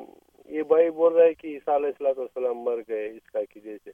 یہ 0.49 0.62
بھائی 0.62 0.90
بول 0.90 1.12
رہا 1.12 1.24
ہے 1.24 1.34
کہ 1.34 1.47
عیسیٰ 1.47 1.74
علیہ 1.74 1.86
السلام 1.86 2.18
والسلام 2.18 2.59
مر 2.59 2.78
گئے 2.88 3.07
اس 3.09 3.30
کا 3.32 3.40
عقیدے 3.40 3.76
سے۔ 3.84 3.90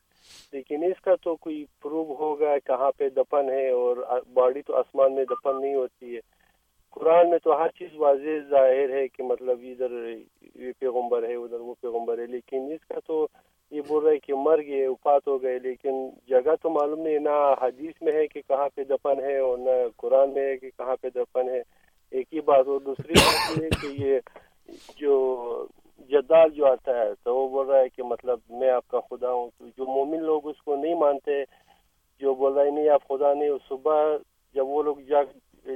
لیکن 0.53 0.85
اس 0.85 1.01
کا 1.01 1.15
تو 1.23 1.37
کوئی 1.37 1.65
پروو 1.83 2.15
ہوگا 2.19 2.59
کہاں 2.59 2.93
پہ 2.97 3.09
دفن 3.09 3.51
ہے 3.51 3.71
اور 3.71 3.97
باڈی 4.33 4.63
تو 4.63 4.77
آسمان 4.77 5.15
میں 5.15 5.25
دفن 5.25 5.61
نہیں 5.61 5.75
ہوتی 5.75 6.15
ہے۔ 6.15 6.21
قرآن 6.91 7.31
میں 7.31 7.39
تو 7.45 7.63
ہر 7.63 7.69
چیز 7.69 7.89
واضح 7.95 8.39
ظاہر 8.51 8.91
ہے 8.91 9.09
کہ 9.09 9.23
مطلب 9.23 9.59
ادھر 9.63 10.15
یہ 10.55 10.73
پیغمبر 10.79 11.23
ہے 11.29 11.35
ادھر 11.35 11.61
وہ 11.61 11.75
پیغمبر 11.81 12.19
ہے 12.19 12.27
لیکن 12.27 12.73
اس 12.73 12.87
کا 12.87 12.95
تو 13.07 13.27
یہ 13.73 13.81
بول 13.89 14.05
رہا 14.05 14.13
ہے 14.13 14.19
کہ 14.19 14.35
مر 14.35 14.59
گئے 14.67 14.87
وفات 14.87 15.27
ہو 15.27 15.43
گئے، 15.43 15.59
لیکن 15.59 16.09
جگہ 16.29 16.55
تو 16.63 16.71
معلوم 16.71 17.01
نہیں، 17.01 17.19
نہ 17.19 17.55
حدیث 17.63 18.03
میں 18.03 18.13
ہے 18.13 18.27
کہ 18.27 18.41
کہاں 18.49 18.69
پہ 18.75 18.85
دفن 18.85 19.21
ہے 19.21 19.39
اور 19.39 19.59
نہ 19.59 19.71
قرآن 19.97 20.33
میں 20.35 20.47
ہے 20.47 20.57
کہ 20.57 20.71
کہاں 20.71 20.97
پہ 21.01 21.09
دفن 21.15 21.49
ہے۔ 21.49 21.61
ایک 22.13 22.35
ہی 22.35 22.41
بات 22.41 22.69
اور 22.69 22.81
دوسری 22.81 23.13
بات 23.13 23.59
یہ 23.59 23.69
کہ 23.81 23.87
یہ 24.03 24.19
جو 24.97 25.67
جدال 26.11 26.51
جو 26.51 26.67
آتا 26.67 26.99
ہے، 26.99 27.11
تو 27.23 27.35
وہ 27.37 27.49
بول 27.49 27.67
رہا 27.67 27.81
ہے 27.81 27.89
کہ 27.89 28.03
مطلب 28.03 28.39
میں 28.51 28.71
آپ 28.71 28.89
کا 28.89 29.01
خدا 29.01 29.33
ہوں۔ 29.33 29.51
تو 29.59 29.67
جو 29.77 29.85
مومن 29.85 30.23
لوگ 30.23 30.49
اس 30.49 30.63
کو 30.63 30.77
نہیں 30.77 30.95
مانتے، 30.95 31.43
جو 32.21 32.35
بول 32.35 32.53
رہا 32.53 32.65
ہے 32.65 32.71
نہیں، 32.71 32.89
آپ 32.89 33.09
خدا 33.09 33.35
نہیں 33.35 33.51
صبح 33.69 34.17
جب 34.55 34.69
وہ 34.69 34.83
لوگ 34.83 34.97
جاگ، 35.09 35.25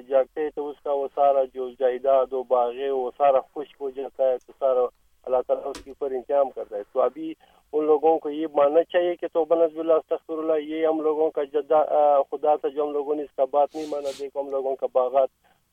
جاگتے 0.08 0.40
ہیں 0.40 0.50
تو 0.54 0.68
اس 0.68 0.80
کا 0.80 0.92
وہ 0.92 1.08
سارا 1.14 1.44
جو 1.54 1.68
جائیداد 1.70 2.32
و 2.32 2.42
باغ 2.42 2.72
ہے 2.74 2.90
وہ 2.90 3.10
سارا 3.16 3.40
خشک 3.40 3.76
ہو 3.80 3.90
جاتا 3.90 4.30
ہے، 4.30 4.36
تو 4.38 4.52
سارا 4.58 4.86
اللہ 5.24 5.42
تعالیٰ 5.46 5.66
اس 5.66 5.82
کے 5.84 5.90
اوپر 5.90 6.10
انتظام 6.10 6.50
کرتا 6.50 6.76
ہے۔ 6.76 6.82
تو 6.92 7.00
ابھی 7.00 7.34
ان 7.72 7.84
لوگوں 7.86 8.18
کو 8.18 8.30
یہ 8.30 8.46
ماننا 8.54 8.82
چاہیے 8.82 9.14
کہ 9.16 9.26
تو 9.32 9.44
بنس 9.44 9.78
اللہ 9.78 9.92
استغفر 9.92 10.38
اللہ 10.38 10.58
یہ 10.64 10.86
ہم 10.86 11.00
لوگوں 11.00 11.30
کا 11.30 11.44
جدا 11.44 11.82
خدا 12.22 12.56
تھا 12.56 12.68
جو 12.68 12.82
ہم 12.84 12.92
لوگوں 12.92 13.14
نے 13.14 13.22
اس 13.22 13.34
کا 13.36 13.44
بات 13.50 13.74
نہیں 13.74 13.86
مانا۔ 13.90 14.08
دیکھو 14.18 14.40
ہم 14.40 14.50
لوگوں 14.50 14.76
کا 14.76 14.86
باغات 14.92 15.28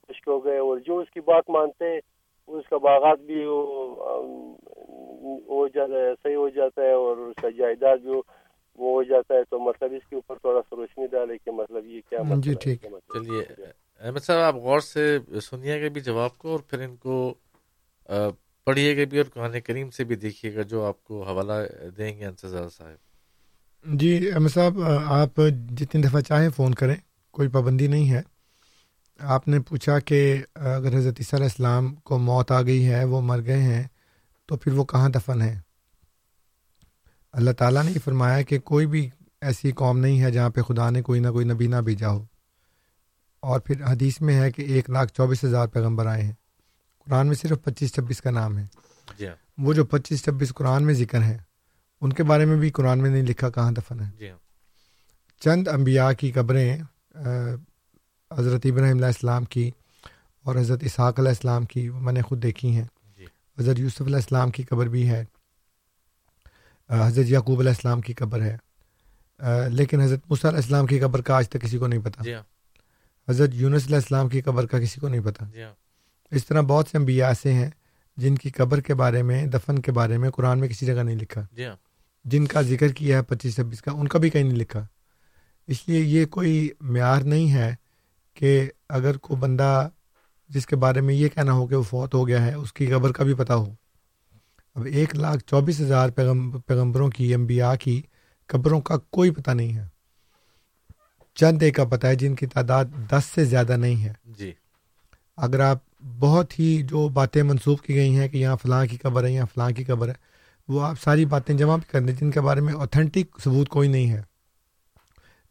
خشک 0.08 0.28
ہو 0.28 0.44
گئے 0.46 0.58
اور 0.58 0.78
جو 0.78 0.98
اس 0.98 1.10
کی 1.12 1.22
بات 1.22 1.50
مانتے 1.50 1.86
ہیں 1.86 2.00
اس 2.48 2.70
کا 2.70 2.78
باغات 2.78 3.20
بھی 3.20 3.44
ہو 5.50 5.68
جاتا 5.68 5.94
ہے 5.94 6.14
صحیح 6.24 6.36
ہو 6.36 6.50
جاتا 6.50 6.82
ہے 6.82 6.92
اور 6.92 7.18
اس 7.18 7.42
کا 7.42 7.50
جائیداد 7.50 7.98
بھی 7.98 8.12
وہ 8.12 8.92
ہو 8.94 9.04
جاتا 9.04 9.36
ہے۔ 9.36 9.44
تو 9.50 9.60
مطلب 9.60 9.94
اس 9.94 10.08
کے 10.10 10.16
اوپر 10.16 10.36
تھوڑا 10.36 10.62
سا 10.70 10.76
روشنی 10.76 11.08
ڈالے 11.08 11.38
کہ 11.38 11.52
مطلب 11.52 11.86
یہ 11.86 12.02
کیا 12.10 12.20
جی 12.20 12.34
مطلب 12.34 12.62
ٹھیک 12.62 12.82
چلیے 13.14 13.66
احمد 14.02 14.20
صاحب 14.20 14.40
آپ 14.40 14.56
غور 14.56 14.80
سے 14.80 15.18
سنیے 15.42 15.82
گا 15.82 15.88
بھی 15.94 16.02
جواب 16.02 16.38
کو 16.38 16.52
اور 16.52 16.60
پھر 16.70 16.80
ان 16.80 16.96
کو 16.96 17.34
پڑھیے 18.66 18.98
گا 18.98 19.02
بھی 19.10 19.18
اور 19.18 19.26
قرآن 19.34 19.62
کریم 19.62 19.92
سے 19.92 20.04
بھی 20.04 20.16
دیکھیے 20.16 20.56
گا 20.56 20.62
جو 20.62 20.86
آپ 20.86 21.04
کو 21.04 21.24
حوالہ 21.24 21.54
دیں 21.98 22.18
گے 22.18 22.26
انتظار 22.26 22.70
صاحب۔ 22.78 23.10
جی 24.00 24.32
احمد 24.32 24.50
صاحب، 24.54 24.82
آپ 25.06 25.42
جتنی 25.70 26.02
دفعہ 26.02 26.22
چاہیں 26.22 26.50
فون 26.50 26.74
کریں، 26.74 26.96
کوئی 27.32 27.48
پابندی 27.48 27.88
نہیں 27.88 28.12
ہے۔ 28.12 28.22
آپ 29.20 29.48
نے 29.48 29.60
پوچھا 29.60 30.00
کہ 30.00 30.44
اگر 30.56 30.98
حضرت 30.98 31.16
عیسیٰ 31.20 31.40
علیہ 31.40 31.46
السلام 31.46 31.96
کو 31.96 32.18
موت 32.18 32.52
آ 32.52 32.62
گئی 32.62 32.90
ہے، 32.90 33.04
وہ 33.04 33.22
مر 33.22 33.40
گئے 33.46 33.62
ہیں، 33.62 33.84
تو 34.46 34.58
پھر 34.58 34.74
وہ 34.74 34.84
کہاں 34.84 35.10
دفن 35.10 35.42
ہے 35.42 35.60
اللہ 37.32 37.52
تعالیٰ 37.52 37.84
نے 37.84 37.92
یہ 37.92 38.00
فرمایا 38.06 38.42
کہ 38.42 38.60
کوئی 38.60 38.86
بھی 38.86 39.10
ایسی 39.42 39.72
قوم 39.72 40.00
نہیں 40.00 40.22
ہے 40.22 40.32
جہاں 40.32 40.50
پہ 40.50 40.62
خدا 40.62 40.90
نے 40.90 41.02
کوئی 41.02 41.20
نہ 41.20 41.28
کوئی 41.28 41.46
نبی 41.46 41.68
نہ 41.68 41.76
بھیجا 41.76 42.10
ہو۔ 42.10 42.26
اور 43.40 43.60
پھر 43.60 43.84
حدیث 43.84 44.22
میں 44.22 44.42
ہے 44.42 44.52
کہ 44.52 44.62
ایک 44.62 44.90
لاکھ 44.90 45.14
چوبیس 45.14 45.44
ہزار 45.44 45.68
پیغمبر 45.68 46.06
آئے 46.06 46.24
ہیں۔ 46.24 46.34
قرآن 47.10 47.28
میں 47.28 47.36
صرف 47.36 47.64
پچیس 47.64 47.94
چھبیس 47.94 48.22
کا 48.22 48.32
نام 48.32 48.58
ہے۔ 48.58 48.66
جی 49.18 49.28
ہاں۔ 49.28 49.36
وہ 49.58 49.74
جو 49.74 49.86
پچیس 49.86 50.24
چھبیس 50.24 50.54
قرآن 50.54 50.84
میں 50.84 50.94
ذکر 50.94 51.22
ہیں 51.22 51.38
ان 52.02 52.14
کے 52.14 52.24
بارے 52.24 52.46
میں 52.46 52.58
بھی 52.58 52.70
قرآن 52.70 53.00
میں 53.00 53.10
نہیں 53.10 53.24
لکھا 53.24 53.50
کہاں 53.50 53.72
دفن 53.72 54.00
ہے؟ 54.00 54.10
جی 54.18 54.30
ہاں۔ 54.30 54.38
چند 55.40 55.68
انبیاء 55.68 56.12
کی 56.12 56.32
قبریں 56.32 56.78
حضرت 58.32 58.66
ابراہیم 58.66 58.96
علیہ 58.96 59.06
السلام 59.06 59.46
کی 59.46 59.72
اور 60.46 60.56
حضرت 60.56 60.84
اسحاق 60.84 61.20
علیہ 61.20 61.30
السلام 61.30 61.66
کی 61.66 61.90
میں 61.90 62.14
نے 62.14 62.22
خود 62.22 62.44
دیکھی 62.44 62.76
ہیں۔ 62.76 62.86
جی۔ 63.18 63.26
حضرت 63.60 63.80
یوسف 63.80 64.02
علیہ 64.02 64.16
السلام 64.16 64.52
کی 64.52 64.64
قبر 64.64 64.88
بھی 64.88 65.10
ہے۔ 65.10 65.24
حضرت 66.90 67.26
یعقوب 67.28 67.60
علیہ 67.60 67.72
السلام 67.72 68.02
کی 68.02 68.14
قبر 68.14 68.42
ہے۔ 68.42 68.58
لیکن 69.70 70.02
حضرت 70.02 70.20
مصع 70.30 70.48
علیہ 70.50 70.58
السلام 70.58 70.86
کی 70.86 71.00
قبر 71.00 71.22
کا 71.22 71.36
آج 71.36 71.50
تک 71.50 71.62
کسی 71.62 71.78
کو 71.78 71.88
نہیں 71.88 72.02
پتہ 72.04 72.24
جی 72.24 72.34
ہاں۔ 72.34 72.44
حضرت 73.30 73.50
یونس 73.54 73.86
علیہ 73.86 73.96
السلام 73.96 74.30
کی 74.30 74.42
قبر 74.42 74.66
کا 74.66 74.80
کسی 74.80 75.00
کو 75.00 75.08
نہیں 75.08 75.22
پتہ 75.22 75.44
ہاں۔ 75.44 75.74
اس 76.32 76.46
طرح 76.46 76.62
بہت 76.62 76.88
سے 76.88 76.98
انبیاء 76.98 77.28
ایسے 77.28 77.54
ہیں 77.54 77.70
جن 78.18 78.36
کی 78.36 78.50
قبر 78.50 78.80
کے 78.80 78.94
بارے 78.94 79.24
میں 79.24 79.46
دفن 79.46 79.80
کے 79.80 79.92
بارے 79.92 80.18
میں 80.18 80.30
قرآن 80.30 80.60
میں 80.60 80.68
کسی 80.68 80.86
جگہ 80.86 81.04
نہیں 81.04 81.16
لکھا۔ 81.16 81.42
جی 81.52 81.66
ہاں۔ 81.66 81.76
جن 82.26 82.46
کا 82.46 82.62
ذکر 82.62 82.88
کیا 82.88 83.18
ہے 83.18 83.24
پچیس 83.24 83.56
چھبیس 83.56 83.82
کا 83.82 83.92
ان 83.92 84.08
کا 84.08 84.20
بھی 84.20 84.30
کہیں 84.30 84.44
نہیں 84.44 84.58
لکھا۔ 84.58 84.86
اس 85.68 85.88
لیے 85.88 86.00
یہ 86.00 86.26
کوئی 86.26 86.70
معیار 86.82 87.22
نہیں 87.22 87.52
ہے 87.52 87.76
کہ 88.34 88.70
اگر 88.90 89.18
کوئی 89.18 89.40
بندہ 89.40 89.90
جس 90.50 90.66
کے 90.66 90.76
بارے 90.76 91.02
میں 91.02 91.14
یہ 91.14 91.28
کہنا 91.28 91.54
ہو 91.54 91.68
کہ 91.68 91.76
وہ 91.76 91.84
فوت 91.84 92.14
ہو 92.14 92.28
گیا 92.28 92.46
ہے 92.46 92.54
اس 92.54 92.74
کی 92.74 92.86
قبر 92.86 93.12
کا 93.12 93.24
بھی 93.24 93.34
پتہ 93.34 93.54
ہو۔ 93.54 93.74
اب 94.76 94.86
ایک 94.86 95.16
لاکھ 95.16 95.44
چوبیس 95.48 95.82
ہزار 95.82 96.10
پیغم 96.10 96.52
پیغمبروں 96.52 97.10
کی 97.10 97.34
انبیاء 97.34 97.74
کی 97.76 98.02
قبروں 98.48 98.82
کا 98.82 98.98
کوئی 98.98 99.32
پتہ 99.32 99.52
نہیں 99.52 99.76
ہے۔ 99.76 99.86
چند 101.36 101.64
ایک 101.64 101.76
کا 101.76 101.86
پتہ 101.86 102.08
ہے 102.08 102.16
جن 102.16 102.36
کی 102.36 102.46
تعداد 102.48 102.86
دس 103.10 103.26
سے 103.36 103.46
زیادہ 103.46 103.78
نہیں 103.78 104.04
ہے۔ 104.04 104.14
جی۔ 104.26 104.54
اگر 105.38 105.60
آپ 105.60 105.89
بہت 106.04 106.60
ہی 106.60 106.82
جو 106.82 107.10
باتیں 107.10 107.44
منسوخ 107.44 107.82
کی 107.84 107.96
گئی 107.96 108.16
ہیں 108.16 108.28
کہ 108.28 108.38
یہاں 108.38 108.56
فلاں 108.62 108.86
کی 108.86 108.98
قبر 108.98 109.24
ہے 109.24 109.32
یہاں 109.32 109.46
فلاں 109.46 109.70
کی 109.72 109.84
قبر 109.84 110.08
ہے 110.08 110.14
وہ 110.68 110.82
آپ 110.82 110.96
ساری 111.04 111.26
باتیں 111.26 111.56
جمع 111.56 111.76
بھی 111.76 111.88
کر 111.92 112.02
دیں 112.02 112.14
جن 112.14 112.32
کے 112.32 112.42
بارے 112.42 112.62
میں 112.62 112.74
اوتھینٹک 112.74 113.42
ثبوت 113.44 113.70
کوئی 113.70 113.90
نہیں 113.90 114.12
ہے۔ 114.12 114.22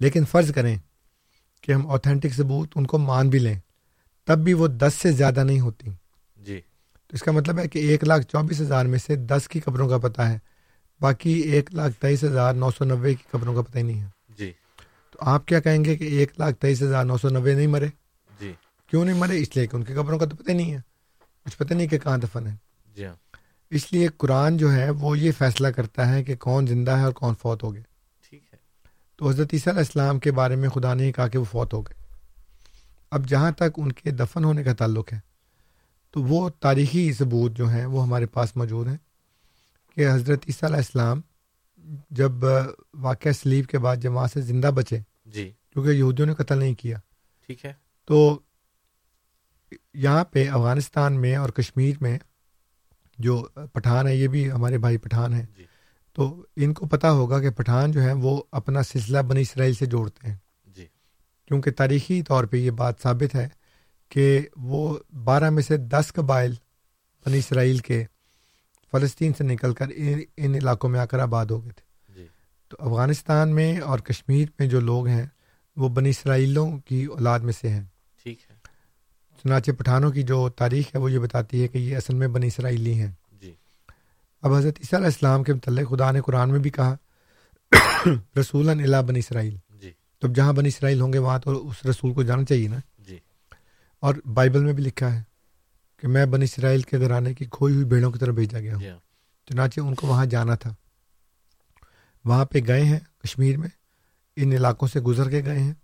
لیکن 0.01 0.25
فرض 0.25 0.53
کریں 0.53 0.79
کہ 1.63 1.73
ہم 1.73 1.91
اوتھینٹک 1.91 2.35
ثبوت 2.35 2.71
ان 2.75 2.87
کو 2.87 2.99
مان 2.99 3.29
بھی 3.29 3.39
لیں 3.39 3.59
تب 4.27 4.39
بھی 4.39 4.53
وہ 4.53 4.67
دس 4.67 4.95
سے 5.03 5.13
زیادہ 5.13 5.45
نہیں 5.45 5.61
ہوتی۔ 5.61 5.91
جی۔ 6.37 6.61
تو 7.07 7.15
اس 7.15 7.23
کا 7.23 7.33
مطلب 7.33 7.59
ہے 7.59 7.69
کہ 7.69 7.79
ایک 7.79 8.05
لاکھ 8.05 8.23
چوبیس 8.23 8.61
ہزار 8.61 8.87
میں 8.87 8.99
سے 8.99 9.17
دس 9.17 9.49
کی 9.49 9.61
قبروں 9.61 9.89
کا 9.89 9.99
پتہ 9.99 10.23
ہے 10.23 10.39
باقی 11.01 11.33
ایک 11.33 11.75
لاکھ 11.75 12.01
تیئیس 12.01 12.25
ہزار 12.25 12.55
نو 12.55 12.71
سو 12.71 12.85
نوے 12.85 13.15
کی 13.15 13.23
قبروں 13.31 13.55
کا 13.55 13.63
پتہ 13.63 13.79
ہی 13.79 13.83
نہیں 13.83 14.01
ہے۔ 14.01 14.07
جی۔ 14.39 14.53
تو 15.11 15.19
آپ 15.21 15.47
کیا 15.47 15.61
کہیں 15.61 15.85
گے 15.85 15.97
کہ 15.97 16.05
ایک 16.05 16.33
لاکھ 16.39 16.57
تیئیس 16.57 16.83
ہزار 16.83 17.05
نو 17.05 17.17
سو 17.17 17.29
نوے 17.29 17.55
نہیں 17.55 17.67
مرے؟ 17.67 17.87
کیوں 18.91 19.05
نہیں 19.05 19.19
مرے؟ 19.19 19.39
اس 19.41 19.57
لیے 19.57 19.67
کہ 19.67 19.77
ان 19.77 19.85
کی 19.85 19.95
قبروں 19.95 20.19
کا 20.19 20.27
تو 20.27 20.37
پتہ 20.37 20.51
نہیں 20.51 20.73
ہے۔ 20.73 20.79
کچھ 21.45 21.57
پتہ 21.57 21.75
نہیں 21.75 21.87
کہ 21.87 21.99
کہاں 21.99 22.19
دفن 22.19 22.47
ہے۔ 22.47 22.57
جی 22.97 23.07
ہاں۔ 23.07 23.15
اس 23.71 23.93
لیے 23.93 24.09
قرآن 24.17 24.57
جو 24.57 24.73
ہے 24.73 24.91
وہ 24.91 25.19
یہ 25.19 25.33
فیصلہ 25.39 25.69
کرتا 25.69 26.09
ہے 26.09 26.25
کہ 26.25 26.37
کون 26.37 26.67
زندہ 26.67 26.91
ہے 26.91 27.05
اور 27.05 27.13
کون 27.13 27.35
فوت 27.43 27.63
ہو 27.63 27.75
گئے۔ 27.75 27.83
ٹھیک 28.29 28.43
ہے۔ 28.53 28.59
تو 29.17 29.29
حضرت 29.29 29.49
عیسیٰ 29.53 29.73
علیہ 29.73 29.81
السلام 29.81 30.19
کے 30.19 30.33
بارے 30.33 30.57
میں 30.57 30.69
خدا 30.69 30.95
نے 30.95 31.13
کہا 31.13 31.29
کہ 31.29 31.39
وہ 31.39 31.45
فوت 31.45 31.73
ہو 31.75 31.83
گئے۔ 31.83 32.17
اب 33.11 33.29
جہاں 33.29 33.51
تک 33.51 33.71
ان 33.77 33.93
کے 33.93 34.11
دفن 34.11 34.45
ہونے 34.45 34.63
کا 34.65 34.73
تعلق 34.73 35.13
ہے 35.13 35.19
تو 36.11 36.23
وہ 36.23 36.49
تاریخی 36.49 37.13
ثبوت 37.13 37.53
جو 37.53 37.69
ہیں 37.69 37.87
وہ 37.87 38.03
ہمارے 38.03 38.27
پاس 38.27 38.57
موجود 38.57 38.89
ہیں 38.89 38.97
کہ 39.95 40.11
حضرت 40.11 40.39
عیسیٰ 40.47 40.69
علیہ 40.69 40.77
السلام 40.77 41.21
جب 42.11 42.33
واقعہ 42.95 43.33
سلیب 43.33 43.67
کے 43.67 43.79
بعد 43.79 43.97
جب 43.97 44.13
وہاں 44.13 44.27
سے 44.33 44.41
زندہ 44.41 44.67
بچے 44.67 44.99
جی۔ 45.27 45.53
کیونکہ 45.73 45.91
یہودیوں 45.91 46.27
نے 46.27 46.35
قتل 46.35 46.59
نہیں 46.59 46.75
کیا۔ 46.75 46.99
ٹھیک 47.47 47.65
ہے۔ 47.65 47.73
تو 48.05 48.41
یہاں 49.99 50.25
پہ 50.25 50.49
افغانستان 50.49 51.21
میں 51.21 51.37
اور 51.37 51.49
کشمیر 51.49 51.95
میں 52.01 52.19
جو 53.19 53.43
پٹھان 53.73 54.09
ہے 54.09 54.17
یہ 54.17 54.29
بھی 54.29 54.53
ہمارے 54.53 54.79
بھائی 54.79 54.97
پٹھان 54.97 55.35
ہیں۔ 55.35 55.47
جی۔ 55.57 55.65
تو 56.13 56.47
ان 56.57 56.75
کو 56.75 56.87
پتہ 56.87 57.07
ہوگا 57.07 57.41
کہ 57.41 57.51
پٹھان 57.51 57.93
جو 57.93 58.01
ہیں 58.01 58.13
وہ 58.13 58.43
اپنا 58.53 58.83
سلسلہ 58.83 59.19
بنی 59.19 59.41
اسرائیل 59.41 59.75
سے 59.75 59.87
جوڑتے 59.87 60.29
ہیں۔ 60.29 60.37
جی۔ 60.67 60.87
کیونکہ 61.47 61.71
تاریخی 61.71 62.23
طور 62.23 62.45
پہ 62.45 62.57
یہ 62.57 62.71
بات 62.71 63.01
ثابت 63.03 63.35
ہے 63.35 63.49
کہ 64.09 64.41
وہ 64.57 64.99
بارہ 65.25 65.51
میں 65.51 65.63
سے 65.63 65.77
دس 65.77 66.13
قبائل 66.15 66.55
بنی 67.27 67.39
اسرائیل 67.39 67.79
کے 67.79 68.05
فلسطین 68.93 69.33
سے 69.39 69.45
نکل 69.45 69.75
کر 69.75 69.87
ان 69.97 70.21
ان 70.37 70.55
علاقوں 70.55 70.91
میں 70.91 71.01
آ 71.01 71.05
کر 71.05 71.19
آباد 71.19 71.47
ہو 71.47 71.65
گئے 71.65 71.73
تھے۔ 71.73 72.15
جی۔ 72.15 72.27
تو 72.69 72.77
افغانستان 72.81 73.55
میں 73.55 73.79
اور 73.79 73.99
کشمیر 73.99 74.49
میں 74.59 74.67
جو 74.67 74.81
لوگ 74.81 75.07
ہیں 75.07 75.27
وہ 75.77 75.89
بنی 75.89 76.11
اسرائیلوں 76.11 76.79
کی 76.79 77.05
اولاد 77.05 77.41
میں 77.41 77.53
سے 77.61 77.69
ہیں۔ 77.69 77.85
چنانچہ 79.43 79.71
پٹھانوں 79.71 80.11
کی 80.11 80.23
جو 80.23 80.49
تاریخ 80.49 80.95
ہے 80.95 81.01
وہ 81.01 81.13
یہ 81.13 81.19
بتاتی 81.19 81.63
ہے 81.63 81.69
کہ 81.69 81.79
یہ 81.79 81.97
اصل 81.97 82.15
میں 82.15 82.29
بنی 82.29 82.47
اسرائیلی 82.47 82.95
ہیں۔ 82.95 83.13
جی۔ 83.33 83.53
اب 84.43 84.55
حضرت 84.55 84.75
عیسیٰ 84.79 84.99
علیہ 84.99 85.07
السلام 85.07 85.43
کے 85.43 85.55
متعلق 85.55 85.91
خدا 85.91 86.11
نے 86.11 86.21
قرآن 86.21 86.51
میں 86.51 86.59
بھی 86.59 86.71
کہا 86.71 86.97
رسول 88.41 88.69
اللہ 88.69 89.03
بنی 89.03 89.19
اسرائیل۔ 89.19 89.57
جی۔ 89.81 89.91
تو 90.19 90.29
جہاں 90.29 90.53
بنی 90.53 90.69
اسرائیل 90.69 91.01
ہوں 91.01 91.13
گے 91.13 91.19
وہاں 91.19 91.39
تو 91.39 91.69
اس 91.69 91.87
رسول 91.87 92.13
کو 92.13 92.23
جانا 92.23 92.45
چاہیے 92.45 92.69
نا۔ 92.69 92.77
جی۔ 92.99 93.19
اور 94.01 94.15
بائبل 94.35 94.65
میں 94.65 94.73
بھی 94.73 94.83
لکھا 94.83 95.15
ہے 95.15 95.23
کہ 95.99 96.09
میں 96.09 96.27
بنی 96.27 96.45
اسرائیل 96.45 96.83
کے 96.83 96.99
گھرانے 96.99 97.35
کی 97.35 97.45
کھوئی 97.51 97.75
ہوئی 97.75 97.85
بھیڑوں 97.85 98.11
کی 98.11 98.19
طرف 98.19 98.35
بھیجا 98.35 98.61
گیا 98.61 98.75
ہوں۔ 98.75 98.81
جی 98.81 98.89
ہاں۔ 98.89 98.99
چنانچہ 99.49 99.81
ان 99.81 99.95
کو 99.95 100.07
وہاں 100.07 100.27
جانا 100.27 100.55
تھا۔ 100.55 100.75
وہاں 102.25 102.45
پہ 102.45 102.59
گئے 102.67 102.85
ہیں 102.85 103.01
کشمیر 103.25 103.57
میں 103.57 103.69
ان 104.37 104.53
علاقوں 104.53 104.89
سے 104.89 105.01
گزر 105.01 105.31
کے 105.31 105.43
گئے 105.45 105.59
ہیں 105.59 105.75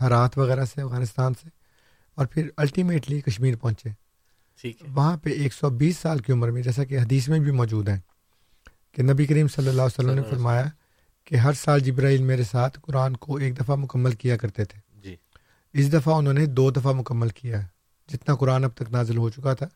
ہرات 0.00 0.38
وغیرہ 0.38 0.64
سے 0.64 0.82
افغانستان 0.82 1.34
سے۔ 1.34 1.55
اور 2.16 2.26
پھر 2.26 2.48
الٹیمیٹلی 2.56 3.20
کشمیر 3.20 3.56
پہنچے۔ 3.56 3.88
ٹھیک 4.60 4.82
ہے۔ 4.82 4.88
وہاں 4.94 5.16
پہ 5.16 5.30
ایک 5.30 5.52
سو 5.52 5.70
بیس 5.70 5.98
سال 5.98 6.18
کی 6.18 6.32
عمر 6.32 6.50
میں 6.50 6.62
جیسا 6.62 6.84
کہ 6.84 6.98
حدیث 6.98 7.28
میں 7.28 7.38
بھی 7.38 7.50
موجود 7.50 7.88
ہے 7.88 8.00
کہ 8.92 9.02
نبی 9.02 9.26
کریم 9.26 9.48
صلی 9.48 9.68
اللہ 9.68 9.82
علیہ 9.82 9.98
وسلم 9.98 10.14
نے 10.14 10.22
فرمایا 10.30 10.64
کہ 11.24 11.34
ہر 11.34 11.52
سال 11.52 11.80
جبرائیل 11.80 12.22
میرے 12.22 12.42
ساتھ 12.42 12.78
قرآن 12.82 13.16
کو 13.16 13.36
ایک 13.36 13.60
دفعہ 13.60 13.76
مکمل 13.76 14.12
کیا 14.12 14.36
کرتے 14.36 14.64
تھے۔ 14.64 15.00
جی۔ 15.00 15.16
اس 15.72 15.92
دفعہ 15.92 16.14
انہوں 16.14 16.34
نے 16.34 16.46
دو 16.46 16.70
دفعہ 16.70 16.92
مکمل 16.92 17.28
کیا 17.28 17.62
ہے۔ 17.62 17.66
جتنا 18.08 18.34
قرآن 18.34 18.64
اب 18.64 18.70
تک 18.74 18.90
نازل 18.90 19.16
ہو 19.16 19.30
چکا 19.30 19.54
تھا 19.54 19.66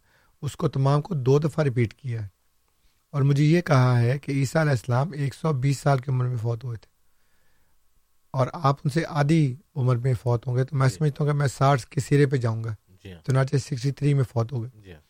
اس 0.42 0.56
کو 0.56 0.68
تمام 0.68 1.02
کو 1.02 1.14
دو 1.14 1.38
دفعہ 1.38 1.64
ریپیٹ 1.64 1.94
کیا 1.94 2.22
ہے۔ 2.22 2.28
اور 3.10 3.22
مجھے 3.22 3.44
یہ 3.44 3.60
کہا 3.60 4.00
ہے 4.00 4.18
کہ 4.18 4.32
عیسیٰ 4.32 4.60
علیہ 4.60 4.70
السلام 4.70 5.12
ایک 5.12 5.34
سو 5.34 5.52
بیس 5.52 5.78
سال 5.78 5.98
کی 5.98 6.10
عمر 6.10 6.26
میں 6.26 6.36
فوت 6.36 6.64
ہوئے 6.64 6.76
تھے۔ 6.76 6.99
اور 8.30 8.46
آپ 8.52 8.76
ان 8.84 8.90
سے 8.90 9.02
آدھی 9.08 9.56
عمر 9.76 9.96
میں 9.96 10.14
فوت 10.22 10.46
ہوں 10.46 10.56
گے 10.56 10.64
تو 10.64 10.76
میں 10.76 10.88
جی۔ 10.88 10.96
سمجھتا 10.96 11.24
ہوں 11.24 11.32
کہ 11.32 11.38
میں 11.38 11.46
ساٹھ 11.46 11.86
کے 11.86 12.00
سرے 12.00 12.26
پہ 12.26 12.36
جاؤں 12.36 12.64
گا۔ 12.64 12.74
چنانچہ 13.26 13.56
سکسٹی 13.56 13.90
تھری 13.90 14.14
میں 14.14 14.24
فوت 14.24 14.52
ہو 14.52 14.62
گئے۔ 14.62 14.80
جی 14.80 14.92
ہاں۔ 14.92 15.00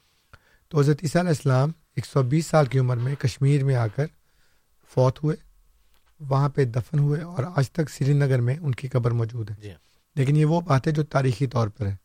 تو 0.68 0.80
حضرت 0.80 0.98
عیسیٰ 1.02 1.20
علیہ 1.20 1.28
السلام 1.28 1.70
ایک 1.96 2.06
سو 2.06 2.22
بیس 2.22 2.46
سال 2.46 2.66
کی 2.66 2.78
عمر 2.78 2.96
میں 2.96 3.14
کشمیر 3.14 3.64
میں 3.64 3.74
آ 3.74 3.86
کر 3.86 4.06
فوت 4.94 5.24
ہوئے 5.24 5.36
وہاں 6.20 6.48
پہ 6.48 6.64
دفن 6.64 6.98
ہوئے 6.98 7.20
اور 7.20 7.44
آج 7.56 7.70
تک 7.70 7.90
سری 7.90 8.12
نگر 8.12 8.40
میں 8.40 8.56
ان 8.60 8.72
کی 8.72 8.88
قبر 8.88 9.10
موجود 9.10 9.50
ہے۔ 9.50 9.56
جی 9.62 9.70
ہاں۔ 9.70 9.78
لیکن 10.16 10.36
یہ 10.36 10.44
وہ 10.44 10.60
بات 10.60 10.86
ہے 10.86 10.92
جو 10.92 11.04
تاریخی 11.04 11.46
طور 11.46 11.68
پر 11.68 11.86
ہے۔ 11.86 11.96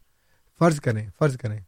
فرض 0.60 0.80
کریں 0.80 1.10
فرض 1.20 1.38
کریں 1.38 1.60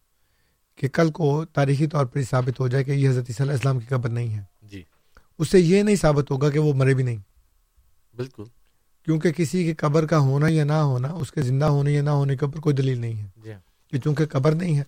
کہ 0.75 0.87
کل 0.87 1.11
کو 1.11 1.45
تاریخی 1.45 1.87
طور 1.87 2.05
پر 2.05 2.21
ثابت 2.21 2.59
ہو 2.59 2.67
جائے 2.67 2.83
کہ 2.83 2.91
یہ 2.91 3.09
حضرت 3.09 3.25
عیسیٰ 3.29 3.45
علیہ 3.45 3.53
السلام 3.53 3.79
کی 3.79 3.85
قبر 3.89 4.09
نہیں 4.09 4.37
ہے۔ 4.37 4.43
جی۔ 4.61 4.83
اس 5.39 5.49
سے 5.49 5.59
یہ 5.59 5.83
نہیں 5.83 5.95
ثابت 5.95 6.31
ہوگا 6.31 6.49
کہ 6.49 6.59
وہ 6.59 6.73
مرے 6.73 6.93
بھی 6.93 7.03
نہیں۔ 7.03 7.17
بالکل۔ 8.15 8.43
کیونکہ 9.07 9.31
کسی 9.31 9.65
کی 9.65 9.73
قبر 9.73 10.05
کا 10.05 10.19
ہونا 10.19 10.47
یا 10.49 10.63
نہ 10.63 10.71
ہونا 10.71 11.07
اس 11.07 11.31
کے 11.31 11.41
زندہ 11.41 11.65
ہونے 11.65 11.91
یا 11.91 12.01
نہ 12.01 12.09
ہونے 12.09 12.37
کے 12.37 12.45
اوپر 12.45 12.59
کوئی 12.59 12.75
دلیل 12.75 12.99
نہیں 12.99 13.23
ہے۔ 13.23 13.27
جی۔ 13.43 13.51
کہ 13.91 13.97
چونکہ 13.97 14.25
قبر 14.25 14.51
نہیں 14.51 14.77
ہے 14.77 14.83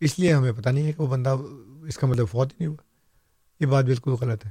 اس 0.00 0.18
لیے 0.18 0.32
ہمیں 0.32 0.52
پتہ 0.52 0.68
نہیں 0.68 0.86
ہے 0.86 0.92
کہ 0.92 1.02
وہ 1.02 1.06
بندہ 1.06 1.36
اس 1.86 1.98
کا 1.98 2.06
مطلب 2.06 2.26
فوت 2.30 2.48
ہی 2.48 2.56
نہیں 2.60 2.68
ہوا۔ 2.68 2.82
یہ 3.60 3.66
بات 3.66 3.84
بالکل 3.84 4.10
غلط 4.10 4.46
ہے۔ 4.46 4.50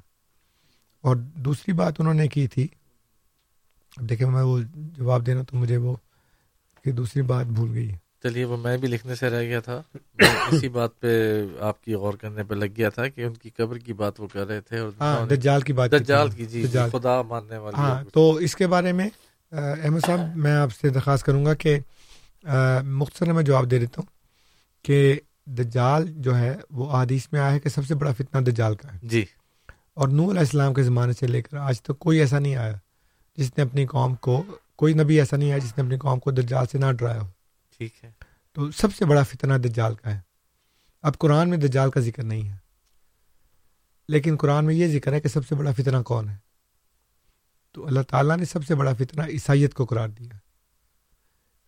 اور 1.02 1.16
دوسری 1.16 1.74
بات 1.74 1.94
انہوں 2.00 2.14
نے 2.14 2.28
کی 2.28 2.48
تھی 2.48 2.68
اب 3.98 4.10
دیکھیں 4.10 4.28
میں 4.28 4.44
وہ 4.44 4.60
جواب 4.76 5.26
دینا 5.26 5.42
تو 5.42 5.58
مجھے 5.58 5.78
وہ 5.78 5.96
کہ 6.84 6.92
دوسری 6.92 7.22
بات 7.22 7.46
بھول 7.46 7.74
گئی 7.74 7.92
چلیے 8.24 8.46
وہ 8.46 8.58
میں 8.58 8.78
بھی 8.78 8.88
لکھنے 8.88 9.16
سے 9.16 9.30
رہ 9.30 9.42
گیا 9.42 9.60
تھا۔ 9.60 9.82
اسی 10.52 10.70
بات 10.70 11.00
پہ 11.00 11.12
آپ 11.60 11.84
کی 11.84 11.94
غور 11.94 12.14
کرنے 12.14 12.44
پہ 12.44 12.56
لگ 12.56 12.72
گیا 12.78 12.90
تھا 12.90 13.08
کہ 13.08 13.22
ان 13.22 13.34
کی 13.34 13.50
قبر 13.50 13.78
کی 13.78 13.94
بات 13.94 14.20
وہ 14.20 14.28
کر 14.34 14.48
رہے 14.48 14.62
تھے 14.62 14.80
اور 14.80 14.92
ہاں 15.00 15.26
دجال 15.26 15.62
کی 15.62 15.74
بات 15.74 15.92
دجال 15.92 16.30
کی 16.30 16.46
جی 16.46 16.64
جی، 16.64 16.80
خدا 16.92 17.22
ماننے 17.22 17.58
والی 17.58 17.78
ہاں۔ 17.78 18.04
تو 18.14 18.34
اس 18.36 18.56
کے 18.56 18.68
بارے 18.68 18.92
میں 18.92 19.10
احمد 19.52 20.06
صاحب 20.06 20.38
میں 20.38 20.56
آپ 20.56 20.72
سے 20.74 20.90
درخواست 20.90 21.26
کروں 21.26 21.46
گا 21.46 21.54
کہ 21.54 21.78
مختصر 22.84 23.32
میں 23.34 23.44
جواب 23.44 23.70
دے 23.72 23.80
دیتا 23.80 24.02
ہوں 24.02 24.12
کہ 24.86 25.20
دجال 25.58 26.06
جو 26.18 26.38
ہے 26.38 26.56
وہ 26.70 26.92
حدیث 26.92 27.28
میں 27.32 27.40
آیا 27.40 27.52
ہے 27.52 27.60
کہ 27.60 27.70
سب 27.70 27.86
سے 27.88 27.96
بڑا 27.96 28.12
فتنہ 28.12 28.42
دجال 28.42 28.76
کا 28.76 28.94
ہے۔ 28.94 28.98
جی۔ 29.04 29.24
اور 29.94 30.08
نور 30.08 30.30
علیہ 30.30 30.40
السلام 30.40 30.74
کے 30.74 30.84
زمانے 30.84 31.14
سے 31.14 31.28
لے 31.28 31.42
کر 31.42 31.58
آج 31.58 31.82
تک 31.82 32.00
کوئی 32.00 32.20
ایسا 32.20 32.40
نہیں 32.40 32.56
آیا 32.56 32.74
جس 33.38 33.52
نے 33.58 33.64
اپنی 33.64 33.86
قوم 33.86 34.16
کو 34.16 34.44
کوئی 34.76 34.94
نبی 34.94 35.20
ایسا 35.20 35.38
نہیں 35.38 35.52
آیا 35.52 35.58
جس 35.58 35.78
نے 35.78 35.84
اپنی 35.84 35.98
قوم 35.98 36.20
کو 36.20 36.32
دجال 36.32 36.66
سے 36.72 36.78
نہ 36.78 36.92
ڈرایا 36.92 37.22
ہو۔ 37.22 37.28
ٹھیک 37.78 38.06
ہے۔ 38.06 38.12
تو 38.52 38.72
سب 38.72 38.96
سے 38.96 39.06
بڑا 39.06 39.24
فتنہ 39.24 39.54
دجال 39.54 39.96
کا 39.96 40.16
ہے۔ 40.16 40.20
اب 41.02 41.18
قرآن 41.18 41.50
میں 41.50 41.58
دجال 41.58 41.92
کا 41.92 42.00
ذکر 42.00 42.24
نہیں 42.24 42.50
ہے۔ 42.50 42.56
لیکن 44.08 44.36
قرآن 44.40 44.66
میں 44.66 44.76
یہ 44.76 44.88
ذکر 44.88 45.14
ہے 45.14 45.22
کہ 45.22 45.30
سب 45.30 45.48
سے 45.48 45.56
بڑا 45.56 45.72
فتنہ 45.72 45.98
کون 45.98 46.30
ہے؟ 46.30 46.36
تو 47.72 47.88
اللہ 47.88 48.02
تعالیٰ 48.02 48.38
نے 48.38 48.46
سب 48.46 48.66
سے 48.68 48.76
بڑا 48.76 48.94
فتنہ 48.94 49.22
عیسائیت 49.24 49.74
کو 49.74 49.86
قرار 49.86 50.10
دیا۔ 50.10 50.38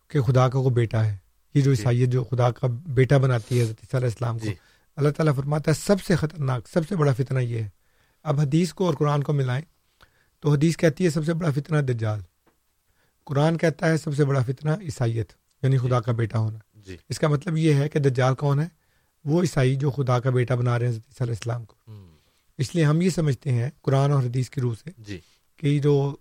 کہ 0.08 0.20
خدا 0.20 0.48
کا 0.48 0.58
وہ 0.58 0.70
بیٹا 0.70 1.04
ہے۔ 1.04 1.16
یہ 1.54 1.62
جو 1.62 1.74
جی۔ 1.74 1.80
عیسائیت 1.80 2.08
جو 2.08 2.24
خدا 2.24 2.50
کا 2.50 2.66
بیٹا 2.66 3.18
بناتی 3.18 3.58
ہے 3.58 3.64
حضرت 3.64 3.76
عیسیٰ 3.78 4.00
علیہ 4.00 4.08
السلام 4.08 4.38
کو۔ 4.38 4.46
جی۔ 4.46 4.54
اللہ 4.96 5.10
تعالیٰ 5.10 5.34
فرماتا 5.34 5.70
ہے 5.70 5.76
سب 5.76 6.02
سے 6.02 6.16
خطرناک 6.16 6.68
سب 6.68 6.88
سے 6.88 6.96
بڑا 6.96 7.12
فتنہ 7.12 7.38
یہ 7.38 7.62
ہے۔ 7.62 7.68
اب 8.22 8.40
حدیث 8.40 8.72
کو 8.72 8.86
اور 8.86 8.94
قرآن 8.94 9.22
کو 9.22 9.32
ملائیں 9.32 9.64
تو 10.40 10.52
حدیث 10.52 10.76
کہتی 10.76 11.04
ہے 11.04 11.10
سب 11.10 11.24
سے 11.24 11.34
بڑا 11.34 11.50
فتنہ 11.50 11.78
دجال۔ 11.78 12.20
قرآن 13.24 13.58
کہتا 13.58 13.88
ہے 13.88 13.96
سب 13.96 14.16
سے 14.16 14.24
بڑا 14.24 14.42
فتنہ 14.42 14.70
عیسائیت۔ 14.70 15.32
یعنی 15.62 15.78
خدا 15.78 16.00
کا 16.00 16.12
بیٹا 16.12 16.38
ہونا۔ 16.38 16.58
جی۔ 16.74 16.96
اس 17.08 17.18
کا 17.18 17.28
مطلب 17.28 17.56
یہ 17.56 17.74
ہے 17.74 17.88
کہ 17.88 17.98
دجال 17.98 18.34
کون 18.34 18.60
ہے؟ 18.60 18.66
وہ 19.24 19.42
عیسائی 19.42 19.76
جو 19.76 19.90
خدا 19.90 20.20
کا 20.20 20.30
بیٹا 20.30 20.54
بنا 20.54 20.78
رہے 20.78 20.86
ہیں 20.86 20.92
حضرت 20.92 21.22
علیہ 21.22 21.32
السلام 21.32 21.64
کو۔ 21.64 21.74
اس 22.58 22.74
لیے 22.74 22.84
ہم 22.84 23.00
یہ 23.00 23.10
سمجھتے 23.10 23.52
ہیں 23.52 23.70
قرآن 23.82 24.12
اور 24.12 24.22
حدیث 24.22 24.50
کی 24.50 24.60
روح 24.60 24.74
سے 24.84 24.90
جی۔ 24.98 25.20
کہ 25.56 25.78
جو 25.78 26.16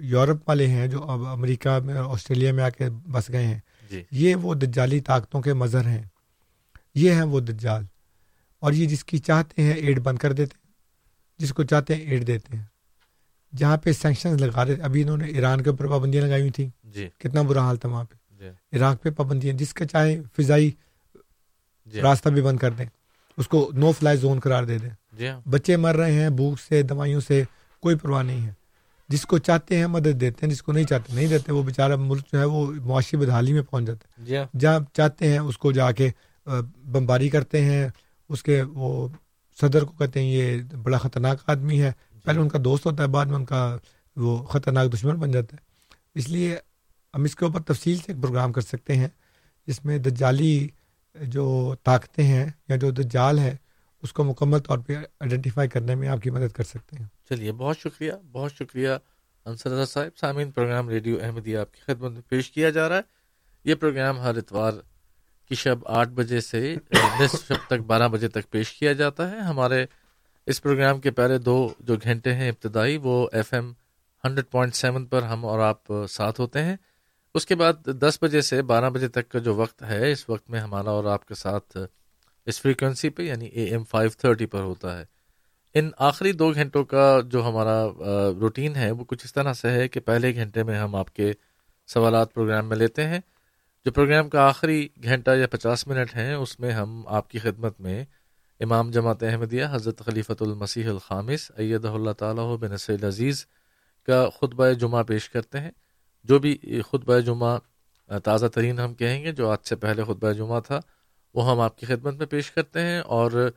یورپ 0.00 0.48
والے 0.48 0.66
ہیں 0.66 0.86
جو 0.86 1.02
اب 1.02 1.26
امریکہ 1.26 1.78
میں 1.78 1.94
آسٹریلیا 1.94 2.52
میں 2.52 2.64
آ 2.64 2.68
کے 2.68 2.90
بس 2.90 3.28
گئے 3.28 3.46
ہیں 3.46 3.58
جی۔ 3.90 4.02
یہ 4.10 4.34
وہ 4.34 4.54
دجالی 4.54 5.00
طاقتوں 5.00 5.42
کے 5.42 5.52
مظہر 5.52 5.86
ہیں۔ 5.86 6.02
یہ 6.94 7.12
ہیں 7.12 7.22
وہ 7.22 7.40
دجال۔ 7.40 7.84
اور 8.60 8.72
یہ 8.72 8.86
جس 8.86 9.04
کی 9.04 9.18
چاہتے 9.18 9.62
ہیں 9.62 9.74
ایڈ 9.74 10.00
بند 10.00 10.18
کر 10.18 10.32
دیتے 10.32 10.56
ہیں 10.58 10.72
جس 11.38 11.52
کو 11.52 11.62
چاہتے 11.62 11.94
ہیں 11.94 12.02
ایڈ 12.02 12.26
دیتے 12.26 12.56
ہیں۔ 12.56 12.64
جہاں 13.56 13.76
پہ 13.76 13.92
سینکشنز 13.92 14.42
لگا 14.42 14.64
رہے 14.64 14.74
ابھی 14.74 15.02
انہوں 15.02 15.16
نے 15.16 15.26
ایران 15.26 15.62
کے 15.62 15.70
اوپر 15.70 15.86
پابندیاں 15.86 16.26
لگائی 16.26 16.40
ہوئی 16.40 16.52
تھیں۔ 16.52 16.68
جی۔ 16.84 17.08
کتنا 17.18 17.42
برا 17.42 17.60
حال 17.60 17.76
تھا 17.76 17.88
وہاں 17.88 18.04
پہ۔ 18.04 18.14
جی 18.14 18.27
عراق 18.46 19.02
پہ 19.02 19.10
پابندیاں 19.10 19.54
جس 19.54 19.74
کا 19.74 19.86
چاہے 19.86 20.20
فضائی 20.36 20.70
جی۔ 21.86 22.00
راستہ 22.00 22.28
بھی 22.28 22.42
بند 22.42 22.58
کر 22.58 22.70
دیں۔ 22.70 22.86
اس 23.36 23.48
کو 23.48 23.70
نو 23.74 23.92
فلائی 23.92 24.16
زون 24.16 24.40
قرار 24.40 24.64
دے 24.64 24.78
دیں۔ 24.78 24.90
جی۔ 25.12 25.28
بچے 25.46 25.76
مر 25.76 25.96
رہے 25.96 26.12
ہیں 26.12 26.30
بھوک 26.30 26.60
سے 26.60 26.82
دوائیوں 26.82 27.20
سے 27.20 27.44
کوئی 27.80 27.96
پرواہ 27.96 28.22
نہیں 28.22 28.46
ہے۔ 28.46 28.52
جس 29.08 29.26
کو 29.26 29.38
چاہتے 29.38 29.78
ہیں 29.78 29.86
مدد 29.86 30.20
دیتے 30.20 30.46
ہیں 30.46 30.50
جس 30.50 30.62
کو 30.62 30.72
نہیں 30.72 30.84
چاہتے 30.84 31.12
نہیں 31.12 31.26
دیتے 31.26 31.52
وہ 31.52 31.62
بیچارہ 31.62 31.96
ملک 31.96 32.32
جو 32.32 32.38
ہے 32.38 32.44
وہ 32.44 32.66
معاشی 32.66 33.16
بدحالی 33.16 33.52
میں 33.52 33.62
پہنچ 33.62 33.86
جاتا 33.86 34.08
ہے۔ 34.18 34.26
جی۔ 34.26 34.36
ہاں 34.36 34.58
جہاں 34.58 34.80
چاہتے 34.92 35.28
ہیں 35.28 35.38
اس 35.38 35.58
کو 35.58 35.72
جا 35.72 35.92
کے 35.92 36.10
بمباری 36.84 37.28
کرتے 37.28 37.64
ہیں۔ 37.64 37.88
اس 38.28 38.42
کے 38.42 38.62
وہ 38.62 39.08
صدر 39.60 39.84
کو 39.84 39.92
کہتے 39.92 40.20
ہیں 40.20 40.28
یہ 40.28 40.62
بڑا 40.82 40.98
خطرناک 40.98 41.38
آدمی 41.46 41.82
ہے۔ 41.82 41.92
پہلے 42.24 42.40
ان 42.40 42.48
کا 42.48 42.58
دوست 42.64 42.86
ہوتا 42.86 43.02
ہے 43.02 43.08
بعد 43.08 43.26
میں 43.26 43.34
ان 43.34 43.44
کا 43.44 43.76
وہ 44.16 44.42
خطرناک 44.42 44.92
دشمن 44.92 45.16
بن 45.16 45.30
جاتا 45.30 45.56
ہے۔ 45.56 45.66
اس 46.14 46.28
لیے 46.28 46.56
ہم 47.14 47.24
اس 47.24 47.36
کے 47.36 47.44
اوپر 47.44 47.62
تفصیل 47.62 47.96
سے 47.96 48.12
ایک 48.12 48.22
پروگرام 48.22 48.52
کر 48.52 48.60
سکتے 48.60 48.96
ہیں، 48.96 49.08
جس 49.66 49.84
میں 49.84 49.98
دجالی 49.98 50.68
جو 51.14 51.74
طاقتیں 51.82 52.24
ہیں 52.24 52.50
یا 52.68 52.76
جو 52.76 52.90
دجال 52.90 53.38
ہے، 53.38 53.56
اس 54.02 54.12
کو 54.12 54.24
مکمل 54.24 54.58
طور 54.58 54.78
پہ 54.78 54.96
آئیڈینٹیفائی 54.96 55.68
کرنے 55.68 55.94
میں 55.94 56.08
آپ 56.08 56.22
کی 56.22 56.30
مدد 56.30 56.52
کر 56.52 56.64
سکتے 56.64 56.96
ہیں۔ 56.96 57.06
چلیے، 57.28 57.52
بہت 57.52 57.78
شکریہ 57.78 58.12
بہت 58.32 58.52
شکریہ 58.52 58.90
انصر 59.44 59.70
رضا 59.70 59.86
صاحب۔ 59.86 60.18
سامعین، 60.18 60.50
پروگرام 60.50 60.88
ریڈیو 60.88 61.16
احمدیہ 61.22 61.58
آپ 61.58 61.74
کی 61.74 61.80
خدمت 61.86 62.12
میں 62.12 62.20
پیش 62.28 62.50
کیا 62.50 62.70
جا 62.70 62.88
رہا 62.88 62.96
ہے۔ 62.96 63.02
یہ 63.64 63.74
پروگرام 63.74 64.20
ہر 64.20 64.36
اتوار 64.36 64.72
کی 65.48 65.54
شب 65.54 65.76
آٹھ 65.86 66.08
بجے 66.08 66.40
سے 66.40 66.76
نصف 67.20 67.48
شب 67.48 67.66
تک 67.66 67.80
بارہ 67.86 68.08
بجے 68.08 68.28
تک 68.28 68.50
پیش 68.50 68.72
کیا 68.72 68.92
جاتا 68.92 69.30
ہے۔ 69.30 69.38
ہمارے 69.38 69.86
اس 70.46 70.62
پروگرام 70.62 71.00
کے 71.00 71.10
پہلے 71.10 71.38
دو 71.38 71.68
جو 71.80 71.96
گھنٹے 71.96 72.34
ہیں 72.34 72.48
ابتدائی، 72.48 72.96
وہ 72.96 73.28
F 73.32 73.54
M 73.54 73.72
hundred 74.24 74.50
point 74.50 74.74
seven 74.74 75.06
پر 75.06 75.22
ہم 75.22 75.44
اور 75.44 75.58
آپ 75.58 75.82
ساتھ 76.10 76.40
ہوتے 76.40 76.62
ہیں۔ 76.62 76.76
اس 77.38 77.46
کے 77.46 77.54
بعد 77.54 77.72
دس 77.86 78.18
بجے 78.22 78.40
سے 78.40 78.62
بارہ 78.62 78.90
بجے 78.90 79.08
تک 79.08 79.28
کا 79.28 79.38
جو 79.38 79.54
وقت 79.54 79.82
ہے، 79.82 80.12
اس 80.12 80.28
وقت 80.28 80.50
میں 80.50 80.60
ہمارا 80.60 80.90
اور 80.90 81.04
آپ 81.04 81.26
کے 81.26 81.34
ساتھ، 81.34 81.76
اس 82.46 82.60
فریکوینسی 82.60 83.08
پہ 83.08 83.22
یعنی 83.22 83.46
اے 83.46 83.64
ایم 83.64 83.84
فائیو 83.84 84.10
تھرٹی 84.18 84.46
پر 84.46 84.60
ہوتا 84.60 84.98
ہے۔ 84.98 85.04
ان 85.74 85.90
آخری 85.98 86.32
دو 86.32 86.54
گھنٹوں 86.54 86.84
کا 86.84 87.20
جو 87.26 87.48
ہمارا 87.48 87.86
روٹین 88.40 88.76
ہے، 88.76 88.90
وہ 88.90 89.04
کچھ 89.04 89.24
اس 89.24 89.32
طرح 89.32 89.52
سے 89.52 89.70
ہے 89.70 89.88
کہ 89.88 90.00
پہلے 90.00 90.34
گھنٹے 90.34 90.62
میں 90.62 90.78
ہم 90.78 90.94
آپ 90.94 91.14
کے 91.14 91.32
سوالات 91.86 92.34
پروگرام 92.34 92.68
میں 92.68 92.76
لیتے 92.76 93.06
ہیں۔ 93.06 93.20
جو 93.84 93.92
پروگرام 93.92 94.28
کا 94.28 94.40
آخری 94.40 94.88
گھنٹہ 95.02 95.30
یا 95.30 95.46
پچاس 95.46 95.86
منٹ 95.86 96.16
ہیں، 96.16 96.34
اس 96.34 96.60
میں 96.60 96.70
ہم 96.70 97.02
آپ 97.06 97.30
کی 97.30 97.38
خدمت 97.38 97.80
میں 97.80 98.04
امام 98.60 98.90
جماعت 98.90 99.22
احمدیہ، 99.22 99.64
حضرت 99.70 100.02
خلیفۃ 100.04 100.40
المسیح 100.40 100.88
الخامس، 100.88 101.50
ایدہ 101.56 101.88
اللہ 101.88 102.10
تعالیٰ 102.10 102.58
بن 102.58 103.04
عزیز 103.04 103.46
کا 104.06 104.28
خطبہ 104.40 104.70
جمعہ 104.70 105.02
پیش 105.02 105.30
کرتے 105.30 105.60
ہیں۔ 105.60 105.70
جو 106.24 106.38
بھی 106.38 106.58
خطبہ 106.90 107.18
جمعہ 107.18 107.58
تازہ 108.24 108.46
ترین 108.46 108.78
ہم 108.78 108.94
کہیں 108.94 109.22
گے، 109.24 109.32
جو 109.32 109.50
آج 109.50 109.68
سے 109.68 109.76
پہلے 109.76 110.02
خطبہ 110.02 110.32
جمعہ 110.32 110.60
تھا، 110.60 110.80
وہ 111.34 111.50
ہم 111.50 111.60
آپ 111.60 111.78
کی 111.78 111.86
خدمت 111.86 112.14
میں 112.14 112.26
پیش 112.26 112.50
کرتے 112.50 112.80
ہیں 112.80 113.00
اور 113.00 113.50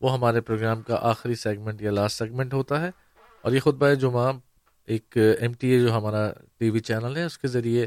وہ 0.00 0.12
ہمارے 0.12 0.40
پروگرام 0.40 0.82
کا 0.82 0.98
آخری 1.00 1.34
سیگمنٹ 1.34 1.82
یا 1.82 1.90
لاسٹ 1.90 2.18
سیگمنٹ 2.18 2.54
ہوتا 2.54 2.80
ہے۔ 2.80 2.90
اور 3.42 3.52
یہ 3.52 3.60
خطبہ 3.60 3.94
جمعہ 3.94 4.32
ایک 4.86 5.16
ایم 5.40 5.52
ٹی 5.52 5.68
اے 5.68 5.80
جو 5.80 5.92
ہمارا 5.92 6.30
ٹی 6.58 6.70
وی 6.70 6.80
چینل 6.80 7.16
ہے، 7.16 7.24
اس 7.24 7.38
کے 7.38 7.48
ذریعے 7.48 7.86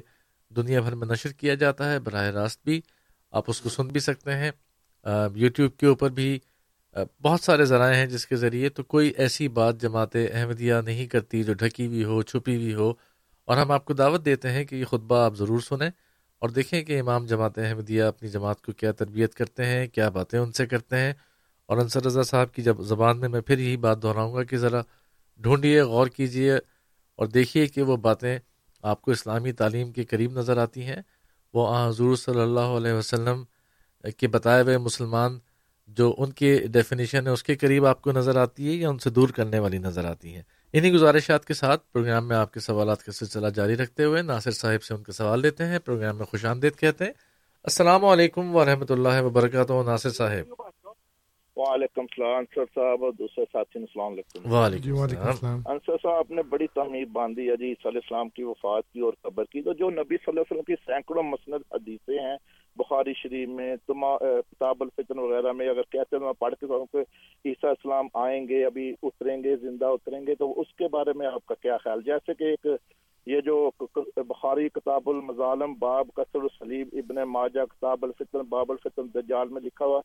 دنیا 0.55 0.81
بھر 0.81 0.95
میں 0.95 1.07
نشر 1.07 1.31
کیا 1.31 1.53
جاتا 1.53 1.91
ہے، 1.91 1.99
براہ 1.99 2.29
راست 2.29 2.63
بھی 2.63 2.81
آپ 3.31 3.43
اس 3.47 3.61
کو 3.61 3.69
سن 3.69 3.87
بھی 3.87 3.99
سکتے 3.99 4.35
ہیں۔ 4.35 4.51
یوٹیوب 5.35 5.77
کے 5.77 5.87
اوپر 5.87 6.09
بھی 6.09 6.39
بہت 7.21 7.41
سارے 7.41 7.65
ذرائع 7.65 7.95
ہیں 7.95 8.05
جس 8.05 8.25
کے 8.27 8.35
ذریعے 8.35 8.69
تو 8.69 8.83
کوئی 8.83 9.11
ایسی 9.17 9.47
بات 9.47 9.81
جماعت 9.81 10.15
احمدیہ 10.15 10.75
نہیں 10.85 11.07
کرتی 11.07 11.43
جو 11.43 11.53
ڈھکی 11.53 11.85
ہوئی 11.85 12.03
ہو، 12.03 12.21
چھپی 12.21 12.55
ہوئی 12.55 12.73
ہو۔ 12.73 12.93
اور 13.45 13.57
ہم 13.57 13.71
آپ 13.71 13.85
کو 13.85 13.93
دعوت 13.93 14.25
دیتے 14.25 14.51
ہیں 14.51 14.63
کہ 14.65 14.75
یہ 14.75 14.85
خطبہ 14.85 15.17
آپ 15.25 15.35
ضرور 15.35 15.59
سنیں 15.59 15.89
اور 16.39 16.49
دیکھیں 16.49 16.83
کہ 16.83 16.99
امام 16.99 17.25
جماعت 17.25 17.57
احمدیہ 17.57 18.03
اپنی 18.03 18.29
جماعت 18.29 18.61
کو 18.61 18.71
کیا 18.71 18.91
تربیت 18.91 19.35
کرتے 19.35 19.65
ہیں، 19.65 19.87
کیا 19.87 20.09
باتیں 20.09 20.39
ان 20.39 20.51
سے 20.51 20.65
کرتے 20.65 20.97
ہیں 20.97 21.13
اور 21.65 21.77
انصر 21.77 22.05
رضا 22.05 22.23
صاحب 22.23 22.53
کی 22.53 22.61
جب 22.61 22.81
زبان 22.81 23.19
میں 23.19 23.29
میں 23.29 23.41
پھر 23.41 23.59
یہی 23.59 23.77
بات 23.77 24.03
دہراؤں 24.03 24.33
گا 24.33 24.43
کہ 24.43 24.57
ذرا 24.57 24.81
ڈھونڈیے، 25.39 25.81
غور 25.81 26.07
کیجیے 26.07 26.55
اور 27.15 27.27
دیکھیے 27.27 27.67
کہ 27.67 27.81
وہ 27.81 27.97
باتیں 27.97 28.39
آپ 28.83 29.01
کو 29.01 29.11
اسلامی 29.11 29.51
تعلیم 29.51 29.91
کے 29.91 30.03
قریب 30.03 30.31
نظر 30.39 30.57
آتی 30.57 30.83
ہیں۔ 30.83 31.01
وہ 31.53 31.87
حضور 31.87 32.15
صلی 32.15 32.41
اللہ 32.41 32.77
علیہ 32.77 32.93
وسلم 32.93 33.43
کے 34.17 34.27
بتائے 34.27 34.63
ہوئے 34.63 34.77
مسلمان 34.77 35.39
جو 35.87 36.15
ان 36.17 36.31
کی 36.31 36.57
ڈیفینیشن 36.67 37.27
ہے 37.27 37.31
اس 37.31 37.43
کے 37.43 37.55
قریب 37.55 37.85
آپ 37.85 38.01
کو 38.01 38.11
نظر 38.11 38.35
آتی 38.35 38.67
ہے 38.67 38.73
یا 38.73 38.89
ان 38.89 38.97
سے 38.97 39.09
دور 39.09 39.29
کرنے 39.29 39.59
والی 39.59 39.77
نظر 39.77 40.05
آتی 40.05 40.35
ہیں؟ 40.35 40.43
انہی 40.73 40.91
گزارشات 40.91 41.45
کے 41.45 41.53
ساتھ 41.53 41.93
پروگرام 41.93 42.27
میں 42.27 42.35
آپ 42.35 42.53
کے 42.53 42.59
سوالات 42.59 43.03
کا 43.03 43.11
سلسلہ 43.11 43.47
جاری 43.47 43.75
رکھتے 43.75 44.03
ہوئے 44.03 44.21
ناصر 44.21 44.51
صاحب 44.51 44.83
سے 44.83 44.93
ان 44.93 45.03
کے 45.03 45.11
سوال 45.11 45.41
لیتے 45.41 45.65
ہیں 45.65 45.79
پروگرام 45.79 46.17
میں 46.17 46.25
خوش 46.25 46.45
آمدید 46.45 46.75
کہتے 46.75 47.05
ہیں۔ 47.05 47.11
السلام 47.63 48.05
علیکم 48.05 48.55
ورحمۃ 48.55 48.85
اللہ 48.89 49.21
وبرکاتہ 49.21 49.73
ناصر 49.85 50.09
صاحب۔ 50.09 50.53
وعلیکم 51.57 52.01
السلام 52.01 52.43
سر 52.55 52.65
صاحب 52.75 53.03
اور 53.03 53.11
دوسرے 53.11 53.45
ساتھی 53.51 53.79
السلام 53.79 54.11
علیکم۔ 54.11 54.53
وعلیکم 54.53 55.01
السلام۔ 55.01 55.61
انصر 55.65 55.97
صاحب 56.03 56.25
نے 56.29 56.43
بڑی 56.43 56.67
تعمیر 56.67 57.05
باندھی 57.11 57.41
ہے 57.41 57.55
جی 57.55 57.73
صلی 57.73 57.87
اللہ 57.87 57.99
علیہ 57.99 58.15
وسلم 58.15 58.29
کی 58.29 58.43
وفات 58.43 58.93
کی 58.93 58.99
اور 58.99 59.13
قبر 59.21 59.43
کی 59.43 59.61
تو 59.61 59.73
جو 59.73 59.89
نبی 59.89 60.15
صلی 60.15 60.23
اللہ 60.27 60.39
علیہ 60.39 60.51
وسلم 60.51 60.63
کی 60.63 60.75
سینکڑوں 60.85 61.23
مسند 61.23 61.73
حدیثیں 61.73 62.19
ہیں 62.19 62.37
بخاری 62.75 63.13
شریف 63.13 63.49
میں 63.49 63.75
کتاب 63.87 64.75
الفطن 64.79 65.19
وغیرہ 65.19 65.51
میں 65.51 65.69
اگر 65.69 65.81
کہتے 65.81 66.15
ہیں 66.15 66.23
میں 66.23 66.33
پڑھ 66.33 66.55
کے 66.59 66.65
کہ 66.67 66.97
عیسیٰ 67.45 67.69
اسلام 67.71 68.07
آئیں 68.13 68.47
گے 68.47 68.65
ابھی 68.65 68.93
اتریں 69.03 69.43
گے 69.43 69.55
زندہ 69.55 69.85
اتریں 69.85 70.27
گے 70.27 70.35
تو 70.35 70.61
اس 70.61 70.73
کے 70.73 70.87
بارے 70.87 71.13
میں 71.13 71.27
آپ 71.27 71.45
کا 71.45 71.55
کیا 71.61 71.77
خیال؟ 71.77 72.01
جیسے 72.05 72.33
کہ 72.33 72.43
ایک 72.43 72.67
یہ 73.25 73.41
جو 73.41 73.71
بخاری 74.15 74.69
کتاب 74.69 75.09
المظالم 75.09 75.73
باب 75.73 76.07
قصر 76.13 76.41
السلیم 76.41 76.87
ابن 76.93 77.15
ماجہ 77.15 77.65
کتاب 77.65 78.05
الفطن 78.05 78.39
باب 78.49 78.71
الفطن 78.71 79.07
دجال 79.15 79.47
میں 79.47 79.61
لکھا 79.61 79.85
ہوا 79.85 80.01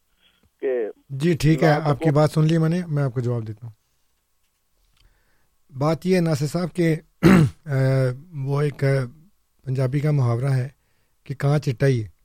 کہ 0.60 0.86
جی 1.10 1.36
ٹھیک 1.36 1.62
ہے 1.62 1.70
آپ 1.70 1.98
کی 1.98 2.10
بات 2.10 2.30
سن 2.30 2.44
لی 2.44 2.58
میں 2.58 2.68
نے 2.68 2.80
میں 2.88 3.02
آپ 3.02 3.14
کو 3.14 3.20
جواب 3.20 3.46
دیتا 3.46 3.66
ہوں۔ 3.66 3.74
بات 5.78 6.06
یہ 6.06 6.20
ناصر 6.20 6.46
صاحب 6.46 6.74
کہ 6.74 6.94
وہ 8.44 8.60
ایک 8.60 8.84
پنجابی 9.64 10.00
کا 10.00 10.10
محاورہ 10.10 10.50
ہے 10.50 10.68
کہ 11.24 11.34
کہاں 11.34 11.58
چٹا 11.58 11.86
ہی 11.86 12.04
ہے۔ 12.04 12.15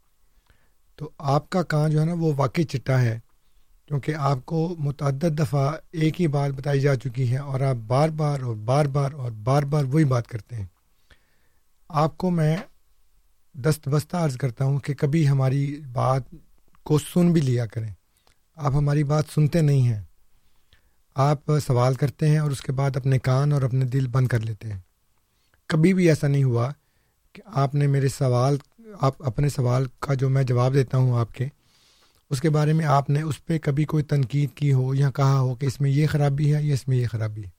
تو 1.02 1.10
آپ 1.18 1.50
کا 1.50 1.64
کان 1.64 1.92
جو 1.92 2.00
ہے 2.00 2.06
نا 2.06 2.14
وہ 2.14 2.34
واقعی 2.38 2.64
چٹا 2.64 3.02
ہے، 3.02 3.20
کیونکہ 3.86 4.16
آپ 4.16 4.46
کو 4.46 4.76
متعدد 4.80 5.40
دفعہ 5.40 5.72
ایک 5.92 6.22
ہی 6.22 6.28
بات 6.28 6.52
بتائی 6.52 6.80
جا 6.80 6.96
چکی 6.96 7.32
ہے 7.32 7.38
اور 7.38 7.60
آپ 7.60 7.76
بار 7.76 8.10
بار 8.10 8.42
اور 8.42 8.56
بار 8.56 8.86
بار 8.86 9.12
اور 9.12 9.32
بار 9.32 9.64
بار 9.64 9.84
وہی 9.84 10.04
بات 10.04 10.28
کرتے 10.28 10.56
ہیں۔ 10.56 10.66
آپ 11.90 12.18
کو 12.18 12.30
میں 12.30 12.58
دست 13.54 13.88
بستہ 13.88 14.18
عرض 14.18 14.38
کرتا 14.38 14.66
ہوں 14.66 14.80
کہ 14.80 14.94
کبھی 14.94 15.30
ہماری 15.30 15.82
بات 15.94 16.24
کو 16.84 17.00
سن 17.00 17.32
بھی 17.32 17.42
لیا 17.42 17.66
کریں۔ 17.66 17.94
آپ 18.56 18.72
ہماری 18.76 19.04
بات 19.04 19.24
سنتے 19.34 19.62
نہیں 19.62 19.82
ہیں۔ 19.82 20.02
آپ 21.16 21.52
سوال 21.68 21.94
کرتے 21.94 22.28
ہیں 22.28 22.38
اور 22.38 22.52
اس 22.52 22.62
کے 22.62 22.72
بعد 22.72 22.98
اپنے 22.98 23.20
کان 23.20 23.54
اور 23.54 23.62
اپنے 23.62 23.86
دل 23.86 24.08
بند 24.08 24.28
کر 24.28 24.40
لیتے 24.40 24.72
ہیں۔ 24.72 24.80
کبھی 25.68 25.94
بھی 25.94 26.10
ایسا 26.10 26.28
نہیں 26.28 26.44
ہوا 26.44 26.72
کہ 27.34 27.42
آپ 27.46 27.76
نے 27.76 27.88
میرے 27.88 28.10
سوال 28.10 28.58
آپ 29.00 29.24
اپنے 29.28 29.50
سوال 29.50 29.86
کا 30.00 30.14
جو 30.14 30.30
میں 30.30 30.44
جواب 30.44 30.74
دیتا 30.74 30.98
ہوں 30.98 31.20
آپ 31.20 31.34
کے، 31.34 31.48
اس 32.30 32.42
کے 32.42 32.50
بارے 32.50 32.74
میں 32.74 32.86
آپ 32.86 33.10
نے 33.10 33.22
اس 33.22 33.46
پہ 33.46 33.58
کبھی 33.58 33.86
کوئی 33.86 34.04
تنقید 34.04 34.50
کی 34.56 34.74
ہو 34.74 34.96
یا 34.96 35.12
کہا 35.12 35.40
ہو 35.40 35.56
کہ 35.56 35.66
اس 35.66 35.82
میں 35.82 35.92
یہ 35.92 36.08
خرابی 36.08 36.56
ہے 36.56 36.64
یا 36.64 36.74
اس 36.74 36.88
میں 36.88 36.98
یہ 36.98 37.08
خرابی 37.12 37.44
ہے؟ 37.44 37.50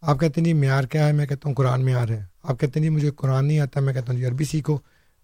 آپ 0.00 0.20
کہتے 0.20 0.40
نہیں 0.40 0.52
جی 0.52 0.58
معیار 0.58 0.84
کیا 0.84 1.06
ہے، 1.06 1.12
میں 1.12 1.26
کہتا 1.26 1.48
ہوں 1.48 1.54
قرآن 1.54 1.84
معیار 1.84 2.08
ہے۔ 2.08 2.24
آپ 2.42 2.60
کہتے 2.60 2.80
نہیں 2.80 2.90
جی 2.90 2.96
مجھے 2.96 3.10
قرآن 3.10 3.46
نہیں 3.46 3.60
آتا، 3.60 3.80
میں 3.80 3.94
کہتا 3.94 4.12
ہوں 4.12 4.20
جی 4.20 4.26
عربی 4.26 4.44
سیکھو۔ 4.44 4.78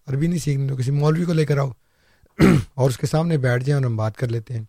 عربی 0.07 0.27
نہیں 0.27 0.39
سیکھنے 0.39 0.67
تو 0.67 0.75
کسی 0.75 0.91
مولوی 0.91 1.25
کو 1.25 1.33
لے 1.33 1.45
کر 1.45 1.57
آؤ۔ 1.57 1.69
اور 2.73 2.89
اس 2.89 2.97
کے 2.97 3.07
سامنے 3.07 3.37
بیٹھ 3.37 3.63
جائیں 3.63 3.83
اور 3.83 3.91
ہم 3.91 3.97
بات 3.97 4.17
کر 4.17 4.27
لیتے 4.27 4.53
ہیں۔ 4.53 4.63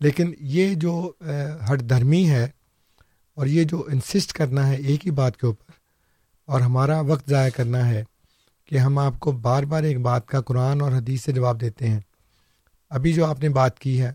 لیکن 0.00 0.32
یہ 0.40 0.74
جو 0.74 1.12
ہر 1.68 1.76
دھرمی 1.76 2.30
ہے 2.30 2.48
اور 3.34 3.46
یہ 3.46 3.64
جو 3.64 3.86
انسسٹ 3.92 4.32
کرنا 4.32 4.68
ہے 4.68 4.74
ایک 4.74 5.06
ہی 5.06 5.10
بات 5.10 5.36
کے 5.36 5.46
اوپر 5.46 5.70
اور 6.46 6.60
ہمارا 6.60 7.00
وقت 7.00 7.30
ضائع 7.30 7.50
کرنا 7.50 7.88
ہے 7.88 8.04
کہ 8.64 8.78
ہم 8.78 8.98
آپ 8.98 9.20
کو 9.20 9.32
بار 9.32 9.62
بار 9.62 9.82
ایک 9.82 10.00
بات 10.00 10.26
کا 10.26 10.40
قرآن 10.40 10.80
اور 10.80 10.92
حدیث 10.92 11.24
سے 11.24 11.32
جواب 11.32 11.60
دیتے 11.60 11.88
ہیں۔ 11.88 12.00
ابھی 12.90 13.12
جو 13.12 13.26
آپ 13.26 13.40
نے 13.40 13.48
بات 13.48 13.78
کی 13.78 14.00
ہے، 14.00 14.12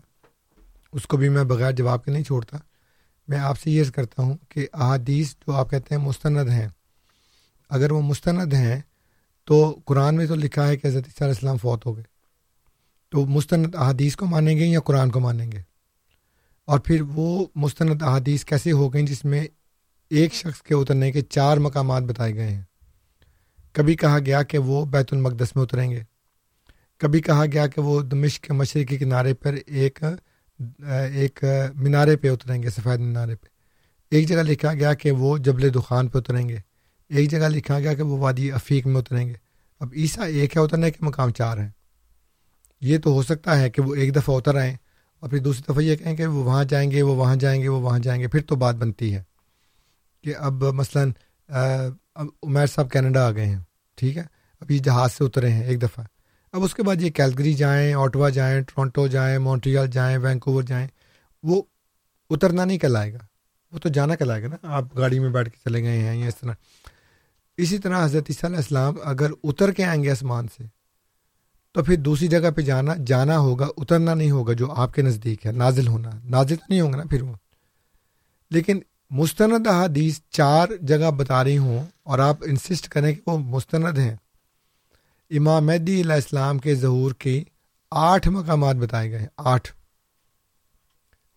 اس 0.92 1.06
کو 1.06 1.16
بھی 1.16 1.28
میں 1.28 1.44
بغیر 1.44 1.72
جواب 1.72 2.04
کے 2.04 2.10
نہیں 2.10 2.24
چھوڑتا۔ 2.24 2.56
میں 3.28 3.38
آپ 3.38 3.60
سے 3.60 3.70
یہ 3.70 3.84
کرتا 3.94 4.22
ہوں 4.22 4.36
کہ 4.48 4.66
احادیث 4.72 5.34
جو 5.34 5.52
آپ 5.52 5.70
کہتے 5.70 5.94
ہیں 5.94 6.02
مستند 6.02 6.48
ہیں۔ 6.48 6.68
اگر 7.70 7.92
وہ 7.92 8.02
مستند 8.02 8.52
ہیں، 8.52 8.80
تو 9.44 9.78
قرآن 9.84 10.14
میں 10.14 10.26
تو 10.26 10.34
لکھا 10.34 10.66
ہے 10.66 10.76
کہ 10.76 10.86
حضرت 10.86 11.04
علیہ 11.06 11.24
السلام 11.24 11.56
فوت 11.56 11.86
ہو 11.86 11.96
گئے۔ 11.96 12.04
تو 13.08 13.26
مستند 13.26 13.74
احادیث 13.74 14.16
کو 14.16 14.26
مانیں 14.26 14.56
گے 14.56 14.66
یا 14.66 14.80
قرآن 14.80 15.10
کو 15.10 15.20
مانیں 15.20 15.52
گے؟ 15.52 15.60
اور 16.64 16.78
پھر 16.78 17.02
وہ 17.02 17.46
مستند 17.54 18.02
احادیث 18.02 18.44
کیسے 18.44 18.72
ہو 18.72 18.94
گئیں 18.94 19.06
جس 19.06 19.24
میں 19.24 19.46
ایک 20.10 20.34
شخص 20.34 20.62
کے 20.62 20.74
اترنے 20.74 21.12
کے 21.12 21.20
چار 21.20 21.56
مقامات 21.56 22.02
بتائے 22.02 22.34
گئے 22.34 22.50
ہیں؟ 22.50 22.62
کبھی 23.72 23.94
کہا 23.96 24.18
گیا 24.18 24.42
کہ 24.42 24.58
وہ 24.58 24.84
بیت 24.84 25.12
المقدس 25.12 25.56
میں 25.56 25.62
اتریں 25.62 25.90
گے۔ 25.90 26.02
کبھی 26.98 27.20
کہا 27.20 27.44
گیا 27.52 27.66
کہ 27.66 27.80
وہ 27.80 28.00
دمشق 28.02 28.44
کے 28.44 28.52
مشرقی 28.52 28.96
کنارے 28.98 29.34
پر 29.34 29.54
ایک 29.66 30.02
ایک 31.14 31.44
مینارے 31.74 32.16
پہ 32.16 32.30
اتریں 32.30 32.62
گے، 32.62 32.70
سفید 32.70 33.00
مینارے 33.00 33.34
پہ۔ 33.34 33.46
ایک 34.10 34.28
جگہ 34.28 34.42
لکھا 34.42 34.72
گیا 34.74 34.94
کہ 34.94 35.10
وہ 35.10 35.38
جبل 35.38 35.68
دخان 35.74 36.08
پہ 36.08 36.18
اتریں 36.18 36.48
گے۔ 36.48 36.56
ایک 37.08 37.30
جگہ 37.30 37.48
لکھا 37.48 37.78
گیا 37.80 37.94
کہ 37.94 38.02
وہ 38.02 38.18
وادی 38.18 38.50
افیق 38.52 38.86
میں 38.86 39.00
اتریں 39.00 39.28
گے۔ 39.28 39.34
اب 39.80 39.88
عیسیٰ 39.96 40.26
ایک 40.26 40.56
ہے، 40.56 40.62
اترنے 40.62 40.90
کے 40.90 41.04
مقام 41.04 41.30
چار 41.30 41.56
ہیں۔ 41.58 41.70
یہ 42.80 42.98
تو 42.98 43.12
ہو 43.12 43.22
سکتا 43.22 43.58
ہے 43.58 43.70
کہ 43.70 43.82
وہ 43.82 43.94
ایک 43.94 44.14
دفعہ 44.16 44.36
اتر 44.36 44.54
آئیں 44.54 44.74
اور 45.20 45.30
پھر 45.30 45.38
دوسری 45.38 45.72
دفعہ 45.72 45.82
یہ 45.82 45.96
کہیں 45.96 46.16
کہ 46.16 46.26
وہ 46.26 46.44
وہاں 46.44 46.64
جائیں 46.64 46.90
گے، 46.90 47.02
وہ 47.02 47.14
وہاں 47.16 47.36
جائیں 47.36 47.62
گے، 47.62 47.68
وہ 47.68 47.80
وہاں 47.80 47.98
جائیں 47.98 48.20
گے، 48.22 48.28
پھر 48.28 48.40
تو 48.40 48.56
بات 48.56 48.74
بنتی 48.74 49.14
ہے 49.14 49.22
کہ 50.24 50.34
اب 50.38 50.64
مثلاً 50.64 51.12
اب 52.14 52.26
عمیر 52.42 52.66
صاحب 52.66 52.90
کینیڈا 52.90 53.28
آ 53.28 53.30
گئے 53.30 53.46
ہیں، 53.46 53.58
ٹھیک 53.96 54.16
ہے؟ 54.16 54.22
اب 54.60 54.70
یہ 54.70 54.78
جہاز 54.78 55.12
سے 55.12 55.24
اترے 55.24 55.50
ہیں 55.50 55.64
ایک 55.64 55.82
دفعہ۔ 55.82 56.04
اب 56.52 56.62
اس 56.62 56.74
کے 56.74 56.82
بعد 56.82 56.96
یہ 57.00 57.10
کیلگری 57.10 57.54
جائیں 57.54 57.94
آٹوا 57.94 58.28
جائیں 58.28 58.60
ٹورانٹو 58.60 59.06
جائیں، 59.06 59.38
مونٹریال 59.38 59.86
جائیں، 59.86 60.18
وینکوور 60.18 60.62
جائیں، 60.62 60.88
وہ 61.42 61.62
اترنا 62.30 62.64
نہیں 62.64 62.78
کہلائے 62.78 63.12
گا۔ 63.12 63.18
وہ 63.72 63.78
تو 63.78 63.88
جانا 63.88 64.16
کہلائے 64.16 64.42
گا 64.42 64.48
نا۔ 64.48 64.56
آپ 64.62 64.98
گاڑی 64.98 65.18
میں 65.18 65.28
بیٹھ 65.28 65.50
کے 65.50 65.56
چلے 65.64 65.82
گئے 65.82 65.98
ہیں 65.98 66.16
یا 66.16 66.28
اس 66.28 66.36
طرح۔ 66.36 66.52
اسی 67.56 67.78
طرح 67.78 68.04
حضرت 68.04 68.44
علیہ 68.44 68.56
السلام 68.56 68.94
اگر 69.04 69.30
اتر 69.44 69.72
کے 69.72 69.84
آئیں 69.84 70.02
گے 70.02 70.10
آسمان 70.10 70.46
سے، 70.48 70.64
تو 71.72 71.84
پھر 71.84 71.96
دوسری 71.96 72.28
جگہ 72.28 72.50
پہ 72.50 72.60
جانا 72.60 72.94
جانا 73.06 73.38
ہوگا، 73.38 73.66
اترنا 73.76 74.14
نہیں 74.14 74.30
ہوگا 74.30 74.52
جو 74.52 74.72
آپ 74.72 74.94
کے 74.94 75.02
نزدیک 75.02 75.46
ہے، 75.46 75.52
نازل 75.52 75.86
ہونا۔ 75.86 76.10
نازل 76.24 76.56
تو 76.56 76.64
نہیں 76.68 76.80
ہوگا 76.80 76.96
نا 76.96 77.02
پھر 77.10 77.22
وہ۔ 77.22 77.34
لیکن 78.50 78.80
مستند 79.10 79.66
احادیث 79.66 80.20
چار 80.30 80.68
جگہ 80.80 81.10
بتا 81.10 81.44
رہی 81.44 81.58
ہوں 81.58 81.86
اور 82.02 82.18
آپ 82.18 82.36
انسسٹ 82.44 82.88
کریں 82.88 83.14
کہ 83.14 83.20
وہ 83.26 83.38
مستند 83.38 83.98
ہیں۔ 83.98 84.16
امام 85.30 85.66
مہدی 85.66 86.00
علیہ 86.00 86.14
السلام 86.14 86.58
کے 86.58 86.74
ظہور 86.74 87.12
کی 87.12 87.44
آٹھ 87.90 88.28
مقامات 88.28 88.76
بتائے 88.76 89.10
گئے 89.10 89.18
ہیں، 89.18 89.26
آٹھ۔ 89.36 89.72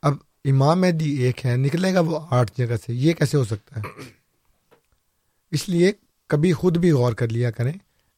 اب 0.02 0.14
امام 0.46 0.82
مہدی 0.82 1.14
ایک 1.14 1.46
ہے 1.46 1.56
نکلے 1.56 1.94
گا 1.94 2.00
وہ 2.00 2.20
آٹھ 2.30 2.52
جگہ 2.58 2.76
سے، 2.86 2.94
یہ 2.94 3.14
کیسے 3.14 3.38
ہو 3.38 3.44
سکتا 3.44 3.80
ہے؟ 3.80 4.02
اس 5.52 5.70
لیے 5.70 5.92
کبھی 6.28 6.54
خود 6.54 6.78
بھی 6.78 6.92
غور 6.92 7.14
کر 7.14 7.28
لیا 7.28 7.52
کریں۔ 7.52 7.74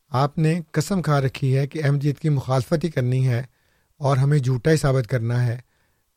آپ 0.10 0.38
نے 0.38 0.60
قسم 0.72 1.02
کھا 1.02 1.22
رکھی 1.22 1.58
ہے 1.58 1.68
کہ 1.68 1.82
احمدیت 1.84 2.20
کی 2.20 2.30
مخالفت 2.30 2.84
ہی 2.84 2.92
کرنی 2.92 3.28
ہے 3.28 3.44
اور 3.98 4.18
ہمیں 4.18 4.40
جھوٹا 4.40 4.72
ہی 4.72 4.78
ثابت 4.78 5.08
کرنا 5.10 5.48
ہے۔ 5.48 5.58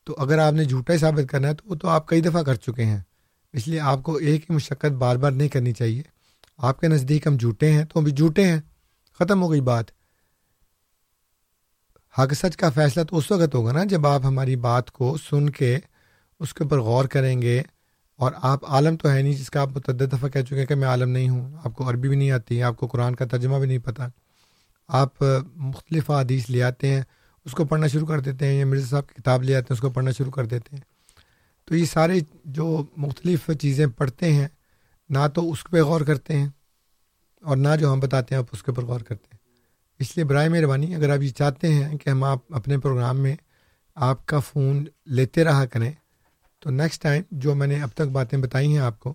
تو 0.04 0.16
اگر 0.18 0.38
آپ 0.38 0.52
نے 0.52 0.64
جھوٹا 0.64 0.92
ہی 0.92 0.98
ثابت 0.98 1.30
کرنا 1.30 1.48
ہے 1.48 1.54
تو 1.54 1.68
وہ 1.68 1.74
تو 1.74 1.88
آپ 1.88 2.08
کئی 2.08 2.20
دفعہ 2.20 2.42
کر 2.42 2.54
چکے 2.54 2.84
ہیں۔ 2.84 3.00
اس 3.52 3.68
لیے 3.68 3.80
آپ 3.80 4.02
کو 4.02 4.14
ایک 4.14 4.50
ہی 4.50 4.54
مشقت 4.54 4.92
بار 4.92 5.16
بار 5.16 5.30
نہیں 5.30 5.48
کرنی 5.48 5.72
چاہیے۔ 5.72 6.02
آپ 6.56 6.80
کے 6.80 6.88
نزدیک 6.88 7.26
ہم 7.26 7.36
جھوٹے 7.36 7.72
ہیں 7.72 7.84
تو 7.84 7.98
ہم 7.98 8.04
بھی 8.04 8.12
جھوٹے 8.12 8.44
ہیں۔ 8.44 8.60
ختم 9.18 9.42
ہو 9.42 9.50
گئی 9.50 9.60
بات۔ 9.60 9.84
حق 12.18 12.32
سچ 12.32 12.56
کا 12.56 12.70
فیصلہ 12.70 13.02
تو 13.02 13.16
اس 13.16 13.30
وقت 13.30 13.54
ہوگا 13.54 13.72
نا 13.72 13.84
جب 13.84 14.06
آپ 14.06 14.20
ہماری 14.24 14.56
بات 14.56 14.90
کو 14.90 15.16
سن 15.30 15.50
کے 15.50 15.78
اس 16.40 16.54
کے 16.54 16.64
اوپر 16.64 16.80
غور 16.80 17.04
کریں 17.04 17.42
گے۔ 17.42 17.62
اور 18.16 18.32
آپ 18.36 18.64
عالم 18.64 18.96
تو 18.96 19.10
ہے 19.10 19.22
نہیں 19.22 19.32
جس 19.32 19.50
کا 19.50 19.60
آپ 19.60 19.68
متعدد 19.68 20.12
دفعہ 20.12 20.28
کہہ 20.28 20.40
چکے 20.40 20.58
ہیں 20.58 20.66
کہ 20.66 20.74
میں 20.74 20.88
عالم 20.88 21.10
نہیں 21.10 21.28
ہوں۔ 21.28 21.56
آپ 21.64 21.74
کو 21.74 21.90
عربی 21.90 22.08
بھی 22.08 22.16
نہیں 22.16 22.30
آتی، 22.30 22.62
آپ 22.62 22.76
کو 22.76 22.86
قرآن 22.86 23.14
کا 23.14 23.24
ترجمہ 23.24 23.58
بھی 23.58 23.66
نہیں 23.66 23.78
پتہ 23.78 24.02
آپ 24.88 25.24
مختلف 25.56 26.10
حدیث 26.10 26.50
لے 26.50 26.62
آتے 26.62 26.88
ہیں، 26.88 27.02
اس 27.44 27.52
کو 27.52 27.64
پڑھنا 27.64 27.86
شروع 27.86 28.06
کر 28.06 28.20
دیتے 28.20 28.46
ہیں 28.46 28.58
یا 28.58 28.66
مرزا 28.66 28.86
صاحب 28.86 29.08
کی 29.08 29.22
کتاب 29.22 29.42
لے 29.42 29.54
آتے 29.54 29.62
ہیں، 29.62 29.74
اس 29.74 29.80
کو 29.80 29.90
پڑھنا 29.90 30.10
شروع 30.10 30.32
کر 30.32 30.44
دیتے 30.44 30.76
ہیں۔ 30.76 30.97
تو 31.68 31.76
یہ 31.76 31.84
سارے 31.84 32.18
جو 32.46 32.66
مختلف 32.96 33.50
چیزیں 33.60 33.86
پڑھتے 33.86 34.32
ہیں، 34.32 34.46
نہ 35.10 35.26
تو 35.34 35.50
اس 35.50 35.64
پہ 35.64 35.82
غور 35.82 36.00
کرتے 36.00 36.36
ہیں 36.36 36.48
اور 37.42 37.56
نہ 37.56 37.76
جو 37.80 37.92
ہم 37.92 38.00
بتاتے 38.00 38.34
ہیں 38.34 38.42
آپ 38.42 38.48
اس 38.52 38.62
کے 38.62 38.70
اوپر 38.70 38.84
غور 38.84 39.00
کرتے 39.00 39.26
ہیں۔ 39.32 39.36
اس 40.00 40.16
لیے 40.16 40.24
برائے 40.24 40.48
مہربانی 40.48 40.94
اگر 40.94 41.10
آپ 41.10 41.22
یہ 41.22 41.32
چاہتے 41.32 41.72
ہیں 41.72 41.96
کہ 41.98 42.10
ہم 42.10 42.24
آپ 42.24 42.38
اپنے 42.50 42.78
پروگرام 42.78 43.20
میں 43.20 43.34
آپ 43.96 44.26
کا 44.26 44.38
فون 44.38 44.84
لیتے 45.06 45.44
رہا 45.44 45.64
کریں، 45.66 45.92
تو 46.62 46.70
نیکسٹ 46.70 47.02
ٹائم 47.02 47.22
جو 47.30 47.54
میں 47.54 47.66
نے 47.66 47.80
اب 47.82 47.90
تک 47.94 48.08
باتیں 48.12 48.38
بتائی 48.38 48.68
ہیں 48.68 48.78
آپ 48.78 48.98
کو، 49.00 49.12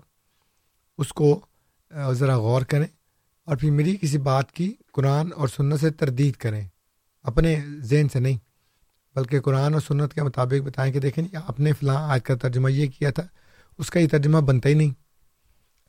اس 0.99 1.10
کو 1.10 1.39
ذرا 2.12 2.38
غور 2.38 2.62
کریں 2.62 2.88
اور 3.47 3.58
پھر 3.58 3.72
میری 3.72 3.95
کسی 4.01 4.18
بات 4.18 4.51
کی 4.51 4.74
قرآن 4.91 5.30
اور 5.36 5.47
سنت 5.47 5.80
سے 5.80 5.89
تردید 5.91 6.36
کریں، 6.36 6.66
اپنے 7.26 7.56
ذہن 7.82 8.10
سے 8.14 8.20
نہیں۔ 8.20 8.38
بلکہ 9.16 9.41
قرآن 9.41 9.74
اور 9.74 9.82
سنت 9.82 10.14
کے 10.14 10.24
مطابق 10.24 10.61
بتائیں 10.66 10.93
کہ 10.93 10.99
دیکھیں 10.99 11.24
آپ 11.47 11.59
نے 11.59 11.74
فلاں 11.74 12.09
آج 12.09 12.24
کا 12.24 12.36
ترجمہ 12.36 12.72
یہ 12.72 12.88
کیا 12.88 13.11
تھا 13.11 13.24
اس 13.78 13.89
کا 13.89 13.99
یہ 13.99 14.07
ترجمہ 14.07 14.38
بنتا 14.38 14.70
ہی 14.70 14.74
نہیں۔ 14.74 14.91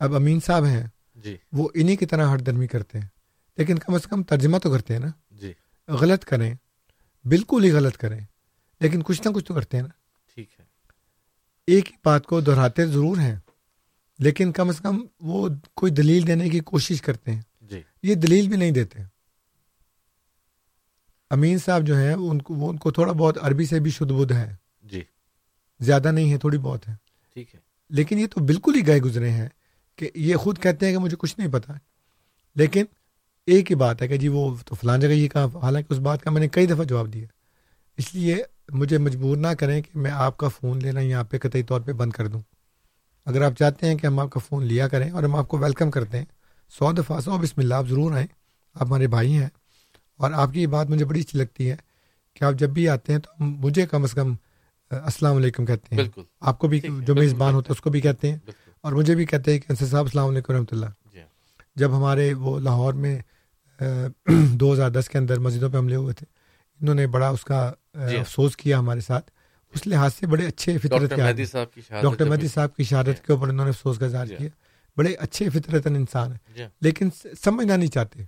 اب 0.00 0.14
امین 0.14 0.40
صاحب 0.40 0.64
ہیں 0.64 0.86
جی۔ 1.14 1.36
وہ 1.52 1.68
انہیں 1.74 1.96
کی 1.96 2.06
طرح 2.06 2.34
ہٹ 2.34 2.46
درمی 2.46 2.66
کرتے 2.66 2.98
ہیں 2.98 3.08
لیکن 3.58 3.78
کم 3.78 3.94
از 3.94 4.02
کم 4.02 4.22
ترجمہ 4.22 4.58
تو 4.58 4.70
کرتے 4.70 4.92
ہیں 4.92 5.00
نا۔ 5.00 5.06
جی۔ 5.30 5.52
غلط 5.88 6.24
کریں 6.24 6.54
بالکل 7.24 7.64
ہی 7.64 7.72
غلط 7.72 7.96
کریں 7.96 8.20
لیکن 8.80 9.02
کچھ 9.02 9.22
نہ 9.24 9.32
کچھ 9.32 9.44
تو 9.44 9.54
کرتے 9.54 9.76
ہیں 9.76 9.84
نا۔ 9.84 9.90
ٹھیک 10.34 10.48
ہے۔ 10.60 10.64
ایک 11.66 11.90
ہی 11.92 11.96
بات 12.04 12.26
کو 12.26 12.40
دہراتے 12.40 12.86
ضرور 12.86 13.16
ہیں 13.16 13.36
لیکن 14.18 14.52
کم 14.52 14.68
از 14.68 14.78
کم 14.78 15.06
وہ 15.20 15.48
کوئی 15.74 15.92
دلیل 15.92 16.26
دینے 16.26 16.48
کی 16.48 16.60
کوشش 16.60 17.02
کرتے 17.02 17.32
ہیں۔ 17.32 17.42
جی۔ 17.60 17.80
یہ 18.02 18.14
دلیل 18.14 18.48
بھی 18.48 18.56
نہیں 18.56 18.70
دیتے۔ 18.70 19.13
امین 21.30 21.58
صاحب 21.58 21.82
جو 21.86 21.96
ہیں 21.96 22.12
ان 22.12 22.42
کو 22.42 22.54
وہ 22.54 22.68
ان 22.68 22.76
کو 22.76 22.90
تھوڑا 22.90 23.12
بہت 23.12 23.38
عربی 23.42 23.66
سے 23.66 23.80
بھی 23.80 23.90
شدھ 23.90 24.12
بدھ 24.12 24.32
ہے 24.32 24.54
جی۔ 24.82 25.02
زیادہ 25.80 26.12
نہیں 26.12 26.32
ہے 26.32 26.38
تھوڑی 26.38 26.58
بہت 26.58 26.88
ہے 26.88 26.94
ٹھیک 27.34 27.54
ہے۔ 27.54 27.60
لیکن 27.90 28.18
یہ 28.18 28.26
تو 28.26 28.44
بالکل 28.44 28.74
ہی 28.74 28.86
گئے 28.86 29.00
گزرے 29.00 29.30
ہیں 29.30 29.48
کہ 29.96 30.10
یہ 30.14 30.36
خود 30.36 30.58
کہتے 30.58 30.86
ہیں 30.86 30.92
کہ 30.92 30.98
مجھے 30.98 31.16
کچھ 31.16 31.34
نہیں 31.38 31.52
پتا۔ 31.52 31.72
لیکن 32.54 32.84
ایک 33.46 33.70
ہی 33.70 33.76
بات 33.76 34.02
ہے 34.02 34.08
کہ 34.08 34.16
جی 34.16 34.28
وہ 34.28 34.56
تو 34.66 34.74
فلان 34.74 35.00
جگہ 35.00 35.08
یہ 35.08 35.28
کہا 35.28 35.44
حالانکہ 35.62 35.92
اس 35.92 35.98
بات 35.98 36.22
کا 36.22 36.30
میں 36.30 36.40
نے 36.40 36.48
کئی 36.48 36.66
دفعہ 36.66 36.84
جواب 36.84 37.12
دیا۔ 37.12 37.26
اس 37.96 38.14
لیے 38.14 38.36
مجھے 38.68 38.98
مجبور 38.98 39.36
نہ 39.36 39.48
کریں 39.48 39.82
کہ 39.82 39.98
میں 39.98 40.10
آپ 40.10 40.36
کا 40.36 40.48
فون 40.48 40.78
لینا 40.78 41.00
یہاں 41.00 41.24
پہ 41.24 41.38
قطعی 41.38 41.62
طور 41.62 41.80
پہ 41.80 41.92
بند 41.92 42.10
کر 42.10 42.26
دوں۔ 42.26 42.40
اگر 43.26 43.42
آپ 43.42 43.52
چاہتے 43.58 43.86
ہیں 43.86 43.98
کہ 43.98 44.06
ہم 44.06 44.18
آپ 44.18 44.30
کا 44.30 44.40
فون 44.40 44.64
لیا 44.64 44.88
کریں 44.88 45.10
اور 45.10 45.22
ہم 45.22 45.36
آپ 45.36 45.48
کو 45.48 45.58
ویلکم 45.58 45.90
کرتے 45.90 46.18
ہیں 46.18 46.24
سو 46.78 46.92
دفعہ 46.92 47.20
سو 47.20 47.38
بسم 47.38 47.60
اللہ 47.60 47.74
آپ 47.74 47.88
ضرور 47.88 48.12
آئیں۔ 48.12 48.26
آپ 48.74 48.82
ہمارے 48.82 49.06
بھائی 49.06 49.38
ہیں۔ 49.38 49.48
اور 50.18 50.30
آپ 50.32 50.52
کی 50.52 50.62
یہ 50.62 50.66
بات 50.66 50.90
مجھے 50.90 51.04
بڑی 51.04 51.20
اچھی 51.20 51.38
لگتی 51.38 51.70
ہے 51.70 51.76
کہ 52.34 52.44
آپ 52.44 52.54
جب 52.54 52.70
بھی 52.70 52.88
آتے 52.88 53.12
ہیں 53.12 53.20
تو 53.20 53.30
مجھے 53.38 53.86
کم 53.86 54.02
از 54.02 54.12
کم 54.12 54.34
السلام 54.90 55.36
علیکم 55.36 55.66
کہتے 55.66 55.96
ہیں۔ 55.96 56.08
آپ 56.40 56.58
کو 56.58 56.68
بھی 56.68 56.80
جو 57.00 57.14
میزبان 57.14 57.54
ہوتا 57.54 57.66
ہے 57.68 57.72
اس 57.72 57.80
کو 57.80 57.90
بھی 57.90 58.00
کہتے 58.00 58.30
ہیں۔ 58.30 58.38
اور 58.80 58.92
مجھے 58.92 59.14
بھی 59.14 59.26
کہتے 59.26 59.52
ہیں 59.52 59.58
کہ 59.58 59.66
انصر 59.68 59.86
صاحب 59.86 60.04
السلام 60.04 60.28
علیکم 60.28 60.52
رحمۃ 60.52 60.64
اللہ۔ 60.70 60.86
جی 61.12 61.20
ہاں۔ 61.20 61.26
جب 61.76 61.96
ہمارے 61.96 62.34
وہ 62.34 62.60
لاہور 62.60 62.92
میں 62.94 63.18
دو 64.28 64.72
ہزار 64.72 64.90
دس 64.90 65.08
کے 65.08 65.18
اندر 65.18 65.38
مسجدوں 65.38 65.70
پہ 65.70 65.76
حملے 65.78 65.96
ہوئے 65.96 66.14
تھے۔ 66.14 66.26
انہوں 66.80 66.94
نے 66.94 67.06
بڑا 67.06 67.28
اس 67.28 67.44
کا 67.44 67.72
جی 67.94 68.00
ہاں۔ 68.00 68.20
افسوس 68.20 68.56
کیا 68.56 68.78
ہمارے 68.78 69.00
ساتھ۔ 69.00 69.30
اس 69.74 69.86
لحاظ 69.86 70.14
سے 70.14 70.26
بڑے 70.26 70.46
اچھے 70.46 70.78
فطرت 70.78 71.12
ڈاکٹر 72.02 72.28
مہدی 72.28 72.48
صاحب 72.48 72.76
کی 72.76 72.84
شہادت 72.84 73.26
کے 73.26 73.32
اوپر 73.32 73.48
انہوں 73.48 73.66
نے 73.66 73.70
افسوس 73.70 73.98
کا 73.98 74.06
اظہار 74.06 74.26
جی 74.26 74.32
ہاں۔ 74.32 74.38
کیا۔ 74.38 74.48
بڑے 74.96 75.14
اچھے 75.14 75.48
فطرت 75.50 75.86
انسان 75.86 76.32
ہیں۔ 76.32 76.38
لیکن 76.80 77.08
سمجھنا 77.44 77.76
نہیں 77.76 77.88
چاہتے۔ 77.88 78.24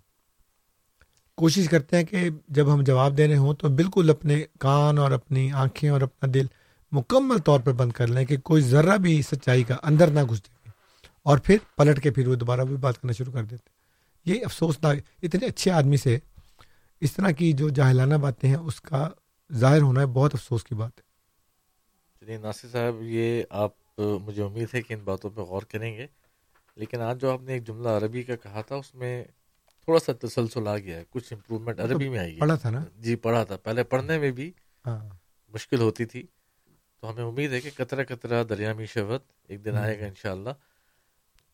کوشش 1.36 1.68
کرتے 1.68 1.96
ہیں 1.96 2.04
کہ 2.04 2.28
جب 2.48 2.74
ہم 2.74 2.82
جواب 2.82 3.18
دے 3.18 3.28
رہے 3.28 3.36
ہوں 3.36 3.54
تو 3.54 3.68
بالکل 3.68 4.10
اپنے 4.10 4.44
کان 4.60 4.98
اور 4.98 5.12
اپنی 5.12 5.52
آنکھیں 5.52 5.90
اور 5.90 6.00
اپنا 6.00 6.30
دل 6.34 6.46
مکمل 6.92 7.38
طور 7.38 7.60
پر 7.60 7.72
بند 7.72 7.92
کر 7.92 8.06
لیں 8.06 8.24
کہ 8.24 8.36
کوئی 8.36 8.62
ذرہ 8.62 8.96
بھی 8.96 9.22
سچائی 9.22 9.64
کا 9.64 9.76
اندر 9.82 10.06
نہ 10.06 10.20
گھس 10.30 10.38
دے 10.38 10.70
اور 11.22 11.38
پھر 11.38 11.56
پلٹ 11.76 12.02
کے 12.02 12.10
پھر 12.10 12.28
وہ 12.28 12.34
دوبارہ 12.34 12.60
بھی 12.60 12.76
بات 12.76 12.96
کرنا 12.96 13.12
شروع 13.12 13.32
کر 13.32 13.44
دیتے 13.44 13.76
یہ 14.24 14.44
افسوسناک، 14.44 14.96
اتنے 15.22 15.46
اچھے 15.46 15.70
آدمی 15.70 15.96
سے 15.96 16.18
اس 17.00 17.12
طرح 17.12 17.30
کی 17.30 17.52
جو 17.52 17.68
جاہلانہ 17.68 18.14
باتیں 18.14 18.48
ہیں، 18.48 18.56
اس 18.56 18.80
کا 18.80 19.08
ظاہر 19.52 19.80
ہونا 19.80 20.00
ہے 20.00 20.06
بہت 20.06 20.34
افسوس 20.34 20.64
کی 20.64 20.74
بات 20.74 20.90
ہے۔ 20.98 21.02
چلیے 22.20 22.38
ناصر 22.38 22.68
صاحب، 22.68 22.94
یہ 23.00 23.42
آپ، 23.50 23.70
مجھے 23.98 24.42
امید 24.42 24.68
ہے 24.74 24.82
کہ 24.82 24.94
ان 24.94 25.00
باتوں 25.00 25.30
پہ 25.30 25.40
غور 25.40 25.62
کریں 25.62 25.96
گے۔ 25.96 26.06
لیکن 26.76 27.00
آج 27.00 27.20
جو 27.20 27.32
آپ 27.32 27.42
نے 27.42 27.52
ایک 27.52 27.66
جملہ 27.66 27.88
عربی 27.88 28.22
کا 28.22 28.36
کہا 28.36 28.60
تھا، 28.60 28.74
اس 28.74 28.94
میں 28.94 29.24
تھوڑا 29.86 29.98
سا 30.00 30.12
تسلسل 30.20 30.68
آ 30.68 30.78
گیا 30.78 30.96
ہے 30.96 31.04
کچھ 31.10 31.32
امپروومنٹ 31.32 31.80
عربی 31.80 32.08
میں 32.08 32.18
آئی 32.18 32.36
پڑھا 32.38 32.54
تھا 32.54 32.70
نا؟ 32.70 32.84
جی 32.96 33.16
پڑھا 33.16 33.44
تھا۔ 33.44 33.56
پہلے 33.56 33.82
پڑھنے 33.82 34.18
میں 34.18 34.30
بھی 34.30 34.50
ہاں۔ 34.86 35.08
مشکل 35.54 35.80
ہوتی 35.80 36.04
تھی۔ 36.04 36.22
تو 37.00 37.10
ہمیں 37.10 37.24
امید 37.24 37.52
ہے 37.52 37.60
کہ 37.60 37.70
قطرہ 37.76 38.04
قطرہ 38.04 38.44
دریا 38.44 38.72
می 38.72 38.86
شبت 38.86 39.22
ایک 39.48 39.64
دن 39.64 39.76
آئے 39.76 40.00
گا 40.00 40.06
انشاءاللہ۔ 40.06 40.50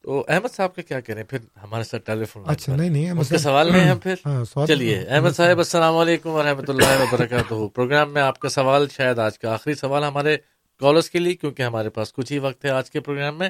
تو 0.03 0.25
احمد 0.29 0.55
صاحب 0.55 0.75
کا 0.75 0.83
کیا 0.83 1.01
کریں؟ 1.01 1.25
پھر 1.25 1.39
ہمارے 1.63 1.85
ساتھ 1.85 2.07
ٹیلی 2.07 2.25
فون 2.25 2.43
اچھا 2.47 2.77
نہیں 2.77 2.89
نہیں 2.89 3.11
اس 3.11 3.29
کے 3.29 3.39
سوال 3.39 3.73
نہیں 3.73 3.85
ہیں 3.85 3.95
پھر 4.03 4.15
ہاں، 4.27 4.67
چلیے۔ 4.67 5.05
احمد 5.09 5.31
صاحب 5.31 5.59
السلام 5.59 5.97
علیکم 5.97 6.31
ورحمۃ 6.31 6.69
اللہ 6.69 7.03
وبرکاتہ۔ 7.03 7.69
پروگرام 7.69 8.13
میں 8.13 8.23
آپ 8.23 8.39
کا 8.39 8.49
سوال 8.49 8.89
شاید 8.89 9.19
آج 9.19 9.39
کا 9.39 9.53
آخری 9.53 9.75
سوال 9.75 10.05
ہمارے 10.05 10.37
کالرس 10.81 11.11
کے 11.11 11.19
لیے 11.19 11.35
کیونکہ 11.35 11.63
ہمارے 11.63 11.91
پاس 11.91 12.13
کچھ 12.13 12.33
ہی 12.33 12.39
وقت 12.39 12.65
ہے 12.65 12.71
آج 12.71 12.91
کے 12.91 13.01
پروگرام 13.01 13.39
میں۔ 13.39 13.49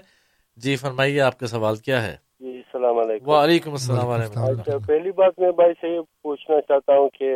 جی 0.57 0.77
فرمائیے 0.77 1.21
آپ 1.21 1.39
کا 1.39 1.47
سوال 1.47 1.77
کیا 1.77 2.03
ہے؟ 2.03 2.17
السلام 2.83 2.99
علیکم۔ 2.99 3.29
وعلیکم 3.31 3.71
السلام 3.71 4.09
علیکم۔ 4.09 4.41
اچھا 4.43 4.77
پہلی 4.87 5.11
بات 5.11 5.39
میں 5.39 5.51
بھائی 5.51 5.73
سے 5.81 5.89
یہ 5.89 6.01
پوچھنا 6.23 6.61
چاہتا 6.61 6.99
ہوں 6.99 7.09
کہ 7.09 7.29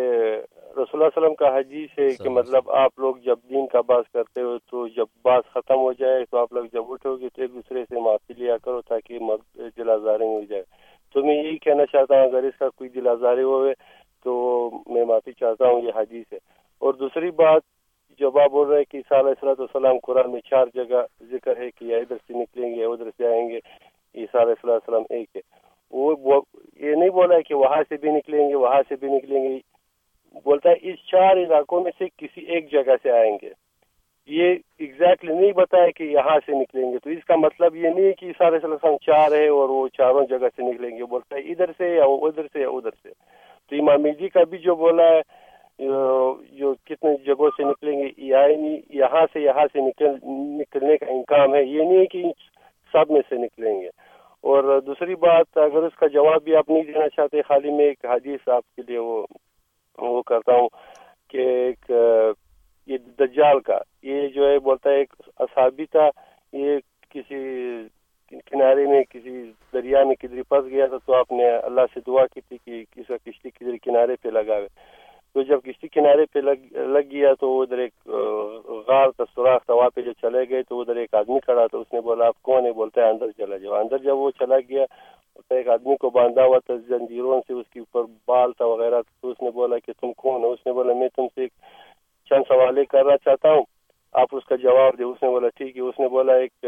رسول 0.77 0.95
اللہ 0.95 1.05
وسلم 1.05 1.35
کا 1.35 1.49
حدیث 1.57 1.99
ہے 1.99 2.09
کہ 2.23 2.29
مطلب 2.29 2.71
آپ 2.71 2.99
لوگ 2.99 3.17
جب 3.17 3.39
دین 3.51 3.67
کا 3.67 3.81
باز 3.81 4.11
کرتے 4.13 4.43
ہو 4.43 4.59
تو 4.59 4.87
جب 4.89 5.07
بات 5.25 5.45
ختم 5.55 5.79
ہو 5.79 5.93
جائے 5.93 6.25
تو 6.31 6.39
آپ 6.39 6.53
لوگ 6.53 6.65
جب 6.73 6.91
اٹھو 6.93 7.17
گے 7.17 7.29
تو 7.29 7.43
ایک 7.43 7.55
دوسرے 7.55 7.85
سے 7.85 8.01
معافی 8.01 8.35
لیا 8.39 8.57
کرو 8.57 8.81
تاکہ 8.83 9.19
دل 9.77 9.91
آزاری 9.91 10.25
ہو 10.25 10.41
جائے۔ 10.49 10.63
تو 11.15 11.25
میں 11.25 11.37
یہی 11.37 11.57
کہنا 11.59 11.87
چاہتا 11.87 12.15
ہوں 12.15 12.29
اگر 12.29 12.43
اس 12.43 12.59
کا 12.59 12.69
کوئی 12.69 12.91
دل 12.91 13.09
آزاری 13.09 13.43
ہوئے 13.43 13.73
تو 14.25 14.35
میں 14.87 15.05
معافی 15.05 15.33
چاہتا 15.33 15.69
ہوں 15.69 15.81
یہ 15.83 15.93
حدیث 15.97 16.33
ہے 16.33 16.39
اور 16.83 16.95
دوسری 16.95 17.31
بات 17.31 17.63
جب 18.21 18.39
آپ 18.39 18.51
بول 18.51 18.69
رہے 18.69 18.77
ہیں 18.77 18.85
کہ 18.85 19.01
علیہ 19.11 19.29
السلط 19.29 19.61
والسلام 19.61 19.99
قرآن 20.03 20.31
میں 20.33 20.41
چار 20.41 20.67
جگہ 20.75 21.03
ذکر 21.31 21.57
ہے 21.57 21.71
کہ 21.71 21.85
یا 21.85 21.97
ادھر 21.97 22.17
سے 22.17 22.35
نکلیں 22.35 22.75
گے 22.75 22.81
یا 22.81 22.89
ادھر 22.89 23.11
سے 23.17 23.27
آئیں 23.27 23.49
گے 23.49 23.59
عیسیٰ 24.17 24.41
علیہ 24.41 24.53
السلام 24.53 24.75
السلام 24.75 25.03
ایک 25.11 25.37
ہے 25.37 25.41
وہ 25.93 26.41
یہ 26.81 26.95
نہیں 26.95 27.11
بولا 27.11 27.37
ہے 27.37 27.43
کہ 27.43 27.55
وہاں 27.55 27.83
سے 27.89 27.97
بھی 27.97 28.11
نکلیں 28.11 28.49
گے 28.49 28.55
وہاں 28.57 28.81
سے 28.89 28.97
بھی 28.97 29.09
نکلیں 29.09 29.43
گے 29.43 29.59
بولتا 30.47 30.71
ہے 30.71 30.91
اس 30.91 31.07
چار 31.11 31.37
علاقوں 31.37 31.81
میں 31.81 31.93
سے 31.99 32.09
کسی 32.17 32.45
ایک 32.47 32.71
جگہ 32.73 32.97
سے 33.03 33.11
آئیں 33.11 33.37
گے 33.43 33.51
یہ 34.29 34.55
ایگزیکٹلی 34.79 35.35
نہیں 35.35 35.53
بتایا 35.53 35.91
کہ 35.97 36.05
یہاں 36.05 36.39
سے 36.47 36.53
نکلیں 36.53 36.91
گے 36.93 36.99
تو 36.99 37.11
اس 37.11 37.25
کا 37.25 37.37
مطلب 37.37 37.77
یہ 37.77 37.89
نہیں 37.89 38.07
ہے 38.07 38.13
کہ 38.13 38.27
عیسیٰ 38.27 38.47
علیہ 38.47 38.65
السلام 38.65 38.97
چار 39.03 39.33
ہے 39.33 39.47
اور 39.49 39.69
وہ 39.69 39.87
چاروں 39.89 40.25
جگہ 40.27 40.49
سے 40.57 40.63
نکلیں 40.63 40.97
گے 40.99 41.05
بولتا 41.05 41.37
ہے 41.37 41.41
ادھر 41.53 41.71
سے 41.79 41.95
یا 41.95 42.05
ادھر 42.21 42.47
سے 42.53 42.61
یا 42.61 42.69
ادھر 42.69 42.97
سے 43.03 43.13
تو 43.73 43.77
امام 43.77 44.07
جی 44.19 44.29
کا 44.29 44.45
بھی 44.51 44.59
جو 44.59 44.75
بولا 44.77 45.09
ہے 45.09 45.21
جو 45.79 46.75
کتنے 46.85 47.15
جگہوں 47.25 47.51
سے 47.57 47.65
نکلیں 47.65 47.99
گے 47.99 48.09
یہاں 48.95 49.25
سے 49.33 49.41
یہاں 49.41 49.67
سے 49.73 49.81
نکل 49.81 50.15
نکلنے 50.59 50.97
کا 50.97 51.07
انکام 51.07 51.55
ہے 51.55 51.63
یہ 51.63 51.83
نہیں 51.83 51.99
ہے 51.99 52.07
کہ 52.07 52.23
سب 52.95 53.11
میں 53.11 53.21
سے 53.29 53.37
نکلیں 53.37 53.81
گے 53.81 53.89
اور 54.47 54.81
دوسری 54.81 55.15
بات، 55.15 55.59
اگر 55.59 55.83
اس 55.83 55.95
کا 55.95 56.07
جواب 56.07 56.43
بھی 56.45 56.57
آپ 56.57 56.71
نہیں 56.71 56.83
دینا 56.83 57.09
چاہتے، 57.09 57.43
خالی 57.43 57.71
میں 57.71 57.85
ایک 57.85 58.05
حدیث 58.05 58.49
آپ 58.49 58.63
کے 58.77 58.83
لیے 58.89 58.99
وہ 58.99 59.25
وہ 59.99 60.23
کرتا 60.23 60.53
ہوں 60.53 60.69
کہ 61.29 61.39
ایک، 61.39 61.91
یہ 62.89 62.99
دجال 63.19 63.61
کا، 63.61 63.79
یہ 64.03 64.29
جو 64.29 64.49
ہے 64.49 64.59
بولتا 64.59 64.91
ہے 64.91 64.97
ایک 64.97 65.15
اصابی 65.41 65.87
تھا، 65.87 66.09
یہ 66.53 66.79
کسی 67.11 67.43
کنارے 68.47 68.87
میں، 68.87 69.03
کسی 69.11 69.43
دریا 69.73 70.05
میں 70.05 70.15
کدھر 70.15 70.43
پھنس 70.43 70.71
گیا 70.71 70.87
تھا 70.87 70.97
تو 71.07 71.15
آپ 71.15 71.33
نے 71.33 71.51
اللہ 71.51 71.95
سے 71.95 72.01
دعا 72.07 72.27
کی 72.27 72.41
تھی 72.41 72.57
کہ 72.65 72.85
کسی 72.91 73.31
کشتی 73.31 73.51
کدھر 73.51 73.77
کنارے 73.83 74.17
پہ 74.23 74.29
لگاوے 74.29 74.67
تو 75.37 75.43
جب 75.43 75.59
کسی 75.65 75.89
کنارے 75.89 76.25
پہ 76.33 76.39
لگ 76.39 76.77
لگ 76.93 77.11
گیا 77.11 77.33
تو 77.41 77.49
ادھر 77.61 77.79
ایک 77.79 78.09
غار 78.87 79.09
کا 79.17 79.25
سوراخ 79.35 79.65
تھا، 79.67 79.75
وہاں 79.75 79.91
پہ 79.95 80.01
جو 80.03 80.13
چلے 80.13 80.49
گئے 80.51 80.63
تو 80.63 80.81
ادھر 80.81 80.97
ایک 80.97 81.15
آدمی 81.15 81.41
کھڑا 81.41 81.67
تھا، 81.67 81.79
اس 81.79 81.93
نے 81.93 82.01
بولا، 82.01 82.27
آپ 82.27 82.43
کون 82.43 82.67
ہے 82.67 82.73
بولتا 82.73 83.01
ہے، 83.01 83.11
اندر 83.11 83.31
چلا 83.37 83.57
جاؤ۔ 83.57 83.75
اندر 83.75 83.99
جب 83.99 84.17
وہ 84.17 84.31
چلا 84.39 84.59
گیا 84.69 84.85
تو 85.49 85.55
ایک 85.55 85.69
آدمی 85.69 85.97
کو 85.97 86.11
باندھا 86.11 86.45
ہوا 86.45 86.59
تھا، 86.59 86.75
زنجیروں 86.89 87.41
سے، 87.47 87.53
اس 87.53 87.69
کے 87.73 87.81
اوپر 87.81 88.03
بال 88.29 88.53
تھا 88.53 88.65
وغیرہ 88.65 89.03
تو 89.21 89.31
اس 89.31 89.43
نے 89.43 89.51
بولا 89.51 89.79
کہ 89.79 89.93
تم 90.01 90.13
کون 90.13 90.45
ہو؟ 90.45 90.53
اس 90.53 90.67
نے 90.67 90.73
بولا، 90.73 90.93
میں 90.93 91.09
تم 91.17 91.27
سے 91.35 91.47
چند 92.31 92.43
سوالے 92.49 92.85
کرنا 92.85 93.17
چاہتا 93.17 93.53
ہوں۔ 93.53 93.63
آپ 94.13 94.29
اس 94.33 94.45
کا 94.45 94.57
جواب 94.57 94.99
دے 94.99 95.05
اس 95.05 95.23
نے 95.23 95.29
بولا، 95.29 95.49
ٹھیک 95.49 95.77
ہے۔ 95.77 95.83
اس 95.83 96.01
نے 96.01 96.09
بولا، 96.09 96.35
ایک 96.35 96.65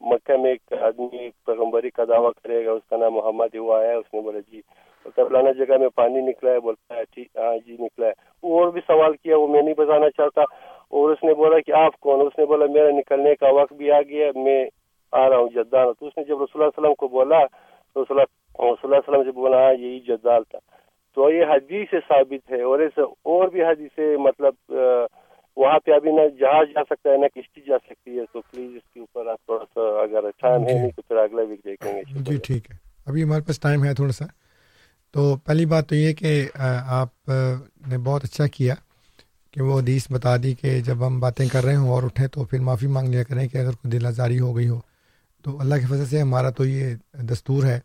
مکہ 0.00 0.36
میں 0.36 0.50
ایک 0.50 0.72
آدمی 0.82 1.30
پیغمبری 1.46 1.90
کا 1.90 2.04
دعویٰ 2.08 2.30
کرے 2.42 2.66
گا، 2.66 2.72
اس 2.72 2.88
کا 2.90 2.96
نام 2.96 3.14
محمد 3.14 3.54
ہوا 3.54 3.84
ہے۔ 3.84 3.94
اس 3.94 4.14
نے 4.14 4.20
بولا 4.20 4.38
جی۔ 4.50 4.60
فلانا 5.04 5.52
جگہ 5.52 5.78
میں 5.78 5.88
پانی 5.88 6.20
نکلا 6.20 6.50
ہے 6.50 6.60
بولتا 6.60 6.96
ہے 6.96 7.02
ٹھیک 7.04 7.28
ہاں 7.36 7.66
جی 7.66 7.76
نکلا 7.80 8.06
ہے۔ 8.06 8.12
اور 8.42 8.72
بھی 8.72 8.80
سوال 8.86 9.16
کیا 9.16 9.38
وہ 9.38 9.48
میں 9.48 9.62
نہیں 9.62 9.74
بتانا 9.74 10.10
چاہتا۔ 10.10 10.42
اور 10.88 11.10
اس 11.10 11.24
نے 11.24 11.34
بولا 11.34 11.60
کہ 11.60 11.72
آپ 11.72 12.00
کون؟ 12.00 12.20
اس 12.20 12.38
نے 12.38 12.44
بولا 12.46 12.66
میرا 12.66 12.90
نکلنے 12.90 13.34
کا 13.34 13.48
وقت 13.48 13.72
بھی 13.72 13.90
آ 13.92 14.02
گیا 14.02 14.26
میں 14.34 14.64
آ 15.12 15.28
رہا 15.28 15.36
ہوں 15.36 15.48
جدان 15.48 15.92
تو 15.98 16.06
اس 16.06 16.12
نے 16.16 16.24
جب 16.24 16.42
رسول 16.42 16.62
اللہ 16.62 16.70
وسلم 16.78 16.94
کو 16.94 17.08
بولا 17.08 17.46
تو 17.94 18.02
رسول 18.02 18.20
اللہ 18.20 18.96
وسلم 18.96 19.24
سے 19.24 19.30
بولا 19.30 19.56
ہاں 19.56 19.74
یہی 19.74 20.00
جدال 20.00 20.44
تھا۔ 20.44 20.58
تو 21.14 21.30
یہ 21.30 21.44
حدیث 21.44 21.90
سے 21.90 21.96
ثابت 22.08 22.50
ہے 22.50 22.62
اور 22.62 22.78
ایسے 22.78 23.00
اور 23.00 23.48
بھی 23.48 23.62
حدیث 23.62 23.98
مطلب 23.98 24.74
وہاں 25.56 25.78
پہ 25.78 25.90
ابھی 25.90 26.12
نہ 26.12 26.20
جہاز 26.40 26.68
جا 26.74 26.82
سکتا 26.90 27.10
ہے 27.10 27.16
نہ 27.16 27.26
کشتی 27.26 27.60
جا 27.60 27.76
سکتی 27.78 28.18
ہے۔ 28.18 28.24
تو 28.32 28.40
پلیز 28.40 28.76
اس 28.76 28.92
کے 28.94 29.00
اوپر 29.00 29.26
آپ 29.26 29.38
تھوڑا 29.44 29.64
سا 29.74 29.80
اگر 29.80 30.30
ٹائم 30.30 30.66
ہے 30.66 30.74
نہیں 30.74 30.90
تو 30.90 31.02
پھر 31.02 31.16
اگلا 31.16 31.42
ویک 31.42 31.64
دیکھیں 31.64 31.92
گے۔ 31.92 32.02
جی 32.06 32.36
ٹھیک 32.36 32.70
ہے۔ 32.70 32.76
ابھی 33.06 33.22
ہمارے 33.22 33.40
پاس 33.40 33.60
ٹائم 33.60 33.84
ہے 33.84 33.94
تھوڑا 33.94 34.12
سا۔ 34.12 34.24
تو 35.14 35.34
پہلی 35.36 35.64
بات 35.66 35.88
تو 35.88 35.94
یہ 35.94 36.12
کہ 36.12 36.48
آپ 36.54 37.30
نے 37.88 37.98
بہت 37.98 38.24
اچھا 38.24 38.46
کیا 38.48 38.74
کہ 39.54 39.62
وہ 39.62 39.78
حدیث 39.80 40.06
بتا 40.10 40.36
دی 40.36 40.54
کہ 40.54 40.80
جب 40.80 41.06
ہم 41.06 41.18
باتیں 41.20 41.46
کر 41.48 41.64
رہے 41.64 41.76
ہوں 41.76 41.88
اور 41.88 42.02
اٹھیں 42.02 42.26
تو 42.26 42.44
پھر 42.44 42.60
معافی 42.60 42.86
مانگ 42.88 43.08
لیا 43.08 43.22
کریں 43.22 43.46
کہ 43.48 43.58
اگر 43.58 43.72
کوئی 43.72 43.90
دل 43.90 44.06
آزاری 44.06 44.38
ہو 44.40 44.56
گئی 44.56 44.68
ہو 44.68 44.80
تو 45.44 45.58
اللہ 45.60 45.74
کی 45.74 45.86
فضل 45.86 46.06
سے 46.06 46.20
ہمارا 46.20 46.50
تو 46.50 46.64
یہ 46.66 46.94
دستور 47.22 47.64
ہے 47.64 47.78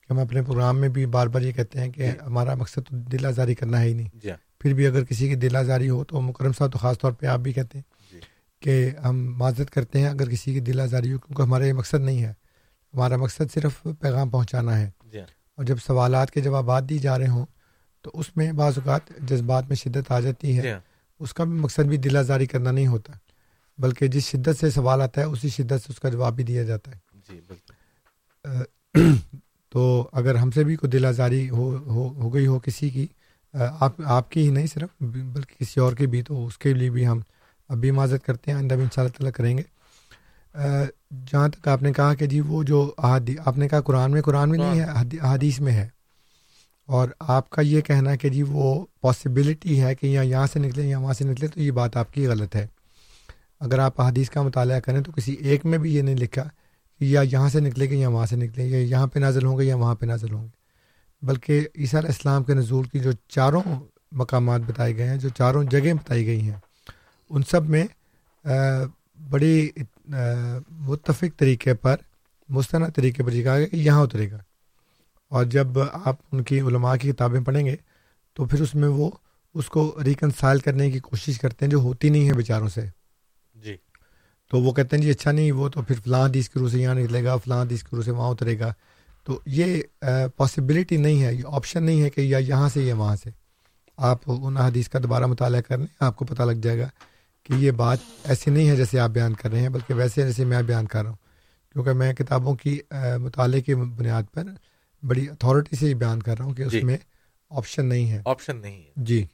کہ 0.00 0.12
ہم 0.12 0.18
اپنے 0.18 0.42
پروگرام 0.42 0.80
میں 0.80 0.88
بھی 0.88 1.06
بار 1.08 1.26
بار 1.26 1.42
یہ 1.42 1.52
کہتے 1.52 1.80
ہیں 1.80 1.90
کہ 1.90 2.02
جی۔ 2.02 2.18
ہمارا 2.20 2.54
مقصد 2.54 2.86
تو 2.88 2.96
دل 3.12 3.26
آزاری 3.26 3.54
کرنا 3.54 3.80
ہے 3.80 3.88
ہی 3.88 3.94
نہیں 3.94 4.08
جی۔ 4.14 4.30
پھر 4.60 4.74
بھی 4.74 4.86
اگر 4.86 5.04
کسی 5.04 5.28
کی 5.28 5.34
دل 5.38 5.56
آزاری 5.56 5.88
ہو 5.90 6.02
تو 6.04 6.20
مکرم 6.20 6.52
صاحب 6.52 6.72
تو 6.72 6.78
خاص 6.78 6.98
طور 6.98 7.12
پہ 7.12 7.26
آپ 7.26 7.40
بھی 7.40 7.52
کہتے 7.52 7.78
ہیں 7.78 8.12
جی۔ 8.12 8.20
کہ 8.62 8.90
ہم 9.04 9.24
معذرت 9.38 9.70
کرتے 9.70 10.00
ہیں 10.00 10.08
اگر 10.08 10.28
کسی 10.28 10.52
کی 10.52 10.60
دل 10.62 10.80
آزاری 10.80 11.12
ہو 11.12 11.18
کیونکہ 11.18 11.42
ہمارا 11.42 11.66
یہ 11.66 11.72
مقصد 11.74 12.00
نہیں 12.00 12.22
ہے 12.22 12.32
ہمارا 12.94 13.16
مقصد 13.16 13.54
صرف 13.54 13.82
پیغام 14.00 14.30
پہنچانا 14.30 14.78
ہے 14.78 14.90
اور 15.58 15.64
جب 15.64 15.78
سوالات 15.86 16.30
کے 16.30 16.40
جوابات 16.40 16.88
دی 16.88 16.98
جا 16.98 17.18
رہے 17.18 17.28
ہوں 17.28 17.46
تو 18.04 18.10
اس 18.14 18.36
میں 18.36 18.52
بعض 18.52 18.78
اوقات 18.78 19.10
جذبات 19.28 19.64
میں 19.68 19.76
شدت 19.76 20.10
آ 20.12 20.20
جاتی 20.20 20.58
ہے۔ 20.58 20.62
اس 21.20 21.34
کا 21.34 21.44
بھی 21.44 21.58
مقصد 21.58 21.88
بھی 21.88 21.96
دل 21.96 22.16
آزاری 22.16 22.46
کرنا 22.46 22.70
نہیں 22.70 22.86
ہوتا 22.86 23.12
بلکہ 23.78 24.08
جس 24.08 24.24
شدت 24.24 24.60
سے 24.60 24.70
سوال 24.70 25.02
آتا 25.02 25.20
ہے 25.20 25.26
اسی 25.26 25.48
شدت 25.48 25.82
سے 25.82 25.92
اس 25.92 26.00
کا 26.00 26.08
جواب 26.08 26.36
بھی 26.36 26.44
دیا 26.44 26.62
جاتا 26.62 26.90
ہے۔ 26.90 26.98
جی 27.28 27.40
تو 29.72 30.08
اگر 30.12 30.34
ہم 30.34 30.50
سے 30.50 30.64
بھی 30.64 30.76
کوئی 30.76 30.90
دل 30.90 31.04
آزاری 31.04 31.50
ہو 31.50 31.76
ہو 31.76 32.08
ہو 32.12 32.34
گئی 32.34 32.46
ہو 32.46 32.58
کسی 32.58 32.90
کی 32.90 33.06
آپ 33.54 34.00
آپ 34.04 34.30
کی 34.30 34.42
ہی 34.42 34.50
نہیں 34.50 34.66
صرف 34.66 34.90
بلکہ 35.00 35.64
کسی 35.64 35.80
اور 35.80 35.92
کی 35.92 36.06
بھی 36.06 36.22
تو 36.22 36.46
اس 36.46 36.58
کے 36.58 36.72
لیے 36.74 36.90
بھی 36.90 37.06
ہم 37.06 37.20
اب 37.68 37.78
بھی 37.78 37.90
معذرت 37.90 38.24
کرتے 38.24 38.50
ہیں 38.50 38.58
آئندہ 38.58 38.74
بھی 38.74 38.82
ان 38.82 38.88
شاء 38.94 39.02
اللہ 39.02 39.12
تعالیٰ 39.12 39.32
کریں 39.32 39.56
گے۔ 39.58 39.62
جہاں 40.54 41.48
تک 41.48 41.68
آپ 41.68 41.82
نے 41.82 41.92
کہا 41.92 42.14
کہ 42.14 42.26
جی 42.26 42.40
وہ 42.40 42.62
جو 42.62 42.94
آپ 42.98 43.58
نے 43.58 43.68
کہا 43.68 43.80
قرآن 43.80 44.10
میں 44.10 44.22
قرآن 44.22 44.50
میں 44.50 44.58
نہیں 44.58 44.80
ہے 44.80 45.16
حدیث 45.22 45.60
میں 45.60 45.72
ہے۔ 45.72 45.88
اور 46.86 47.08
آپ 47.20 47.50
کا 47.50 47.62
یہ 47.62 47.80
کہنا 47.80 48.14
کہ 48.14 48.28
جی 48.28 48.42
وہ 48.42 48.86
پاسبلٹی 49.00 49.82
ہے 49.82 49.94
کہ 49.94 50.06
یا 50.06 50.22
یہاں 50.22 50.46
سے 50.52 50.58
نکلے 50.58 50.86
یا 50.86 50.98
وہاں 50.98 51.12
سے 51.12 51.24
نکلے 51.24 51.48
تو 51.48 51.60
یہ 51.60 51.70
بات 51.70 51.96
آپ 51.96 52.12
کی 52.12 52.26
غلط 52.26 52.56
ہے۔ 52.56 52.66
اگر 53.60 53.78
آپ 53.78 54.00
حدیث 54.00 54.30
کا 54.30 54.42
مطالعہ 54.42 54.80
کریں 54.80 55.00
تو 55.00 55.12
کسی 55.12 55.32
ایک 55.32 55.66
میں 55.66 55.78
بھی 55.78 55.94
یہ 55.94 56.02
نہیں 56.02 56.16
لکھا 56.16 56.44
کہ 56.98 57.04
یا 57.04 57.22
یہاں 57.32 57.48
سے 57.48 57.60
نکلے 57.60 57.90
گا 57.90 57.94
یا 57.94 58.08
وہاں 58.08 58.26
سے 58.26 58.36
نکلے 58.36 58.66
یا 58.66 58.78
یہاں 58.78 59.06
پہ 59.06 59.18
نازل 59.18 59.44
ہوں 59.44 59.58
گے 59.58 59.64
یا 59.64 59.76
وہاں 59.76 59.94
پہ 59.94 60.06
نازل 60.06 60.32
ہوں 60.32 60.44
گے۔ 60.44 60.56
بلکہ 61.22 61.68
عیسیٰ 61.78 62.00
علیہ 62.00 62.10
السلام 62.10 62.44
کے 62.44 62.54
نزول 62.54 62.88
کی 62.88 62.98
جو 62.98 63.10
چاروں 63.28 63.62
مقامات 64.12 64.60
بتائے 64.60 64.96
گئے 64.96 65.08
ہیں 65.08 65.16
جو 65.16 65.28
چاروں 65.28 65.64
جگہیں 65.64 65.94
بتائی 65.94 66.26
گئی 66.26 66.40
ہیں 66.40 66.56
ان 67.30 67.42
سب 67.42 67.68
میں 67.68 67.84
بڑی 69.30 69.68
متفق 70.70 71.38
طریقے 71.38 71.74
پر 71.74 71.96
مستند 72.48 72.96
طریقے 72.96 73.22
پر 73.22 73.30
کہا 73.30 73.58
گیا 73.58 73.68
کہ 73.68 73.76
یہاں 73.76 74.02
اترے 74.02 74.30
گا۔ 74.30 74.38
اور 75.28 75.44
جب 75.44 75.66
آپ 75.92 76.16
ان 76.32 76.42
کی 76.42 76.60
علماء 76.60 76.96
کی 76.96 77.12
کتابیں 77.12 77.40
پڑھیں 77.40 77.66
گے 77.66 77.76
تو 78.34 78.44
پھر 78.44 78.60
اس 78.60 78.74
میں 78.74 78.88
وہ 78.88 79.10
اس 79.54 79.66
کو 79.66 79.96
ریکنسائل 80.04 80.58
کرنے 80.58 80.90
کی 80.90 80.98
کوشش 80.98 81.38
کرتے 81.38 81.64
ہیں 81.64 81.70
جو 81.70 81.78
ہوتی 81.78 82.08
نہیں 82.08 82.28
ہے 82.28 82.34
بیچاروں 82.34 82.68
سے۔ 82.68 82.80
جی۔ 83.54 83.76
تو 84.50 84.60
وہ 84.60 84.72
کہتے 84.72 84.96
ہیں 84.96 85.02
جی 85.02 85.10
اچھا 85.10 85.32
نہیں 85.32 85.52
وہ 85.52 85.68
تو 85.68 85.82
پھر 85.82 85.94
فلاں 86.04 86.28
حدیث 86.28 86.48
کے 86.48 86.60
روح 86.60 86.70
سے 86.70 86.78
یہاں 86.78 86.94
نکلے 86.94 87.24
گا 87.24 87.36
فلاں 87.36 87.62
حدیث 87.62 87.82
کے 87.82 87.96
روح 87.96 88.04
سے 88.04 88.10
وہاں 88.10 88.30
اترے 88.30 88.58
گا۔ 88.58 88.74
تو 89.24 89.40
یہ 89.46 89.82
پاسبلٹی 90.36 90.96
نہیں 90.96 91.22
ہے 91.22 91.34
یہ 91.34 91.42
آپشن 91.46 91.82
نہیں 91.82 92.02
ہے 92.02 92.10
کہ 92.10 92.20
یا 92.20 92.38
یہاں 92.38 92.68
سے 92.68 92.82
یا 92.82 92.94
وہاں 92.94 93.16
سے۔ 93.16 93.30
آپ 93.96 94.18
ان 94.26 94.56
حدیث 94.56 94.88
کا 94.88 94.98
دوبارہ 95.02 95.26
مطالعہ 95.26 95.60
کر 95.60 95.78
لیں 95.78 95.86
آپ 96.00 96.16
کو 96.16 96.24
پتہ 96.24 96.42
لگ 96.42 96.52
جائے 96.52 96.78
گا۔ 96.78 96.88
کہ 97.48 97.54
یہ 97.54 97.70
بات 97.70 97.98
ایسی 98.24 98.50
نہیں 98.50 98.68
ہے 98.68 98.76
جیسے 98.76 98.98
آپ 99.00 99.10
بیان 99.10 99.34
کر 99.34 99.50
رہے 99.50 99.60
ہیں 99.60 99.68
بلکہ 99.68 99.94
ویسے 99.94 100.22
جیسے 100.22 100.44
میں 100.44 100.62
بیان 100.62 100.86
کر 100.86 101.02
رہا 101.02 101.10
ہوں۔ 101.10 101.16
کیونکہ 101.72 101.92
میں 101.92 102.12
کتابوں 102.12 102.54
کی 102.54 102.80
مطالعے 103.18 103.60
کی 103.60 103.74
بنیاد 103.74 104.22
پر 104.34 104.44
بڑی 105.06 105.28
اتھارٹی 105.28 105.76
سے 105.76 105.94
بیان 105.94 106.22
کر 106.22 106.38
رہا 106.38 106.44
ہوں 106.44 106.54
کہ 106.54 106.62
اس 106.62 106.72
جی۔ 106.72 106.80
میں 106.80 106.96
آپشن 107.50 107.86
نہیں 107.86 108.10
ہے۔ 108.10 108.22
آپشن 108.24 108.56
نہیں 108.56 108.78
ہے۔ 108.78 108.90
جی۔ 108.96 109.26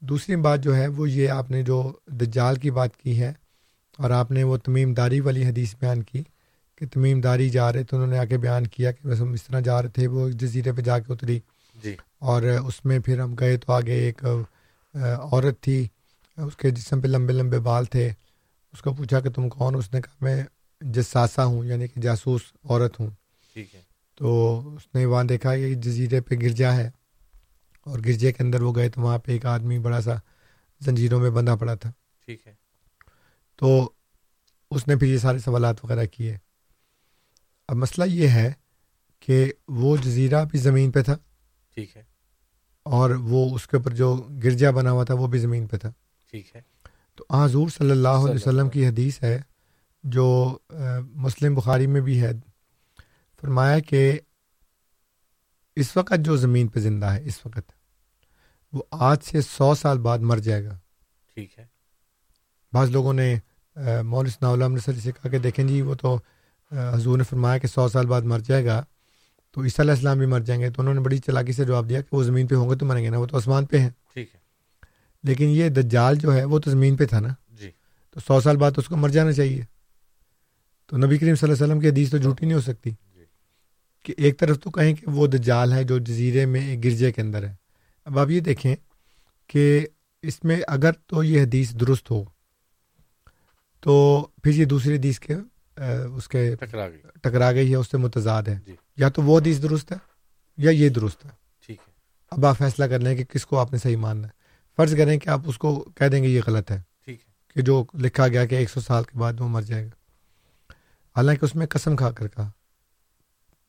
دوسری 0.00 0.36
بات 0.36 0.60
جو 0.60 0.76
ہے 0.76 0.86
وہ 0.86 1.10
یہ 1.10 1.28
آپ 1.28 1.50
نے 1.50 1.62
جو 1.62 1.92
دجال 2.06 2.56
کی 2.56 2.70
بات 2.70 2.96
کی 2.96 3.20
ہے 3.20 3.32
اور 3.98 4.10
آپ 4.10 4.30
نے 4.30 4.44
وہ 4.44 4.56
تمیم 4.56 4.94
داری 4.94 5.20
والی 5.20 5.46
حدیث 5.46 5.74
بیان 5.80 6.02
کی 6.02 6.22
کہ 6.76 6.86
تمیم 6.86 7.20
داری 7.20 7.48
جا 7.50 7.72
رہے 7.72 7.84
تو 7.84 7.96
انہوں 7.96 8.10
نے 8.10 8.18
آ 8.18 8.24
کے 8.24 8.38
بیان 8.38 8.66
کیا 8.66 8.92
کہ 8.92 9.08
بس 9.08 9.20
ہم 9.20 9.32
اس 9.32 9.42
طرح 9.42 9.60
جا 9.60 9.82
رہے 9.82 9.88
تھے 9.88 10.06
وہ 10.06 10.28
جزیرے 10.30 10.72
پہ 10.72 10.80
جا 10.80 10.98
کے 10.98 11.12
اتری۔ 11.12 11.40
جی۔ 11.82 11.96
اور 12.18 12.42
اس 12.42 12.84
میں 12.84 12.98
پھر 12.98 13.20
ہم 13.20 13.34
گئے 13.34 13.56
تو 13.56 13.72
آگے 13.72 13.92
ایک 13.92 14.24
عورت 14.94 15.60
تھی۔ 15.60 15.88
اس 16.36 16.56
کے 16.56 16.70
جسم 16.70 17.00
پہ 17.00 17.06
لمبے 17.06 17.32
لمبے 17.32 17.58
بال 17.58 17.84
تھے۔ 17.84 18.10
اس 18.72 18.82
کو 18.82 18.94
پوچھا 18.94 19.20
کہ 19.20 19.30
تم 19.30 19.48
کون؟ 19.48 19.76
اس 19.76 19.92
نے 19.92 20.00
کہا 20.00 20.16
میں 20.20 20.44
جساسا 20.80 21.44
ہوں 21.44 21.64
یعنی 21.64 21.88
کہ 21.88 22.00
جاسوس 22.00 22.40
عورت 22.64 23.00
ہوں۔ 23.00 23.10
ٹھیک 23.54 23.74
ہے۔ 23.74 23.80
تو 24.14 24.60
اس 24.74 24.94
نے 24.94 25.04
وہاں 25.04 25.24
دیکھا 25.24 25.56
کہ 25.56 25.74
جزیرے 25.74 26.20
پہ 26.20 26.34
گرجا 26.34 26.76
ہے 26.76 26.90
اور 27.80 27.98
گرجے 27.98 28.32
کے 28.32 28.42
اندر 28.42 28.62
وہ 28.62 28.74
گئے 28.76 28.88
تو 28.88 29.00
وہاں 29.00 29.18
پہ 29.18 29.32
ایک 29.32 29.46
آدمی 29.46 29.78
بڑا 29.78 30.00
سا 30.00 30.14
زنجیروں 30.80 31.20
میں 31.20 31.30
بندھا 31.30 31.56
پڑا 31.56 31.74
تھا۔ 31.74 31.90
ٹھیک 32.24 32.46
ہے۔ 32.46 32.54
تو 33.56 33.92
اس 34.70 34.88
نے 34.88 34.96
پھر 34.96 35.06
یہ 35.06 35.18
سارے 35.18 35.38
سوالات 35.38 35.84
وغیرہ 35.84 36.04
کیے۔ 36.04 36.36
اب 37.68 37.76
مسئلہ 37.76 38.04
یہ 38.04 38.28
ہے 38.28 38.52
کہ 39.20 39.52
وہ 39.68 39.96
جزیرہ 39.96 40.44
بھی 40.44 40.58
زمین 40.58 40.90
پہ 40.90 41.02
تھا 41.02 41.16
ٹھیک 41.74 41.96
ہے۔ 41.96 42.02
اور 42.82 43.10
وہ 43.10 43.54
اس 43.54 43.66
کے 43.66 43.76
اوپر 43.76 43.94
جو 43.94 44.16
گرجا 44.16 44.70
بنا 44.70 44.90
ہوا 44.90 45.04
تھا 45.04 45.14
وہ 45.14 45.26
بھی 45.26 45.38
زمین 45.38 45.66
پہ 45.66 45.76
تھا۔ 45.76 45.92
ٹھیک 46.36 46.56
ہے۔ 46.56 46.60
تو 47.16 47.24
حضور 47.34 47.68
صلی 47.68 47.90
اللہ 47.90 48.22
علیہ 48.24 48.34
وسلم 48.34 48.68
کی 48.68 48.86
حدیث 48.86 49.22
ہے 49.22 49.40
جو 50.04 50.58
مسلم 51.14 51.54
بخاری 51.54 51.86
میں 51.86 52.00
بھی 52.00 52.20
ہے۔ 52.22 52.32
فرمایا 53.40 53.78
کہ 53.78 54.18
اس 55.76 55.96
وقت 55.96 56.14
جو 56.18 56.36
زمین 56.36 56.68
پہ 56.68 56.80
زندہ 56.80 57.06
ہے 57.06 57.24
اس 57.24 57.38
وقت 57.46 57.72
وہ 58.72 58.82
آج 58.90 59.18
سے 59.24 59.40
سو 59.40 59.74
سال 59.74 59.98
بعد 59.98 60.18
مر 60.18 60.38
جائے 60.38 60.64
گا۔ 60.64 60.78
ٹھیک 61.34 61.58
ہے۔ 61.58 61.66
بعض 62.72 62.90
لوگوں 62.90 63.12
نے 63.12 63.34
مول 64.04 64.28
سے 64.28 65.12
کہا 65.12 65.28
کہ 65.28 65.38
دیکھیں 65.38 65.64
جی 65.64 65.82
وہ 65.82 65.94
تو 65.94 66.18
حضور 66.94 67.18
نے 67.18 67.24
فرمایا 67.24 67.58
کہ 67.58 67.68
سو 67.68 67.88
سال 67.88 68.06
بعد 68.06 68.22
مر 68.22 68.38
جائے 68.38 68.64
گا 68.64 68.82
تو 69.52 69.62
عیسیٰ 69.62 69.84
علیہ 69.84 69.94
السلام 69.94 70.18
بھی 70.18 70.26
مر 70.26 70.40
جائیں 70.40 70.62
گے۔ 70.62 70.70
تو 70.70 70.82
انہوں 70.82 70.94
نے 70.94 71.00
بڑی 71.00 71.18
چلاکی 71.18 71.52
سے 71.52 71.64
جواب 71.64 71.88
دیا 71.88 72.00
کہ 72.00 72.14
وہ 72.16 72.22
زمین 72.22 72.46
پہ 72.46 72.54
ہوں 72.54 72.70
گے 72.70 72.76
تو 72.76 72.86
مریں 72.86 73.04
گے 73.04 73.10
نا 73.10 73.18
وہ 73.18 73.26
تو 73.26 73.36
آسمان 73.36 73.64
پہ 73.66 73.78
ہیں۔ 73.78 73.90
ٹھیک 74.14 74.34
ہے۔ 74.34 74.40
لیکن 75.22 75.44
یہ 75.44 75.68
دجال 75.68 76.16
جو 76.16 76.34
ہے 76.34 76.44
وہ 76.44 76.58
تو 76.58 76.70
زمین 76.70 76.96
پہ 76.96 77.06
تھا 77.06 77.20
نا۔ 77.20 77.28
جی۔ 77.52 77.70
تو 78.10 78.20
سو 78.20 78.40
سال 78.40 78.56
بعد 78.56 78.70
اس 78.76 78.86
کو 78.86 78.96
مر 78.96 79.08
جانا 79.08 79.32
چاہیے۔ 79.32 79.62
تو 80.86 80.96
نبی 80.96 81.18
کریم 81.18 81.34
صلی 81.34 81.50
اللہ 81.50 81.54
علیہ 81.54 81.64
وسلم 81.64 81.80
کی 81.80 81.88
حدیث 81.88 82.10
تو 82.10 82.18
جھوٹی 82.18 82.46
نہیں 82.46 82.56
ہو 82.56 82.60
سکتی۔ 82.60 82.90
کہ 84.02 84.14
ایک 84.16 84.38
طرف 84.38 84.60
تو 84.60 84.70
کہیں 84.70 84.94
کہ 84.94 85.10
وہ 85.10 85.26
دجال 85.26 85.72
ہے 85.72 85.84
جو 85.84 85.98
جزیرے 85.98 86.46
میں 86.46 86.68
ایک 86.68 86.84
گرجے 86.84 87.12
کے 87.12 87.22
اندر 87.22 87.42
ہے 87.42 87.54
اب 88.04 88.18
آپ 88.18 88.30
یہ 88.30 88.40
دیکھیں 88.40 88.76
کہ 89.46 89.86
اس 90.22 90.44
میں 90.44 90.60
اگر 90.68 90.92
تو 90.92 91.22
یہ 91.22 91.42
حدیث 91.42 91.72
درست 91.72 92.10
ہو 92.10 92.24
تو 93.80 94.26
پھر 94.42 94.52
یہ 94.52 94.64
دوسری 94.64 94.96
حدیث 94.96 95.18
کے 95.18 95.34
اس 96.14 96.28
کے 96.28 96.56
ٹکرا 97.22 97.52
گئی 97.52 97.70
ہے 97.70 97.76
اس 97.76 97.90
سے 97.90 97.96
متضاد 97.96 98.42
ہے۔ 98.42 98.58
جی۔ 98.66 98.76
یا 98.96 99.08
تو 99.08 99.22
وہ 99.22 99.40
حدیث 99.40 99.62
درست 99.62 99.92
ہے 99.92 99.96
یا 100.56 100.70
یہ 100.70 100.88
درست 100.88 101.24
ہے۔ 101.24 101.30
ٹھیک 101.66 101.78
ہے۔ 101.88 101.92
اب 102.30 102.46
آپ 102.46 102.58
فیصلہ 102.58 102.84
کر 102.84 103.00
لیں 103.00 103.16
کہ 103.16 103.24
کس 103.24 103.46
کو 103.46 103.58
آپ 103.58 103.72
نے 103.72 103.78
صحیح 103.78 103.96
ماننا 103.96 104.28
ہے۔ 104.28 104.35
فرض 104.76 104.96
کریں 104.96 105.18
کہ 105.18 105.28
آپ 105.28 105.40
اس 105.46 105.58
کو 105.58 105.88
کہہ 105.94 106.06
دیں 106.06 106.22
گے 106.22 106.28
یہ 106.28 106.40
غلط 106.46 106.70
ہے 106.70 106.82
ٹھیک 107.04 107.20
ہے۔ 107.20 107.32
کہ 107.54 107.62
جو 107.62 107.84
لکھا 107.94 108.28
گیا 108.28 108.46
کہ 108.46 108.54
ایک 108.54 108.70
سو 108.70 108.80
سال 108.80 109.04
کے 109.04 109.18
بعد 109.18 109.32
وہ 109.40 109.48
مر 109.48 109.62
جائے 109.62 109.84
گا۔ 109.84 109.90
حالانکہ 111.16 111.44
اس 111.44 111.54
میں 111.54 111.66
قسم 111.66 111.96
کھا 111.96 112.10
کر 112.10 112.28
کہا۔ 112.28 112.50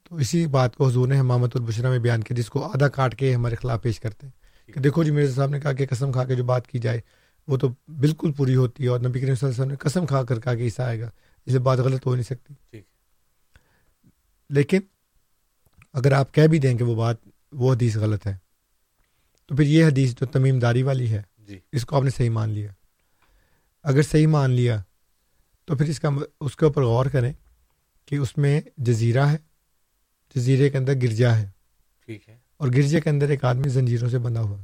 تو 0.04 0.16
اسی 0.16 0.48
بات 0.48 0.76
کو 0.76 0.88
حضور 0.88 1.08
نے 1.08 1.20
حمامت 1.20 1.56
البشرا 1.56 1.90
میں 1.90 2.00
بیان 2.00 2.24
کیا 2.24 2.36
جس 2.38 2.50
کو 2.50 2.64
آدھا 2.66 2.88
کاٹ 2.88 3.16
کے 3.16 3.36
ہمارے 3.36 3.56
خلاف 3.56 3.82
پیش 3.82 4.00
کرتے 4.00 4.28
ہیں۔ 4.28 4.72
کہ 4.74 4.80
دیکھو 4.80 5.04
جی 5.04 5.12
مرزا 5.12 5.34
صاحب 5.36 5.50
نے 5.50 5.60
کہا 5.60 5.74
کہ 5.74 5.86
قسم 5.90 6.12
کھا 6.12 6.24
کے 6.24 6.36
جو 6.36 6.44
بات 6.44 6.68
کی 6.68 6.80
جائے 6.80 7.02
وہ 7.48 7.58
تو 7.58 7.70
بالکل 7.88 8.32
پوری 8.32 8.56
ہوتی 8.56 8.84
ہے۔ 8.84 8.90
اور 8.90 9.00
نبی 9.00 9.20
کریم 9.20 9.36
صلی 9.36 9.50
اللہ 9.50 9.56
علیہ 9.56 9.62
وسلم 9.62 9.70
نے 9.70 9.76
قسم 9.76 10.06
کھا 10.06 10.24
کر 10.24 10.40
کہا 10.40 10.56
کہ 10.56 10.62
ایسا 10.62 10.86
آئے 10.86 11.02
گا۔ 11.02 11.10
اسے 11.46 11.60
بات 11.60 11.78
غلط 11.78 12.06
ہو 12.06 12.16
نہیں 12.16 12.24
سکتی۔ 12.24 12.54
لیکن 14.50 14.80
اگر 15.94 16.12
آپ 16.12 16.34
کہہ 16.34 16.48
بھی 16.48 16.60
دیں 16.60 16.78
کہ 16.78 16.84
وہ 16.84 16.96
بات 16.96 17.16
وہ 17.52 17.74
حدیث 17.74 17.98
غلط 17.98 18.28
ہے۔ 18.28 18.47
تو 19.48 19.56
پھر 19.56 19.64
یہ 19.64 19.86
حدیث 19.86 20.16
جو 20.20 20.26
تمیم 20.26 20.60
داری 20.60 20.84
والی 20.84 21.12
ہے 21.12 21.22
جی۔ 21.38 21.60
اس 21.72 21.86
کو 21.86 21.96
آپ 21.96 22.04
نے 22.04 22.10
صحیح 22.10 22.30
مان 22.30 22.50
لیا۔ 22.50 22.72
اگر 23.84 24.02
صحیح 24.02 24.28
مان 24.28 24.50
لیا 24.52 24.82
تو 25.66 25.76
پھر 25.78 25.86
اس 25.86 26.00
کا 26.00 26.10
اس 26.42 26.56
کے 26.56 26.66
اوپر 26.66 26.84
غور 26.84 27.06
کریں 27.06 27.34
کہ 28.06 28.16
اس 28.16 28.38
میں 28.38 28.62
جزیرہ 28.78 29.26
ہے 29.28 29.38
جزیرے 30.36 30.70
کے 30.70 30.78
اندر 30.78 30.94
گرجا 30.94 31.38
ہے۔ 31.38 31.50
ٹھیک 32.06 32.30
ہے۔ 32.30 32.38
اور 32.58 32.68
گرجے 32.68 33.02
کے 33.02 33.10
اندر 33.10 33.30
ایک 33.30 33.44
آدمی 33.44 33.70
زنجیروں 33.70 34.10
سے 34.10 34.20
بندھا 34.20 34.42
ہوا 34.42 34.58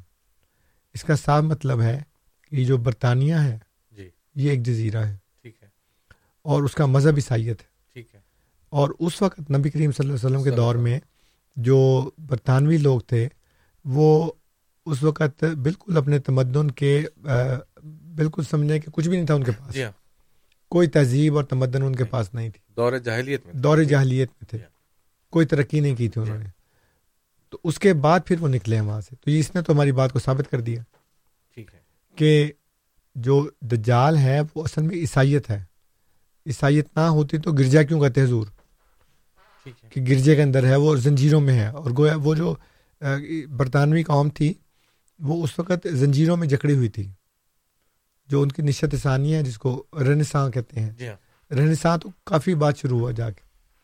اس 0.93 1.03
کا 1.03 1.15
صاف 1.15 1.43
مطلب 1.43 1.81
ہے 1.81 2.01
کہ 2.49 2.65
جو 2.65 2.77
برطانیہ 2.77 3.35
ہے 3.35 3.57
جی۔ 3.91 4.09
یہ 4.35 4.49
ایک 4.49 4.63
جزیرہ 4.63 4.97
ہے۔ 4.97 5.17
ٹھیک 5.41 5.63
ہے۔ 5.63 5.67
اور 6.41 6.63
اس 6.63 6.73
کا 6.75 6.85
مذہب 6.85 7.13
عیسائیت 7.15 7.61
ہے۔ 7.61 7.67
ٹھیک 7.93 8.15
ہے۔ 8.15 8.19
اور 8.69 8.89
اس 8.99 9.21
وقت 9.21 9.51
نبی 9.51 9.69
کریم 9.69 9.91
صلی 9.91 10.09
اللہ 10.09 10.15
علیہ 10.15 10.25
وسلم 10.25 10.43
کے 10.43 10.51
دور 10.51 10.75
میں 10.75 10.99
جو 11.55 12.09
برطانوی 12.17 12.77
لوگ 12.77 12.99
تھے 12.99 13.27
وہ 13.85 14.31
اس 14.85 15.03
وقت 15.03 15.43
بالکل 15.43 15.97
اپنے 15.97 16.19
تمدن 16.19 16.71
کے 16.71 17.05
بالکل 18.15 18.43
سمجھنے 18.43 18.79
کہ 18.79 18.91
کچھ 18.91 19.09
بھی 19.09 19.17
نہیں 19.17 19.25
تھا 19.25 19.33
ان 19.33 19.43
کے 19.43 19.51
پاس۔ 19.51 19.73
جی 19.73 19.83
ہاں۔ 19.83 19.91
کوئی 20.69 20.87
تہذیب 20.87 21.35
اور 21.35 21.43
تمدن 21.43 21.83
ان 21.83 21.95
کے 21.95 22.03
پاس 22.03 22.33
نہیں 22.33 22.49
تھی۔ 22.49 22.73
دور 22.77 22.97
جاہلیت 22.97 23.45
میں 23.45 23.53
دور 23.53 23.77
جاہلیت 23.77 24.29
میں 24.29 24.49
تھے۔ 24.49 24.57
کوئی 25.29 25.45
ترقی 25.45 25.79
نہیں 25.79 25.95
کی 25.95 26.09
تھی 26.09 26.21
انہوں 26.21 26.37
نے۔ 26.37 26.45
تو 27.49 27.57
اس 27.63 27.79
کے 27.79 27.93
بعد 27.93 28.19
پھر 28.25 28.35
وہ 28.39 28.47
نکلے 28.47 28.75
ہیں 28.75 28.83
وہاں 28.83 29.01
سے۔ 29.01 29.15
تو 29.15 29.31
اس 29.31 29.55
نے 29.55 29.61
تو 29.61 29.73
ہماری 29.73 29.91
بات 29.91 30.13
کو 30.13 30.19
ثابت 30.19 30.51
کر 30.51 30.61
دیا۔ 30.61 30.81
ٹھیک 31.53 31.73
ہے۔ 31.73 31.79
کہ 32.15 32.51
جو 33.15 33.49
دجال 33.61 34.17
ہے 34.17 34.39
وہ 34.55 34.63
اصل 34.63 34.81
میں 34.81 34.95
عیسائیت 34.95 35.49
ہے۔ 35.49 35.63
عیسائیت 36.45 36.87
نہ 36.95 37.01
ہوتی 37.01 37.37
تو 37.37 37.51
گرجا 37.51 37.83
کیوں 37.83 38.01
کہتے 38.01 38.23
حضور؟ 38.23 38.45
کہ 39.89 40.01
گرجے 40.01 40.35
کے 40.35 40.43
اندر 40.43 40.63
ہے 40.63 40.75
وہ 40.75 40.95
زنجیروں 40.95 41.41
میں 41.41 41.59
ہے۔ 41.59 41.67
اور 41.67 41.91
گویا 41.97 42.15
وہ 42.15 42.35
جو 42.35 42.55
برطانوی 43.49 44.03
قوم 44.03 44.29
تھی 44.29 44.53
وہ 45.19 45.43
اس 45.43 45.59
وقت 45.59 45.87
زنجیروں 45.91 46.37
میں 46.37 46.47
جکڑی 46.47 46.75
ہوئی 46.75 46.89
تھی 46.89 47.09
جو 48.27 48.41
ان 48.41 48.51
کی 48.51 48.61
نشت 48.61 48.95
ثانی 49.03 49.35
ہے 49.35 49.43
جس 49.43 49.57
کو 49.57 49.83
رنساں 49.93 50.49
کہتے 50.49 50.79
ہیں۔ 50.79 50.91
جی 50.91 51.07
ہاں۔ 51.07 51.15
رنساں 51.53 51.97
تو 51.97 52.09
کافی 52.23 52.55
بات 52.55 52.77
شروع 52.77 52.99
ہوا 52.99 53.11
جا 53.11 53.29
کے۔ 53.29 53.41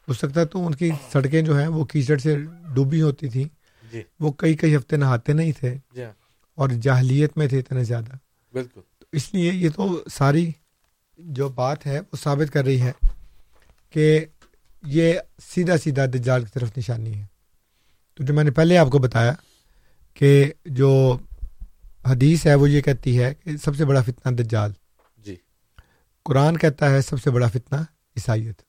ہو 0.08 0.14
سکتا 0.14 0.42
ہے 0.42 0.46
تو 0.46 0.68
ان 0.68 0.76
کی 0.76 0.92
سڑکیں 1.12 1.42
جو 1.42 1.60
ہیں 1.60 1.68
وہ 1.68 1.86
کیچڑ 1.86 2.18
سے 2.18 2.36
ڈوبی 2.74 3.02
ہوتی 3.02 3.30
تھیں۔ 3.30 3.46
جی۔ 3.92 4.02
وہ 4.20 4.32
کئی 4.32 4.54
کئی 4.54 4.76
ہفتے 4.76 4.96
نہاتے 4.98 5.34
نہیں 5.34 5.52
تھے۔ 5.52 5.78
جی 5.92 6.02
اور 6.56 6.70
جاہلیت 6.70 7.38
میں 7.38 7.48
تھے 7.48 7.60
اتنے 7.60 7.84
زیادہ۔ 7.84 8.12
بالکل۔ 8.54 8.82
تو 9.00 9.06
اس 9.12 9.34
لیے 9.34 9.52
یہ 9.54 9.70
تو 9.76 10.04
ساری 10.12 10.52
جو 11.18 11.50
بات 11.50 11.86
ہے 11.86 12.00
وہ 12.00 12.16
ثابت 12.24 12.54
کر 12.54 12.66
رہی 12.66 12.82
ہے 12.82 12.92
کہ 13.90 14.26
یہ 14.84 15.14
سیدھا 15.44 15.78
سیدھا 15.78 16.06
دجال 16.06 16.44
کی 16.46 16.52
طرف 16.54 16.78
نشانی 16.78 17.16
ہے۔ 17.16 17.26
تو 18.16 18.24
جو 18.24 18.34
میں 18.34 18.44
نے 18.44 18.52
پہلے 18.52 18.78
آپ 18.78 18.88
کو 18.88 19.00
بتایا 19.00 19.34
کہ 20.20 20.52
جو 20.66 21.18
حدیث 22.06 22.46
ہے 22.46 22.56
وہ 22.56 22.70
یہ 22.70 22.82
کہتی 22.82 23.24
ہے 23.24 23.34
کہ 23.34 23.58
سب 23.58 23.76
سے 23.76 23.86
بڑا 23.86 24.02
فتنہ 24.02 24.36
دجال۔ 24.36 24.72
جی۔ 25.18 25.36
قرآن 26.26 26.58
کہتا 26.58 26.90
ہے 26.90 27.02
سب 27.02 27.24
سے 27.24 27.30
بڑا 27.30 27.48
فتنہ 27.48 27.76
عیسائیت۔ 28.16 28.62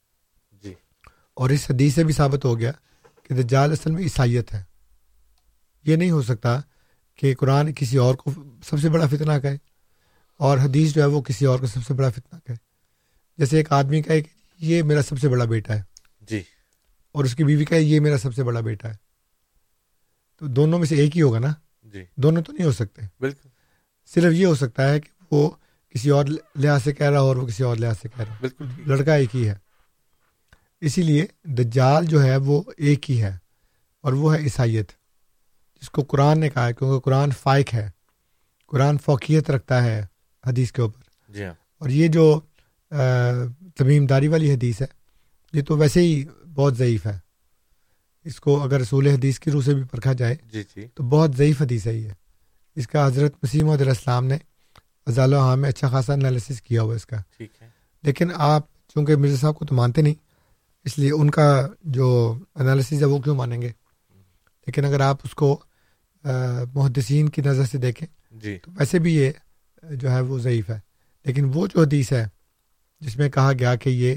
جی۔ 0.62 0.74
اور 1.34 1.51
اس 1.51 1.70
حدیث 1.70 1.94
سے 1.94 2.05
بھی 2.05 2.14
ثابت 2.14 2.44
ہو 2.44 2.59
گیا 2.59 2.72
کہ 3.28 3.34
دجال 3.34 3.72
اصل 3.72 3.90
میں 3.90 4.03
عیسائیت 4.03 4.55
ہے۔ 4.55 4.62
یہ 5.84 5.96
نہیں 5.96 6.11
ہو 6.11 6.22
سکتا 6.22 6.61
کہ 7.16 7.34
قرآن 7.34 7.72
کسی 7.72 7.96
اور 7.96 8.14
کو 8.14 8.30
سب 8.64 8.80
سے 8.80 8.88
بڑا 8.88 9.07
فتنہ 9.07 9.38
کہے 9.42 9.57
اور 10.36 10.59
حدیث 10.59 10.94
جو 10.94 11.03
ہے 11.03 11.07
وہ 11.07 11.20
کسی 11.20 11.44
اور 11.44 11.59
کو 11.59 11.66
سب 11.66 11.80
سے 11.86 11.94
بڑا 11.94 12.11
فتنہ 12.11 12.38
کہے۔ 12.46 12.57
جیسے 13.38 13.57
ایک 13.57 13.72
آدمی 13.72 14.03
کہے 14.03 14.20
کہ 14.20 14.30
یہ 14.59 14.82
میرا 14.82 15.03
سب 15.03 15.18
سے 15.20 15.28
بڑا 15.28 15.44
بیٹا 15.44 15.74
ہے۔ 15.74 15.82
جی۔ 16.20 16.42
اور 17.12 17.24
اس 17.24 17.34
کی 17.34 17.44
بیوی 17.44 17.64
کہے 17.64 17.80
یہ 17.80 18.01
میرا 18.01 18.18
سب 18.18 18.34
سے 18.34 18.44
بڑا 18.44 18.61
بیٹا 18.61 18.88
ہے۔ 18.88 19.10
تو 20.41 20.47
دونوں 20.47 20.78
میں 20.78 20.86
سے 20.86 20.97
ایک 20.97 21.16
ہی 21.16 21.22
ہوگا 21.22 21.38
نا؟ 21.38 21.53
جی۔ 21.82 22.05
دونوں 22.16 22.43
تو 22.43 22.53
نہیں 22.53 22.66
ہو 22.66 22.72
سکتے۔ 22.72 23.03
بالکل۔ 23.20 23.49
صرف 24.14 24.32
یہ 24.32 24.47
ہو 24.47 24.55
سکتا 24.55 24.88
ہے 24.88 25.01
کہ 25.01 25.24
وہ 25.30 25.51
کسی 25.88 26.11
اور 26.11 26.24
لحاظ 26.55 26.82
سے 26.84 26.93
کہہ 26.93 27.07
رہا 27.07 27.18
اور 27.18 27.36
وہ 27.36 27.47
کسی 27.47 27.62
اور 27.62 27.76
لحاظ 27.76 27.95
سے 28.03 28.09
کہہ 28.09 28.24
رہا 28.24 28.34
بالکل 28.41 28.64
لڑکا 28.86 29.14
ایک 29.14 29.36
ہی 29.36 29.49
ہے۔ 29.49 29.55
اسی 30.80 31.03
لیے 31.03 31.26
دجال 31.45 32.05
جو 32.07 32.22
ہے 32.22 32.36
وہ 32.36 32.62
ایک 32.76 33.11
ہی 33.11 33.22
ہے 33.22 33.36
اور 34.01 34.12
وہ 34.12 34.34
ہے 34.34 34.41
عیسائیت 34.41 34.93
جس 35.80 35.91
کو 35.91 36.03
قرآن 36.03 36.41
نے 36.41 36.51
کہا 36.51 36.66
ہے 36.66 36.72
کیونکہ 36.72 37.05
قرآن 37.05 37.30
فائق 37.30 37.74
ہے۔ 37.74 37.91
قرآن 38.66 38.99
فوقیت 38.99 39.51
رکھتا 39.51 39.84
ہے 39.84 40.07
حدیث 40.47 40.72
کے 40.72 40.82
اوپر۔ 40.82 41.32
جی 41.32 41.45
ہاں۔ 41.45 41.55
اور 41.78 41.88
یہ 41.88 42.09
جو 42.09 42.41
تمیم 43.76 44.07
داری 44.07 44.28
والی 44.28 44.55
حدیث 44.55 44.80
ہے 44.80 44.86
یہ 45.53 45.62
تو 45.62 45.76
ویسے 45.76 46.01
ہی 46.01 46.24
بہت 46.55 46.76
ضعیف 46.76 47.07
ہے۔ 47.07 47.30
اس 48.25 48.41
کو 48.41 48.62
اگر 48.62 48.81
رسول 48.81 49.07
حدیث 49.07 49.39
کی 49.39 49.51
روح 49.51 49.62
سے 49.62 49.75
بھی 49.75 49.85
پرکھا 49.85 50.12
جائے 50.12 50.37
جی 50.53 50.62
جی۔ 50.77 50.87
تو 50.95 51.03
بہت 51.03 51.37
ضعیف 51.37 51.62
حدیث 51.62 51.87
ہے 51.87 51.95
یہ۔ 51.95 52.11
اس 52.77 52.89
کا 52.89 53.07
حضرت 53.07 53.35
مسیم 53.43 53.71
عدیہ 53.71 53.89
السلام 53.89 54.27
نے 54.27 54.39
ازال 55.07 55.35
و 55.35 55.57
میں 55.57 55.68
اچھا 55.68 55.89
خاصا 55.89 56.12
انالیسس 56.12 56.62
کیا 56.62 56.83
ہوا 56.83 56.95
اس 56.95 57.07
کا۔ 57.07 57.16
ٹھیک 57.37 57.51
ہے۔ 57.62 57.68
لیکن 58.03 58.29
آپ 58.35 58.62
چونکہ 58.89 59.16
مرزا 59.16 59.37
صاحب 59.37 59.55
کو 59.55 59.64
تو 59.64 59.75
مانتے 59.75 60.03
نہیں 60.03 60.14
اس 60.85 60.99
لیے 60.99 61.12
ان 61.12 61.31
کا 61.31 61.68
جو 61.83 62.39
انالیسز 62.55 63.01
ہے 63.01 63.05
وہ 63.05 63.18
کیوں 63.18 63.35
مانیں 63.37 63.62
گے؟ 63.62 63.71
لیکن 64.66 64.85
اگر 64.85 65.01
آپ 65.01 65.16
اس 65.25 65.35
کو 65.35 65.62
محدثین 66.75 67.29
کی 67.29 67.43
نظر 67.43 67.64
سے 67.64 67.79
دیکھیں 67.79 68.09
جی۔ 68.31 68.59
تو 68.59 68.71
ویسے 68.79 68.99
بھی 68.99 69.16
یہ 69.16 69.31
جو 69.91 70.11
ہے 70.11 70.21
وہ 70.21 70.39
ضعیف 70.39 70.71
ہے۔ 70.71 70.79
لیکن 71.25 71.51
وہ 71.55 71.66
جو 71.66 71.81
حدیث 71.83 72.12
ہے 72.12 72.27
جس 73.01 73.16
میں 73.16 73.29
کہا 73.29 73.53
گیا 73.59 73.75
کہ 73.75 73.91
یہ 73.91 74.14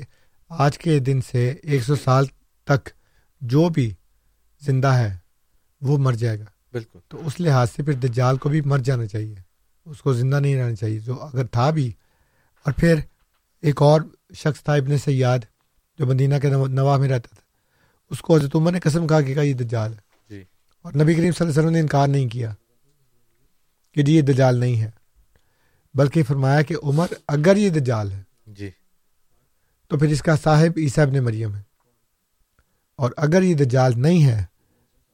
آج 0.49 0.77
کے 0.77 0.99
دن 0.99 1.19
سے 1.31 1.53
ایک 1.63 1.83
سو 1.83 1.95
سال 1.95 2.25
تک 2.63 2.89
جو 3.43 3.69
بھی 3.69 3.93
زندہ 4.61 4.87
ہے 4.87 5.17
وہ 5.81 5.97
مر 5.97 6.13
جائے 6.13 6.39
گا۔ 6.39 6.45
بالکل۔ 6.71 6.99
تو 7.07 7.27
اس 7.27 7.39
لحاظ 7.39 7.67
سے 7.75 7.83
پھر 7.83 7.93
دجال 7.93 8.37
کو 8.37 8.49
بھی 8.49 8.61
مر 8.61 8.79
جانا 8.79 9.05
چاہیے۔ 9.05 9.35
اس 9.85 10.01
کو 10.01 10.13
زندہ 10.13 10.39
نہیں 10.39 10.55
رہنا 10.55 10.75
چاہیے۔ 10.75 10.99
جو 10.99 11.21
اگر 11.21 11.45
تھا 11.45 11.69
بھی۔ 11.69 11.91
اور 12.65 12.73
پھر 12.73 12.95
ایک 13.61 13.81
اور 13.81 14.01
شخص 14.33 14.63
تھا 14.63 14.73
ابن 14.73 14.97
سیاد 14.97 15.39
جو 15.99 16.05
مدینہ 16.05 16.35
کے 16.41 16.49
نواح 16.49 16.97
میں 16.97 17.09
رہتا 17.09 17.27
تھا۔ 17.27 17.41
اس 18.09 18.19
کو 18.19 18.35
حضرت 18.35 18.55
عمر 18.55 18.71
نے 18.71 18.79
قسم 18.79 19.07
کہا 19.07 19.21
کہ 19.21 19.39
یہ 19.39 19.53
دجال 19.53 19.93
ہے۔ 19.93 20.13
اور 20.81 20.93
نبی 20.93 21.13
کریم 21.13 21.31
صلی 21.31 21.37
اللہ 21.39 21.51
علیہ 21.51 21.59
وسلم 21.59 21.69
نے 21.69 21.79
انکار 21.79 22.07
نہیں 22.07 22.29
کیا 22.29 22.53
کہ 23.93 24.01
جی 24.01 24.15
یہ 24.15 24.21
دجال 24.21 24.59
نہیں 24.59 24.81
ہے۔ 24.81 24.91
بلکہ 25.93 26.23
فرمایا 26.23 26.61
کہ 26.61 26.75
عمر 26.83 27.07
اگر 27.27 27.55
یہ 27.55 27.69
دجال 27.69 28.11
ہے۔ 28.11 28.21
جی۔ 28.47 28.69
تو 29.89 29.97
پھر 29.97 30.07
اس 30.07 30.21
کا 30.21 30.35
صاحب 30.35 30.71
عیسیٰ 30.77 31.07
ابن 31.07 31.23
مریم 31.23 31.55
ہے۔ 31.55 31.72
اور 32.97 33.11
اگر 33.17 33.43
یہ 33.43 33.55
دجال 33.55 33.91
نہیں 33.95 34.25
ہے 34.25 34.43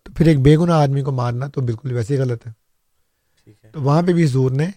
تو 0.04 0.12
پھر 0.14 0.26
ایک 0.26 0.40
بے 0.40 0.58
گناہ 0.58 0.82
آدمی 0.82 1.02
کو 1.02 1.12
مارنا 1.12 1.48
تو 1.48 1.62
بالکل 1.62 1.92
ویسے 1.92 2.16
ہی 2.16 2.20
غلط 2.20 2.48
ہے۔ 2.48 2.52
تو 3.72 3.82
وہاں 3.82 4.02
پہ 4.02 4.14
بھی 4.14 4.26
حضور 4.26 4.52
نے 4.52 4.70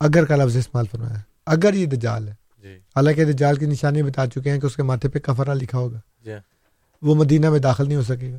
اگر 0.00 0.24
کا 0.24 0.36
لفظ 0.36 0.56
استعمال 0.56 0.86
فرمایا 0.90 1.16
اگر 1.46 1.74
یہ 1.74 1.86
دجال 1.86 2.28
ہے۔ 2.28 2.34
جی۔ 2.62 2.74
حالانکہ 2.74 3.24
دجال 3.24 3.56
کی 3.56 3.66
نشانی 3.66 4.02
بتا 4.02 4.26
چکے 4.26 4.50
ہیں 4.50 4.60
کہ 4.60 4.66
اس 4.66 4.76
کے 4.76 4.82
ماتھے 4.82 5.08
پہ 5.08 5.18
کفرا 5.18 5.54
لکھا 5.54 5.78
ہوگا۔ 5.78 6.00
جی۔ 6.24 6.30
وہ 7.02 7.14
مدینہ 7.14 7.50
میں 7.50 7.58
داخل 7.58 7.86
نہیں 7.86 7.96
ہو 7.96 8.02
سکے 8.02 8.32
گا۔ 8.32 8.38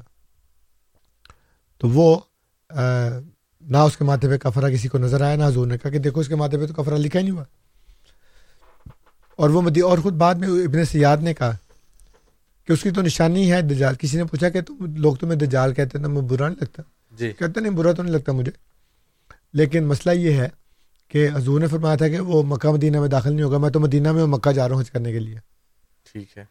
تو 1.78 1.89
وہ 1.89 2.20
نہ 3.61 3.78
اس 3.78 3.97
کے 3.97 4.03
ماتھے 4.03 4.28
پہ 4.30 4.38
کفرا 4.38 4.70
کسی 4.70 4.88
کو 4.88 4.97
نظر 4.97 5.22
آیا 5.22 5.36
نہ 5.36 5.43
حضور 5.43 5.68
نے 5.68 5.78
کہا 5.78 5.89
کہ 5.89 5.99
دیکھو 5.99 6.20
اس 6.20 6.28
کے 6.28 6.36
ماتھے 6.36 6.57
پہ 6.57 6.66
تو 6.66 6.74
کفرا 6.74 6.97
لکھا 6.97 7.20
ہی 7.20 7.24
نہیں 7.24 7.36
ہوا۔ 7.36 7.43
اور 9.36 9.49
وہ 9.49 9.61
مدی 9.61 9.80
اور 9.80 9.97
خود 9.97 10.14
بعد 10.14 10.36
میں 10.36 10.47
ابن 10.47 10.86
سیاد 10.86 11.18
نے 11.18 11.34
کہا 11.34 11.57
کہ 12.68 12.72
اس 12.72 12.82
کی 12.84 12.91
تو 12.91 13.01
نشانی 13.01 13.51
ہے 13.51 13.61
دجال۔ 13.61 13.95
کسی 13.95 14.18
نے 14.18 14.24
پوچھا 14.24 14.49
کہ 14.49 14.61
تم 14.61 14.95
لوگ 14.95 15.16
تمہیں 15.16 15.39
دجال 15.39 15.74
کہتے 15.74 15.97
ہیں 15.97 16.05
مجھے 16.05 16.28
برا 16.28 16.47
نہیں 16.49 16.59
لگتا۔ 16.61 16.82
جی۔ 17.11 17.32
کہتے 17.32 17.59
نہیں 17.59 17.72
برا 17.72 17.91
تو 17.91 18.03
نہیں 18.03 18.14
لگتا 18.14 18.32
مجھے۔ 18.32 18.51
لیکن 19.53 19.86
مسئلہ 19.86 20.16
یہ 20.16 20.32
ہے 20.32 20.49
کہ 21.07 21.30
حضور 21.34 21.59
نے 21.59 21.68
فرمایا 21.68 21.95
تھا 21.95 22.07
کہ 22.07 22.20
وہ 22.20 22.43
مکہ 22.43 22.70
مدینہ 22.70 22.99
میں 22.99 23.07
داخل 23.07 23.34
نہیں 23.34 23.43
ہوگا۔ 23.43 23.57
میں 23.57 23.70
تو 23.70 23.80
مدینہ 23.80 24.11
میں 24.11 24.26
مکہ 24.26 24.51
جا 24.51 24.68
رہا 24.68 24.76
ہوں 24.76 24.82
حج 24.82 24.91
کرنے 24.91 25.11
کے 25.11 25.20
لیے۔ 25.20 25.36
ٹھیک 26.11 26.38
ہے۔ 26.38 26.45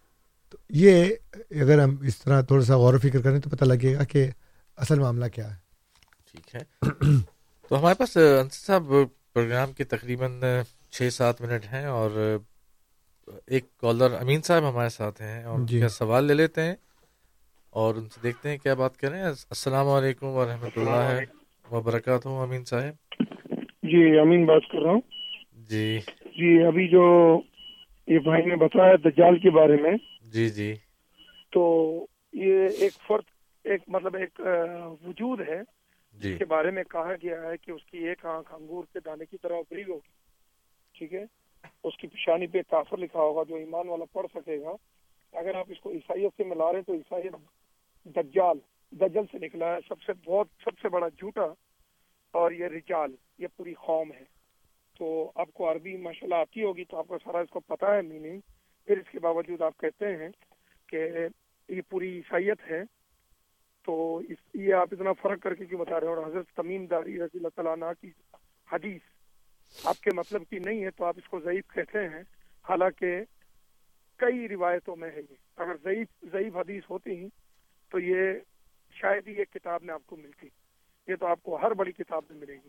تو 0.51 0.59
یہ 0.71 1.05
اگر 1.51 1.83
ہم 1.83 1.97
اس 2.03 2.19
طرح 2.19 2.41
تھوڑا 2.41 2.65
سا 2.65 2.77
غور 2.77 2.95
و 2.95 2.99
فکر 2.99 3.21
کریں 3.21 3.41
تو 3.41 3.51
پتہ 3.51 3.65
لگے 3.65 3.95
گا 3.95 4.05
کہ 4.05 4.31
اصل 4.77 4.99
معاملہ 4.99 5.27
کیا 5.27 5.51
ہے۔ 5.51 5.57
ٹھیک 6.31 6.55
ہے۔ 6.55 6.61
تو 7.69 7.79
ہمارے 7.79 7.95
پاس 7.95 8.19
صاحب 8.53 8.85
پروگرام 9.33 9.73
کے 9.73 9.85
تقریباً 9.85 10.43
چھ 10.91 11.09
سات 11.13 11.41
منٹ 11.41 11.65
ہیں 11.73 11.85
اور 11.85 12.39
ایک 13.47 13.77
کالر 13.79 14.11
امین 14.21 14.43
صاحب 14.43 14.69
ہمارے 14.69 14.89
ساتھ 14.89 15.23
ہیں 15.23 15.45
اور 15.45 15.59
جی. 15.61 15.79
کیا 15.79 15.89
سوال 15.89 16.25
لے 16.25 16.35
لیتے 16.35 16.63
ہیں 16.63 16.75
اور 17.71 17.95
ان 17.95 18.09
سے 18.09 18.21
دیکھتے 18.23 18.51
ہیں 18.51 18.59
کیا 18.59 18.75
بات 18.75 18.97
کریں۔ 18.97 19.23
السلام 19.23 19.89
علیکم 19.89 20.27
ورحمۃ 20.27 20.77
اللہ 20.77 21.21
وبرکاتہ 21.75 22.29
امین 22.29 22.65
صاحب۔ 22.65 23.23
جی 23.83 24.19
امین 24.19 24.45
بات 24.47 24.63
کر 24.73 24.79
رہا 24.79 24.91
ہوں۔ 24.91 25.01
جی۔ 25.69 25.99
جی 26.25 26.63
ابھی 26.67 26.89
جو 26.89 27.05
یہ 28.07 28.19
بھائی 28.19 28.45
نے 28.45 28.57
بتایا 28.57 28.95
دجال 29.05 29.39
کے 29.39 29.51
بارے 29.51 29.77
میں 29.77 29.93
جی 30.23 30.49
جی۔ 30.49 30.75
تو 31.53 31.63
یہ 32.33 32.69
ایک 32.79 32.93
فرد 33.09 33.23
ایک 33.65 33.81
مطلب 33.89 34.17
ایک 34.17 34.41
وجود 35.07 35.41
ہے 35.41 35.61
جی۔ 36.13 36.33
جس 36.33 36.39
کے 36.39 36.45
بارے 36.45 36.71
میں 36.71 36.85
کہا 36.85 37.13
گیا 37.23 37.43
ہے 37.43 37.57
کہ 37.57 37.71
اس 37.71 37.85
کی 37.85 37.99
ایک 37.99 38.27
آنکھ 38.27 38.55
انگور 38.55 38.85
کے 38.93 38.99
دانے 39.05 39.25
کی 39.25 39.37
طرح 39.43 39.55
ابری 39.55 39.83
ہوگی۔ 39.83 40.11
ٹھیک 40.99 41.15
ہے؟ 41.15 41.25
اس 41.85 41.97
کی 41.97 42.07
پیشانی 42.07 42.47
پہ 42.47 42.63
کافر 42.71 42.97
لکھا 42.97 43.19
ہوگا 43.19 43.43
جو 43.49 43.55
ایمان 43.55 43.89
والا 43.89 44.05
پڑھ 44.13 44.27
سکے 44.35 44.61
گا۔ 44.61 44.77
اگر 45.33 45.55
آپ 45.55 45.67
اس 45.69 45.81
کو 45.81 45.91
عیسائیت 45.91 46.33
سے 46.37 46.45
ملا 46.45 46.73
رہے 46.73 46.79
ہیں 46.79 46.87
تو 46.87 46.93
عیسائیت 46.93 47.33
دجال، 48.05 48.59
دجل 48.91 49.23
سے 49.33 49.39
نکلا 49.39 49.75
ہے۔ 49.75 49.79
سب 49.89 50.03
سے 50.03 50.13
بہت، 50.25 50.47
سب 50.65 50.79
سے 50.79 50.89
بڑا 50.89 51.09
جھوٹا 51.09 51.47
اور 52.31 52.53
یہ 52.53 52.65
رجال، 52.65 53.15
یہ 53.39 53.47
پوری 53.57 53.75
قوم 53.75 54.13
ہے۔ 54.13 54.25
تو 54.99 55.33
آپ 55.35 55.49
کو 55.55 55.73
عربی 55.73 55.97
ماشاء 55.97 56.27
اللہ 56.27 56.35
آتی 56.35 56.63
ہوگی 56.63 56.85
تو 56.85 56.97
آپ 56.97 57.09
کو 57.09 57.19
سارا 57.19 57.39
اس 57.39 57.51
کو 57.51 57.61
پتا 57.61 57.97
ہے 57.97 58.03
میننگ 58.03 58.41
پھر 58.87 58.99
اس 58.99 59.11
کے 59.11 59.19
باوجود 59.19 59.63
آپ 59.63 59.79
کہتے 59.79 60.17
ہیں 60.17 60.29
کہ 60.87 61.09
یہ 61.69 61.81
پوری 61.91 62.17
عیسائیت 62.17 62.71
ہے۔ 62.71 62.83
تو 63.85 64.17
اس، 64.17 64.37
یہ 64.55 64.75
آپ 64.75 64.89
اتنا 64.93 65.13
فرق 65.13 65.41
کر 65.43 65.55
کے 65.55 65.67
کیوں 65.67 65.81
بتا 65.81 66.01
رہے 66.01 66.09
ہیں؟ 66.09 66.15
اور 66.15 66.27
حضرت 66.27 66.47
تمیم 66.49 66.87
داری 66.87 67.17
رضی 67.17 67.39
اللہ 67.39 67.49
تعالیٰ 67.55 67.93
کی 68.01 68.11
حدیث 68.73 69.01
آپ 69.85 70.01
کے 70.01 70.11
مطلب 70.15 70.43
کی 70.51 70.59
نہیں 70.59 70.85
ہے 70.85 70.91
تو 70.91 71.05
آپ 71.05 71.15
اس 71.19 71.29
کو 71.29 71.41
ضعیف 71.41 71.65
کہتے 71.75 71.99
ہیں۔ 71.99 72.23
حالانکہ 72.69 73.21
کئی 74.17 74.49
روایتوں 74.49 74.97
میں 74.97 75.11
ہے 75.11 75.21
یہ۔ 75.21 75.35
اگر 75.57 75.73
ضعیف 75.85 76.09
ضعیف 76.33 76.57
حدیث 76.57 76.83
ہوتی 76.91 77.29
تو 77.91 77.99
یہ 77.99 78.33
شاید 78.95 79.29
ہی 79.29 79.33
ایک 79.33 79.53
کتاب 79.53 79.83
میں 79.83 79.95
آپ 79.95 80.07
کو 80.07 80.17
ملتی۔ 80.17 80.47
یہ 81.09 81.17
تو 81.17 81.27
آپ 81.27 81.43
کو 81.43 81.57
ہر 81.57 81.71
بڑی 81.71 81.93
کتاب 81.93 82.23
میں 82.31 82.39
ملے 82.39 82.53
گی۔ 82.53 82.69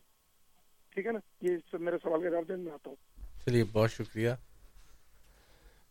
ٹھیک 0.89 1.05
ہے 1.05 1.11
نا؟ 1.11 1.19
یہ 1.41 1.57
میرے 1.73 1.97
سوال 2.03 2.21
کے 2.21 2.29
جواب 2.29 2.59
میں 2.59 2.71
آتا 2.71 2.89
ہوں۔ 2.89 2.95
چلیے 3.45 3.63
بہت 3.63 3.91
شکریہ۔ 3.91 4.29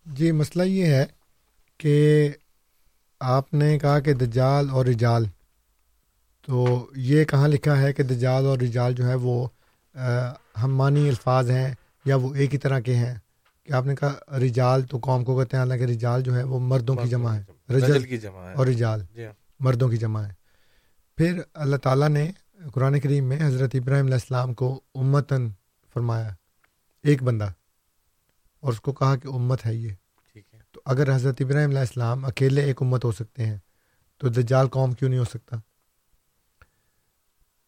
جی 0.07 0.33
مسئلہ 0.33 0.63
یہ 0.63 0.87
ہے 0.87 1.07
کہ 1.79 2.29
آپ 3.21 3.55
نے 3.55 3.79
کہا 3.79 4.01
کہ 4.01 4.13
دجال 4.15 4.71
اور 4.71 4.87
رجال۔ 4.87 5.25
تو 6.47 6.91
یہ 6.97 7.25
کہاں 7.25 7.49
لکھا 7.49 7.81
ہے 7.81 7.93
کہ 7.93 8.03
دجال 8.03 8.47
اور 8.47 8.59
رجال 8.59 8.95
جو 8.95 9.05
ہے 9.05 9.15
وہ 9.15 9.49
ہم 10.63 10.77
مانی 10.77 11.09
الفاظ 11.09 11.51
ہیں 11.51 11.75
یا 12.05 12.17
وہ 12.17 12.35
ایک 12.35 12.53
ہی 12.53 12.59
طرح 12.59 12.81
کے 12.81 12.97
ہیں؟ 12.97 13.15
کہ 13.63 13.73
آپ 13.73 13.87
نے 13.87 13.95
کہا 13.95 14.39
رجال 14.39 14.83
تو 14.83 14.99
قوم 15.03 15.25
کو 15.25 15.39
کہتے 15.39 15.57
ہیں 15.57 15.65
حالانکہ 15.65 15.85
رجال 15.85 16.23
جو 16.23 16.37
ہے 16.37 16.43
وہ 16.43 16.59
مردوں 16.59 16.95
کی 16.95 17.09
جمع 17.09 17.35
ہے۔ 17.35 17.73
رجل 17.73 18.03
کی 18.05 18.19
جمع 18.19 18.49
ہے۔ 18.49 18.55
اور 18.55 18.67
رجال 18.67 19.05
جی 19.15 19.25
ہاں۔ 19.27 19.33
مردوں 19.61 19.89
کی 19.89 19.97
جمع 19.97 20.23
ہے۔ 20.23 20.33
پھر 21.17 21.41
اللہ 21.55 21.77
تعالیٰ 21.77 22.09
نے 22.09 22.33
قرآن 22.75 23.01
کریم 23.01 23.25
میں 23.25 23.47
حضرت 23.47 23.71
ابراہیم 23.75 24.05
علیہ 24.05 24.15
السلام 24.15 24.55
کو 24.55 24.81
امتاً 24.95 25.51
فرمایا 25.95 26.29
ایک 27.03 27.23
بندہ 27.23 27.53
اور 28.61 28.73
اس 28.73 28.81
کو 28.81 28.93
کہا 28.93 29.17
کہ 29.17 29.29
امت 29.29 29.67
ہے 29.67 29.75
یہ۔ 29.75 29.91
تو 30.73 30.81
اگر 30.85 31.17
حضرت 31.17 31.37
ابراہیم 31.41 31.69
علیہ 31.69 31.81
السلام 31.81 32.25
اکیلے 32.25 32.63
ایک 32.63 32.83
امت 32.83 33.05
ہو 33.05 33.13
سکتے 33.13 33.47
ہیں 33.47 33.57
تو 34.19 34.29
دجال 34.29 34.69
قوم 34.69 34.93
کیوں 34.93 35.11
نہیں 35.11 35.21
ہو 35.21 35.25
سکتا؟ 35.25 35.57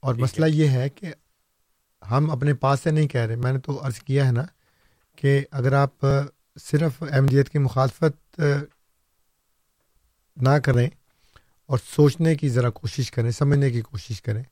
اور 0.01 0.15
مسئلہ 0.15 0.47
یہ 0.47 0.69
ہے 0.69 0.89
کہ 0.89 1.13
ہم 2.11 2.31
اپنے 2.31 2.55
پاس 2.55 2.81
سے 2.81 2.91
نہیں 2.91 3.09
کہہ 3.09 3.21
رہے۔ 3.21 3.37
میں 3.37 3.53
نے 3.53 3.59
تو 3.59 3.87
عرض 3.87 3.99
کیا 3.99 4.27
ہے 4.27 4.33
نا 4.33 4.45
کہ 5.17 5.45
اگر 5.51 5.73
آپ 5.73 6.07
صرف 6.61 7.03
احمدیت 7.11 7.49
کی 7.49 7.59
مخالفت 7.59 8.41
نہ 10.37 10.59
کریں 10.65 10.91
اور 11.67 11.79
سوچنے 11.85 12.35
کی 12.35 12.49
ذرا 12.49 12.71
کوشش 12.71 13.11
کریں 13.11 13.31
سمجھنے 13.31 13.71
کی 13.71 13.83
کوشش 13.83 14.23
کریں 14.23 14.43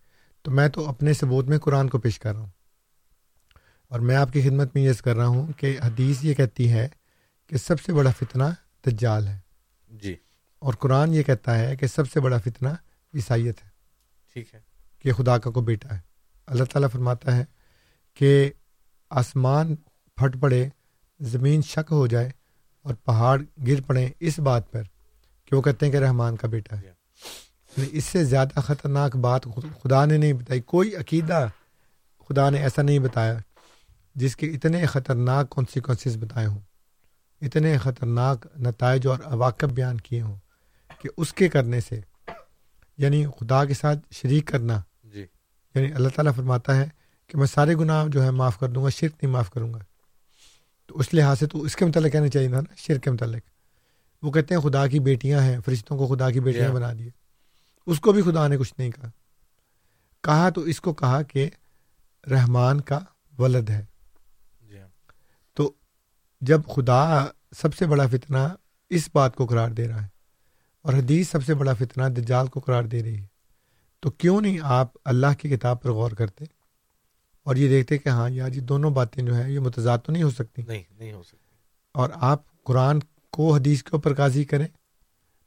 تو 0.42 0.50
میں 0.50 0.68
تو 0.68 0.88
اپنے 0.88 1.12
ثبوت 1.12 1.44
میں 1.44 1.58
قرآن 1.58 1.88
کو 1.88 1.98
پیش 1.98 2.18
کر 2.18 2.32
رہا 2.32 2.40
ہوں۔ 2.40 2.50
اور 3.88 4.00
میں 4.00 4.16
آپ 4.16 4.32
کی 4.32 4.42
خدمت 4.42 4.74
میں 4.74 4.82
یہ 4.82 4.92
کر 5.04 5.16
رہا 5.16 5.26
ہوں 5.26 5.46
کہ 5.56 5.78
حدیث 5.84 6.24
یہ 6.24 6.34
کہتی 6.34 6.72
ہے 6.72 6.88
کہ 7.46 7.56
سب 7.56 7.80
سے 7.80 7.92
بڑا 7.92 8.10
فتنہ 8.10 8.44
دجال 8.86 9.28
ہے۔ 9.28 9.38
جی۔ 9.90 10.16
اور 10.58 10.74
قرآن 10.74 11.14
یہ 11.14 11.22
کہتا 11.22 11.58
ہے 11.58 11.76
کہ 11.76 11.86
سب 11.86 12.10
سے 12.10 12.20
بڑا 12.20 12.38
فتنہ 12.38 12.68
عیسائیت 13.14 13.64
ہے 13.64 13.68
ٹھیک 14.32 14.54
ہے۔ 14.54 14.60
کہ 14.98 15.12
خدا 15.12 15.38
کا 15.38 15.50
کو 15.50 15.60
بیٹا 15.60 15.94
ہے۔ 15.94 16.11
اللہ 16.46 16.64
تعالیٰ 16.64 16.88
فرماتا 16.92 17.36
ہے 17.36 17.44
کہ 18.14 18.50
آسمان 19.10 19.76
پھٹ 20.16 20.36
پڑے، 20.40 20.68
زمین 21.20 21.62
شک 21.62 21.92
ہو 21.92 22.06
جائے 22.06 22.30
اور 22.82 22.94
پہاڑ 22.94 23.42
گر 23.66 23.80
پڑے 23.86 24.08
اس 24.20 24.38
بات 24.38 24.72
پر 24.72 24.82
کہ 25.44 25.56
وہ 25.56 25.62
کہتے 25.62 25.86
ہیں 25.86 25.92
کہ 25.92 25.96
رحمان 25.96 26.36
کا 26.36 26.48
بیٹا 26.48 26.76
ہے۔ 26.76 26.92
یعنی 27.76 27.86
اس 27.92 28.04
سے 28.04 28.24
زیادہ 28.24 28.60
خطرناک 28.60 29.16
بات 29.16 29.42
خدا 29.82 30.04
نے 30.04 30.16
نہیں 30.16 30.32
بتائی، 30.32 30.60
کوئی 30.60 30.96
عقیدہ 30.96 31.48
خدا 32.28 32.50
نے 32.50 32.58
ایسا 32.58 32.82
نہیں 32.82 32.98
بتایا 32.98 33.38
جس 34.14 34.36
کے 34.36 34.46
اتنے 34.46 34.86
خطرناک 34.86 35.50
کانسیکوینسز 35.50 36.16
بتائے 36.16 36.46
ہوں۔ 36.46 36.60
اتنے 37.42 37.78
خطرناک 37.78 38.46
نتائج 38.60 39.06
اور 39.06 39.18
اواقب 39.24 39.70
بیان 39.70 39.96
کیے 39.96 40.22
ہوں 40.22 40.36
کہ 40.98 41.08
اس 41.16 41.34
کے 41.34 41.48
کرنے 41.48 41.80
سے 41.80 42.00
یعنی 42.98 43.26
خدا 43.26 43.64
کے 43.64 43.74
ساتھ 43.74 43.98
شریک 44.10 44.46
کرنا 44.46 44.82
یعنی 45.74 45.92
اللہ 45.92 46.08
تعالیٰ 46.08 46.34
فرماتا 46.36 46.76
ہے 46.76 46.88
کہ 47.26 47.38
میں 47.38 47.46
سارے 47.46 47.74
گناہ 47.74 48.06
جو 48.08 48.22
ہے 48.22 48.30
معاف 48.30 48.58
کر 48.58 48.68
دوں 48.68 48.84
گا 48.84 48.88
شرک 48.88 49.12
نہیں 49.22 49.32
معاف 49.32 49.50
کروں 49.50 49.74
گا۔ 49.74 49.78
تو 50.86 50.98
اس 50.98 51.14
لحاظ 51.14 51.38
سے 51.38 51.46
تو 51.46 51.62
اس 51.62 51.76
کے 51.76 51.84
متعلق 51.84 52.12
کہنا 52.12 52.28
چاہیے 52.28 52.48
نا 52.48 52.60
شرک 52.76 53.02
کے 53.02 53.10
متعلق۔ 53.10 53.42
وہ 54.22 54.32
کہتے 54.32 54.54
ہیں 54.54 54.60
خدا 54.60 54.86
کی 54.86 55.00
بیٹیاں 55.00 55.40
ہیں 55.40 55.58
فرشتوں 55.64 55.98
کو 55.98 56.16
خدا 56.16 56.30
کی 56.30 56.40
بیٹیاں 56.40 56.64
yeah. 56.64 56.76
بنا 56.76 56.92
دیے۔ 56.98 57.10
اس 57.86 58.00
کو 58.00 58.12
بھی 58.12 58.22
خدا 58.22 58.48
نے 58.48 58.56
کچھ 58.56 58.74
نہیں 58.78 58.90
کہا۔ 58.90 59.10
کہا 60.22 60.50
تو 60.50 60.60
اس 60.60 60.80
کو 60.80 60.94
کہا 60.94 61.22
کہ 61.22 61.50
رحمان 62.30 62.80
کا 62.80 63.00
ولد 63.38 63.70
ہے۔ 63.70 63.84
Yeah. 64.74 64.88
تو 65.54 65.72
جب 66.40 66.60
خدا 66.76 67.26
سب 67.56 67.74
سے 67.74 67.86
بڑا 67.86 68.06
فتنہ 68.06 68.38
اس 68.90 69.08
بات 69.14 69.36
کو 69.36 69.46
قرار 69.46 69.70
دے 69.70 69.88
رہا 69.88 70.02
ہے 70.02 70.08
اور 70.82 70.92
حدیث 70.92 71.30
سب 71.30 71.44
سے 71.44 71.54
بڑا 71.54 71.74
فتنہ 71.74 72.04
دجال 72.04 72.46
کو 72.46 72.60
قرار 72.60 72.82
دے 72.82 73.02
رہی 73.02 73.20
ہے۔ 73.20 73.31
تو 74.02 74.10
کیوں 74.10 74.40
نہیں 74.40 74.58
آپ 74.62 74.88
اللہ 75.04 75.26
کی 75.38 75.48
کتاب 75.48 75.82
پر 75.82 75.90
غور 75.90 76.10
کرتے 76.10 76.44
اور 77.42 77.56
یہ 77.56 77.68
دیکھتے 77.68 77.98
کہ 77.98 78.08
ہاں 78.08 78.30
یار 78.30 78.52
یہ 78.52 78.60
دونوں 78.60 78.90
باتیں 78.90 79.24
جو 79.24 79.34
ہیں 79.34 79.50
یہ 79.50 79.58
متضاد 79.58 79.98
تو 79.98 80.12
نہیں 80.12 80.22
ہو 80.22 80.30
سکتی؟ 80.30 80.62
نہیں 80.62 80.82
نہیں 80.98 81.12
ہو 81.12 81.22
سکتی۔ 81.22 81.56
اور 81.94 82.10
آپ 82.14 82.62
قرآن 82.64 82.98
کو 83.30 83.54
حدیث 83.54 83.82
کے 83.82 83.88
اوپر 83.92 84.14
قاضی 84.14 84.44
کریں 84.44 84.66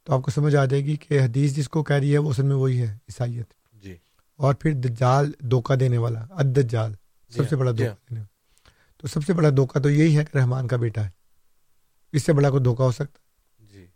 تو 0.04 0.14
آپ 0.14 0.22
کو 0.22 0.30
سمجھ 0.30 0.56
آ 0.56 0.64
جائے 0.64 0.84
گی 0.84 0.96
کہ 0.96 1.20
حدیث 1.20 1.56
جس 1.56 1.68
کو 1.68 1.82
کہہ 1.84 1.96
رہی 1.96 2.12
ہے 2.12 2.18
وہ 2.18 2.30
اصل 2.30 2.42
میں 2.42 2.56
وہی 2.56 2.80
ہے 2.80 2.92
عیسائیت۔ 2.92 3.54
جی۔ 3.72 3.96
اور 4.36 4.54
پھر 4.54 4.72
دجال 4.72 5.32
دھوکہ 5.40 5.74
دینے 5.74 5.98
والا 5.98 6.20
اد 6.30 6.58
جال 6.70 6.94
سب 7.28 7.48
سے 7.48 7.56
بڑا 7.56 7.70
دھوکہ 7.70 7.84
دینے 7.84 8.20
والا۔ 8.20 8.24
تو 8.96 9.06
سب 9.06 9.24
سے 9.26 9.32
بڑا 9.32 9.50
دھوکہ 9.50 9.80
تو 9.80 9.90
یہی 9.90 10.18
ہے 10.18 10.24
کہ 10.24 10.36
رحمان 10.36 10.68
کا 10.68 10.76
بیٹا 10.76 11.04
ہے۔ 11.04 11.10
اس 12.12 12.22
سے 12.22 12.32
بڑا 12.32 12.50
کوئی 12.50 12.62
دھوکہ 12.62 12.82
ہو 12.82 12.92
سکتا؟ 12.92 13.18
جی۔ 13.72 13.86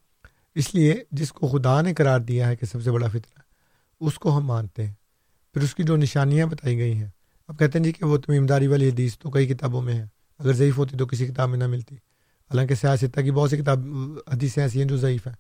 اس 0.55 0.75
لیے 0.75 0.95
جس 1.11 1.33
کو 1.33 1.49
خدا 1.49 1.81
نے 1.81 1.95
قرار 1.95 2.21
دیا 2.21 2.49
ہے 2.49 2.57
کہ 2.57 2.67
سب 2.67 2.83
سے 2.83 2.91
بڑا 2.91 3.09
فطرہ 3.09 3.50
اس 4.01 4.19
کو 4.19 4.37
ہم 4.37 4.47
مانتے 4.47 4.87
ہیں۔ 4.87 4.95
پھر 5.55 5.63
اس 5.63 5.75
کی 5.75 5.83
جو 5.83 5.97
نشانیاں 5.97 6.47
بتائی 6.47 6.79
گئی 6.79 6.95
ہیں۔ 6.95 7.09
اب 7.49 7.59
کہتے 7.59 7.79
ہیں 7.79 7.85
جی 7.85 7.93
کہ 7.93 8.05
وہ 8.05 8.19
تمیمداری 8.19 8.67
والی 8.67 8.89
حدیث 8.89 9.19
تو 9.19 9.31
کئی 9.31 9.47
کتابوں 9.47 9.83
میں 9.83 9.95
ہے۔ 9.95 10.07
اگر 10.39 10.53
ضعیف 10.53 10.79
ہوتی 10.79 10.97
تو 10.97 11.07
کسی 11.07 11.27
کتاب 11.27 11.49
میں 11.49 11.59
نہ 11.59 11.67
ملتی۔ 11.67 11.95
حالانکہ 11.95 12.75
سیاستہ 12.75 13.21
کی 13.21 13.31
بہت 13.31 13.51
سی 13.51 13.57
کتاب 13.57 13.79
حدیثیں 14.33 14.63
ایسی 14.63 14.81
ہیں 14.81 14.89
جو 14.89 14.97
ضعیف 14.97 15.27
ہیں۔ 15.27 15.35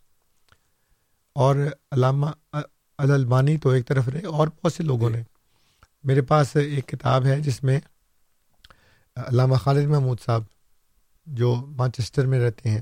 اور 1.32 1.56
علامہ 1.90 2.26
البانی 2.98 3.56
تو 3.56 3.68
ایک 3.68 3.86
طرف 3.86 4.08
رہے 4.08 4.26
اور 4.26 4.48
بہت 4.48 4.72
سے 4.72 4.82
لوگوں 4.82 5.10
جی۔ 5.10 5.16
نے۔ 5.16 5.22
میرے 6.04 6.22
پاس 6.22 6.56
ایک 6.56 6.86
کتاب 6.88 7.24
ہے 7.24 7.40
جس 7.40 7.62
میں 7.64 7.80
علامہ 9.16 9.54
خالد 9.54 9.86
محمود 9.86 10.20
صاحب 10.20 10.42
جو 11.26 11.54
مانچسٹر 11.54 12.26
میں 12.26 12.40
رہتے 12.40 12.70
ہیں 12.70 12.80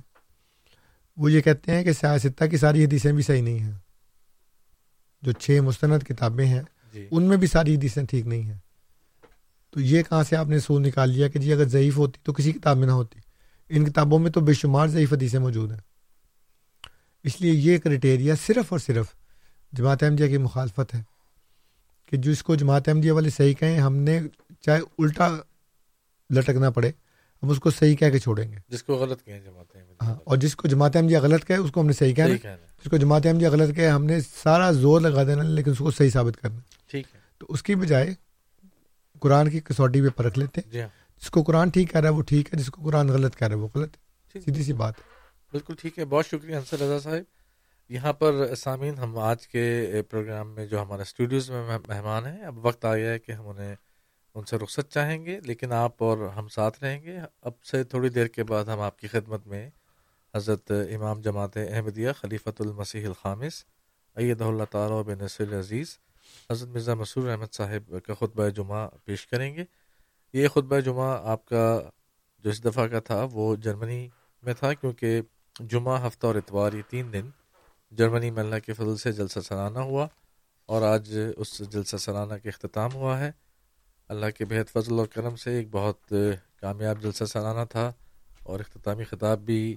وہ 1.17 1.33
یہ 1.33 1.41
کہتے 1.41 1.75
ہیں 1.75 1.85
کہ 1.85 1.93
سیاستہ 1.93 2.45
کی 2.45 2.57
ساری 2.57 2.85
حدیثیں 2.85 3.13
بھی 3.13 3.23
صحیح 3.23 3.43
نہیں 3.43 3.59
ہیں۔ 3.59 3.73
جو 5.23 5.33
چھ 5.33 5.61
مستند 5.63 6.03
کتابیں 6.03 6.47
ہیں 6.47 6.63
جی۔ 6.93 7.09
ان 7.11 7.23
میں 7.23 7.37
بھی 7.37 7.47
ساری 7.47 7.77
حدیثیں 7.77 8.05
ٹھیک 8.05 8.27
نہیں 8.27 8.43
ہیں۔ 8.43 8.59
تو 9.71 9.81
یہ 9.81 10.03
کہاں 10.03 10.25
سے 10.25 10.37
آپ 10.37 10.47
نے 10.47 10.59
سو 10.59 10.79
نکال 10.79 11.11
لیا 11.11 11.29
کہ 11.29 11.39
جی 11.39 11.53
اگر 11.53 11.69
ضعیف 11.69 11.97
ہوتی 11.97 12.21
تو 12.23 12.33
کسی 12.33 12.53
کتاب 12.53 12.77
میں 12.77 12.87
نہ 12.87 12.93
ہوتی؟ 12.93 13.21
ان 13.69 13.85
کتابوں 13.85 14.19
میں 14.19 14.31
تو 14.31 14.41
بے 14.41 14.53
شمار 14.53 14.87
ضعیف 14.87 15.13
حدیثیں 15.13 15.39
موجود 15.39 15.73
ہیں۔ 15.73 15.81
اس 17.25 17.41
لیے 17.41 17.53
یہ 17.53 17.79
کرائٹیریا 17.79 18.35
صرف 18.47 18.65
اور 18.69 18.79
صرف 18.79 19.07
جماعت 19.73 20.03
احمدیہ 20.03 20.27
کی 20.27 20.37
مخالفت 20.37 20.95
ہے 20.95 21.03
کہ 22.07 22.17
جو 22.17 22.31
اس 22.31 22.43
کو 22.43 22.55
جماعت 22.55 22.89
احمدیہ 22.89 23.13
والے 23.13 23.31
صحیح 23.31 23.55
کہیں 23.55 23.79
ہم 23.81 23.97
نے 23.97 24.21
چاہے 24.61 24.81
الٹا 24.99 25.37
لٹکنا 26.31 26.71
پڑے 26.71 26.93
ہم 27.43 27.51
اس 27.51 27.59
کو 27.59 27.71
صحیح 27.71 27.97
کہہ 27.97 28.11
کے 28.11 28.19
چھوڑیں 28.19 28.53
گے۔ 28.53 28.57
جس 28.69 28.83
کو 28.83 28.95
غلط 28.95 29.23
کہیں 29.25 29.41
جماعت 29.41 29.77
ہاں 30.03 30.15
اور 30.25 30.37
جس 30.37 30.57
کو 30.57 30.69
جماعت 30.69 30.97
احمدیہ 30.97 31.19
غلط 31.19 31.45
کہے 31.45 31.57
اس 31.57 31.71
کو 31.71 31.81
ہم 31.81 31.87
نے 31.87 31.93
صحیح 31.93 32.15
کہنا۔ 32.15 32.57
جس 32.57 32.91
کو 32.91 32.97
جماعت 32.97 33.27
احمدیہ 33.27 33.49
غلط 33.49 33.77
کہے 33.77 33.89
ہم 33.89 34.05
نے 34.05 34.21
سارا 34.21 34.71
زور 34.73 35.01
لگا 35.01 35.25
دینا 35.25 35.43
لیکن 35.43 35.71
اس 35.71 35.79
کو 35.79 35.91
صحیح 35.91 36.11
ثابت 36.11 36.37
کرنا۔ 36.43 36.59
ٹھیک 36.87 37.07
ہے۔ 37.15 37.21
تو 37.39 37.47
اس 37.49 37.63
کی 37.63 37.75
بجائے 37.75 38.15
قرآن 39.21 39.51
کی 39.51 39.61
کسوٹی 39.61 40.01
پہ 40.03 40.09
پرکھ 40.09 40.39
لیتے 40.39 40.61
جی 40.67 40.81
ہاں۔ 40.81 40.89
جس 41.23 41.31
کو 41.31 41.43
قرآن 41.43 41.71
ٹھیک 41.71 41.91
کہہ 41.91 42.01
رہا 42.01 42.09
ہے 42.09 42.15
وہ 42.15 42.23
ٹھیک 42.23 42.55
ہے 42.55 42.59
جس 42.59 42.67
کو 42.67 42.83
قرآن 42.83 43.09
غلط 43.09 43.37
کہہ 43.37 43.49
رہا 43.49 43.57
ہے 43.57 43.61
وہ 43.61 43.69
غلط 43.75 43.97
ہے۔ 44.35 44.41
سیدھی 44.41 44.63
سی 44.63 44.73
بات 44.73 44.95
بالکل 45.53 45.75
ٹھیک 45.81 45.99
ہے۔ 45.99 46.05
بہت 46.05 46.27
شکریہ 46.27 46.57
انصر 46.57 46.77
رضا 46.81 46.99
صاحب۔ 47.01 47.23
یہاں 47.89 48.13
پر 48.13 48.55
سامعین 48.55 48.95
ہم 48.99 49.19
آج 49.19 49.49
کے 49.49 49.93
پروگرام 50.11 50.55
میں 50.55 50.67
جو 50.67 50.83
ہمارے 50.83 51.03
اسٹوڈیوز 51.03 51.51
میں 51.51 51.79
مہمان 51.89 52.27
ہیں 52.27 52.43
اب 52.43 52.67
وقت 52.67 52.85
آ 52.85 52.97
گیا 52.97 53.11
ہے 53.11 53.19
کہ 53.19 53.33
ہم 53.33 53.49
انہیں 53.49 53.77
ان 54.35 54.45
سے 54.45 54.57
رخصت 54.57 54.91
چاہیں 54.93 55.25
گے، 55.27 55.39
لیکن 55.41 55.73
آپ 55.73 56.03
اور 56.03 56.19
ہم 56.37 56.49
ساتھ 56.49 56.83
رہیں 56.85 57.03
گے۔ 57.03 57.19
اب 57.43 57.65
سے 57.65 57.83
تھوڑی 57.85 58.09
دیر 58.09 58.27
کے 58.27 58.45
بعد 58.45 58.65
ہم 58.65 58.81
آپ 58.81 58.99
کی 58.99 59.09
خدمت 59.09 59.47
میں 59.47 59.69
حضرت 60.35 60.71
امام 60.71 61.21
جماعت 61.21 61.57
احمدیہ 61.57 62.11
خلیفۃ 62.21 62.61
المسیح 62.61 63.07
الخامس 63.07 63.65
عید 64.17 64.41
اللہ 64.41 64.65
تعالیٰ 64.71 65.03
بن 65.05 65.19
نصر 65.19 65.59
عزیز، 65.59 65.99
حضرت 66.51 66.69
مرزا 66.69 66.95
مسور 66.95 67.29
احمد 67.29 67.55
صاحب 67.55 67.93
کا 68.07 68.15
خطبہ 68.15 68.49
جمعہ 68.49 68.89
پیش 69.05 69.27
کریں 69.27 69.55
گے۔ 69.55 69.65
یہ 70.35 70.49
خطبہ 70.49 70.81
جمعہ 70.81 71.11
آپ 71.25 71.45
کا 71.45 71.65
جو 72.45 72.51
اس 72.51 72.65
دفعہ 72.65 72.87
کا 72.87 73.01
تھا، 73.01 73.27
وہ 73.33 73.55
جرمنی 73.57 74.09
میں 74.43 74.55
تھا، 74.55 74.73
کیونکہ 74.75 75.21
جمعہ 75.61 76.07
ہفتہ 76.07 76.27
اور 76.27 76.35
اتوار 76.35 76.73
یہ 76.73 76.83
تین 76.89 77.13
دن 77.13 77.31
جرمنی 77.93 78.31
میں 78.31 78.43
اللہ 78.43 78.59
کے 78.67 78.73
فضل 78.73 78.97
سے 78.97 79.13
جلسہ 79.13 79.41
سلانہ 79.41 79.79
ہوا 79.79 80.07
اور 80.69 80.83
آج 80.83 81.19
اس 81.37 81.59
جلسہ 81.71 81.97
سلانہ 81.97 82.35
کا 82.35 82.49
اختتام 82.49 82.95
ہوا 82.95 83.19
ہے۔ 83.21 83.31
اللہ 84.09 84.27
کے 84.39 84.45
بہت 84.45 84.71
فضل 84.71 84.99
اور 84.99 85.07
کرم 85.07 85.37
سے 85.37 85.51
ایک 85.51 85.69
بہت 85.71 86.13
کامیاب 86.61 87.03
جلسہ 87.03 87.25
سالانہ 87.25 87.65
تھا 87.71 87.93
اور 88.43 88.61
اختتامی 88.61 89.05
خطاب 89.05 89.39
بھی 89.39 89.77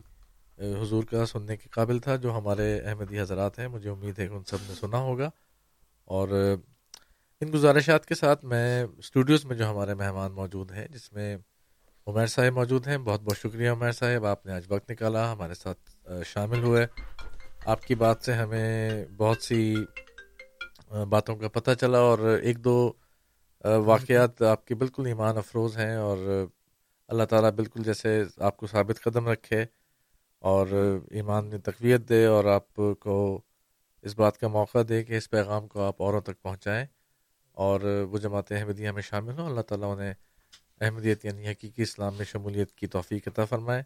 حضور 0.58 1.04
کا 1.04 1.26
سننے 1.26 1.58
کے 1.58 1.70
قابل 1.70 2.00
تھا 2.00 2.16
جو 2.16 2.38
ہمارے 2.38 2.80
احمدی 2.80 3.22
حضرات 3.22 3.60
ہیں۔ 3.60 3.68
مجھے 3.68 3.90
امید 3.90 4.20
ہے 4.20 4.28
کہ 4.28 4.34
ان 4.34 4.44
سب 4.44 4.58
نے 4.68 4.74
سنا 4.76 4.98
ہوگا۔ 4.98 5.30
اور 6.06 6.56
ان 7.42 7.54
گزارشات 7.54 8.06
کے 8.06 8.16
ساتھ 8.16 8.46
میں 8.46 8.86
اسٹوڈیوز 8.98 9.46
میں 9.46 9.56
جو 9.56 9.70
ہمارے 9.70 9.94
مہمان 9.94 10.32
موجود 10.32 10.72
ہیں، 10.72 10.88
جس 10.88 11.14
میں 11.14 11.38
عمیر 12.08 12.26
صاحب 12.26 12.54
موجود 12.54 12.88
ہیں، 12.88 12.98
بہت 12.98 13.22
بہت 13.22 13.38
شکریہ 13.38 13.70
عمیر 13.70 13.92
صاحب، 13.92 14.26
آپ 14.26 14.46
نے 14.46 14.52
آج 14.52 14.64
وقت 14.70 14.92
نکالا، 14.92 15.32
ہمارے 15.32 15.54
ساتھ 15.54 16.12
شامل 16.26 16.64
ہوئے۔ 16.64 16.88
آپ 17.66 17.84
کی 17.84 17.96
بات 17.96 18.18
سے 18.22 18.34
ہمیں 18.34 19.06
بہت 19.18 19.44
سی 19.44 19.76
باتوں 21.10 21.36
کا 21.36 21.48
پتہ 21.48 21.72
چلا 21.82 21.98
اور 21.98 22.40
ایک 22.44 22.64
دو 22.64 22.94
واقعات 23.66 24.42
آپ 24.42 24.66
کے 24.66 24.76
بالکل 24.76 25.06
ایمان 25.06 25.38
افروز 25.38 25.78
ہیں 25.78 25.96
اور 25.96 26.18
اللہ 27.10 27.24
تعالیٰ 27.24 27.52
بالکل 27.52 27.84
جیسے 27.84 28.24
آپ 28.38 28.58
کو 28.58 28.68
ثابت 28.68 29.02
قدم 29.04 29.28
رکھے 29.28 29.66
اور 30.40 30.68
ایمان 31.12 31.46
میں 31.46 31.58
تقویت 31.58 32.10
دے 32.10 32.26
اور 32.26 32.46
آپ 32.46 32.74
کو 33.00 33.42
اس 34.04 34.18
بات 34.18 34.38
کا 34.38 34.48
موقع 34.48 34.78
دے 34.90 35.04
کہ 35.04 35.18
اس 35.18 35.30
پیغام 35.30 35.68
کو 35.68 35.82
آپ 35.82 36.02
اوروں 36.02 36.22
تک 36.22 36.42
پہنچائیں 36.42 36.86
اور 37.58 37.82
وہ 38.12 38.18
جماعت 38.18 38.52
احمدیہ 38.52 38.92
میں 38.92 39.02
شامل 39.02 39.40
ہوں۔ 39.40 39.46
اللہ 39.46 39.62
تعالیٰ 39.62 39.92
انہیں 39.92 40.14
احمدیت 40.82 41.26
یعنی 41.26 41.48
حقیقی 41.48 41.84
اسلام 41.84 42.16
میں 42.18 42.26
شمولیت 42.26 42.72
کی 42.72 42.88
توفیق 42.88 43.28
عطا 43.28 43.46
فرمائے۔ 43.46 43.84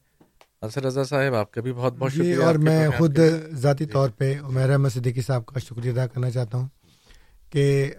انصر 0.61 0.83
رضا 0.83 1.03
صاحب 1.03 1.35
آپ 1.35 1.51
کا 1.51 1.61
بھی 1.61 1.73
بہت 1.73 1.93
بہت 1.93 2.11
جی، 2.11 2.17
شکریہ 2.17 2.45
اور 2.45 2.55
میں 2.55 2.87
خود 2.97 3.19
ذاتی 3.53 3.85
طور 3.85 4.09
پہ 4.09 4.33
عمیر 4.43 4.69
احمد 4.69 4.89
صدیقی 4.89 5.21
صاحب 5.21 5.45
کا 5.45 5.59
شکریہ 5.59 5.91
ادا 5.91 6.07
کرنا 6.07 6.31
چاہتا 6.31 6.57
ہوں 6.57 6.67
کہ 7.51 7.91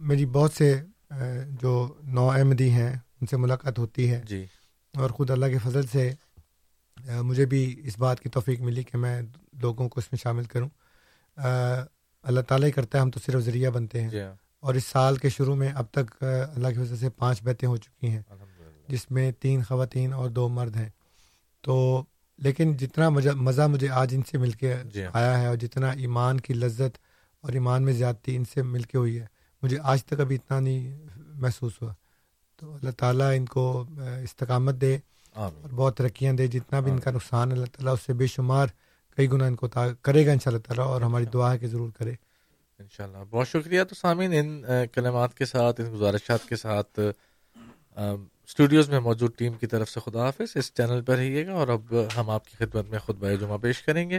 میری 0.00 0.26
بہت 0.26 0.52
سے 0.52 0.74
جو 1.60 1.94
نو 2.02 2.30
احمدی 2.30 2.70
ہیں 2.70 2.92
ان 3.20 3.26
سے 3.26 3.36
ملاقات 3.36 3.78
ہوتی 3.78 4.10
ہے۔ 4.10 4.22
جی۔ 4.24 4.46
اور 4.96 5.10
خود 5.10 5.30
اللہ 5.30 5.46
کے 5.46 5.58
فضل 5.58 5.86
سے 5.86 6.12
مجھے 7.06 7.46
بھی 7.46 7.80
اس 7.84 7.98
بات 7.98 8.20
کی 8.20 8.28
توفیق 8.28 8.60
ملی 8.60 8.82
کہ 8.82 8.98
میں 8.98 9.22
لوگوں 9.62 9.88
کو 9.88 10.00
اس 10.00 10.12
میں 10.12 10.18
شامل 10.18 10.44
کروں۔ 10.44 10.68
اللہ 12.22 12.40
تعالیٰ 12.40 12.66
ہی 12.66 12.72
کرتا 12.72 12.98
ہے 12.98 13.02
ہم 13.02 13.10
تو 13.10 13.20
صرف 13.26 13.42
ذریعہ 13.42 13.70
بنتے 13.70 14.02
ہیں۔ 14.02 14.10
جی۔ 14.10 14.20
اور 14.60 14.74
اس 14.74 14.84
سال 14.84 15.16
کے 15.16 15.28
شروع 15.28 15.54
میں 15.54 15.72
اب 15.74 15.84
تک 15.90 16.24
اللہ 16.54 16.68
کی 16.68 16.78
وجہ 16.78 16.96
سے 16.96 17.10
پانچ 17.10 17.42
بیتیں 17.42 17.68
ہو 17.68 17.76
چکی 17.76 18.08
ہیں 18.08 18.22
جس 18.88 19.10
میں 19.10 19.32
تین 19.32 19.62
خواتین 19.62 20.12
اور 20.12 20.30
دو 20.30 20.48
مرد 20.48 20.76
ہیں۔ 20.76 20.88
تو 21.60 22.02
لیکن 22.38 22.76
جتنا 22.76 23.08
مزہ 23.34 23.62
مجھے 23.62 23.88
آج 23.88 24.14
ان 24.14 24.22
سے 24.22 24.38
مل 24.38 24.50
کے 24.50 24.74
جی۔ 24.84 25.02
آیا 25.12 25.40
ہے 25.40 25.46
اور 25.46 25.56
جتنا 25.56 25.90
ایمان 25.90 26.40
کی 26.40 26.54
لذت 26.54 26.98
اور 27.40 27.52
ایمان 27.52 27.82
میں 27.82 27.92
زیادتی 27.92 28.36
ان 28.36 28.44
سے 28.44 28.62
مل 28.62 28.82
کے 28.82 28.98
ہوئی 28.98 29.20
ہے۔ 29.20 29.26
مجھے 29.64 29.78
آج 29.82 30.04
تک 30.04 30.20
ابھی 30.20 30.36
اتنا 30.36 30.60
نہیں 30.60 31.06
محسوس 31.34 31.82
ہوا۔ 31.82 31.92
تو 32.56 32.74
اللہ 32.74 32.90
تعالیٰ 32.90 33.30
ان 33.36 33.44
کو 33.46 33.84
استقامت 34.24 34.74
دے 34.74 34.98
اور 35.34 35.52
بہت 35.74 35.96
ترقیاں 35.96 36.32
دے 36.32 36.46
جتنا 36.46 36.80
بھی 36.80 36.92
ان 36.92 36.98
کا 36.98 37.10
نقصان 37.10 37.52
اللہ 37.52 37.64
تعالیٰ 37.64 37.92
اس 37.92 38.00
سے 38.06 38.12
بے 38.12 38.26
شمار 38.26 38.66
کئی 39.16 39.30
گنا 39.30 39.46
ان 39.46 39.56
کو 39.56 39.68
کرے 40.02 40.26
گا 40.26 40.32
ان 40.32 40.38
شاء 40.38 40.50
اللہ 40.50 40.62
تعالیٰ 40.62 40.84
اور 40.84 41.02
ہماری 41.02 41.24
دعا 41.24 41.52
ہے 41.52 41.58
کہ 41.58 41.66
ضرور 41.66 41.90
کرے۔ 41.98 42.12
انشاءاللہ۔ 42.78 43.18
بہت 43.30 43.48
شکریہ 43.48 43.84
تو 43.84 43.94
سامعین 43.94 44.32
ان 44.34 44.64
کلمات 44.92 45.34
کے 45.34 45.44
ساتھ 45.44 45.80
ان 45.80 45.92
گزارشات 45.92 46.48
کے 46.48 46.56
ساتھ 46.56 47.00
اسٹوڈیوز 48.46 48.88
میں 48.88 49.00
موجود 49.00 49.30
ٹیم 49.36 49.52
کی 49.52 49.66
طرف 49.66 49.88
سے 49.90 50.00
خدا 50.04 50.26
حافظ۔ 50.26 50.56
اس 50.56 50.72
چینل 50.74 51.02
پر 51.02 51.16
رہیے 51.16 51.46
گا 51.46 51.52
اور 51.52 51.68
اب 51.68 51.94
ہم 52.16 52.30
آپ 52.30 52.44
کی 52.44 52.56
خدمت 52.58 52.90
میں 52.90 52.98
خود 52.98 53.24
جمعہ 53.40 53.58
پیش 53.58 53.82
کریں 53.82 54.10
گے۔ 54.10 54.16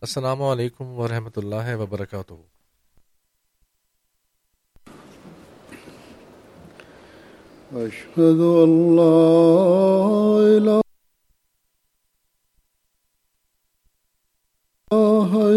السلام 0.00 0.42
علیکم 0.42 0.84
ورحمۃ 0.84 1.36
اللہ 1.36 1.74
وبرکاتہ۔ 1.76 2.34
أشهد 7.76 8.40
أن 8.40 8.96
لا 8.96 9.18
إله 10.56 10.80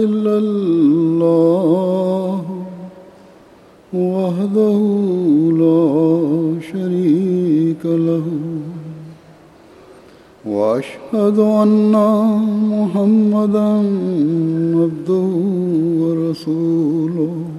إلا 0.04 0.36
الله 0.38 2.42
وحده 3.94 4.80
لا 5.64 5.84
شريك 6.72 7.84
له 7.86 8.28
وأشهد 10.46 11.40
أن 11.40 11.94
محمدا 12.76 13.72
عبده 14.82 15.30
ورسوله 16.02 17.59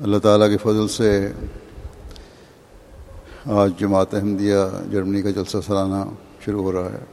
اللہ 0.01 0.19
تعالیٰ 0.19 0.49
کے 0.49 0.57
فضل 0.57 0.89
سے 0.89 1.33
آج 3.47 3.71
جماعت 3.79 4.15
احمدیہ 4.15 4.61
جرمنی 4.93 5.23
کا 5.23 5.31
جلسہ 5.31 5.59
سالانہ 5.67 6.05
شروع 6.45 6.63
ہو 6.63 6.73
رہا 6.73 6.89
ہے۔ 6.93 7.05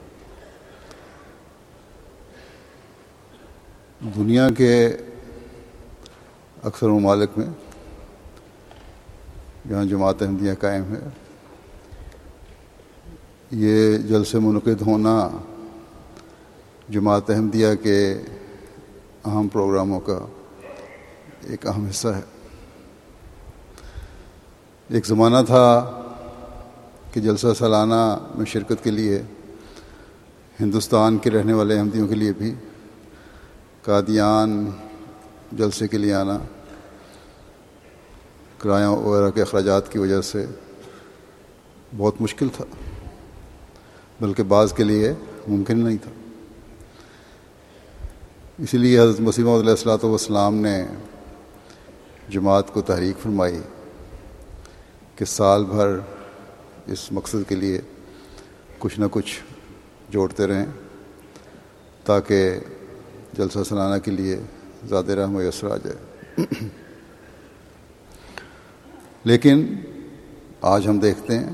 دنیا 4.16 4.50
کے 4.58 4.98
اکثر 6.64 6.88
ممالک 6.88 7.30
میں۔ 7.38 7.48
جہاں 9.70 9.86
جماعت 9.86 10.22
احمدیہ 10.22 10.52
قائم 10.60 10.84
ہے۔ 10.84 11.10
یہ 13.52 13.98
جلسے 13.98 14.40
منعقد 14.40 14.82
ہونا 14.82 15.30
جماعت 16.90 17.30
احمدیہ 17.30 17.68
کے 17.84 18.14
اہم 19.26 19.48
پروگراموں 19.48 20.00
کا 20.00 20.20
ایک 21.42 21.68
اہم 21.68 21.86
حصہ 21.86 22.08
ہے۔ 22.08 22.22
ایک 24.90 25.06
زمانہ 25.06 25.38
تھا 25.46 25.92
کہ 27.14 27.22
جلسہ 27.22 27.48
سالانہ 27.58 28.18
میں 28.36 28.46
شرکت 28.46 28.84
کے 28.84 28.92
لیے، 28.92 29.22
ہندوستان 30.60 31.18
کے 31.18 31.30
رہنے 31.30 31.54
والے 31.54 31.78
احمدیوں 31.78 32.08
کے 32.08 32.16
لیے 32.16 32.34
بھی، 32.34 32.56
قادیان 33.82 34.72
جلسے 35.52 35.88
کے 35.88 35.98
لیے 35.98 36.14
آنا۔ 36.14 36.38
کرایہ 38.58 38.86
وغیرہ 38.86 39.30
کے 39.30 39.42
اخراجات 39.42 39.92
کی 39.92 40.00
وجہ 40.00 40.22
سے 40.22 40.46
بہت 41.98 42.22
مشکل 42.22 42.48
تھا، 42.56 42.66
بلکہ 44.22 44.44
بعض 44.44 44.74
کے 44.74 44.84
لیے 44.84 45.14
ممکن 45.48 45.80
نہیں 45.80 45.98
تھا۔ 45.98 46.12
اسی 48.58 48.78
لیے 48.78 49.00
حضرت 49.00 49.20
مسیم 49.20 49.50
علیہ 49.50 49.70
السلاۃ 49.70 50.04
والسلام 50.04 50.56
نے 50.56 50.86
جماعت 52.30 52.74
کو 52.74 52.82
تحریک 52.82 53.20
فرمائی 53.20 53.60
کہ 55.16 55.26
سال 55.26 55.66
بھر 55.66 55.98
اس 56.88 57.12
مقصد 57.12 57.50
کے 57.50 57.56
لیے 57.56 57.82
کچھ 58.78 59.00
نہ 59.00 59.06
کچھ 59.12 59.40
جوڑتے 60.10 60.48
رہیں 60.48 60.66
تاکہ 62.04 62.60
جلسہ 63.34 63.60
سلانہ 63.70 64.00
کے 64.00 64.12
لیے 64.12 64.40
زیادہ 64.90 65.12
راہ 65.12 65.28
میسر 65.28 65.72
آ 65.72 65.78
جائے۔ 65.78 66.46
لیکن 69.24 69.76
آج 70.62 70.88
ہم 70.88 71.00
دیکھتے 71.00 71.38
ہیں 71.38 71.50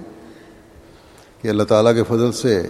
کہ 1.42 1.48
اللہ 1.48 1.64
تعالیٰ 1.64 1.94
کے 1.96 2.04
فضل 2.04 2.32
سے 2.32 2.62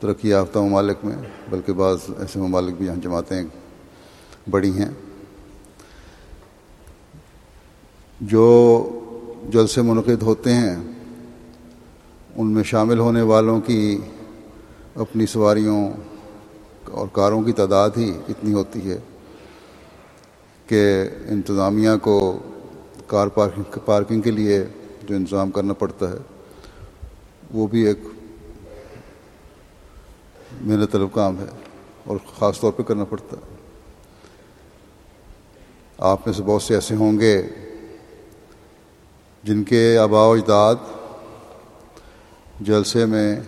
ترقی 0.00 0.28
یافتہ 0.28 0.58
ممالک 0.58 1.04
میں، 1.04 1.16
بلکہ 1.50 1.72
بعض 1.72 1.98
ایسے 2.18 2.38
ممالک 2.38 2.74
بھی 2.74 2.86
یہاں 2.86 2.96
جماعتیں 2.96 3.42
بڑی 4.50 4.70
ہیں، 4.78 4.90
جو 8.20 8.46
جلسے 9.48 9.82
منعقد 9.82 10.22
ہوتے 10.22 10.54
ہیں، 10.54 10.76
ان 12.36 12.46
میں 12.46 12.62
شامل 12.62 12.98
ہونے 12.98 13.22
والوں 13.22 13.60
کی 13.60 13.98
اپنی 14.94 15.26
سواریوں 15.26 15.90
اور 16.92 17.06
کاروں 17.12 17.42
کی 17.42 17.52
تعداد 17.52 17.90
ہی 17.96 18.10
اتنی 18.28 18.52
ہوتی 18.52 18.90
ہے 18.90 18.98
کہ 20.66 21.08
انتظامیہ 21.28 21.90
کو 22.02 22.38
کار 23.06 23.28
پارکنگ 23.28 23.78
پارکنگ 23.84 24.20
کے 24.20 24.30
لیے 24.30 24.64
جو 25.02 25.14
انتظام 25.14 25.50
کرنا 25.50 25.72
پڑتا 25.72 26.10
ہے، 26.10 26.16
وہ 27.54 27.66
بھی 27.66 27.86
ایک 27.86 27.98
محنت 30.60 30.92
طلب 30.92 31.08
کام 31.12 31.38
ہے 31.38 31.46
اور 32.04 32.16
خاص 32.38 32.60
طور 32.60 32.72
پہ 32.72 32.82
کرنا 32.82 33.04
پڑتا 33.04 33.36
ہے۔ 33.36 33.56
آپ 35.98 36.26
میں 36.26 36.34
سے 36.34 36.42
بہت 36.42 36.62
سے 36.62 36.74
ایسے 36.74 36.94
ہوں 36.94 37.20
گے 37.20 37.42
جن 39.42 39.64
کے 39.64 39.98
آبا 39.98 40.26
و 40.26 40.32
اجداد 40.32 40.74
جلسے 42.60 43.06
میں 43.06 43.40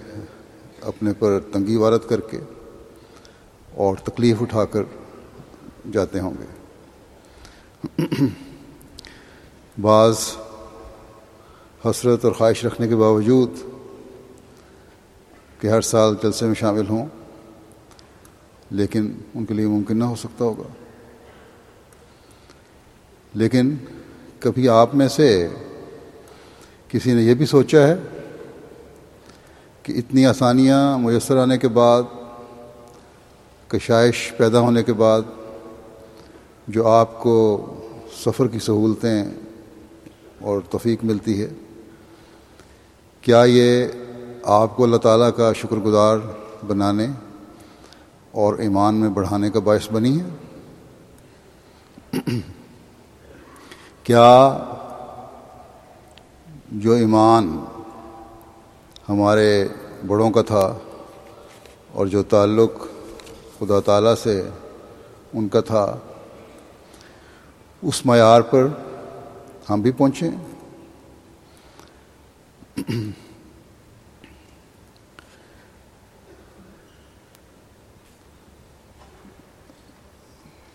اپنے 0.83 1.13
پر 1.19 1.41
تنگی 1.53 1.77
وارت 1.77 2.09
کر 2.09 2.21
کے 2.21 2.39
اور 3.75 3.97
تکلیف 3.97 4.43
اٹھا 4.43 4.65
کر 4.65 4.83
جاتے 5.93 6.21
ہوں 6.21 6.35
گے۔ 6.41 6.47
بعض 9.83 10.19
حسرت 11.85 12.25
اور 12.25 12.33
خواہش 12.33 12.65
رکھنے 12.65 12.89
کے 12.89 12.97
باوجود 12.97 13.51
کہ 15.61 15.67
ہر 15.67 15.81
سال 15.81 16.15
جلسے 16.23 16.47
میں 16.47 16.55
شامل 16.55 16.89
ہوں، 16.89 17.07
لیکن 18.71 19.13
ان 19.35 19.45
کے 19.45 19.55
لیے 19.55 19.67
ممکن 19.67 19.99
نہ 19.99 20.05
ہو 20.05 20.15
سکتا 20.15 20.45
ہوگا۔ 20.45 20.69
لیکن 23.35 23.77
کبھی 24.39 24.69
آپ 24.69 24.95
میں 24.95 25.09
سے 25.09 25.49
کسی 26.89 27.15
نے 27.15 27.23
یہ 27.23 27.35
بھی 27.35 27.47
سوچا 27.47 27.87
ہے 27.89 27.95
کہ 29.83 29.93
اتنی 29.93 30.27
آسانیاں 30.27 30.99
میسر 30.99 31.37
آنے 31.37 31.59
کے 31.59 31.69
بعد 31.69 32.03
کشائش 33.75 34.33
پیدا 34.37 34.61
ہونے 34.61 34.83
کے 34.83 34.93
بعد 34.93 35.23
جو 36.69 36.87
آپ 36.89 37.19
کو 37.21 37.35
سفر 38.17 38.49
کی 38.49 38.59
سہولتیں 38.59 39.25
اور 40.41 40.61
توفیق 40.71 41.05
ملتی 41.05 41.41
ہے، 41.43 41.49
کیا 43.25 43.43
یہ 43.47 43.87
آپ 44.55 44.77
کو 44.77 44.85
اللہ 44.85 44.97
تعالیٰ 44.97 45.31
کا 45.37 45.53
شکر 45.53 45.77
گزار 45.77 46.19
بنانے 46.67 47.07
اور 48.31 48.59
ایمان 48.59 48.95
میں 48.95 49.09
بڑھانے 49.09 49.51
کا 49.51 49.61
باعث 49.61 49.91
بنی 49.93 50.21
ہے؟ 50.21 50.27
کیا 54.05 54.59
جو 56.85 56.93
ایمان 56.93 57.57
ہمارے 59.09 59.69
بڑوں 60.07 60.31
کا 60.31 60.43
تھا 60.43 60.67
اور 61.93 62.07
جو 62.07 62.23
تعلق 62.23 62.87
خدا 63.59 63.79
تعالیٰ 63.81 64.15
سے 64.23 64.41
ان 65.33 65.49
کا 65.49 65.61
تھا، 65.69 65.85
اس 67.83 68.05
معیار 68.07 68.41
پر 68.51 68.67
ہم 69.71 69.81
بھی 69.83 69.93
پہنچیں 69.93 70.31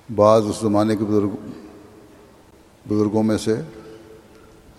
بعض 0.09 0.47
اس 0.49 0.59
زمانے 0.61 0.95
کے 0.95 1.03
بزرگ 1.03 1.35
بزرگوں 2.85 3.23
میں 3.23 3.37
سے 3.37 3.53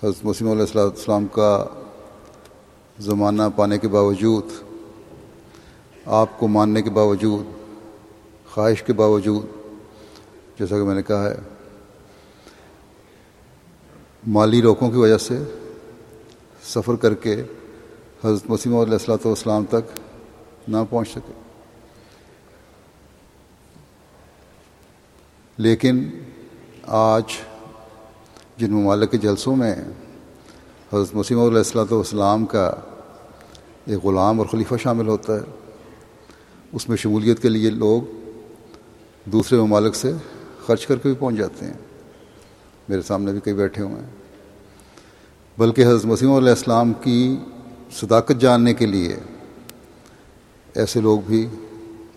حضرت 0.03 0.25
مسیم 0.25 0.51
علیہ 0.51 0.67
السلام 0.77 1.27
کا 1.33 1.53
زمانہ 2.99 3.43
پانے 3.57 3.79
کے 3.79 3.89
باوجود، 3.89 4.53
آپ 6.19 6.39
کو 6.39 6.49
ماننے 6.49 6.83
کے 6.83 6.91
باوجود 6.91 7.60
خواہش 8.51 8.83
کے 8.83 8.93
باوجود، 8.93 9.45
جیسا 10.59 10.77
کہ 10.77 10.85
میں 10.85 10.95
نے 10.95 11.03
کہا 11.03 11.29
ہے، 11.31 11.37
مالی 14.27 14.63
روکوں 14.63 14.91
کی 14.91 14.97
وجہ 14.97 15.19
سے 15.19 15.39
سفر 16.65 16.97
کر 17.03 17.15
کے 17.17 17.35
حضرت 18.25 18.51
مسیم 18.51 18.77
علیہ 18.77 18.93
السلاۃ 18.93 19.25
والسلام 19.25 19.65
تک 19.71 19.99
نہ 20.69 20.77
پہنچ 20.91 21.09
سکے۔ 21.09 21.33
لیکن 25.59 26.05
آج 26.99 27.37
جن 28.57 28.73
ممالک 28.73 29.11
کے 29.11 29.19
جلسوں 29.19 29.57
میں 29.57 29.75
حضرت 30.93 31.15
مسیم 31.15 31.41
علیہ 31.41 31.57
السلاۃ 31.57 31.93
والسلام 31.93 32.47
کا 32.47 32.71
ایک 33.87 34.05
غلام 34.05 34.39
اور 34.39 34.47
خلیفہ 34.47 34.75
شامل 34.83 35.09
ہوتا 35.09 35.35
ہے، 35.35 35.45
اس 36.73 36.89
میں 36.89 36.97
شمولیت 36.97 37.43
کے 37.43 37.49
لیے 37.49 37.71
لوگ 37.71 38.19
دوسرے 39.25 39.59
ممالک 39.59 39.95
سے 39.95 40.13
خرچ 40.67 40.87
کر 40.87 40.97
کے 40.97 41.03
بھی 41.03 41.15
پہنچ 41.19 41.37
جاتے 41.37 41.67
ہیں۔ 41.67 41.73
میرے 42.89 43.03
سامنے 43.03 43.33
بھی 43.33 43.41
کئی 43.41 43.55
بیٹھے 43.55 43.83
ہوئے 43.83 44.01
ہیں۔ 44.01 44.11
بلکہ 45.59 45.87
حضرت 45.87 46.05
مسیم 46.05 46.33
علیہ 46.33 46.49
السلام 46.49 46.93
کی 46.93 47.37
صداقت 47.93 48.41
جاننے 48.41 48.75
کے 48.75 48.87
لیے 48.87 49.17
ایسے 50.75 51.01
لوگ 51.01 51.21
بھی 51.21 51.49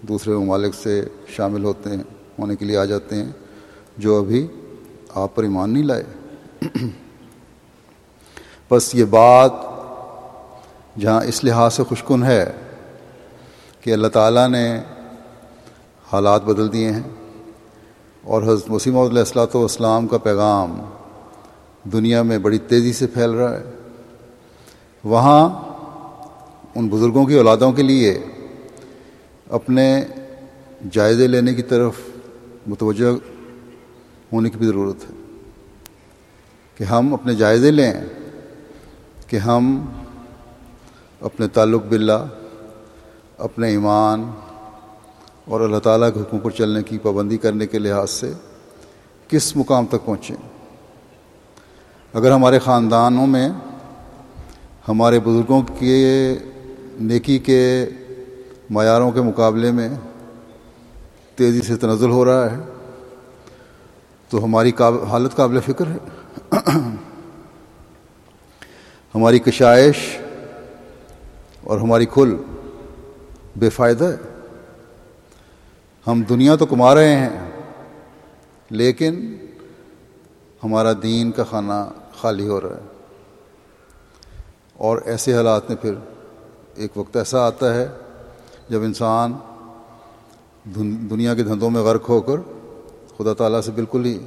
دوسرے 0.02 0.34
ممالک 0.34 0.76
سے 0.76 1.06
شامل 1.28 1.64
ہوتے 1.64 1.90
ہیں، 1.90 2.04
ہونے 2.40 2.56
کے 2.56 2.66
لیے 2.66 2.78
آ 2.78 2.86
جاتے 2.86 3.16
ہیں 3.16 3.32
جو 3.98 4.20
ابھی 4.20 4.48
آپ 5.16 5.36
پر 5.36 5.44
ایمان 5.44 5.70
نہیں 5.70 5.84
لائے۔ 5.84 6.04
بس 8.72 8.96
یہ 8.96 9.06
بات 9.06 9.52
جہاں 11.00 11.22
اس 11.24 11.44
لحاظ 11.44 11.74
سے 11.74 11.84
خوشکن 11.84 12.24
ہے 12.24 12.52
کہ 13.82 13.94
اللہ 13.94 14.08
تعالیٰ 14.08 14.50
نے 14.50 14.82
حالات 16.14 16.44
بدل 16.44 16.74
دیے 16.74 16.92
ہیں۔ 16.92 17.04
اور 18.24 18.44
حضرت 18.44 18.70
مسیم 18.70 18.98
علیہ 18.98 19.20
السلاۃ 19.20 19.56
والسلام 19.56 20.08
کا 20.08 20.18
پیغام 20.18 20.82
دنیا 21.84 22.22
میں 22.22 22.38
بڑی 22.38 22.58
تیزی 22.58 22.94
سے 22.94 23.08
پھیل 23.08 23.30
رہا 23.30 23.60
ہے۔ 23.60 23.64
وہاں 25.04 25.50
ان 26.76 26.88
بزرگوں 26.88 27.26
کی 27.26 27.38
اولادوں 27.38 27.72
کے 27.72 27.84
لیے 27.84 28.24
اپنے 29.50 30.04
جائزے 30.92 31.28
لینے 31.28 31.54
کی 31.54 31.62
طرف 31.62 31.94
متوجہ 32.68 33.12
ہونے 34.34 34.50
کی 34.50 34.58
بھی 34.58 34.68
ضرورت 34.68 35.04
ہے۔ 35.04 35.16
کہ 36.78 36.84
ہم 36.84 37.14
اپنے 37.14 37.36
جائزے 37.36 37.72
لیں، 37.72 37.94
کہ 39.28 39.38
ہم 39.38 39.86
اپنے 41.22 41.48
تعلق 41.48 41.84
باللہ، 41.84 42.26
اپنے 43.38 43.68
ایمان 43.68 44.32
اور 45.46 45.62
اللہ 45.62 45.78
تعالیٰ 45.78 46.14
کے 46.14 46.20
حکم 46.20 46.40
پر 46.40 46.52
چلنے 46.52 46.84
کی 46.84 46.98
پابندی 46.98 47.38
کرنے 47.38 47.68
کے 47.68 47.80
لحاظ 47.80 48.10
سے 48.10 48.34
کس 49.28 49.56
مقام 49.56 49.86
تک 49.86 50.06
پہنچیں؟ 50.06 50.36
اگر 52.14 52.32
ہمارے 52.32 52.60
خاندانوں 52.60 53.28
میں، 53.28 53.50
ہمارے 54.88 55.20
بزرگوں 55.20 55.62
کے 55.80 56.36
نیکی 57.02 57.40
کے 57.40 57.90
معیاروں 58.70 59.12
کے 59.12 59.22
مقابلے 59.22 59.72
میں 59.72 59.90
تیزی 61.36 61.62
سے 61.62 61.76
تنزل 61.76 62.10
ہو 62.10 62.26
رہا 62.26 62.52
ہے، 62.52 62.62
تو 64.30 64.44
ہماری 64.44 64.72
حالت 65.10 65.36
قابل 65.36 65.60
فکر 65.60 65.88
ہے۔ 65.88 65.98
ہماری 69.16 69.40
کشائش 69.40 70.18
اور 71.64 71.78
ہماری 71.78 72.06
کھل 72.06 72.36
بے 73.56 73.70
فائدہ 73.70 74.06
ہے۔ 74.06 74.33
ہم 76.08 76.22
دنیا 76.22 76.56
تو 76.56 76.66
کما 76.66 76.96
رہے 76.96 77.16
ہیں، 77.16 77.52
لیکن 78.70 79.38
ہمارا 80.64 80.90
دین 81.04 81.32
کا 81.32 81.44
کھانا 81.44 81.90
خالی 82.16 82.48
ہو 82.48 82.62
رہا 82.62 82.70
ہے۔ 82.70 82.82
اور 84.74 84.98
ایسے 85.06 85.34
حالات 85.34 85.70
میں 85.70 85.78
پھر 85.78 85.94
ایک 86.76 86.98
وقت 86.98 87.18
ایسا 87.18 87.48
آتا 87.48 87.76
ہے 87.76 87.88
جب 88.70 88.82
انسان 88.82 89.34
دنیا 91.10 91.36
کے 91.36 91.44
دھندوں 91.44 91.70
میں 91.70 91.82
غرق 91.82 92.10
ہو 92.10 92.22
کر 92.22 92.38
خدا 93.18 93.34
تعالیٰ 93.34 93.62
سے 93.62 93.72
بالکل 93.72 94.06
ہی 94.06 94.20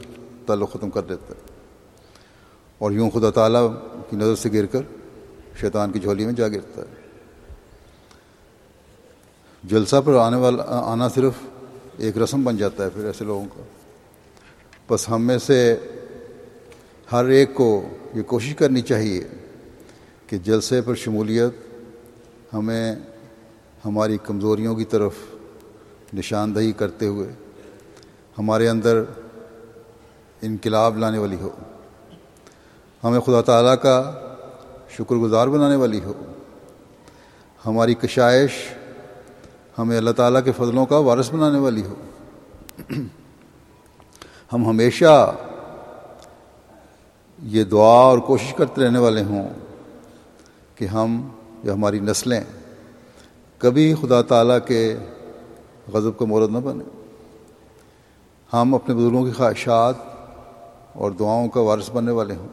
تعلق 0.47 0.73
ختم 0.73 0.91
کر 0.91 1.03
دیتا 1.03 1.29
ہے۔ 1.29 1.41
اور 2.79 2.93
یوں 2.93 3.11
خدا 3.11 3.31
تعالیٰ 3.31 3.75
کی 4.11 4.17
نظر 4.17 4.35
سے 4.35 4.49
گر 4.53 4.67
کر 4.67 4.83
شیطان 5.61 5.93
کی 5.93 6.01
جھولی 6.01 6.25
میں 6.25 6.33
جا 6.33 6.49
گرتا 6.49 6.81
ہے۔ 6.81 6.97
جلسہ 9.65 9.97
پر 10.05 10.15
آنے 10.15 10.37
والا، 10.37 10.65
آنا 10.69 11.09
صرف 11.09 11.33
ایک 11.99 12.19
رسم 12.19 12.45
بن 12.45 12.57
جاتا 12.57 12.85
ہے 12.85 12.91
پھر 12.91 13.05
ایسے 13.05 13.25
لوگوں 13.25 13.45
کا۔ 13.45 13.63
بس 14.91 15.09
ہم 15.09 15.23
میں 15.23 15.39
سے 15.39 15.77
ہر 17.13 17.25
ایک 17.25 17.55
کو 17.55 17.89
یہ 18.15 18.23
کوشش 18.23 18.55
کرنی 18.55 18.81
چاہیے 18.81 19.25
کہ 20.27 20.39
جلسے 20.39 20.81
پر 20.83 20.95
شمولیت 20.95 21.53
ہمیں 22.55 22.97
ہماری 23.85 24.19
کمزوریوں 24.23 24.75
کی 24.75 24.85
طرف 24.85 25.13
نشاندہی 26.15 26.73
کرتے 26.73 27.07
ہوئے 27.07 27.29
ہمارے 28.39 28.69
اندر 28.69 29.03
انقلاب 30.43 30.99
لانے 30.99 31.19
والی 31.19 31.37
ہو۔ 31.37 31.51
ہمیں 33.05 33.21
خدا 33.21 33.41
تعالیٰ 33.41 33.75
کا 33.83 34.13
شکر 34.91 35.15
گزار 35.17 35.49
بنانے 35.49 35.77
والی 35.77 36.01
ہو۔ 36.01 36.13
ہماری 37.67 37.95
کشائش 37.95 38.51
ہمیں 39.79 39.97
اللہ 39.97 40.11
تعالیٰ 40.11 40.45
کے 40.45 40.53
فضلوں 40.53 40.87
کا 40.87 40.99
وارث 40.99 41.31
بنانے 41.33 41.59
والی 41.59 41.83
ہو۔ 41.83 41.95
ہم 44.53 44.67
ہمیشہ 44.67 45.35
یہ 47.43 47.65
دعا 47.65 48.01
اور 48.01 48.19
کوشش 48.19 48.55
کرتے 48.55 48.85
رہنے 48.85 48.99
والے 48.99 49.23
ہوں 49.23 49.49
کہ 50.75 50.85
ہم 50.85 51.29
یا 51.65 51.73
ہماری 51.73 52.01
نسلیں 52.01 52.41
کبھی 53.59 53.95
خدا 54.03 54.23
تعالیٰ 54.23 54.59
کے 54.67 54.97
غضب 55.93 56.19
کا 56.19 56.25
مورد 56.25 56.51
نہ 56.51 56.59
بنے 56.59 56.85
ہم 58.53 58.75
اپنے 58.75 58.95
بزرگوں 58.95 59.25
کی 59.25 59.31
خواہشات 59.31 59.95
اور 60.93 61.11
دعاؤں 61.11 61.49
کا 61.49 61.61
وارث 61.61 61.91
بننے 61.91 62.13
والے 62.13 62.35
ہوں۔ 62.35 62.49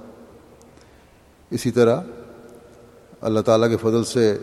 اسی 1.49 1.71
طرح 1.71 2.01
اللہ 3.21 3.39
تعالیٰ 3.39 3.69
کے 3.69 3.77
فضل 3.77 4.03
سے 4.03 4.37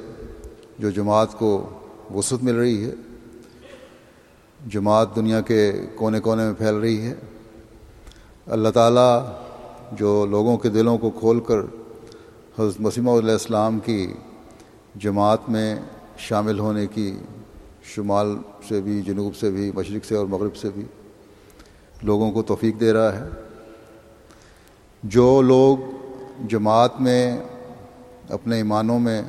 جو 0.78 0.90
جماعت 0.90 1.38
کو 1.38 1.68
وسعت 2.14 2.44
مل 2.44 2.54
رہی 2.54 2.84
ہے۔ 2.84 2.94
جماعت 4.68 5.16
دنیا 5.16 5.40
کے 5.40 5.72
کونے 5.94 6.20
کونے 6.20 6.42
میں 6.42 6.52
پھیل 6.52 6.74
رہی 6.74 7.00
ہے۔ 7.00 7.14
اللہ 8.46 8.68
تعالیٰ 8.68 9.24
جو 9.92 10.26
لوگوں 10.26 10.58
کے 10.58 10.68
دلوں 10.68 10.98
کو 10.98 11.10
کھول 11.10 11.40
کر 11.40 11.58
حضرت 12.58 12.80
مسیمہ 12.80 13.10
علیہ 13.10 13.32
السلام 13.32 13.78
کی 13.78 14.12
جماعت 14.96 15.48
میں 15.48 15.76
شامل 16.18 16.58
ہونے 16.58 16.86
کی، 16.86 17.18
شمال 17.82 18.36
سے 18.68 18.80
بھی، 18.80 19.02
جنوب 19.02 19.36
سے 19.36 19.50
بھی، 19.50 19.72
مشرق 19.74 20.04
سے 20.04 20.14
اور 20.14 20.26
مغرب 20.26 20.56
سے 20.56 20.68
بھی 20.74 20.84
لوگوں 22.02 22.32
کو 22.32 22.42
توفیق 22.42 22.80
دے 22.80 22.92
رہا 22.92 23.18
ہے۔ 23.18 23.28
جو 25.02 25.42
لوگ 25.42 25.76
جماعت 26.48 27.00
میں 27.00 27.38
اپنے 28.28 28.56
ایمانوں 28.56 28.98
میں 28.98 29.22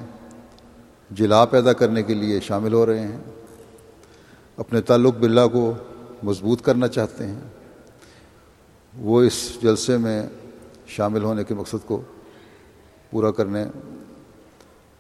جلا 1.12 1.44
پیدا 1.46 1.74
کرنے 1.74 2.04
کے 2.04 2.14
لیے 2.14 2.40
شامل 2.40 2.74
ہو 2.74 2.86
رہے 2.86 3.00
ہیں، 3.00 3.18
اپنے 4.58 4.82
تعلق 4.82 5.16
باللہ 5.16 5.48
کو 5.52 5.72
مضبوط 6.24 6.62
کرنا 6.66 6.88
چاہتے 6.88 7.28
ہیں، 7.28 7.40
وہ 8.94 9.22
اس 9.24 9.38
جلسے 9.62 9.98
میں 9.98 10.22
شامل 10.96 11.24
ہونے 11.24 11.44
کے 11.44 11.54
مقصد 11.54 11.88
کو 11.88 12.02
پورا 13.12 13.32
کرنے 13.32 13.64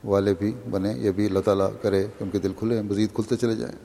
والے 0.03 0.33
بھی 0.39 0.51
بنے 0.69 0.93
یہ 0.97 1.11
بھی 1.15 1.25
اللہ 1.25 1.39
تعالیٰ 1.45 1.69
کرے 1.81 2.03
کہ 2.17 2.23
ان 2.23 2.29
کے 2.29 2.39
دل 2.39 2.53
کھلے، 2.59 2.81
مزید 2.81 3.13
کھلتے 3.15 3.35
چلے 3.35 3.55
جائیں۔ 3.55 3.75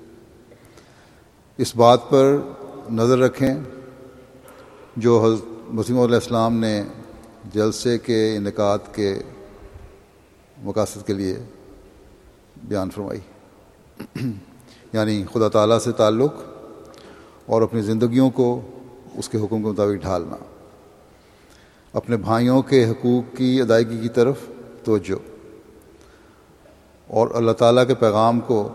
اس 1.58 1.74
بات 1.76 2.08
پر 2.10 2.36
نظر 2.92 3.18
رکھیں 3.18 3.54
جو 4.96 5.20
حضرت 5.24 5.72
مسیم 5.74 5.98
علیہ 6.00 6.14
السلام 6.14 6.54
نے 6.58 6.82
جلسے 7.52 7.96
کے 7.98 8.36
انعقاد 8.36 8.94
کے 8.94 9.12
مقاصد 10.64 11.06
کے 11.06 11.12
لیے 11.12 11.36
بیان 12.64 12.90
فرمائی۔ 12.90 13.20
یعنی 14.92 15.24
خدا 15.32 15.48
تعالیٰ 15.48 15.78
سے 15.78 15.92
تعلق 15.92 16.32
اور 17.46 17.62
اپنی 17.62 17.80
زندگیوں 17.80 18.30
کو 18.30 18.60
اس 19.14 19.28
کے 19.28 19.38
حکم 19.38 19.62
کے 19.62 19.68
مطابق 19.68 20.02
ڈھالنا۔ 20.02 20.36
اپنے 21.92 22.16
بھائیوں 22.16 22.62
کے 22.62 22.84
حقوق 22.84 23.36
کی 23.36 23.60
ادائیگی 23.60 23.98
کی 23.98 24.08
طرف 24.08 24.36
توجہ۔ 24.84 25.28
اور 27.06 27.28
اللہ 27.34 27.52
تعالیٰ 27.52 27.86
کے 27.86 27.94
پیغام 27.94 28.40
کو 28.40 28.68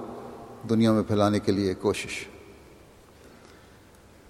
دنیا 0.69 0.91
میں 0.91 1.03
پھیلانے 1.03 1.39
کے 1.39 1.51
لیے 1.51 1.73
کوشش۔ 1.73 2.27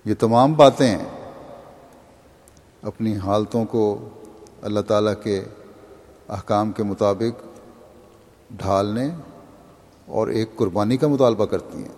یہ 0.06 0.14
تمام 0.19 0.53
باتیں 0.53 0.98
اپنی 2.82 3.18
حالتوں 3.18 3.65
کو 3.65 4.10
اللہ 4.61 4.80
تعالیٰ 4.80 5.14
کے 5.23 5.44
احکام 6.30 6.72
کے 6.72 6.84
مطابق 6.84 7.44
ڈھالنے 8.52 9.10
اور 10.12 10.28
ایک 10.28 10.56
قربانی 10.56 10.98
کا 10.98 11.08
مطالبہ 11.08 11.46
کرتی 11.46 11.78
ہیں۔ 11.78 11.96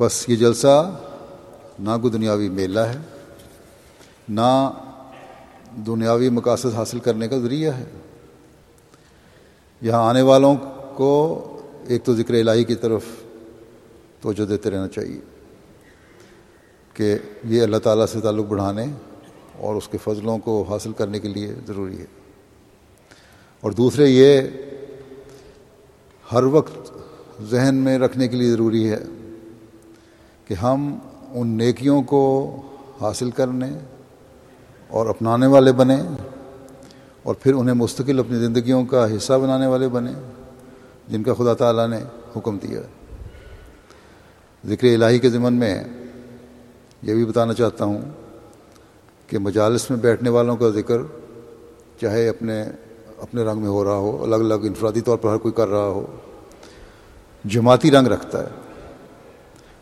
بس 0.00 0.28
یہ 0.28 0.36
جلسہ 0.36 1.00
نہ 1.78 1.90
کوئی 2.00 2.12
دنیاوی 2.12 2.48
میلہ 2.48 2.80
ہے، 2.80 2.98
نہ 4.28 4.70
دنیاوی 5.86 6.28
مقاصد 6.28 6.74
حاصل 6.74 6.98
کرنے 6.98 7.28
کا 7.28 7.38
ذریعہ 7.38 7.72
ہے۔ 7.78 7.84
یہاں 9.80 10.08
آنے 10.08 10.22
والوں 10.22 10.56
کو 10.96 11.40
ایک 11.88 12.04
تو 12.04 12.14
ذکر 12.14 12.34
الہی 12.34 12.64
کی 12.64 12.74
طرف 12.74 13.04
توجہ 14.20 14.44
دیتے 14.44 14.70
رہنا 14.70 14.88
چاہیے 14.88 15.20
کہ 16.92 17.14
یہ 17.44 17.62
اللہ 17.62 17.76
تعالیٰ 17.76 18.06
سے 18.06 18.20
تعلق 18.20 18.46
بڑھانے 18.46 18.84
اور 19.58 19.74
اس 19.74 19.88
کے 19.88 19.98
فضلوں 19.98 20.38
کو 20.38 20.64
حاصل 20.68 20.92
کرنے 20.92 21.20
کے 21.20 21.28
لیے 21.28 21.54
ضروری 21.66 21.98
ہے۔ 21.98 22.06
اور 23.60 23.70
دوسرے 23.70 24.06
یہ 24.08 24.40
ہر 26.32 26.44
وقت 26.44 26.92
ذہن 27.50 27.74
میں 27.74 27.98
رکھنے 27.98 28.28
کے 28.28 28.36
لیے 28.36 28.50
ضروری 28.50 28.90
ہے 28.90 29.02
کہ 30.48 30.54
ہم 30.54 30.98
ان 31.30 31.48
نیکیوں 31.48 32.02
کو 32.02 32.22
حاصل 33.00 33.30
کرنے 33.30 33.70
اور 34.90 35.06
اپنانے 35.06 35.46
والے 35.46 35.72
بنیں 35.72 36.02
اور 37.22 37.34
پھر 37.34 37.54
انہیں 37.54 37.74
مستقل 37.74 38.18
اپنی 38.18 38.36
زندگیوں 38.36 38.84
کا 38.84 39.06
حصہ 39.16 39.32
بنانے 39.32 39.66
والے 39.66 39.88
بنیں 39.88 40.12
جن 41.08 41.22
کا 41.22 41.34
خدا 41.34 41.54
تعالیٰ 41.54 41.88
نے 41.88 41.98
حکم 42.36 42.58
دیا 42.58 42.80
ذکر 44.64 44.86
الہی 44.86 45.18
کے 45.18 45.30
ضمن 45.30 45.54
میں 45.54 45.74
یہ 47.02 47.14
بھی 47.14 47.24
بتانا 47.24 47.54
چاہتا 47.54 47.84
ہوں 47.84 48.00
کہ 49.26 49.38
مجالس 49.38 49.90
میں 49.90 49.98
بیٹھنے 49.98 50.30
والوں 50.30 50.56
کا 50.56 50.68
ذکر 50.70 51.02
چاہے 52.00 52.28
اپنے 52.28 52.64
اپنے 53.18 53.42
رنگ 53.42 53.60
میں 53.60 53.68
ہو 53.68 53.84
رہا 53.84 53.96
ہو، 53.96 54.22
الگ 54.22 54.34
الگ 54.34 54.54
انفرادی 54.54 55.00
طور 55.00 55.18
پر 55.18 55.30
ہر 55.30 55.36
کوئی 55.36 55.52
کر 55.52 55.68
رہا 55.68 55.86
ہو۔ 55.86 56.06
جماعتی 57.44 57.90
رنگ 57.90 58.06
رکھتا 58.06 58.40
ہے۔ 58.40 58.48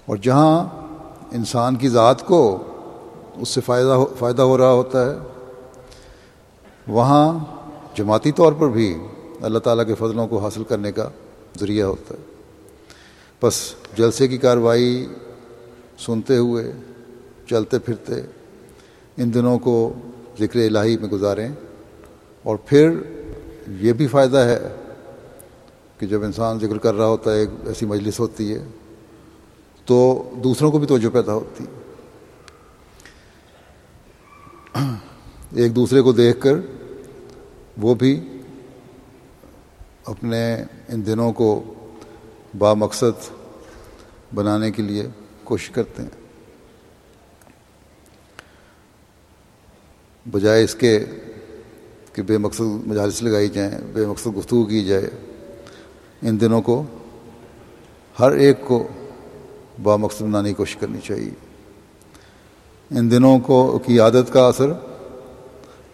اور 0.07 0.17
جہاں 0.17 0.69
انسان 1.33 1.77
کی 1.77 1.89
ذات 1.89 2.27
کو 2.27 2.59
اس 3.37 3.49
سے 3.49 3.61
فائدہ 3.61 3.89
ہو 3.89 4.07
فائدہ 4.19 4.43
ہو 4.43 4.59
رہا 4.59 4.73
ہوتا 4.73 5.11
ہے، 5.11 5.19
وہاں 6.89 7.39
جماعتی 7.95 8.33
طور 8.33 8.53
پر 8.53 8.69
بھی 8.69 8.99
اللہ 9.43 9.59
تعالیٰ 9.59 9.87
کے 9.87 9.95
فضلوں 9.95 10.27
کو 10.27 10.39
حاصل 10.39 10.65
کرنے 10.65 10.93
کا 10.93 11.09
ذریعہ 11.61 11.87
ہوتا 11.87 12.15
ہے۔ 12.15 12.35
بس 13.43 13.75
جلسے 13.97 14.29
کی 14.29 14.39
کارروائی 14.39 15.07
سنتے 15.99 16.37
ہوئے، 16.37 16.73
چلتے 17.51 17.79
پھرتے 17.79 18.15
ان 19.17 19.35
دنوں 19.35 19.59
کو 19.59 19.93
ذکر 20.41 20.61
الہی 20.61 20.97
میں 20.97 21.09
گزاریں 21.09 21.49
اور 22.43 22.57
پھر 22.67 22.91
یہ 23.81 23.93
بھی 23.93 24.07
فائدہ 24.07 24.37
ہے 24.37 24.59
کہ 25.99 26.07
جب 26.07 26.25
انسان 26.25 26.59
ذکر 26.59 26.79
کر 26.79 26.95
رہا 26.95 27.07
ہوتا 27.07 27.33
ہے، 27.33 27.39
ایک 27.39 27.51
ایسی 27.67 27.87
مجلس 27.87 28.21
ہوتی 28.21 28.55
ہے، 28.55 28.65
تو 29.85 30.31
دوسروں 30.45 30.71
کو 30.71 30.79
بھی 30.79 30.87
توجہ 30.87 31.09
پیدا 31.09 31.35
ہوتی 31.35 31.65
ایک 35.53 35.77
دوسرے 35.77 36.01
کو 36.01 36.13
دیکھ 36.13 36.41
کر 36.41 36.53
وہ 37.77 37.95
بھی 37.95 38.41
اپنے 40.05 40.65
ان 40.89 41.07
دنوں 41.07 41.33
کو 41.33 41.75
با 42.59 42.75
مقصد 42.75 43.31
بنانے 44.35 44.71
کے 44.71 44.83
لیے 44.83 45.07
کوشش 45.45 45.71
کرتے 45.71 46.03
ہیں۔ 46.03 46.11
بجائے 50.31 50.65
اس 50.65 50.75
کے 50.75 51.05
کہ 52.13 52.23
بے 52.23 52.39
مقصد 52.39 52.61
مجالس 52.61 53.23
لگائی 53.23 53.49
جائیں، 53.49 53.79
بے 53.93 54.07
مقصد 54.07 54.37
گفتگو 54.39 54.65
کی 54.65 54.85
جائے۔ 54.85 55.11
ان 56.23 56.41
دنوں 56.41 56.63
کو 56.63 56.83
ہر 58.21 58.31
ایک 58.33 58.57
کو 58.65 58.89
با 59.83 59.97
مقصد 59.97 60.23
بنانے 60.23 60.49
کی 60.49 60.55
کوشش 60.55 60.77
کرنی 60.77 60.99
چاہیے۔ 61.05 61.31
ان 62.91 63.11
دنوں 63.11 63.39
کو 63.39 63.79
کی 63.87 64.01
عادت 64.01 64.33
کا 64.33 64.47
اثر 64.47 64.73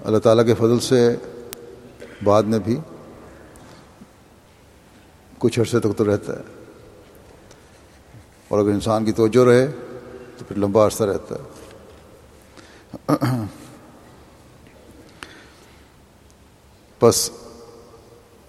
اللہ 0.04 0.18
تعالیٰ 0.18 0.46
کے 0.46 0.54
فضل 0.54 0.80
سے 0.80 1.16
بعد 2.24 2.42
میں 2.42 2.58
بھی 2.58 2.76
کچھ 5.38 5.60
عرصے 5.60 5.80
تک 5.80 5.96
تو 5.96 6.12
رہتا 6.12 6.32
ہے۔ 6.32 6.42
اور 8.48 8.58
اگر 8.58 8.68
انسان 8.68 9.04
کی 9.04 9.12
توجہ 9.12 9.44
رہے 9.44 9.66
تو 10.38 10.44
پھر 10.48 10.58
لمبا 10.58 10.86
عرصہ 10.86 11.04
رہتا 11.04 11.34
ہے۔ 11.34 11.58
بس 17.02 17.30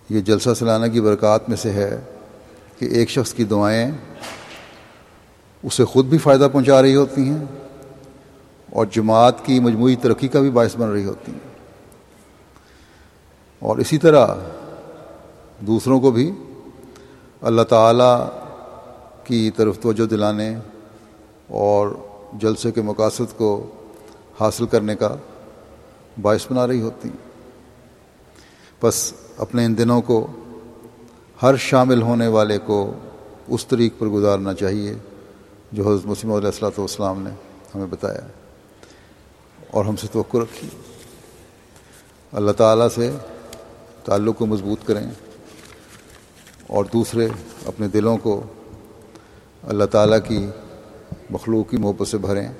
یہ 0.10 0.22
جلسہ 0.22 0.50
سلانہ 0.56 0.92
کی 0.92 1.02
برکات 1.02 1.50
میں 1.50 1.58
سے 1.58 1.72
ہے 1.72 2.02
کہ 2.78 2.86
ایک 2.86 3.10
شخص 3.10 3.34
کی 3.34 3.44
دعائیں 3.44 3.92
اسے 5.64 5.86
خود 5.86 6.06
بھی 6.06 6.18
فائدہ 6.18 6.48
پہنچا 6.54 6.82
رہی 6.82 6.96
ہوتی 6.96 7.30
ہیں 7.30 7.46
اور 8.74 8.86
جماعت 8.86 9.46
کی 9.46 9.60
مجموعی 9.60 9.96
ترقی 9.96 10.28
کا 10.28 10.40
بھی 10.40 10.52
باعث 10.52 10.76
بن 10.78 10.90
رہی 10.90 11.06
ہوتی 11.06 11.32
ہیں۔ 11.32 11.40
اور 13.60 13.78
اسی 13.78 13.98
طرح 13.98 14.28
دوسروں 15.60 16.00
کو 16.00 16.12
بھی 16.12 16.32
اللہ 17.42 17.62
تعالیٰ 17.62 18.30
کی 19.24 19.52
طرف 19.56 19.80
توجہ 19.80 20.06
دلانے 20.06 20.56
اور 21.48 21.90
جلسے 22.34 22.72
کے 22.72 22.82
مقاصد 22.82 23.38
کو 23.38 23.68
حاصل 24.40 24.66
کرنے 24.66 24.96
کا 24.96 25.16
باعث 26.22 26.52
بنا 26.52 26.68
رہی 26.68 26.82
ہوتی 26.82 27.10
ہیں۔ 27.10 27.29
بس 28.84 29.14
اپنے 29.38 29.66
ان 29.66 29.78
دنوں 29.78 30.02
کو، 30.02 30.28
ہر 31.42 31.56
شامل 31.56 32.02
ہونے 32.02 32.28
والے 32.28 32.58
کو 32.58 32.94
اس 33.48 33.68
طریق 33.68 33.94
پر 33.98 34.08
گزارنا 34.08 34.54
چاہیے 34.54 34.96
جو 35.72 35.90
حضرت 35.90 36.06
مسلم 36.06 36.34
علیہ 36.34 36.46
السلاۃ 36.46 36.72
والسلام 36.78 37.22
نے 37.22 37.30
ہمیں 37.76 37.86
بتایا۔ 37.86 38.22
اور 39.72 39.86
ہم 39.86 39.96
سے 39.96 40.08
توقع 40.12 40.38
رکھی 40.38 40.68
اللہ 42.32 42.52
تعالیٰ 42.52 42.88
سے 42.96 43.12
تعلق 44.06 44.38
کو 44.38 44.46
مضبوط 44.46 44.88
کریں۔ 44.88 45.12
اور 46.68 46.86
دوسرے، 46.94 47.28
اپنے 47.66 47.88
دلوں 47.88 48.18
کو 48.18 48.42
اللہ 49.64 49.86
تعالیٰ 49.86 50.20
کی 50.28 50.48
مخلوق 51.30 51.70
کی 51.70 51.78
محبت 51.78 52.08
سے 52.08 52.18
بھریں۔ 52.18 52.54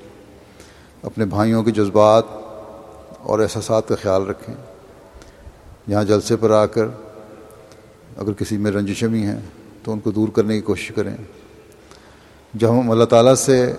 اپنے 1.02 1.24
بھائیوں 1.24 1.62
کے 1.62 1.70
جذبات 1.70 2.24
اور 3.18 3.38
احساسات 3.38 3.88
کا 3.88 3.94
خیال 4.02 4.26
رکھیں۔ 4.26 4.54
یہاں 5.90 6.04
جلسے 6.04 6.36
پر 6.36 6.50
آ 6.50 6.66
کر 6.66 6.84
اگر 8.16 8.32
کسی 8.32 8.56
میں 8.56 8.70
رنجشمی 8.70 9.22
ہیں 9.22 9.40
تو 9.84 9.92
ان 9.92 10.00
کو 10.00 10.10
دور 10.10 10.28
کرنے 10.28 10.54
کی 10.54 10.60
کوشش 10.60 10.92
کریں۔ 10.94 11.16
جب 12.54 12.70
ہم 12.70 12.90
اللہ 12.90 13.04
تعالیٰ 13.04 13.34
سے 13.34 13.72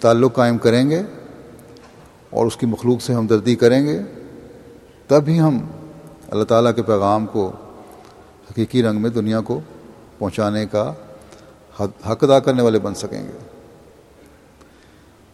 تعلق 0.00 0.34
قائم 0.34 0.58
کریں 0.58 0.90
گے 0.90 1.02
اور 2.30 2.46
اس 2.46 2.56
کی 2.56 2.66
مخلوق 2.66 3.02
سے 3.02 3.14
ہمدردی 3.14 3.54
کریں 3.54 3.86
گے، 3.86 4.00
تب 5.06 5.22
ہی 5.28 5.40
ہم 5.40 5.58
اللہ 6.30 6.44
تعالیٰ 6.44 6.74
کے 6.76 6.82
پیغام 6.82 7.26
کو 7.26 7.52
حقیقی 8.50 8.82
رنگ 8.82 9.02
میں 9.02 9.10
دنیا 9.10 9.40
کو 9.40 9.60
پہنچانے 10.18 10.66
کا 10.66 10.92
حق 11.80 12.24
ادا 12.24 12.38
کرنے 12.38 12.62
والے 12.62 12.78
بن 12.78 12.94
سکیں 12.94 13.22
گے۔ 13.22 13.38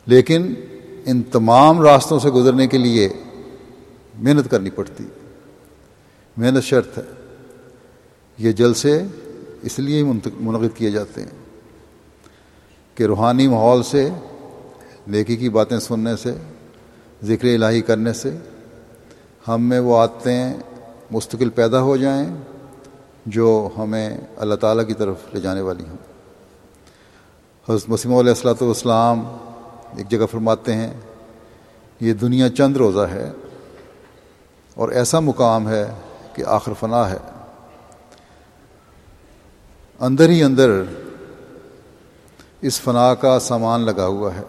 لیکن 0.07 0.55
ان 1.07 1.23
تمام 1.23 1.83
راستوں 1.83 2.19
سے 2.19 2.31
گزرنے 2.31 2.67
کے 2.67 2.79
لیے 2.79 3.09
محنت 4.15 4.51
کرنی 4.51 4.71
پڑتی۔ 4.71 5.05
محنت 6.37 6.65
شرط 6.65 6.99
ہے۔ 6.99 7.03
یہ 8.39 8.53
جلسے 8.53 9.03
اس 9.63 9.79
لیے 9.79 10.05
منعقد 10.41 10.77
کیے 10.77 10.91
جاتے 10.91 11.23
ہیں 11.23 11.31
کہ 12.95 13.05
روحانی 13.05 13.49
ماحول 13.49 13.83
سے، 13.83 14.09
نیکی 15.07 15.37
کی 15.37 15.49
باتیں 15.49 15.79
سننے 15.79 16.17
سے، 16.17 16.35
ذکر 17.25 17.49
الہی 17.49 17.81
کرنے 17.81 18.13
سے 18.13 18.37
ہم 19.49 19.69
میں 19.69 19.81
وہ 19.81 19.97
عادتیں 19.97 20.55
مستقل 21.11 21.51
پیدا 21.51 21.81
ہو 21.81 21.97
جائیں 21.97 22.27
جو 23.27 23.69
ہمیں 23.79 24.19
اللہ 24.37 24.55
تعالیٰ 24.55 24.87
کی 24.87 24.95
طرف 24.95 25.17
لے 25.35 25.41
جانے 25.41 25.61
والی 25.61 25.85
ہوں۔ 25.89 25.97
حضرت 27.69 27.89
مسیم 27.89 28.15
علیہ 28.15 28.31
السلاۃ 28.31 28.61
والسلام 28.61 29.37
ایک 29.97 30.09
جگہ 30.09 30.27
فرماتے 30.31 30.75
ہیں، 30.75 30.93
یہ 32.01 32.13
دنیا 32.13 32.49
چند 32.49 32.77
روزہ 32.77 33.01
ہے 33.01 33.31
اور 34.75 34.89
ایسا 34.89 35.21
مقام 35.21 35.69
ہے 35.69 35.95
کہ 36.35 36.45
آخر 36.47 36.73
فنا 36.81 37.11
ہے۔ 37.11 37.17
اندر 40.01 40.29
ہی 40.29 40.43
اندر 40.43 40.83
اس 42.61 42.81
فنا 42.81 43.15
کا 43.15 43.39
سامان 43.39 43.81
لگا 43.81 44.07
ہوا 44.07 44.35
ہے۔ 44.35 44.43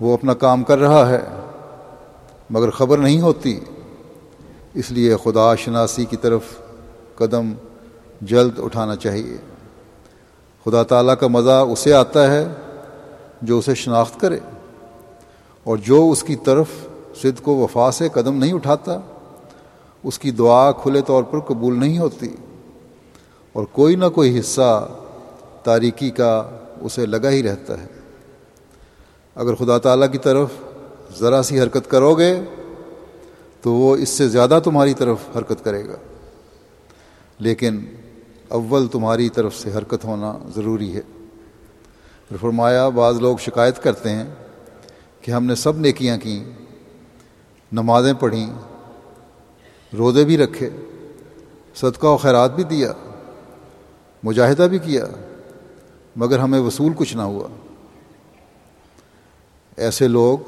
وہ 0.00 0.14
اپنا 0.14 0.34
کام 0.34 0.64
کر 0.64 0.78
رہا 0.78 1.08
ہے، 1.08 1.20
مگر 2.50 2.70
خبر 2.70 2.98
نہیں 2.98 3.20
ہوتی۔ 3.20 3.60
اس 4.74 4.90
لیے 4.90 5.16
خدا 5.24 5.54
شناسی 5.54 6.04
کی 6.04 6.16
طرف 6.16 6.42
قدم 7.14 7.52
جلد 8.20 8.58
اٹھانا 8.58 8.96
چاہیے۔ 8.96 9.36
خدا 10.64 10.82
تعالیٰ 10.82 11.14
کا 11.20 11.26
مزہ 11.26 11.64
اسے 11.70 11.92
آتا 11.92 12.30
ہے 12.30 12.48
جو 13.42 13.58
اسے 13.58 13.74
شناخت 13.74 14.20
کرے 14.20 14.38
اور 15.64 15.76
جو 15.76 16.10
اس 16.10 16.22
کی 16.22 16.36
طرف 16.36 16.66
صد 17.16 17.48
و 17.48 17.50
وفا 17.50 17.90
سے 17.90 18.08
قدم 18.08 18.36
نہیں 18.36 18.52
اٹھاتا، 18.52 18.98
اس 20.04 20.18
کی 20.18 20.30
دعا 20.30 20.72
کھلے 20.72 21.00
طور 21.00 21.22
پر 21.22 21.40
قبول 21.40 21.80
نہیں 21.80 21.98
ہوتی۔ 21.98 22.28
اور 23.52 23.64
کوئی 23.64 23.96
نہ 23.96 24.04
کوئی 24.14 24.38
حصہ 24.38 24.88
تاریکی 25.62 26.10
کا 26.10 26.50
اسے 26.80 27.06
لگا 27.06 27.30
ہی 27.30 27.42
رہتا 27.42 27.82
ہے۔ 27.82 27.86
اگر 29.34 29.54
خدا 29.54 29.78
تعالیٰ 29.78 30.12
کی 30.12 30.18
طرف 30.18 30.48
ذرا 31.18 31.42
سی 31.42 31.60
حرکت 31.60 31.90
کرو 31.90 32.14
گے، 32.14 32.40
تو 33.60 33.72
وہ 33.72 33.96
اس 33.96 34.08
سے 34.08 34.28
زیادہ 34.28 34.60
تمہاری 34.64 34.94
طرف 34.94 35.18
حرکت 35.36 35.64
کرے 35.64 35.88
گا۔ 35.88 35.96
لیکن 37.38 37.84
اول 38.48 38.88
تمہاری 38.88 39.28
طرف 39.28 39.56
سے 39.56 39.70
حرکت 39.76 40.04
ہونا 40.04 40.38
ضروری 40.56 40.96
ہے۔ 40.96 41.00
فرمایا، 42.40 42.88
بعض 42.88 43.18
لوگ 43.18 43.36
شکایت 43.36 43.82
کرتے 43.82 44.10
ہیں 44.10 44.24
کہ 45.20 45.30
ہم 45.30 45.44
نے 45.44 45.54
سب 45.54 45.78
نیکیاں 45.78 46.18
کیں۔ 46.18 46.63
نمازیں 47.74 48.12
پڑھیں، 48.12 48.50
روزے 49.98 50.24
بھی 50.24 50.36
رکھے، 50.36 50.70
صدقہ 51.74 52.06
و 52.06 52.16
خیرات 52.16 52.54
بھی 52.54 52.64
دیا، 52.64 52.92
مجاہدہ 54.22 54.62
بھی 54.62 54.78
کیا، 54.78 55.04
مگر 56.16 56.38
ہمیں 56.38 56.60
وصول 56.60 56.92
کچھ 56.96 57.16
نہ 57.16 57.22
ہوا۔ 57.22 57.48
ایسے 59.76 60.08
لوگ 60.08 60.38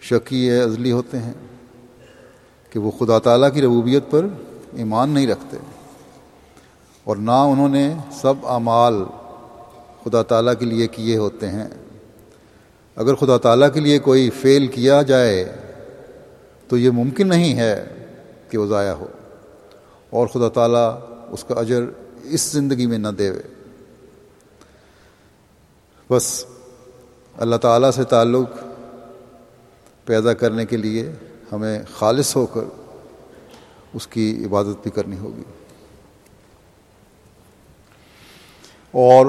شکی 0.00 0.50
ازلی 0.50 0.92
ہوتے 0.92 1.18
ہیں 1.18 1.32
کہ 2.70 2.78
وہ 2.78 2.90
خدا 2.90 3.18
تعالیٰ 3.18 3.54
کی 3.54 3.62
ربوبیت 3.62 4.02
پر 4.10 4.26
ایمان 4.72 5.10
نہیں 5.10 5.26
رکھتے 5.26 5.56
اور 7.04 7.16
نہ 7.16 7.30
انہوں 7.30 7.68
نے 7.68 7.94
سب 8.12 8.34
اعمال 8.46 9.04
خدا 10.04 10.22
تعالیٰ 10.22 10.54
کے 10.58 10.64
لیے 10.64 10.86
کیے 10.86 11.16
ہوتے 11.16 11.48
ہیں۔ 11.48 11.68
اگر 12.96 13.14
خدا 13.14 13.36
تعالیٰ 13.36 13.68
کے 13.74 13.80
لیے 13.80 13.98
کوئی 13.98 14.30
فیل 14.30 14.66
کیا 14.66 15.02
جائے 15.02 15.56
تو 16.68 16.78
یہ 16.78 16.90
ممکن 16.90 17.28
نہیں 17.28 17.56
ہے 17.56 18.06
کہ 18.50 18.58
وہ 18.58 18.66
ضائع 18.66 18.92
ہو۔ 18.92 19.06
اور 20.10 20.26
خدا 20.26 20.48
تعالیٰ 20.48 21.00
اس 21.28 21.44
کا 21.44 21.54
اجر 21.54 21.82
اس 22.22 22.40
زندگی 22.40 22.86
میں 22.86 22.98
نہ 22.98 23.08
دے۔ 23.08 23.32
بس 26.10 26.44
اللہ 27.36 27.56
تعالیٰ 27.56 27.90
سے 27.90 28.04
تعلق 28.04 28.50
پیدا 30.04 30.34
کرنے 30.34 30.66
کے 30.66 30.76
لیے 30.76 31.12
ہمیں 31.52 31.82
خالص 31.94 32.36
ہو 32.36 32.46
کر 32.46 32.60
اس 33.94 34.06
کی 34.06 34.44
عبادت 34.44 34.82
بھی 34.82 34.90
کرنی 34.90 35.18
ہوگی۔ 35.18 35.42
اور 38.90 39.26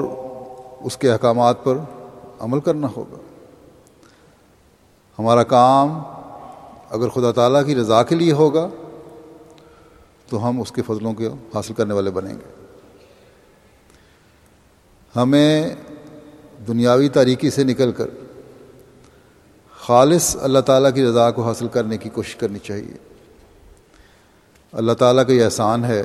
اس 0.80 0.96
کے 0.96 1.12
احکامات 1.12 1.64
پر 1.64 1.76
عمل 2.40 2.60
کرنا 2.60 2.88
ہوگا۔ 2.96 3.16
ہمارا 5.18 5.42
کام 5.42 6.02
اگر 6.90 7.08
خدا 7.08 7.32
تعالیٰ 7.32 7.66
کی 7.66 7.74
رضا 7.74 8.02
کے 8.02 8.14
لیے 8.14 8.32
ہوگا، 8.32 8.68
تو 10.28 10.48
ہم 10.48 10.60
اس 10.60 10.72
کے 10.72 10.82
فضلوں 10.82 11.14
کے 11.14 11.28
حاصل 11.54 11.74
کرنے 11.74 11.94
والے 11.94 12.10
بنیں 12.10 12.34
گے۔ 12.34 12.66
ہمیں 15.16 15.76
دنیاوی 16.68 17.08
تاریکی 17.08 17.50
سے 17.50 17.64
نکل 17.64 17.92
کر 17.92 18.06
خالص 19.78 20.36
اللہ 20.40 20.58
تعالیٰ 20.58 20.94
کی 20.94 21.06
رضا 21.06 21.30
کو 21.30 21.42
حاصل 21.42 21.68
کرنے 21.68 21.98
کی 21.98 22.08
کوشش 22.08 22.36
کرنی 22.36 22.58
چاہیے۔ 22.58 22.96
اللہ 24.72 24.92
تعالیٰ 24.92 25.26
کا 25.26 25.32
یہ 25.32 25.44
احسان 25.44 25.84
ہے 25.84 26.02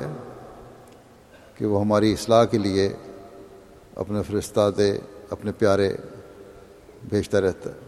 کہ 1.54 1.66
وہ 1.66 1.80
ہماری 1.80 2.12
اصلاح 2.12 2.44
کے 2.44 2.58
لیے 2.58 2.92
اپنے 3.94 4.22
فرشتہ 4.22 4.70
دے، 4.76 4.98
اپنے 5.30 5.52
پیارے، 5.52 5.96
بھیجتا 7.08 7.40
رہتا 7.40 7.70
ہے۔ 7.70 7.85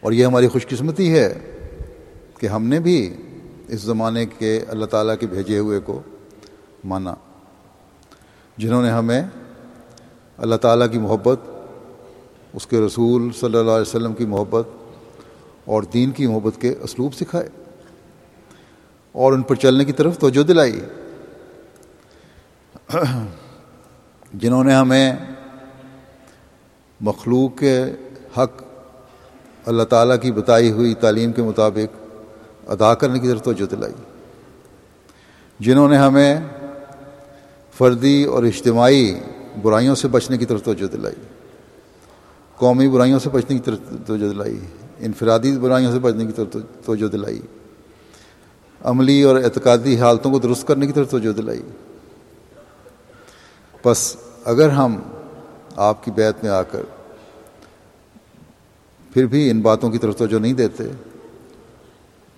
اور 0.00 0.12
یہ 0.12 0.26
ہماری 0.26 0.48
خوش 0.48 0.66
قسمتی 0.66 1.12
ہے 1.12 1.28
کہ 2.38 2.46
ہم 2.46 2.64
نے 2.64 2.80
بھی 2.80 3.16
اس 3.68 3.80
زمانے 3.80 4.26
کے 4.26 4.60
اللہ 4.68 4.84
تعالیٰ 4.84 5.14
کے 5.20 5.26
بھیجے 5.26 5.58
ہوئے 5.58 5.80
کو 5.80 6.00
مانا، 6.84 7.14
جنہوں 8.56 8.82
نے 8.82 8.90
ہمیں 8.90 9.22
اللہ 10.38 10.56
تعالیٰ 10.56 10.86
کی 10.92 10.98
محبت، 10.98 11.40
اس 12.54 12.66
کے 12.66 12.80
رسول 12.80 13.30
صلی 13.32 13.58
اللہ 13.58 13.70
علیہ 13.70 13.88
وسلم 13.88 14.12
کی 14.12 14.26
محبت 14.26 14.68
اور 15.64 15.82
دین 15.82 16.10
کی 16.10 16.26
محبت 16.26 16.60
کے 16.60 16.74
اسلوب 16.80 17.14
سکھائے 17.14 17.48
اور 19.12 19.32
ان 19.32 19.42
پر 19.42 19.54
چلنے 19.54 19.84
کی 19.84 19.92
طرف 19.92 20.18
توجہ 20.18 20.42
دلائی۔ 20.42 20.80
جنہوں 24.34 24.64
نے 24.64 24.74
ہمیں 24.74 25.12
مخلوق 27.00 27.58
کے 27.58 27.82
حق 28.38 28.62
اللہ 29.66 29.82
تعالیٰ 29.82 30.16
کی 30.20 30.32
بتائی 30.32 30.70
ہوئی 30.70 30.94
تعلیم 30.94 31.32
کے 31.32 31.42
مطابق 31.42 32.10
ادا 32.70 32.94
کرنے 32.94 33.18
کی 33.18 33.28
طرف 33.28 33.42
توجہ 33.42 33.66
دلائی۔ 33.66 33.92
جنہوں 35.60 35.88
نے 35.88 35.96
ہمیں 35.96 36.40
فردی 37.78 38.24
اور 38.24 38.44
اجتماعی 38.44 39.14
برائیوں 39.62 39.94
سے 39.94 40.08
بچنے 40.08 40.38
کی 40.38 40.44
طرف 40.44 40.62
توجہ 40.62 40.86
دلائی۔ 40.86 41.14
قومی 42.56 42.88
برائیوں 42.88 43.18
سے 43.18 43.30
بچنے 43.30 43.56
کی 43.56 43.62
طرف 43.62 43.78
توجہ 44.06 44.28
دلائی۔ 44.32 44.60
انفرادی 44.98 45.58
برائیوں 45.58 45.92
سے 45.92 45.98
بچنے 45.98 46.26
کی 46.26 46.32
طرف 46.32 46.56
توجہ 46.84 47.08
دلائی۔ 47.08 47.40
عملی 48.84 49.22
اور 49.22 49.36
اعتقادی 49.36 49.96
حالتوں 49.96 50.30
کو 50.30 50.38
درست 50.38 50.66
کرنے 50.66 50.86
کی 50.86 50.92
طرف 50.92 51.10
توجہ 51.10 51.32
دلائی۔ 51.32 51.62
بس 53.84 54.16
اگر 54.44 54.68
ہم 54.68 54.96
آپ 55.76 56.04
کی 56.04 56.10
بیت 56.10 56.36
میں 56.42 56.50
آ 56.50 56.62
کر 56.62 56.82
پھر 59.14 59.26
بھی 59.26 59.50
ان 59.50 59.60
باتوں 59.60 59.90
کی 59.90 59.98
طرف 59.98 60.16
توجہ 60.16 60.38
نہیں 60.38 60.52
دیتے، 60.52 60.84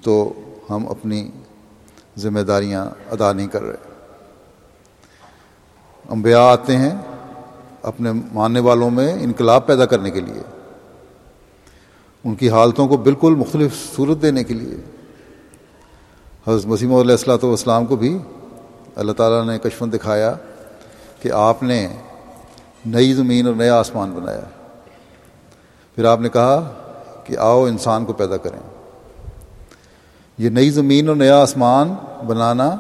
تو 0.03 0.33
ہم 0.71 0.89
اپنی 0.89 1.31
ذمہ 2.19 2.41
داریاں 2.41 2.87
ادا 3.11 3.33
نہیں 3.33 3.47
کر 3.47 3.63
رہے۔ 3.63 3.91
انبیاء 6.09 6.41
آتے 6.41 6.77
ہیں 6.77 6.91
اپنے 7.83 8.13
ماننے 8.33 8.61
والوں 8.61 8.91
میں 8.91 9.13
انقلاب 9.13 9.67
پیدا 9.67 9.87
کرنے 9.87 10.11
کے 10.11 10.21
لیے، 10.21 10.43
ان 12.25 12.35
کی 12.35 12.51
حالتوں 12.51 12.89
کو 12.89 12.97
بالکل 12.97 13.35
مختلف 13.35 13.97
صورت 13.97 14.23
دینے 14.23 14.45
کے 14.45 14.55
لیے۔ 14.55 14.77
حضرت 16.47 16.67
مسیم 16.67 16.95
علیہ 16.95 17.11
السلاۃ 17.11 17.43
والسلام 17.43 17.87
کو 17.87 17.97
بھی 17.97 18.19
اللہ 18.95 19.13
تعالیٰ 19.13 19.47
نے 19.47 19.59
کشفن 19.59 19.93
دکھایا 19.93 20.35
کہ 21.23 21.33
آپ 21.33 21.63
نے 21.63 21.89
نئی 22.87 23.13
زمین 23.13 23.47
اور 23.47 23.55
نیا 23.55 23.79
آسمان 23.79 24.11
بنایا۔ 24.11 24.62
پھر 25.95 26.05
آپ 26.05 26.21
نے 26.21 26.29
کہا 26.29 26.73
کہ 27.25 27.39
آؤ 27.39 27.65
انسان 27.65 28.05
کو 28.05 28.13
پیدا 28.13 28.37
کریں۔ 28.37 28.59
یہ 30.39 30.51
نئی 30.51 30.71
زمین 30.71 31.09
اور 31.09 31.17
نیا 31.17 31.43
آسمان 31.43 31.95
بنانا 32.27 32.77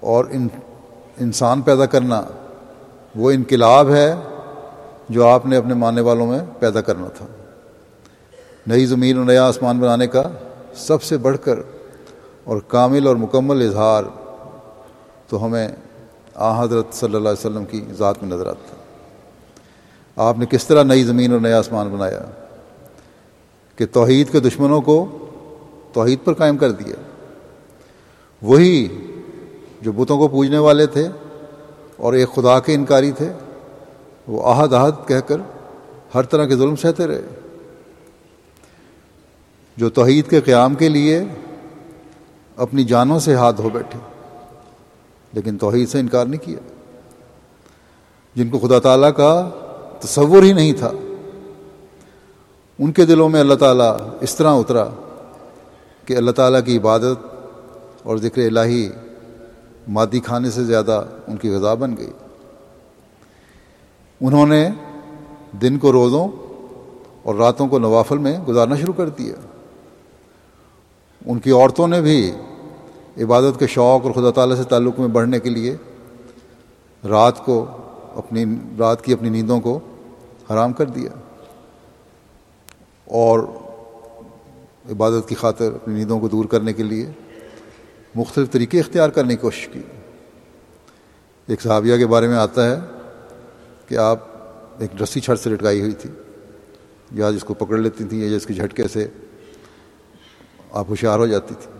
اور 0.00 0.24
ان 0.30 0.48
انسان 1.20 1.60
پیدا 1.60 1.86
کرنا، 1.86 2.22
وہ 3.16 3.30
انقلاب 3.30 3.90
ہے 3.90 4.14
جو 5.08 5.26
آپ 5.26 5.46
نے 5.46 5.56
اپنے 5.56 5.74
ماننے 5.74 6.00
والوں 6.00 6.26
میں 6.26 6.38
پیدا 6.58 6.80
کرنا 6.80 7.08
تھا۔ 7.08 7.26
نئی 8.66 8.86
زمین 8.86 9.18
اور 9.18 9.24
نیا 9.24 9.46
آسمان 9.46 9.78
بنانے 9.78 10.06
کا 10.06 10.22
سب 10.74 11.02
سے 11.02 11.16
بڑھ 11.16 11.36
کر 11.44 11.58
اور 12.44 12.56
کامل 12.68 13.06
اور 13.06 13.16
مکمل 13.16 13.66
اظہار 13.66 14.04
تو 15.28 15.44
ہمیں 15.44 15.68
آ 16.34 16.62
حضرت 16.62 16.94
صلی 16.94 17.14
اللہ 17.14 17.28
علیہ 17.28 17.46
وسلم 17.46 17.64
کی 17.64 17.84
ذات 17.98 18.22
میں 18.22 18.30
نظر 18.30 18.46
آتا۔ 18.46 18.81
آپ 20.16 20.38
نے 20.38 20.46
کس 20.50 20.66
طرح 20.66 20.82
نئی 20.82 21.04
زمین 21.04 21.32
اور 21.32 21.40
نیا 21.40 21.58
آسمان 21.58 21.88
بنایا 21.88 22.20
کہ 23.78 23.86
توحید 23.86 24.32
کے 24.32 24.40
دشمنوں 24.40 24.80
کو 24.80 24.96
توحید 25.92 26.18
پر 26.24 26.34
قائم 26.34 26.56
کر 26.56 26.70
دیا 26.70 26.96
وہی 28.42 28.88
جو 29.82 29.92
بتوں 29.92 30.18
کو 30.18 30.28
پوجنے 30.28 30.58
والے 30.58 30.86
تھے 30.86 31.08
اور 31.96 32.12
ایک 32.12 32.34
خدا 32.34 32.58
کے 32.60 32.74
انکاری 32.74 33.10
تھے 33.12 33.32
وہ 34.28 34.42
عہد 34.42 34.72
عہد 34.72 35.08
کہہ 35.08 35.20
کر 35.28 35.40
ہر 36.14 36.22
طرح 36.22 36.46
کے 36.46 36.56
ظلم 36.56 36.76
سہتے 36.76 37.06
رہے 37.06 37.22
جو 39.76 39.90
توحید 39.90 40.30
کے 40.30 40.40
قیام 40.40 40.74
کے 40.74 40.88
لیے 40.88 41.24
اپنی 42.56 42.84
جانوں 42.84 43.18
سے 43.18 43.34
ہاتھ 43.34 43.56
دھو 43.56 43.68
بیٹھے 43.68 43.98
لیکن 45.32 45.58
توحید 45.58 45.88
سے 45.88 46.00
انکار 46.00 46.26
نہیں 46.26 46.44
کیا 46.44 46.58
جن 48.36 48.48
کو 48.48 48.58
خدا 48.58 48.78
تعالیٰ 48.78 49.12
کا 49.16 49.32
تصور 50.02 50.42
ہی 50.42 50.52
نہیں 50.52 50.72
تھا۔ 50.72 50.90
ان 52.78 52.92
کے 52.92 53.06
دلوں 53.06 53.28
میں 53.28 53.40
اللہ 53.40 53.54
تعالیٰ 53.54 53.96
اس 54.20 54.34
طرح 54.34 54.50
اترا 54.52 54.84
کہ 56.06 56.16
اللہ 56.16 56.30
تعالیٰ 56.30 56.60
کی 56.64 56.78
عبادت 56.78 57.36
اور 58.02 58.16
ذکر 58.16 58.42
الہی 58.42 58.88
مادی 59.88 60.20
کھانے 60.20 60.50
سے 60.50 60.64
زیادہ 60.64 61.04
ان 61.26 61.36
کی 61.36 61.50
غذا 61.50 61.74
بن 61.74 61.96
گئی۔ 61.96 62.10
انہوں 64.20 64.46
نے 64.46 64.68
دن 65.62 65.78
کو 65.78 65.92
روزوں 65.92 66.28
اور 67.22 67.34
راتوں 67.34 67.68
کو 67.68 67.78
نوافل 67.78 68.18
میں 68.18 68.38
گزارنا 68.48 68.76
شروع 68.76 68.94
کر 68.96 69.08
دیا۔ 69.08 69.34
ان 71.26 71.38
کی 71.38 71.50
عورتوں 71.50 71.88
نے 71.88 72.00
بھی 72.00 72.32
عبادت 73.20 73.58
کے 73.58 73.66
شوق 73.66 74.06
اور 74.06 74.12
خدا 74.12 74.30
تعالیٰ 74.30 74.56
سے 74.56 74.64
تعلق 74.64 75.00
میں 75.00 75.08
بڑھنے 75.08 75.40
کے 75.40 75.50
لیے 75.50 75.76
رات 77.08 77.44
کو 77.44 77.66
اپنی، 78.14 78.44
رات 78.78 79.04
کی 79.04 79.12
اپنی 79.12 79.28
نیندوں 79.28 79.60
کو 79.60 79.80
حرام 80.52 80.72
کر 80.72 80.86
دیا۔ 80.86 81.10
اور 83.04 83.38
عبادت 84.90 85.28
کی 85.28 85.34
خاطر 85.34 85.72
اپنی 85.72 85.94
نیندوں 85.94 86.20
کو 86.20 86.28
دور 86.28 86.44
کرنے 86.44 86.72
کے 86.72 86.82
لیے 86.82 87.10
مختلف 88.14 88.50
طریقے 88.50 88.80
اختیار 88.80 89.08
کرنے 89.08 89.36
کی 89.36 89.40
کوشش 89.40 89.68
کی۔ 89.68 89.82
ایک 91.46 91.60
صحابیہ 91.60 91.96
کے 91.96 92.06
بارے 92.06 92.28
میں 92.28 92.36
آتا 92.36 92.70
ہے 92.70 92.80
کہ 93.88 93.98
آپ 93.98 94.18
ایک 94.78 95.02
رسی 95.02 95.20
چھڑ 95.20 95.36
سے 95.36 95.50
لٹکائی 95.50 95.80
ہوئی 95.80 95.92
تھی، 95.92 96.10
یا 97.12 97.30
جس 97.30 97.44
کو 97.44 97.54
پکڑ 97.54 97.78
لیتی 97.78 98.04
تھیں، 98.04 98.20
یا 98.20 98.38
جس 98.38 98.46
کے 98.46 98.54
جھٹکے 98.54 98.88
سے 98.88 99.08
آپ 100.72 100.84
ہوشیار 100.88 101.18
ہو 101.18 101.26
جاتی 101.26 101.54
تھی 101.62 101.70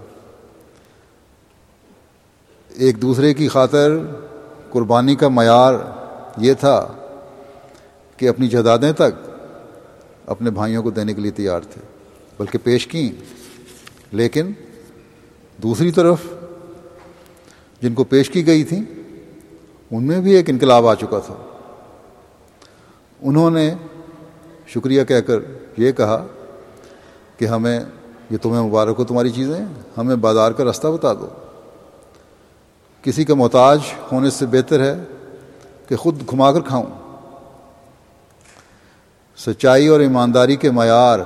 ایک 2.69 3.03
دوسرے 3.03 3.35
کی 3.35 3.49
خاطر 3.49 3.99
قربانی 4.71 5.17
کا 5.17 5.29
معیار 5.29 5.75
یہ 6.37 6.55
تھا 6.55 6.93
کہ 8.23 8.29
اپنی 8.29 8.49
جدادیں 8.49 8.93
تک 8.93 9.31
اپنے 10.27 10.51
بھائیوں 10.51 10.83
کو 10.83 10.91
دینے 10.91 11.15
کے 11.15 11.21
لیے 11.21 11.31
تیار 11.31 11.61
تھے، 11.61 11.81
بلکہ 12.39 12.59
پیش 12.65 12.87
کیں۔ 12.87 13.25
لیکن 14.13 14.53
دوسری 15.63 15.93
طرف 15.93 16.19
جن 17.83 17.95
کو 17.95 18.05
پیش 18.05 18.31
کی 18.31 18.47
گئی 18.47 18.65
تھیں، 18.65 18.83
ان 19.91 20.07
میں 20.07 20.21
بھی 20.21 20.33
ایک 20.33 20.51
انقلاب 20.51 20.87
آ 20.87 20.95
چکا 20.95 21.19
تھا۔ 21.19 21.35
انہوں 23.23 23.51
نے 23.51 23.75
شکریہ 24.67 25.05
کہہ 25.05 25.21
کر 25.21 25.39
یہ 25.77 25.93
کہا 25.93 26.27
کہ 27.39 27.45
ہمیں، 27.45 27.81
یہ 28.31 28.37
تمہیں 28.37 28.63
مبارک 28.63 28.95
ہو 28.99 29.05
تمہاری 29.05 29.31
چیزیں، 29.31 29.67
ہمیں 29.99 30.17
بازار 30.17 30.53
کا 30.53 30.65
رستہ 30.65 30.87
بتا 30.87 31.13
دو۔ 31.13 31.29
کسی 33.03 33.25
کا 33.25 33.35
محتاج 33.35 33.79
ہونے 34.13 34.31
سے 34.31 34.47
بہتر 34.47 34.81
ہے 34.81 35.05
کہ 35.89 35.97
خود 35.97 36.31
گھما 36.31 36.53
کر 36.53 36.61
کھاؤں۔ 36.61 37.02
سچائی 39.37 39.89
اور 39.89 40.01
ایمانداری 40.01 40.57
کے 40.57 40.71
معیار 40.71 41.19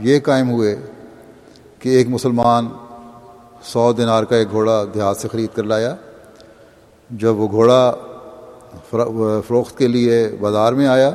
یہ 0.00 0.20
قائم 0.20 0.50
ہوئے 0.50 0.76
کہ 1.78 1.88
ایک 1.88 2.08
مسلمان 2.08 2.68
سو 3.62 3.92
دینار 3.92 4.24
کا 4.24 4.36
ایک 4.36 4.50
گھوڑا 4.50 4.84
دیہات 4.94 5.16
سے 5.16 5.28
خرید 5.28 5.56
کر 5.56 5.62
لایا۔ 5.62 5.94
جب 7.10 7.38
وہ 7.38 7.48
گھوڑا 7.50 7.94
فروخت 9.46 9.78
کے 9.78 9.88
لیے 9.88 10.36
بازار 10.40 10.72
میں 10.72 10.86
آیا 10.86 11.10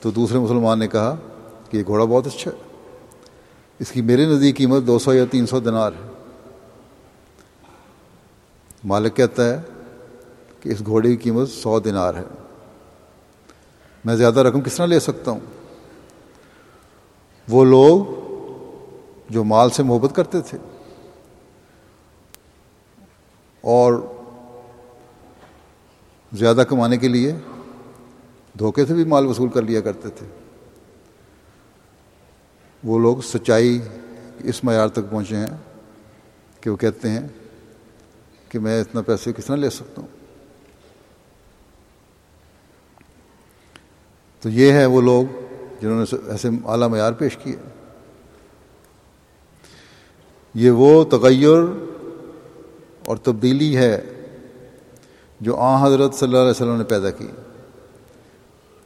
تو 0.00 0.10
دوسرے 0.10 0.38
مسلمان 0.38 0.78
نے 0.78 0.88
کہا 0.88 1.16
کہ 1.70 1.76
یہ 1.76 1.82
گھوڑا 1.86 2.04
بہت 2.04 2.26
اچھا 2.26 2.50
ہے۔ 2.50 2.56
اس 3.78 3.90
کی 3.90 4.02
میرے 4.02 4.24
نزدیک 4.26 4.56
قیمت 4.56 4.86
دو 4.86 4.98
سو 4.98 5.14
یا 5.14 5.24
تین 5.30 5.46
سو 5.46 5.60
دنار 5.60 5.92
ہے۔ 5.92 6.08
مالک 8.84 9.16
کہتا 9.16 9.44
ہے 9.44 9.60
کہ 10.60 10.68
اس 10.68 10.86
گھوڑے 10.86 11.08
کی 11.08 11.16
قیمت 11.16 11.48
سو 11.48 11.80
دنار 11.80 12.14
ہے۔ 12.14 12.41
میں 14.04 14.16
زیادہ 14.16 14.40
رقم 14.40 14.60
کس 14.60 14.76
طرح 14.76 14.86
لے 14.86 15.00
سکتا 15.00 15.30
ہوں؟ 15.30 15.40
وہ 17.48 17.64
لوگ 17.64 18.04
جو 19.30 19.44
مال 19.44 19.70
سے 19.70 19.82
محبت 19.82 20.16
کرتے 20.16 20.40
تھے 20.40 20.58
اور 23.60 23.92
زیادہ 26.32 26.64
کمانے 26.68 26.96
کے 26.96 27.08
لیے 27.08 27.32
دھوکے 28.58 28.86
سے 28.86 28.94
بھی 28.94 29.04
مال 29.04 29.26
وصول 29.26 29.48
کر 29.48 29.62
لیا 29.62 29.80
کرتے 29.80 30.08
تھے۔ 30.08 30.26
وہ 32.84 32.98
لوگ 32.98 33.16
سچائی 33.16 33.80
اس 34.38 34.64
معیار 34.64 34.88
تک 34.88 35.10
پہنچے 35.10 35.36
ہیں 35.36 35.56
کہ 36.60 36.70
وہ 36.70 36.76
کہتے 36.76 37.10
ہیں 37.10 37.28
کہ 38.48 38.58
میں 38.58 38.80
اتنا 38.80 39.02
پیسے 39.02 39.32
کس 39.32 39.44
طرح 39.44 39.56
لے 39.56 39.70
سکتا 39.70 40.02
ہوں؟ 40.02 40.21
تو 44.42 44.48
یہ 44.48 44.72
ہے 44.72 44.86
وہ 44.86 45.00
لوگ 45.00 45.24
جنہوں 45.80 46.04
نے 46.04 46.16
ایسے 46.30 46.48
اعلیٰ 46.64 46.88
معیار 46.88 47.12
پیش 47.12 47.36
کیے۔ 47.36 47.56
یہ 50.54 50.70
وہ 50.70 51.04
تغیر 51.04 51.58
اور 53.06 53.16
تبدیلی 53.16 53.76
ہے 53.76 54.00
جو 55.40 55.56
آ 55.56 55.86
حضرت 55.86 56.14
صلی 56.14 56.28
اللہ 56.28 56.38
علیہ 56.38 56.50
وسلم 56.50 56.76
نے 56.76 56.84
پیدا 56.84 57.10
کی۔ 57.10 57.26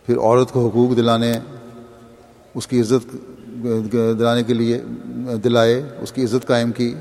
پھر 0.07 0.19
عورت 0.19 0.53
کو 0.53 0.69
حقوق 0.69 0.97
دلانے، 0.97 1.33
اس 2.55 2.67
کی 2.67 2.81
عزت 2.81 3.17
دلانے 4.19 4.43
کے 4.43 4.55
لیے 4.55 4.81
دلائے، 5.45 5.83
اس 6.01 6.13
کی 6.13 6.25
عزت 6.25 6.47
قائم 6.47 6.73
کی، 6.73 6.95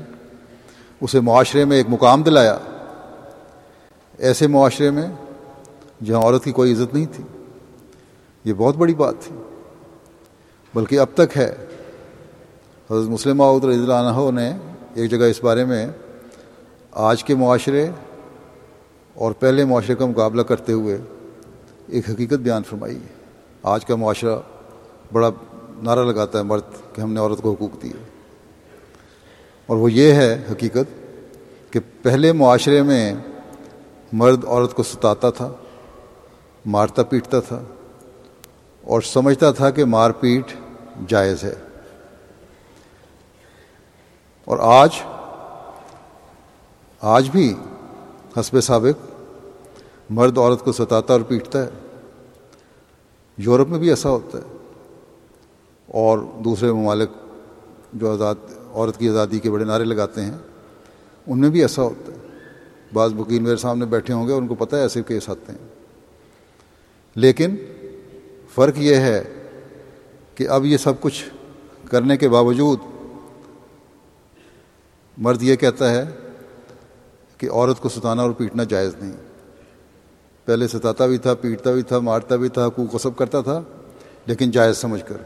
اسے 1.00 1.20
معاشرے 1.20 1.64
میں 1.64 1.76
ایک 1.76 1.86
مقام 1.88 2.22
دلایا۔ 2.22 2.58
ایسے 4.18 4.46
معاشرے 4.46 4.90
میں 4.90 5.08
جہاں 6.04 6.20
عورت 6.20 6.44
کی 6.44 6.52
کوئی 6.52 6.72
عزت 6.72 6.94
نہیں 6.94 7.06
تھی۔ 7.12 7.24
یہ 8.46 8.52
بہت 8.52 8.76
بڑی 8.76 8.94
بات 8.94 9.14
تھی۔ 9.20 9.36
بلکہ 10.74 10.98
اب 10.98 11.06
تک 11.14 11.36
ہے۔ 11.36 11.54
حضرت 12.90 13.08
مسلم 13.08 13.42
رضی 13.42 13.78
اللہ 13.78 13.92
عنہ 13.92 14.40
نے 14.40 14.52
ایک 14.94 15.10
جگہ 15.10 15.24
اس 15.24 15.44
بارے 15.44 15.64
میں 15.64 15.86
آج 16.92 17.24
کے 17.24 17.34
معاشرے 17.34 17.90
اور 19.14 19.32
پہلے 19.32 19.64
معاشرے 19.64 19.94
کا 19.94 20.06
مقابلہ 20.06 20.42
کرتے 20.42 20.72
ہوئے 20.72 20.98
ایک 21.86 22.10
حقیقت 22.10 22.34
بیان 22.34 22.62
فرمائی۔ 22.62 22.98
آج 23.62 23.84
کا 23.84 23.96
معاشرہ 23.96 24.38
بڑا 25.12 25.30
نعرہ 25.82 26.04
لگاتا 26.04 26.38
ہے 26.38 26.44
مرد 26.44 26.94
کہ 26.94 27.00
ہم 27.00 27.12
نے 27.12 27.20
عورت 27.20 27.42
کو 27.42 27.52
حقوق 27.52 27.82
دیے۔ 27.82 28.04
اور 29.66 29.76
وہ 29.76 29.92
یہ 29.92 30.12
ہے 30.12 30.44
حقیقت 30.52 31.14
کہ 31.72 31.80
پہلے 32.02 32.32
معاشرے 32.32 32.82
میں 32.82 33.14
مرد 34.12 34.44
عورت 34.44 34.74
کو 34.74 34.82
ستاتا 34.82 35.30
تھا، 35.30 35.52
مارتا 36.66 37.02
پیٹتا 37.02 37.40
تھا 37.40 37.62
اور 38.86 39.00
سمجھتا 39.00 39.50
تھا 39.50 39.70
کہ 39.70 39.84
مار 39.84 40.10
پیٹ 40.10 40.52
جائز 41.08 41.44
ہے۔ 41.44 41.54
اور 44.44 44.58
آج 44.60 44.90
آج 47.00 47.30
بھی 47.30 47.54
حسب 48.40 48.60
سابق 48.60 49.10
مرد 50.10 50.38
عورت 50.38 50.64
کو 50.64 50.72
ستاتا 50.72 51.12
اور 51.12 51.20
پیٹتا 51.20 51.64
ہے۔ 51.64 51.70
یورپ 53.38 53.68
میں 53.68 53.78
بھی 53.78 53.90
ایسا 53.90 54.10
ہوتا 54.10 54.38
ہے۔ 54.38 54.56
اور 55.86 56.18
دوسرے 56.18 56.72
ممالک 56.72 57.10
جو 57.92 58.12
آزاد، 58.12 58.34
عورت 58.72 58.98
کی 58.98 59.08
آزادی 59.08 59.38
کے 59.38 59.50
بڑے 59.50 59.64
نعرے 59.64 59.84
لگاتے 59.84 60.20
ہیں، 60.20 60.36
ان 61.26 61.40
میں 61.40 61.50
بھی 61.50 61.62
ایسا 61.62 61.82
ہوتا 61.82 62.12
ہے۔ 62.12 62.18
بعض 62.92 63.12
وکیل 63.18 63.42
میرے 63.42 63.56
سامنے 63.56 63.84
بیٹھے 63.84 64.14
ہوں 64.14 64.28
گے، 64.28 64.32
ان 64.32 64.46
کو 64.46 64.54
پتہ 64.54 64.76
ہے 64.76 64.80
ایسے 64.80 65.02
کیس 65.02 65.28
آتے 65.28 65.52
ہیں۔ 65.52 65.68
لیکن 67.14 67.56
فرق 68.56 68.78
یہ 68.78 68.94
ہے 68.94 69.22
کہ 70.34 70.48
اب 70.48 70.64
یہ 70.64 70.76
سب 70.76 70.92
کچھ 71.00 71.24
کرنے 71.90 72.16
کے 72.16 72.28
باوجود 72.28 72.78
مرد 75.18 75.42
یہ 75.42 75.56
کہتا 75.56 75.90
ہے 75.90 76.04
کہ 77.38 77.50
عورت 77.50 77.80
کو 77.80 77.88
ستانا 77.88 78.22
اور 78.22 78.30
پیٹنا 78.30 78.64
جائز 78.64 78.94
نہیں۔ 79.00 79.12
پہلے 80.44 80.68
ستاتا 80.68 81.06
بھی 81.06 81.18
تھا، 81.18 81.34
پیٹتا 81.34 81.72
بھی 81.72 81.82
تھا، 81.82 81.98
مارتا 81.98 82.36
بھی 82.36 82.48
تھا، 82.48 82.66
حقوق 82.66 83.00
سب 83.00 83.16
کرتا 83.16 83.40
تھا، 83.40 83.62
لیکن 84.26 84.50
جائز 84.50 84.76
سمجھ 84.76 85.04
کر۔ 85.06 85.16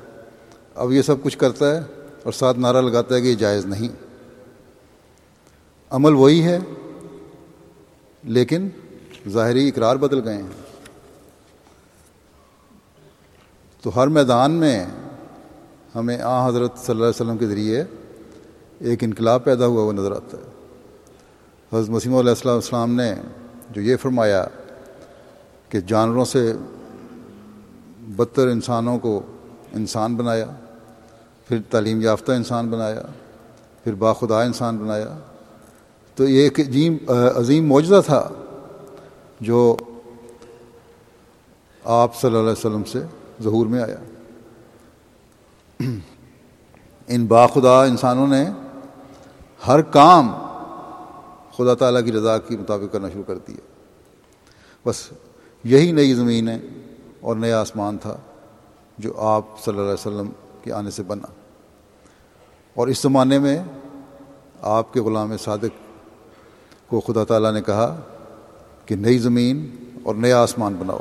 اب 0.74 0.93
یہ 0.93 1.02
سب 1.02 1.23
کچھ 1.23 1.39
کرتا 1.39 1.77
ہے 1.77 1.82
اور 2.23 2.32
ساتھ 2.32 2.59
نعرہ 2.59 2.82
لگاتا 2.82 3.15
ہے 3.15 3.20
کہ 3.20 3.27
یہ 3.27 3.35
جائز 3.35 3.66
نہیں۔ 3.66 3.89
عمل 5.90 6.15
وہی 6.15 6.43
ہے، 6.43 6.59
لیکن 8.24 8.69
ظاہری 9.28 9.69
اقرار 9.69 9.97
بدل 9.97 10.28
گئے 10.28 10.36
ہیں۔ 10.36 10.69
تو 13.82 13.90
ہر 13.97 14.07
میدان 14.07 14.52
میں 14.52 14.86
ہمیں 15.94 16.19
آ 16.20 16.48
حضرت 16.48 16.78
صلی 16.78 16.90
اللہ 16.90 17.05
علیہ 17.05 17.23
وسلم 17.23 17.39
کے 17.39 17.47
ذریعے 17.47 17.85
ایک 18.78 19.05
انقلاب 19.05 19.44
پیدا 19.44 19.66
ہوا 19.66 19.82
وہ 19.82 19.93
نظر 19.93 20.12
آتا 20.12 20.36
ہے۔ 20.36 21.77
حضرت 21.77 21.90
مسیم 21.90 22.16
علیہ 22.16 22.28
السلام 22.28 22.55
السلام 22.55 22.94
نے 22.94 23.15
جو 23.70 23.81
یہ 23.81 23.97
فرمایا 23.97 24.44
کہ 25.69 25.81
جانوروں 25.81 26.24
سے 26.24 26.52
بدتر 28.01 28.48
انسانوں 28.48 28.98
کو 28.98 29.20
انسان 29.73 30.16
بنایا، 30.16 30.47
پھر 31.48 31.59
تعلیم 31.70 32.01
یافتہ 32.01 32.32
انسان 32.32 32.69
بنایا، 32.69 33.02
پھر 33.85 33.94
باخدا 33.94 34.43
انسان 34.43 34.77
بنایا۔ 34.77 35.19
تو 36.15 36.24
یہ 36.24 36.43
ایک 36.43 36.61
عظیم 36.61 36.97
عظیم 37.36 37.69
معجزہ 37.69 38.01
تھا 38.07 38.28
جو 39.40 39.77
آپ 41.85 42.16
صلی 42.16 42.28
اللہ 42.28 42.40
علیہ 42.40 42.51
وسلم 42.51 42.85
سے 42.85 42.98
ظہور 43.42 43.66
میں 43.66 43.82
آیا۔ 43.82 43.96
ان 47.08 47.26
باخدا 47.26 47.84
انسانوں 47.84 48.26
نے 48.26 48.48
ہر 49.66 49.82
کام 49.82 50.32
خدا 51.56 51.74
تعالیٰ 51.74 52.04
کی 52.04 52.12
رضا 52.12 52.38
کے 52.38 52.56
مطابق 52.56 52.92
کرنا 52.92 53.08
شروع 53.08 53.22
کر 53.22 53.38
دیا۔ 53.38 53.60
بس 54.86 55.08
یہی 55.64 55.92
نئی 55.92 56.14
زمین 56.14 56.48
ہے 56.48 56.58
اور 57.20 57.36
نیا 57.36 57.60
آسمان 57.60 57.98
تھا 57.98 58.16
جو 58.98 59.20
آپ 59.20 59.42
صلی 59.64 59.78
اللہ 59.78 59.82
علیہ 59.82 59.92
وسلم 59.92 60.30
کے 60.62 60.72
آنے 60.72 60.90
سے 60.90 61.02
بنا۔ 61.02 61.32
اور 62.74 62.88
اس 62.88 62.98
زمانے 62.98 63.38
میں 63.38 63.58
آپ 64.60 64.94
کے 64.94 65.00
غلام 65.00 65.36
صادق 65.36 66.00
کو 66.86 67.00
خدا 67.00 67.24
تعالیٰ 67.24 67.52
نے 67.52 67.62
کہا 67.62 68.00
کہ 68.86 68.94
نئی 68.94 69.18
زمین 69.18 69.76
اور 70.02 70.14
نیا 70.14 70.42
آسمان 70.42 70.74
بناؤ۔ 70.74 71.00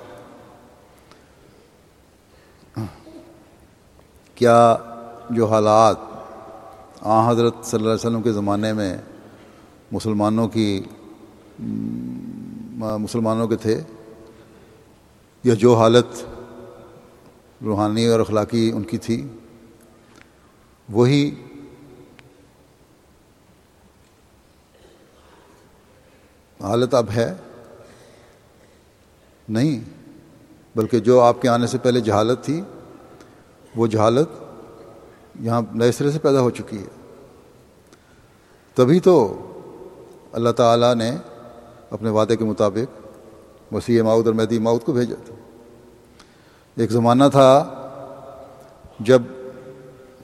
کیا 4.40 4.78
جو 5.30 5.46
حالات 5.46 5.98
آ 7.02 7.32
حضرت 7.32 7.54
صلی 7.64 7.78
اللہ 7.78 7.90
علیہ 7.90 8.08
وسلم 8.08 8.22
کے 8.22 8.32
زمانے 8.32 8.74
میں 8.74 8.98
مسلمانوں 9.92 10.48
کی 10.48 10.82
مسلمانوں 13.00 13.48
کے 13.48 13.56
تھے 13.56 13.82
یا 15.44 15.54
جو 15.54 15.76
حالت 15.76 16.24
روحانی 17.66 18.06
اور 18.08 18.20
اخلاقی 18.20 18.72
ان 18.72 18.84
کی 18.84 18.98
تھی، 18.98 19.28
وہی 20.90 21.36
حالت 26.60 26.94
اب 26.94 27.06
ہے۔ 27.16 27.34
نہیں، 29.50 29.80
بلکہ 30.76 31.00
جو 31.00 31.22
آپ 31.22 31.42
کے 31.42 31.50
آنے 31.50 31.68
سے 31.68 31.78
پہلے 31.78 32.00
جہالت 32.00 32.44
تھی 32.44 32.62
وہ 33.76 33.88
جہالت 33.88 34.30
یہاں 35.40 35.62
نئے 35.72 35.92
سرے 35.92 36.12
سے 36.12 36.20
پیدا 36.20 36.42
ہو 36.42 36.50
چکی 36.50 36.78
ہے۔ 36.78 36.88
تبھی 38.76 39.00
تو 39.00 39.46
اللہ 40.32 40.50
تعالیٰ 40.50 40.96
نے 40.96 41.18
اپنے 41.90 42.10
وعدے 42.10 42.36
کے 42.36 42.46
مطابق 42.46 43.08
وسیع 43.74 44.04
ماؤد 44.04 44.28
اور 44.28 44.36
مہدی 44.36 44.60
ماؤد 44.60 44.82
کو 44.82 44.92
بھیجا 44.92 45.16
تھا۔ 45.26 45.36
ایک 46.76 46.92
زمانہ 46.92 47.24
تھا 47.32 47.76
جب 49.00 49.22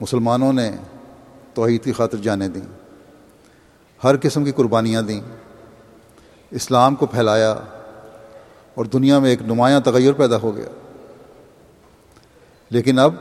مسلمانوں 0.00 0.52
نے 0.52 0.70
توحید 1.54 1.84
کی 1.84 1.92
خاطر 1.92 2.18
جانے 2.18 2.48
دیں، 2.48 2.60
ہر 4.04 4.14
قسم 4.22 4.44
کی 4.44 4.52
قربانیاں 4.52 5.02
دیں، 5.02 5.20
اسلام 6.50 6.94
کو 6.94 7.06
پھیلایا 7.06 7.52
اور 8.74 8.84
دنیا 8.84 9.18
میں 9.18 9.30
ایک 9.30 9.42
نمایاں 9.42 9.80
تغیر 9.80 10.12
پیدا 10.12 10.36
ہو 10.36 10.56
گیا۔ 10.56 10.68
لیکن 12.70 12.98
اب 12.98 13.14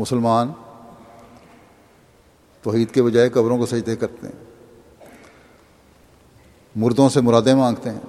مسلمان 0.00 0.52
توحید 2.64 2.90
کے 2.90 3.02
بجائے 3.02 3.28
قبروں 3.28 3.58
کو 3.58 3.66
سجدے 3.66 3.96
کرتے 3.96 4.26
ہیں، 4.26 4.38
مردوں 6.74 7.08
سے 7.08 7.20
مرادیں 7.20 7.54
مانگتے 7.54 7.90
ہیں، 7.90 8.00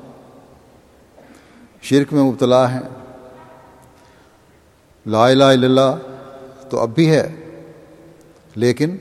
شرک 1.82 2.14
میں 2.14 2.24
مبتلا 2.24 2.64
ہیں، 2.72 2.82
لا 5.06 5.26
الہ 5.28 5.44
الا 5.44 5.68
اللہ 5.68 5.96
تو 6.70 6.80
اب 6.80 6.96
بھی 6.96 7.10
ہے، 7.12 7.28
لیکن 8.56 8.96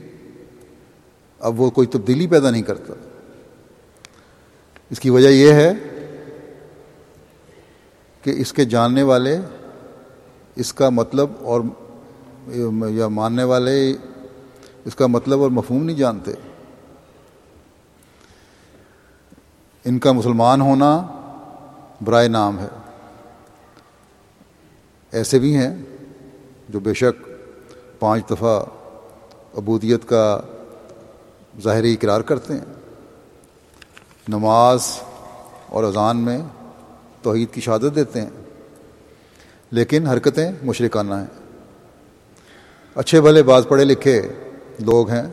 اب 1.39 1.59
وہ 1.61 1.69
کوئی 1.69 1.87
تبدیلی 1.87 2.27
پیدا 2.27 2.49
نہیں 2.49 2.61
کرتا۔ 2.61 2.93
اس 4.91 4.99
کی 4.99 5.09
وجہ 5.09 5.29
یہ 5.29 5.53
ہے 5.53 5.71
کہ 8.23 8.33
اس 8.37 8.53
کے 8.53 8.65
جاننے 8.65 9.03
والے 9.03 9.37
اس 10.55 10.73
کا 10.73 10.89
مطلب 10.89 11.29
اور 11.41 11.61
یا 12.47 13.07
ماننے 13.07 13.43
والے 13.43 13.95
اس 14.85 14.95
کا 14.95 15.07
مطلب 15.07 15.41
اور 15.41 15.49
مفہوم 15.49 15.83
نہیں 15.83 15.97
جانتے۔ 15.97 16.31
ان 19.85 19.99
کا 19.99 20.11
مسلمان 20.11 20.61
ہونا 20.61 21.07
برائے 22.01 22.27
نام 22.27 22.59
ہے۔ 22.59 22.67
ایسے 25.11 25.39
بھی 25.39 25.55
ہیں 25.55 25.77
جو 26.69 26.79
بے 26.79 26.93
شک 26.93 27.29
پانچ 27.99 28.29
دفعہ 28.29 28.63
عبودیت 29.57 30.09
کا 30.09 30.41
ظاہری 31.61 31.93
اقرار 31.93 32.21
کرتے 32.21 32.53
ہیں۔ 32.53 32.65
نماز 34.27 34.87
اور 35.69 35.83
اذان 35.83 36.17
میں 36.17 36.41
توحید 37.21 37.53
کی 37.53 37.61
شہادت 37.61 37.95
دیتے 37.95 38.21
ہیں۔ 38.21 38.29
لیکن 39.71 40.07
حرکتیں 40.07 40.51
مشرکانہ 40.63 41.13
ہیں۔ 41.13 41.40
اچھے 42.95 43.21
بھلے 43.21 43.43
بعض 43.43 43.67
پڑھے 43.67 43.83
لکھے 43.83 44.21
لوگ 44.79 45.09
ہیں، 45.09 45.23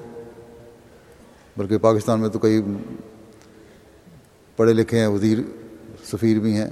بلکہ 1.57 1.79
پاکستان 1.79 2.21
میں 2.21 2.29
تو 2.29 2.39
کئی 2.39 2.63
پڑھے 4.57 4.73
لکھے 4.73 4.99
ہیں، 4.99 5.07
وزیر 5.07 5.39
سفیر 6.05 6.39
بھی 6.39 6.53
ہیں، 6.53 6.71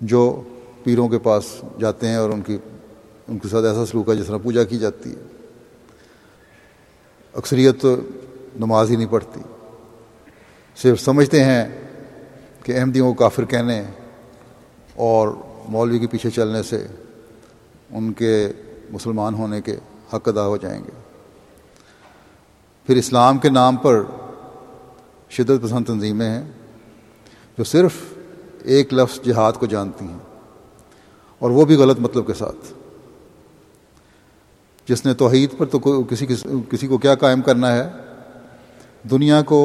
جو 0.00 0.42
پیروں 0.84 1.08
کے 1.08 1.18
پاس 1.18 1.44
جاتے 1.80 2.08
ہیں 2.08 2.16
اور 2.16 2.30
ان 2.30 2.42
کی، 2.42 2.58
ان 3.28 3.38
کے 3.38 3.48
ساتھ 3.48 3.64
ایسا 3.64 3.86
سلوک 3.86 4.08
ہے 4.08 4.16
جس 4.16 4.26
طرح 4.26 4.38
پوجا 4.38 4.64
کی 4.64 4.78
جاتی 4.78 5.10
ہے۔ 5.10 5.22
اکثریت 7.34 7.80
تو 7.80 7.96
نماز 8.60 8.90
ہی 8.90 8.96
نہیں 8.96 9.12
پڑھتی۔ 9.12 9.40
صرف 10.76 11.00
سمجھتے 11.00 11.44
ہیں 11.44 11.64
کہ 12.62 12.78
احمدیوں 12.78 13.08
کو 13.08 13.14
کافر 13.14 13.44
کہنے 13.44 13.82
اور 14.94 15.28
مولوی 15.68 15.98
کے 15.98 16.06
پیچھے 16.06 16.30
چلنے 16.30 16.62
سے 16.62 16.86
ان 17.90 18.12
کے 18.12 18.52
مسلمان 18.90 19.34
ہونے 19.34 19.60
کے 19.60 19.76
حق 20.12 20.28
ادا 20.28 20.46
ہو 20.46 20.56
جائیں 20.56 20.82
گے۔ 20.84 20.90
پھر 22.88 22.96
اسلام 22.96 23.38
کے 23.38 23.48
نام 23.50 23.76
پر 23.76 24.02
شدت 25.30 25.62
پسند 25.62 25.84
تنظیمیں 25.84 26.28
ہیں 26.28 26.44
جو 27.58 27.64
صرف 27.64 27.94
ایک 28.64 28.94
لفظ 28.94 29.20
جہاد 29.24 29.52
کو 29.52 29.66
جانتی 29.66 30.04
ہیں، 30.04 30.18
اور 31.40 31.50
وہ 31.50 31.64
بھی 31.64 31.76
غلط 31.76 31.98
مطلب 32.00 32.26
کے 32.26 32.34
ساتھ۔ 32.34 32.72
جس 34.88 35.04
نے 35.06 35.14
توحید 35.14 35.56
پر 35.58 35.66
تو 35.66 35.78
کسی 36.04 36.26
کسی 36.70 36.86
کو 36.86 36.98
کیا 36.98 37.14
قائم 37.14 37.42
کرنا 37.42 37.72
ہے؟ 37.72 37.88
دنیا 39.10 39.42
کو 39.42 39.60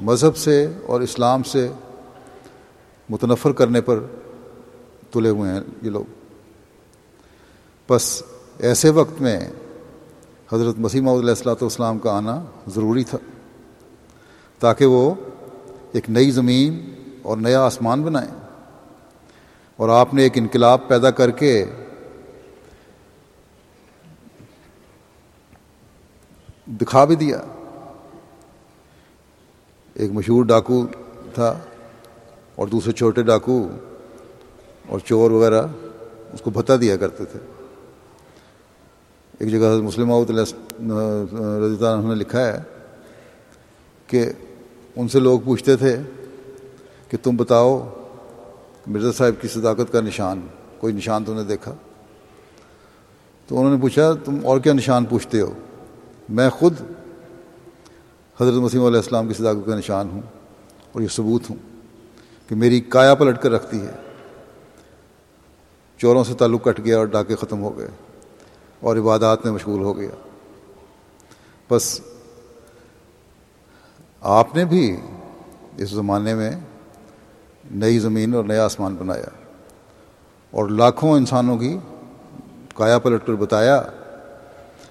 مذہب 0.00 0.36
سے 0.36 0.66
اور 0.86 1.00
اسلام 1.00 1.42
سے 1.42 1.66
متنفر 3.08 3.52
کرنے 3.52 3.80
پر 3.80 4.00
تلے 5.12 5.28
ہوئے 5.28 5.52
ہیں 5.52 5.60
یہ 5.82 5.90
لوگ۔ 5.90 6.19
بس 7.90 8.22
ایسے 8.58 8.90
وقت 8.90 9.20
میں 9.20 9.40
حضرت 10.52 10.78
مسیم 10.78 11.08
علیہ 11.08 11.28
السلاۃ 11.28 11.60
والسلام 11.60 11.98
کا 11.98 12.16
آنا 12.16 12.44
ضروری 12.66 13.04
تھا 13.04 13.18
تاکہ 14.58 14.86
وہ 14.86 15.14
ایک 15.92 16.10
نئی 16.10 16.30
زمین 16.30 16.94
اور 17.22 17.36
نیا 17.36 17.62
آسمان 17.62 18.02
بنائیں 18.02 18.30
اور 19.76 19.88
آپ 19.88 20.14
نے 20.14 20.22
ایک 20.22 20.32
انقلاب 20.34 20.88
پیدا 20.88 21.10
کر 21.10 21.30
کے 21.30 21.64
دکھا 26.66 27.04
بھی 27.04 27.14
دیا۔ 27.14 27.40
ایک 29.94 30.10
مشہور 30.12 30.44
ڈاکو 30.44 30.86
تھا 31.34 31.58
اور 32.54 32.68
دوسرے 32.68 32.92
چھوٹے 32.92 33.22
ڈاکو 33.22 33.68
اور 34.88 34.98
چور 34.98 35.30
وغیرہ 35.30 35.66
اس 36.32 36.40
کو 36.40 36.50
بھتا 36.50 36.76
دیا 36.80 36.96
کرتے 36.96 37.24
تھے۔ 37.24 37.40
ایک 39.40 39.50
جگہ 39.50 39.80
مسلم 39.82 40.12
رضی 40.12 40.34
اللہ 40.78 41.88
عنہ 41.88 42.08
نے 42.08 42.14
لکھا 42.14 42.46
ہے 42.46 42.58
کہ 44.06 44.24
ان 44.96 45.08
سے 45.08 45.20
لوگ 45.20 45.40
پوچھتے 45.44 45.76
تھے 45.76 45.96
کہ 47.08 47.16
تم 47.22 47.36
بتاؤ 47.36 47.88
مرزا 48.86 49.12
صاحب 49.12 49.40
کی 49.42 49.48
صداقت 49.48 49.92
کا 49.92 50.00
نشان، 50.00 50.40
کوئی 50.78 50.94
نشان 50.94 51.24
تم 51.24 51.34
نے 51.34 51.44
دیکھا؟ 51.44 51.74
تو 53.46 53.60
انہوں 53.60 53.74
نے 53.74 53.80
پوچھا، 53.80 54.12
تم 54.24 54.38
اور 54.44 54.60
کیا 54.60 54.72
نشان 54.72 55.04
پوچھتے 55.04 55.40
ہو؟ 55.40 55.52
میں 56.28 56.50
خود 56.50 56.74
حضرت 58.40 58.54
مسیم 58.54 58.84
علیہ 58.84 58.96
السلام 58.96 59.28
کی 59.28 59.34
صداقت 59.34 59.66
کا 59.66 59.78
نشان 59.78 60.08
ہوں 60.12 60.22
اور 60.92 61.02
یہ 61.02 61.08
ثبوت 61.08 61.50
ہوں 61.50 61.56
کہ 62.48 62.54
میری 62.54 62.80
کایا 62.80 63.14
پلٹ 63.14 63.42
کر 63.42 63.50
رکھتی 63.50 63.80
ہے۔ 63.80 63.92
چوروں 65.98 66.24
سے 66.24 66.34
تعلق 66.34 66.64
کٹ 66.64 66.84
گیا 66.84 66.98
اور 66.98 67.06
ڈاکے 67.06 67.34
ختم 67.34 67.62
ہو 67.62 67.78
گئے۔ 67.78 67.88
اور 68.80 68.96
عبادات 68.96 69.44
میں 69.44 69.52
مشغول 69.52 69.80
ہو 69.80 69.96
گیا۔ 69.96 70.10
بس 71.70 72.00
آپ 74.20 74.56
نے 74.56 74.64
بھی 74.64 74.96
اس 75.76 75.90
زمانے 75.90 76.34
میں 76.34 76.50
نئی 77.70 77.98
زمین 77.98 78.34
اور 78.34 78.44
نیا 78.44 78.64
آسمان 78.64 78.94
بنایا 78.94 79.28
اور 80.50 80.68
لاکھوں 80.68 81.12
انسانوں 81.12 81.58
کی 81.58 81.78
کایا 82.74 82.98
پلٹ 82.98 83.26
کر 83.26 83.32
بتایا 83.32 83.82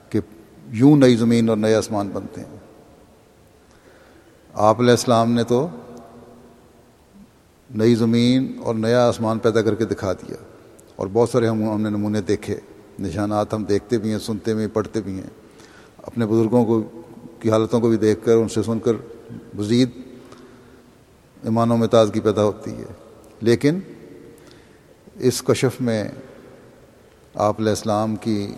کہ 0.10 0.20
یوں 0.68 0.98
نئی 0.98 1.16
زمین 1.16 1.50
اور 1.50 1.58
نئے 1.58 1.76
آسمان 1.76 2.10
بنتے 2.14 2.42
ہیں۔ 2.42 2.58
آپ 4.54 4.80
علیہ 4.80 4.92
السلام 4.92 5.32
نے 5.32 5.44
تو 5.44 5.68
نئی 7.76 7.96
زمین 7.96 8.60
اور 8.64 8.76
نیا 8.76 9.08
آسمان 9.08 9.40
پیدا 9.40 9.62
کر 9.62 9.76
کے 9.76 9.86
دکھا 9.86 10.14
دیا 10.14 10.36
اور 10.96 11.08
بہت 11.14 11.30
سارے 11.30 11.48
ہم 11.48 11.64
ہم 11.64 11.82
نے 11.82 11.90
نمونے 11.90 12.22
دیکھے۔ 12.22 12.60
نشانات 13.00 13.54
ہم 13.54 13.64
دیکھتے 13.64 13.98
بھی 13.98 14.12
ہیں، 14.12 14.20
سنتے 14.20 14.54
بھی 14.54 14.62
ہیں، 14.62 14.76
پڑھتے 14.76 15.02
بھی 15.02 15.14
ہیں۔ 15.14 15.30
اپنے 15.98 16.26
بزرگوں 16.26 16.66
کو، 16.66 17.02
کی 17.40 17.52
حالتوں 17.52 17.80
کو 17.80 17.90
بھی 17.90 17.98
دیکھ 17.98 18.26
کر، 18.26 18.36
ان 18.36 18.50
سے 18.50 18.64
سن 18.64 18.80
کر 18.80 18.92
مزید 19.56 19.90
ایمانوں 21.44 21.78
میں 21.78 21.88
تازگی 21.88 22.20
پیدا 22.20 22.44
ہوتی 22.44 22.72
ہے۔ 22.72 22.86
لیکن 23.42 23.80
اس 25.16 25.42
کشف 25.42 25.82
میں 25.82 26.08
آپ 27.34 27.60
علیہ 27.60 27.70
السلام 27.70 28.16
کی 28.16 28.54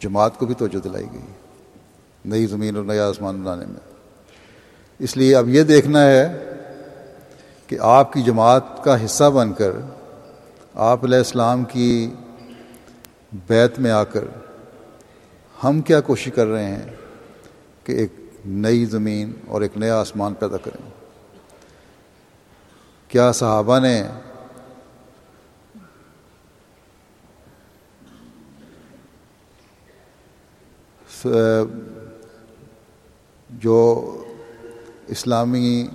جماعت 0.00 0.38
کو 0.38 0.46
بھی 0.46 0.54
توجہ 0.54 0.78
دلائی 0.78 1.06
گئی، 1.12 1.20
نئی 2.24 2.46
زمین 2.46 2.76
اور 2.76 2.84
نیا 2.84 3.08
آسمان 3.08 3.40
بنانے 3.40 3.66
میں۔ 3.66 3.92
اس 4.98 5.16
لیے 5.16 5.36
اب 5.36 5.48
یہ 5.48 5.62
دیکھنا 5.62 6.06
ہے 6.06 6.50
کہ 7.66 7.76
آپ 7.80 8.12
کی 8.12 8.22
جماعت 8.22 8.84
کا 8.84 9.04
حصہ 9.04 9.24
بن 9.24 9.52
کر 9.52 9.72
آپ 10.74 11.04
علیہ 11.04 11.18
السلام 11.18 11.64
کی 11.64 12.10
بیت 13.32 13.78
میں 13.78 13.90
آ 13.90 14.04
کر 14.04 14.24
ہم 15.64 15.80
کیا 15.80 16.00
کوشش 16.00 16.32
کر 16.34 16.46
رہے 16.46 16.64
ہیں 16.64 16.86
کہ 17.84 17.92
ایک 17.92 18.12
نئی 18.46 18.84
زمین 18.84 19.32
اور 19.46 19.60
ایک 19.60 19.76
نیا 19.76 20.00
آسمان 20.00 20.34
پیدا 20.34 20.56
کریں۔ 20.56 20.90
کیا 23.08 23.32
صحابہ 23.32 23.78
نے 23.78 24.02
جو 33.50 34.16
اسلامی 35.06 35.88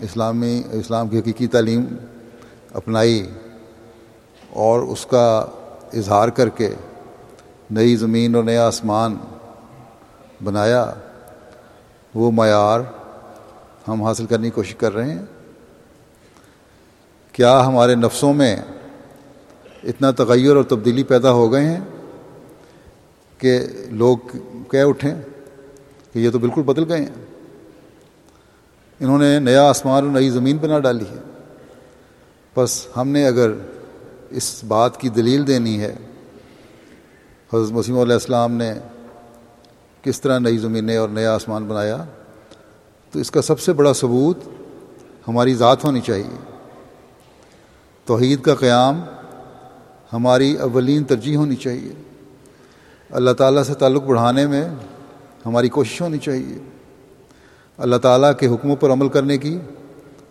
اسلامی 0.00 0.62
اسلام 0.72 1.08
کی 1.08 1.18
حقیقی 1.18 1.46
تعلیم 1.46 1.84
اپنائی 2.74 3.30
اور 4.50 4.80
اس 4.80 5.06
کا 5.06 5.46
اظہار 5.92 6.28
کر 6.28 6.48
کے 6.48 6.74
نئی 7.70 7.96
زمین 7.96 8.34
اور 8.34 8.44
نیا 8.44 8.66
آسمان 8.66 9.16
بنایا، 10.44 10.94
وہ 12.14 12.30
معیار 12.30 12.80
ہم 13.88 14.02
حاصل 14.02 14.26
کرنے 14.26 14.44
کی 14.44 14.50
کوشش 14.50 14.74
کر 14.74 14.94
رہے 14.94 15.14
ہیں۔ 15.14 15.22
کیا 17.32 17.66
ہمارے 17.66 17.94
نفسوں 17.94 18.34
میں 18.34 18.56
اتنا 19.84 20.10
تغیر 20.10 20.56
اور 20.56 20.64
تبدیلی 20.64 21.02
پیدا 21.02 21.32
ہو 21.32 21.52
گئے 21.52 21.66
ہیں 21.66 21.80
کہ 23.38 23.60
لوگ 23.90 24.18
کہہ 24.70 24.84
اٹھیں 24.84 25.14
کہ 26.12 26.18
یہ 26.18 26.30
تو 26.30 26.38
بالکل 26.38 26.62
بدل 26.62 26.92
گئے 26.92 27.00
ہیں۔ 27.00 27.24
انہوں 29.00 29.18
نے 29.18 29.38
نیا 29.38 29.68
آسمان 29.68 30.04
اور 30.04 30.12
نئی 30.12 30.30
زمین 30.30 30.56
بنا 30.56 30.78
ڈالی 30.78 31.04
ہے۔ 31.04 31.20
بس 32.56 32.86
ہم 32.96 33.08
نے 33.08 33.26
اگر 33.26 33.50
اس 34.32 34.64
بات 34.64 35.00
کی 35.00 35.08
دلیل 35.08 35.46
دینی 35.46 35.80
ہے۔ 35.80 35.94
حضرت 37.54 37.72
مسیم 37.72 37.98
علیہ 37.98 38.12
السلام 38.12 38.52
نے 38.52 38.72
کس 40.02 40.20
طرح 40.20 40.38
نئی 40.38 40.56
زمینیں 40.56 40.96
اور 40.96 41.08
نیا 41.08 41.34
آسمان 41.34 41.64
بنایا، 41.64 42.04
تو 43.10 43.18
اس 43.18 43.30
کا 43.30 43.42
سب 43.42 43.60
سے 43.60 43.72
بڑا 43.72 43.92
ثبوت 43.92 44.38
ہماری 45.28 45.54
ذات 45.54 45.84
ہونی 45.84 46.00
چاہیے۔ 46.00 46.50
توحید 48.04 48.42
کا 48.42 48.54
قیام 48.54 49.00
ہماری 50.12 50.54
اولین 50.54 51.04
ترجیح 51.04 51.36
ہونی 51.36 51.56
چاہیے۔ 51.56 51.92
اللہ 53.10 53.30
تعالیٰ 53.30 53.62
سے 53.62 53.74
تعلق 53.74 54.02
بڑھانے 54.02 54.46
میں 54.46 54.64
ہماری 55.46 55.68
کوشش 55.68 56.00
ہونی 56.00 56.18
چاہیے۔ 56.18 56.58
اللہ 57.76 57.96
تعالیٰ 57.96 58.32
کے 58.40 58.46
حکموں 58.46 58.76
پر 58.76 58.92
عمل 58.92 59.08
کرنے 59.08 59.38
کی 59.38 59.58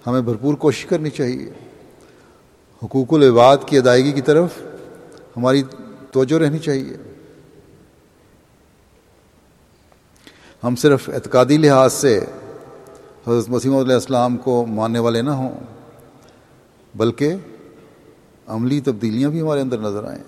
ہمیں 0.07 0.21
بھرپور 0.21 0.53
کوشش 0.53 0.85
کرنی 0.85 1.09
چاہیے۔ 1.09 1.70
حقوق 2.83 3.13
العباد 3.13 3.57
کی 3.65 3.77
ادائیگی 3.77 4.11
کی 4.11 4.21
طرف 4.21 4.49
ہماری 5.37 5.63
توجہ 6.11 6.35
رہنی 6.35 6.59
چاہیے۔ 6.59 6.97
ہم 10.63 10.75
صرف 10.75 11.09
اعتقادی 11.09 11.57
لحاظ 11.57 11.93
سے 11.93 12.19
حضرت 13.27 13.49
مسیم 13.49 13.75
علیہ 13.75 13.93
السلام 13.93 14.37
کو 14.37 14.65
ماننے 14.65 14.99
والے 14.99 15.21
نہ 15.21 15.29
ہوں، 15.29 15.59
بلکہ 16.95 17.35
عملی 18.47 18.81
تبدیلیاں 18.81 19.29
بھی 19.29 19.41
ہمارے 19.41 19.61
اندر 19.61 19.77
نظر 19.77 20.03
آئیں۔ 20.03 20.23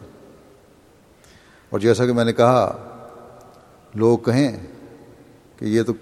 اور 1.70 1.80
جیسا 1.80 2.06
کہ 2.06 2.14
میں 2.14 2.26
نے 2.26 2.34
کہا، 2.34 2.78
لوگ 3.96 4.18
کہیں 4.18 4.58
کہ 5.60 5.66
یہ 5.66 5.84
تو 5.84 5.94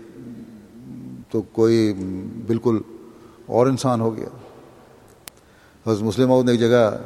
تو 1.32 1.42
کوئی 1.42 1.94
بالکل 2.48 2.80
اور 3.46 3.68
انسان 3.68 4.02
ہو 4.02 4.18
گیا۔ 4.18 4.41
حضرت 5.88 6.02
مسلم 6.02 6.42
نے 6.44 6.52
ایک 6.52 6.60
جگہ 6.60 6.98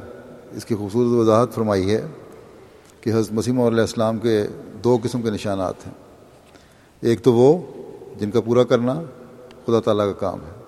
اس 0.52 0.66
کی 0.66 0.76
خوبصورت 0.76 1.08
وضاحت 1.10 1.54
فرمائی 1.54 1.92
ہے 1.92 2.06
کہ 3.02 3.10
حضرت 3.10 3.32
مسیم 3.32 3.62
علیہ 3.62 3.82
السلام 3.82 4.18
کے 4.18 4.44
دو 4.84 4.98
قسم 5.04 5.22
کے 5.22 5.30
نشانات 5.30 5.88
ہیں۔ 5.88 5.94
ایک 7.02 7.24
تو 7.24 7.34
وہ 7.34 7.62
جن 8.20 8.32
کا 8.32 8.42
پورا 8.42 8.64
کرنا 8.64 9.02
خدا 9.66 9.80
تعالیٰ 9.80 10.06
کا 10.06 10.14
کام 10.14 10.40
ہے۔ 10.42 10.62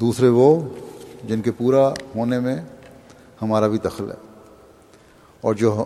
دوسرے 0.00 0.28
وہ 0.28 0.68
جن 1.24 1.40
کے 1.40 1.50
پورا 1.50 1.88
ہونے 1.88 2.40
میں 2.40 2.56
ہمارا 3.42 3.66
بھی 3.66 3.78
دخل 3.78 4.10
ہے۔ 4.10 4.16
اور 5.40 5.54
جو 5.54 5.84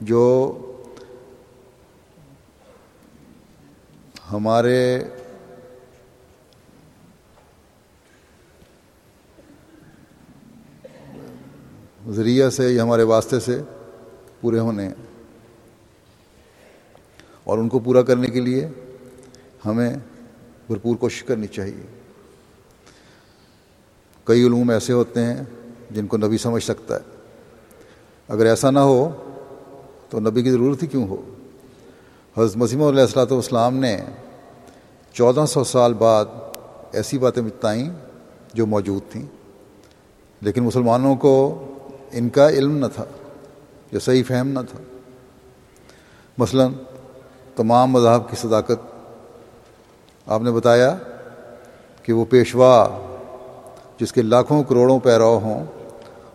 جو 0.00 0.52
ہمارے 4.32 5.04
ذریعہ 12.10 12.50
سے 12.50 12.72
یا 12.72 12.82
ہمارے 12.82 13.02
واسطے 13.02 13.40
سے 13.40 13.62
پورے 14.40 14.58
ہونے 14.58 14.82
ہیں۔ 14.82 14.94
اور 17.44 17.58
ان 17.58 17.68
کو 17.68 17.78
پورا 17.78 18.02
کرنے 18.02 18.26
کے 18.26 18.40
لیے 18.40 18.68
ہمیں 19.66 19.96
بھرپور 20.66 20.96
کوشش 20.96 21.22
کرنی 21.22 21.46
چاہیے۔ 21.46 22.00
کئی 24.24 24.46
علوم 24.46 24.70
ایسے 24.70 24.92
ہوتے 24.92 25.20
ہیں 25.20 25.42
جن 25.90 26.06
کو 26.06 26.16
نبی 26.16 26.38
سمجھ 26.38 26.64
سکتا 26.64 26.96
ہے۔ 26.96 27.00
اگر 28.28 28.46
ایسا 28.46 28.70
نہ 28.70 28.78
ہو 28.78 29.10
تو 30.08 30.20
نبی 30.20 30.42
کی 30.42 30.50
ضرورت 30.50 30.82
ہی 30.82 30.88
کیوں 30.88 31.08
ہو؟ 31.08 31.22
حضرت 32.38 32.56
مسیم 32.56 32.82
علیہ 32.82 33.00
السلاۃ 33.00 33.26
والسلام 33.30 33.76
نے 33.76 34.00
چودہ 35.12 35.44
سو 35.48 35.64
سال 35.64 35.94
بعد 35.94 36.24
ایسی 36.92 37.18
باتیں 37.18 37.42
بتائیں 37.42 37.90
جو 38.54 38.66
موجود 38.66 39.12
تھیں۔ 39.12 39.26
لیکن 40.40 40.62
مسلمانوں 40.62 41.16
کو 41.16 41.64
ان 42.14 42.28
کا 42.28 42.48
علم 42.48 42.76
نہ 42.78 42.86
تھا، 42.94 43.04
یا 43.92 43.98
صحیح 43.98 44.22
فہم 44.28 44.48
نہ 44.48 44.58
تھا۔ 44.70 44.78
مثلا 46.38 46.66
تمام 47.56 47.90
مذہب 47.90 48.28
کی 48.30 48.36
صداقت، 48.36 48.92
آپ 50.26 50.42
نے 50.42 50.50
بتایا 50.50 50.96
کہ 52.02 52.12
وہ 52.12 52.24
پیشوا 52.24 52.74
جس 53.98 54.12
کے 54.12 54.22
لاکھوں 54.22 54.62
کروڑوں 54.62 54.98
پیرو 55.00 55.38
ہوں 55.38 55.64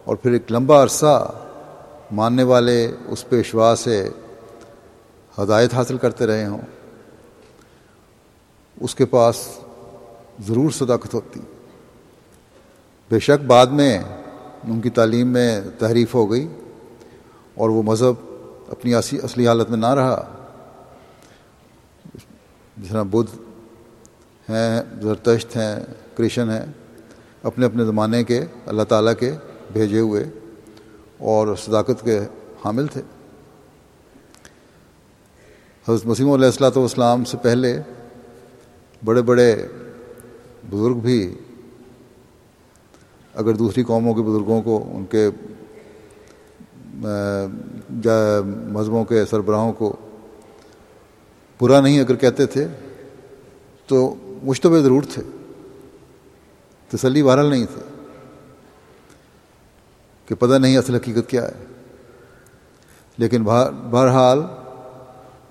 اور 0.03 0.15
پھر 0.15 0.31
ایک 0.31 0.51
لمبا 0.51 0.81
عرصہ 0.83 1.31
ماننے 2.11 2.43
والے 2.43 2.91
اس 3.07 3.27
پیشوا 3.29 3.73
سے 3.77 4.09
ہدایت 5.37 5.73
حاصل 5.73 5.97
کرتے 5.97 6.27
رہے 6.27 6.45
ہوں، 6.45 6.61
اس 8.77 8.95
کے 8.95 9.05
پاس 9.05 9.47
ضرور 10.47 10.69
صداقت 10.71 11.13
ہوتی۔ 11.13 11.39
بے 13.11 13.19
شک 13.19 13.45
بعد 13.45 13.67
میں 13.67 13.99
ان 14.63 14.81
کی 14.81 14.89
تعلیم 14.89 15.27
میں 15.27 15.61
تحریف 15.79 16.13
ہو 16.15 16.31
گئی 16.31 16.47
اور 17.55 17.69
وہ 17.69 17.83
مذہب 17.83 18.13
اپنی 18.67 18.95
اصلی 18.95 19.47
حالت 19.47 19.69
میں 19.69 19.77
نہ 19.77 19.93
رہا۔ 19.93 20.35
جس 22.77 22.89
طرح 22.89 23.03
بدھ 23.03 23.35
ہیں 24.49 24.81
زرتشت 25.01 25.57
ہیں، 25.57 25.75
کرشن 26.15 26.49
ہیں، 26.49 26.65
اپنے 27.43 27.65
اپنے 27.65 27.85
زمانے 27.85 28.23
کے 28.23 28.45
اللہ 28.65 28.83
تعالیٰ 28.83 29.13
کے 29.19 29.31
بھیجے 29.73 29.99
ہوئے 29.99 30.23
اور 31.17 31.55
صداقت 31.55 32.03
کے 32.03 32.19
حامل 32.65 32.87
تھے۔ 32.87 33.01
حضرت 35.87 36.05
مسیم 36.05 36.31
علیہ 36.31 36.45
السلاۃ 36.45 36.71
والسلام 36.75 37.23
سے 37.23 37.37
پہلے 37.37 37.81
بڑے 39.05 39.21
بڑے 39.21 39.67
بزرگ 40.69 40.99
بھی 40.99 41.35
اگر 43.39 43.53
دوسری 43.53 43.83
قوموں 43.83 44.13
کے 44.13 44.21
بزرگوں 44.21 44.61
کو، 44.61 44.89
ان 44.91 45.05
کے 45.05 45.29
مذہبوں 48.67 49.05
کے 49.05 49.25
سربراہوں 49.25 49.73
کو 49.73 49.95
برا 51.61 51.81
نہیں 51.81 51.99
اگر 51.99 52.15
کہتے 52.15 52.45
تھے، 52.45 52.67
تو 53.87 54.15
مشتبہ 54.43 54.77
ضرور 54.77 55.01
تھے۔ 55.13 55.21
تسلی 56.89 57.23
بہرحال 57.23 57.45
نہیں 57.45 57.65
تھے۔ 57.65 58.05
کہ 60.25 60.35
پتہ 60.35 60.53
نہیں 60.53 60.77
اصل 60.77 60.95
حقیقت 60.95 61.29
کیا 61.29 61.47
ہے۔ 61.47 61.53
لیکن 63.17 63.43
بہرحال 63.89 64.39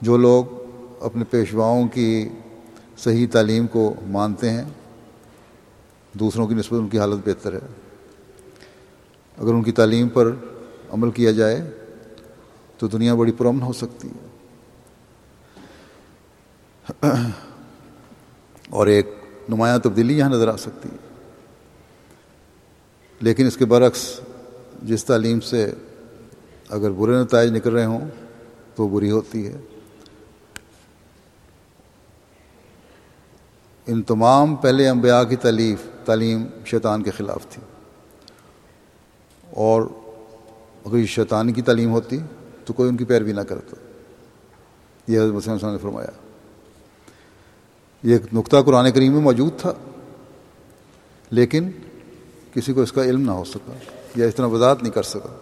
جو 0.01 0.17
لوگ 0.17 0.45
اپنے 1.01 1.25
پیشواؤں 1.25 1.89
کی 1.89 2.29
صحیح 2.99 3.27
تعلیم 3.33 3.67
کو 3.67 3.95
مانتے 4.07 4.51
ہیں 4.51 4.65
دوسروں 6.21 6.47
کی 6.47 6.55
نسبت 6.55 6.81
ان 6.81 6.89
کی 6.89 6.99
حالت 6.99 7.29
بہتر 7.29 7.53
ہے۔ 7.53 7.59
اگر 9.39 9.55
ان 9.55 9.63
کی 9.63 9.73
تعلیم 9.73 10.09
پر 10.09 10.33
عمل 10.91 11.11
کیا 11.11 11.31
جائے 11.31 11.71
تو 12.79 12.89
دنیا 12.89 13.15
بڑی 13.15 13.33
پرامن 13.33 13.63
ہو 13.63 13.73
سکتی 13.73 14.09
ہے۔ 14.09 14.29
اور 18.71 18.87
ایک 18.87 19.07
نمایاں 19.49 19.79
تبدیلی 19.79 20.19
یہاں 20.19 20.31
نظر 20.31 20.49
آ 20.49 20.57
سکتی 20.57 20.89
ہے۔ 20.93 20.97
لیکن 23.21 23.47
اس 23.47 23.57
کے 23.57 23.65
برعکس 23.65 24.21
جس 24.83 25.05
تعلیم 25.05 25.41
سے 25.41 25.75
اگر 26.69 26.91
برے 26.91 27.23
نتائج 27.23 27.51
نکل 27.53 27.73
رہے 27.73 27.85
ہوں 27.85 28.09
تو 28.75 28.89
بری 28.89 29.11
ہوتی 29.11 29.47
ہے۔ 29.47 29.57
ان 33.87 34.03
تمام 34.03 34.57
پہلے 34.57 34.89
انبیاء 34.89 35.23
کی 35.23 35.37
تعلیف 35.37 35.79
تعلیم 36.09 36.47
شیطان 36.67 37.03
کے 37.03 37.11
خلاف 37.11 37.47
تھی۔ 37.51 37.63
اور 39.51 39.83
اگر 40.87 40.97
یہ 40.97 41.07
شیطان 41.07 41.53
کی 41.53 41.63
تعلیم 41.63 41.91
ہوتی 41.91 42.19
تو 42.65 42.73
کوئی 42.73 42.89
ان 42.89 42.97
کی 42.97 43.05
پیروی 43.05 43.33
نہ 43.33 43.41
کرتا۔ 43.41 43.77
یہ 45.09 45.21
حضرت 45.21 45.35
مسلم 45.35 45.71
نے 45.71 45.79
فرمایا۔ 45.79 46.09
یہ 48.03 48.13
ایک 48.13 48.35
نقطہ 48.35 48.57
قرآن 48.67 48.93
کریم 48.93 49.13
میں 49.13 49.21
موجود 49.21 49.53
تھا، 49.59 49.73
لیکن 51.31 51.71
کسی 52.55 52.73
کو 52.73 52.81
اس 52.81 52.93
کا 52.93 53.03
علم 53.05 53.21
نہ 53.21 53.31
ہو 53.31 53.45
سکا 53.45 53.73
یا 54.17 54.27
اس 54.27 54.35
طرح 54.35 54.47
وضاحت 54.47 54.83
نہیں 54.83 54.93
کر 54.93 55.03
سکا۔ 55.03 55.39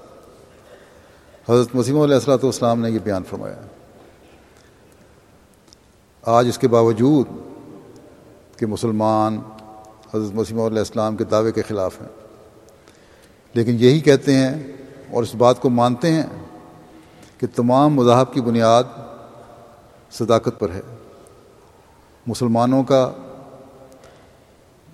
حضرت 1.52 1.74
مسیم 1.74 2.00
علیہ 2.00 2.14
السلاۃ 2.14 2.38
والسلام 2.42 2.80
نے 2.80 2.90
یہ 2.90 2.98
بیان 2.98 3.24
فرمایا۔ 3.24 3.62
آج 6.22 6.48
اس 6.48 6.58
کے 6.58 6.68
باوجود 6.68 7.26
کہ 8.58 8.66
مسلمان 8.66 9.38
حضرت 10.16 10.34
مسیم 10.34 10.60
علیہ 10.60 10.78
السلام 10.78 11.16
کے 11.16 11.24
دعوے 11.24 11.52
کے 11.52 11.62
خلاف 11.62 12.00
ہیں۔ 12.00 12.08
لیکن 13.54 13.76
یہی 13.80 14.00
کہتے 14.00 14.34
ہیں 14.34 14.72
اور 15.10 15.22
اس 15.22 15.34
بات 15.34 15.60
کو 15.60 15.70
مانتے 15.70 16.12
ہیں 16.12 16.22
کہ 17.38 17.46
تمام 17.54 17.94
مذاہب 17.94 18.32
کی 18.32 18.40
بنیاد 18.40 18.84
صداقت 20.10 20.58
پر 20.58 20.70
ہے۔ 20.70 20.80
مسلمانوں 22.26 22.84
کا 22.84 23.12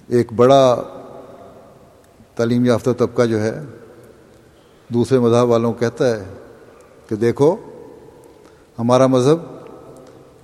ایک 0.08 0.32
بڑا 0.32 0.82
تعلیم 2.34 2.64
یافتہ 2.64 2.90
طبقہ 2.90 3.22
جو 3.22 3.42
ہے، 3.42 3.60
دوسرے 4.88 5.18
مذہب 5.18 5.48
والوں 5.48 5.72
کو 5.72 5.78
کہتا 5.78 6.10
ہے 6.10 6.24
کہ 7.08 7.16
دیکھو، 7.16 7.56
ہمارا 8.78 9.06
مذہب 9.06 9.36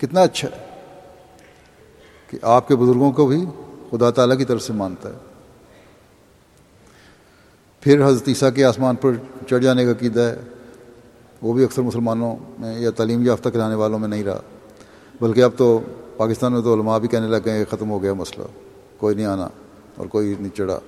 کتنا 0.01 0.21
اچھا 0.21 0.49
ہے 0.49 0.81
کہ 2.31 2.39
آپ 2.43 2.69
کے 2.69 2.77
بزرگوں 2.77 3.13
کو 3.13 3.27
بھی 3.27 3.45
خدا 3.91 4.11
تعالیٰ 4.11 4.39
کی 4.39 4.45
طرف 4.45 4.63
سے 4.63 4.73
مانتا 4.73 5.09
ہے۔ 5.09 5.15
پھر 7.81 8.07
حضرت 8.07 8.29
عیسیٰ 8.29 8.49
کے 8.55 8.65
آسمان 8.65 8.97
پر 8.97 9.11
چڑھ 9.49 9.63
جانے 9.63 9.85
کا 9.85 9.93
قیدہ 9.93 10.21
ہے۔ 10.21 10.37
وہ 11.43 11.53
بھی 11.53 11.65
اکثر 11.65 11.83
مسلمانوں 11.83 12.37
میں 12.59 12.79
یا 12.79 12.91
تعلیم 12.91 13.27
یافتہ 13.27 13.49
کرانے 13.49 13.75
والوں 13.75 13.99
میں 13.99 14.09
نہیں 14.09 14.25
رہا۔ 14.25 14.41
بلکہ 15.21 15.43
اب 15.43 15.51
تو 15.57 15.81
پاکستان 16.17 16.53
میں 16.53 16.63
تو 16.63 16.75
علماء 16.75 16.99
بھی 16.99 17.09
کہنے 17.09 17.27
لگ 17.27 17.37
گئے 17.45 17.65
کہ 17.65 17.77
ختم 17.77 17.91
ہو 17.91 18.03
گیا 18.03 18.13
مسئلہ۔ 18.13 18.45
کوئی 18.97 19.15
نہیں 19.15 19.27
آنا 19.27 19.49
اور 19.97 20.07
کوئی 20.07 20.35
نہیں 20.41 20.57
چڑھا۔ 20.57 20.79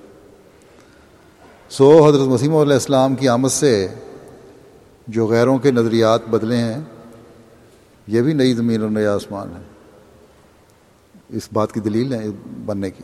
سو 1.69 2.07
حضرت 2.07 2.21
مسیم 2.21 2.55
علیہ 2.55 2.73
السلام 2.73 3.15
کی 3.15 3.27
آمد 3.27 3.49
سے 3.49 3.87
جو 5.07 5.27
غیروں 5.27 5.57
کے 5.57 5.71
نظریات 5.71 6.27
بدلے 6.29 6.57
ہیں، 6.57 6.81
یہ 8.07 8.21
بھی 8.21 8.33
نئی 8.33 8.53
زمین 8.53 8.81
اور 8.81 8.89
نیا 8.89 9.15
آسمان 9.15 9.49
ہے۔ 9.49 9.70
اس 11.31 11.49
بات 11.53 11.71
کی 11.71 11.79
دلیل 11.79 12.13
ہے 12.13 12.25
بننے 12.65 12.91
کی۔ 12.91 13.03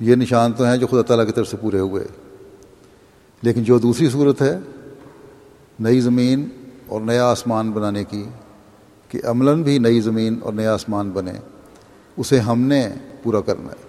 یہ 0.00 0.14
نشان 0.14 0.52
تو 0.52 0.64
ہیں 0.64 0.76
جو 0.76 0.86
خدا 0.86 1.02
تعالیٰ 1.02 1.26
کی 1.26 1.32
طرف 1.32 1.48
سے 1.48 1.56
پورے 1.56 1.78
ہوئے۔ 1.78 2.04
لیکن 3.42 3.64
جو 3.64 3.78
دوسری 3.78 4.08
صورت 4.08 4.42
ہے، 4.42 4.58
نئی 5.80 6.00
زمین 6.00 6.48
اور 6.86 7.00
نیا 7.00 7.26
آسمان 7.26 7.70
بنانے 7.70 8.04
کی، 8.04 8.24
کہ 9.08 9.20
عملاً 9.24 9.62
بھی 9.62 9.78
نئی 9.78 10.00
زمین 10.00 10.38
اور 10.42 10.52
نیا 10.52 10.74
آسمان 10.74 11.10
بنے، 11.10 11.32
اسے 12.16 12.40
ہم 12.40 12.60
نے 12.60 12.88
پورا 13.22 13.40
کرنا 13.40 13.72
ہے۔ 13.72 13.88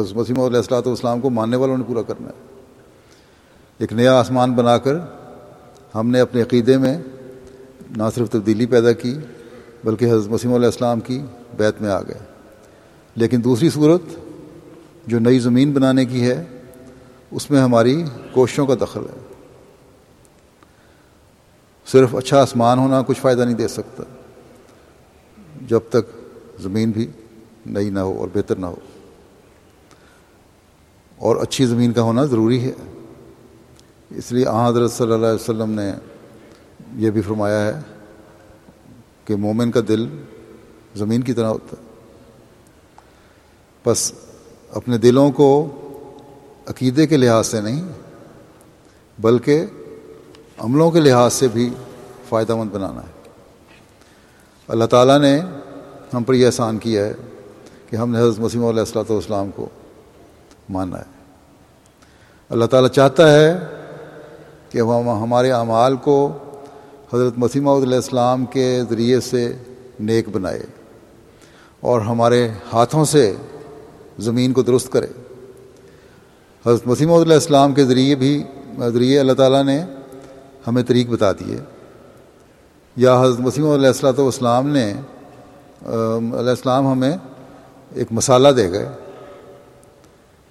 حضرت 0.00 0.16
مسیم 0.16 0.40
علیہ 0.40 0.56
السلاۃ 0.56 0.82
والسلام 0.86 1.20
کو 1.20 1.30
ماننے 1.30 1.56
والوں 1.56 1.78
نے 1.78 1.84
پورا 1.86 2.02
کرنا 2.02 2.28
ہے۔ 2.28 2.56
ایک 3.78 3.92
نیا 3.92 4.20
آسمان 4.20 4.52
بنا 4.52 4.78
کر 4.78 4.94
ہم 5.94 6.10
نے 6.10 6.20
اپنے 6.20 6.42
عقیدے 6.42 6.78
میں 6.78 6.98
نہ 7.96 8.02
صرف 8.14 8.30
تبدیلی 8.30 8.66
پیدا 8.66 8.92
کی 8.92 9.18
بلکہ 9.84 10.04
حضرت 10.04 10.30
مسیم 10.30 10.54
علیہ 10.54 10.66
السلام 10.66 11.00
کی 11.00 11.22
بیت 11.56 11.82
میں 11.82 11.90
آ 11.90 12.00
گئے۔ 12.02 12.18
لیکن 13.14 13.44
دوسری 13.44 13.70
صورت 13.70 14.02
جو 15.06 15.18
نئی 15.18 15.38
زمین 15.38 15.72
بنانے 15.72 16.04
کی 16.04 16.22
ہے، 16.22 16.44
اس 17.30 17.50
میں 17.50 17.60
ہماری 17.60 18.04
کوششوں 18.32 18.66
کا 18.66 18.74
دخل 18.74 19.00
ہے۔ 19.00 19.34
صرف 21.86 22.16
اچھا 22.16 22.42
آسمان 22.42 22.78
ہونا 22.78 23.02
کچھ 23.02 23.20
فائدہ 23.20 23.42
نہیں 23.42 23.54
دے 23.54 23.68
سکتا 23.68 24.02
جب 25.68 25.80
تک 25.88 26.30
زمین 26.60 26.90
بھی 26.90 27.06
نئی 27.66 27.90
نہ 27.90 27.98
ہو 27.98 28.18
اور 28.18 28.28
بہتر 28.34 28.56
نہ 28.56 28.66
ہو۔ 28.66 28.76
اور 31.16 31.36
اچھی 31.36 31.66
زمین 31.66 31.92
کا 31.92 32.02
ہونا 32.02 32.24
ضروری 32.24 32.64
ہے۔ 32.64 32.72
اس 34.10 34.32
لیے 34.32 34.44
حضرت 34.68 34.92
صلی 34.92 35.12
اللہ 35.12 35.26
علیہ 35.26 35.34
وسلم 35.34 35.70
نے 35.70 35.92
یہ 36.96 37.10
بھی 37.10 37.22
فرمایا 37.22 37.66
ہے 37.66 37.80
کہ 39.24 39.36
مومن 39.36 39.70
کا 39.70 39.80
دل 39.88 40.06
زمین 40.94 41.22
کی 41.22 41.32
طرح 41.32 41.46
ہوتا 41.46 41.76
ہے۔ 41.80 41.86
بس 43.86 44.12
اپنے 44.70 44.98
دلوں 44.98 45.30
کو 45.30 45.68
عقیدے 46.66 47.06
کے 47.06 47.16
لحاظ 47.16 47.46
سے 47.46 47.60
نہیں، 47.60 47.84
بلکہ 49.18 49.66
عملوں 50.58 50.90
کے 50.90 51.00
لحاظ 51.00 51.32
سے 51.32 51.48
بھی 51.48 51.70
فائدہ 52.28 52.54
مند 52.54 52.70
بنانا 52.70 53.02
ہے۔ 53.02 53.28
اللہ 54.68 54.84
تعالیٰ 54.84 55.18
نے 55.18 55.40
ہم 56.14 56.22
پر 56.22 56.34
یہ 56.34 56.46
احسان 56.46 56.78
کیا 56.78 57.04
ہے 57.04 57.12
کہ 57.90 57.96
ہم 57.96 58.10
نے 58.10 58.18
حضرت 58.18 58.38
مسیم 58.38 58.64
علیہ 58.64 58.80
السلاۃ 58.80 59.10
والسلام 59.10 59.50
کو 59.50 59.68
ماننا 60.68 60.98
ہے۔ 60.98 61.04
اللہ 62.48 62.64
تعالیٰ 62.64 62.88
چاہتا 62.88 63.32
ہے 63.32 63.58
کہ 64.70 64.78
ہم 64.78 65.08
ہمارے 65.08 65.52
اعمال 65.52 65.96
کو 65.96 66.38
حضرت 67.14 67.32
مسیم 67.36 67.68
علیہ 67.68 67.94
السلام 67.94 68.46
کے 68.46 68.82
ذریعے 68.90 69.20
سے 69.20 69.56
نیک 70.00 70.28
بنائے 70.28 70.62
اور 71.80 72.00
ہمارے 72.00 72.48
ہاتھوں 72.72 73.04
سے 73.04 73.34
زمین 74.18 74.52
کو 74.52 74.62
درست 74.62 74.92
کرے۔ 74.92 75.06
حضرت 76.66 76.86
مسیم 76.86 77.12
علیہ 77.12 77.34
السلام 77.34 77.74
کے 77.74 77.84
ذریعے 77.84 78.14
بھی، 78.14 78.42
ذریعے 78.78 79.20
اللہ 79.20 79.32
تعالیٰ 79.32 79.64
نے 79.64 79.84
ہمیں 80.66 80.82
طریق 80.82 81.08
بتا 81.08 81.32
دیے۔ 81.32 81.58
یا 82.96 83.22
حضرت 83.22 83.40
مسیم 83.40 83.70
علیہ 83.70 83.86
السلاۃ 83.86 84.18
والسلام 84.18 84.68
نے 84.68 84.92
علیہ 85.82 86.48
السلام 86.48 86.92
ہمیں 86.92 87.16
ایک 87.94 88.08
مسالہ 88.10 88.48
دے 88.48 88.70
گئے۔ 88.70 88.88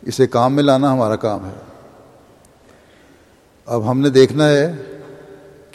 اسے 0.02 0.28
کام 0.28 0.54
میں 0.54 0.64
لانا 0.64 0.94
ہمارا 0.94 1.16
کام 1.16 1.46
ہے۔ 1.46 1.60
اب 3.66 3.92
ہم 3.92 4.00
نے 4.00 4.10
دیکھنا 4.10 4.50
ہے 4.50 4.76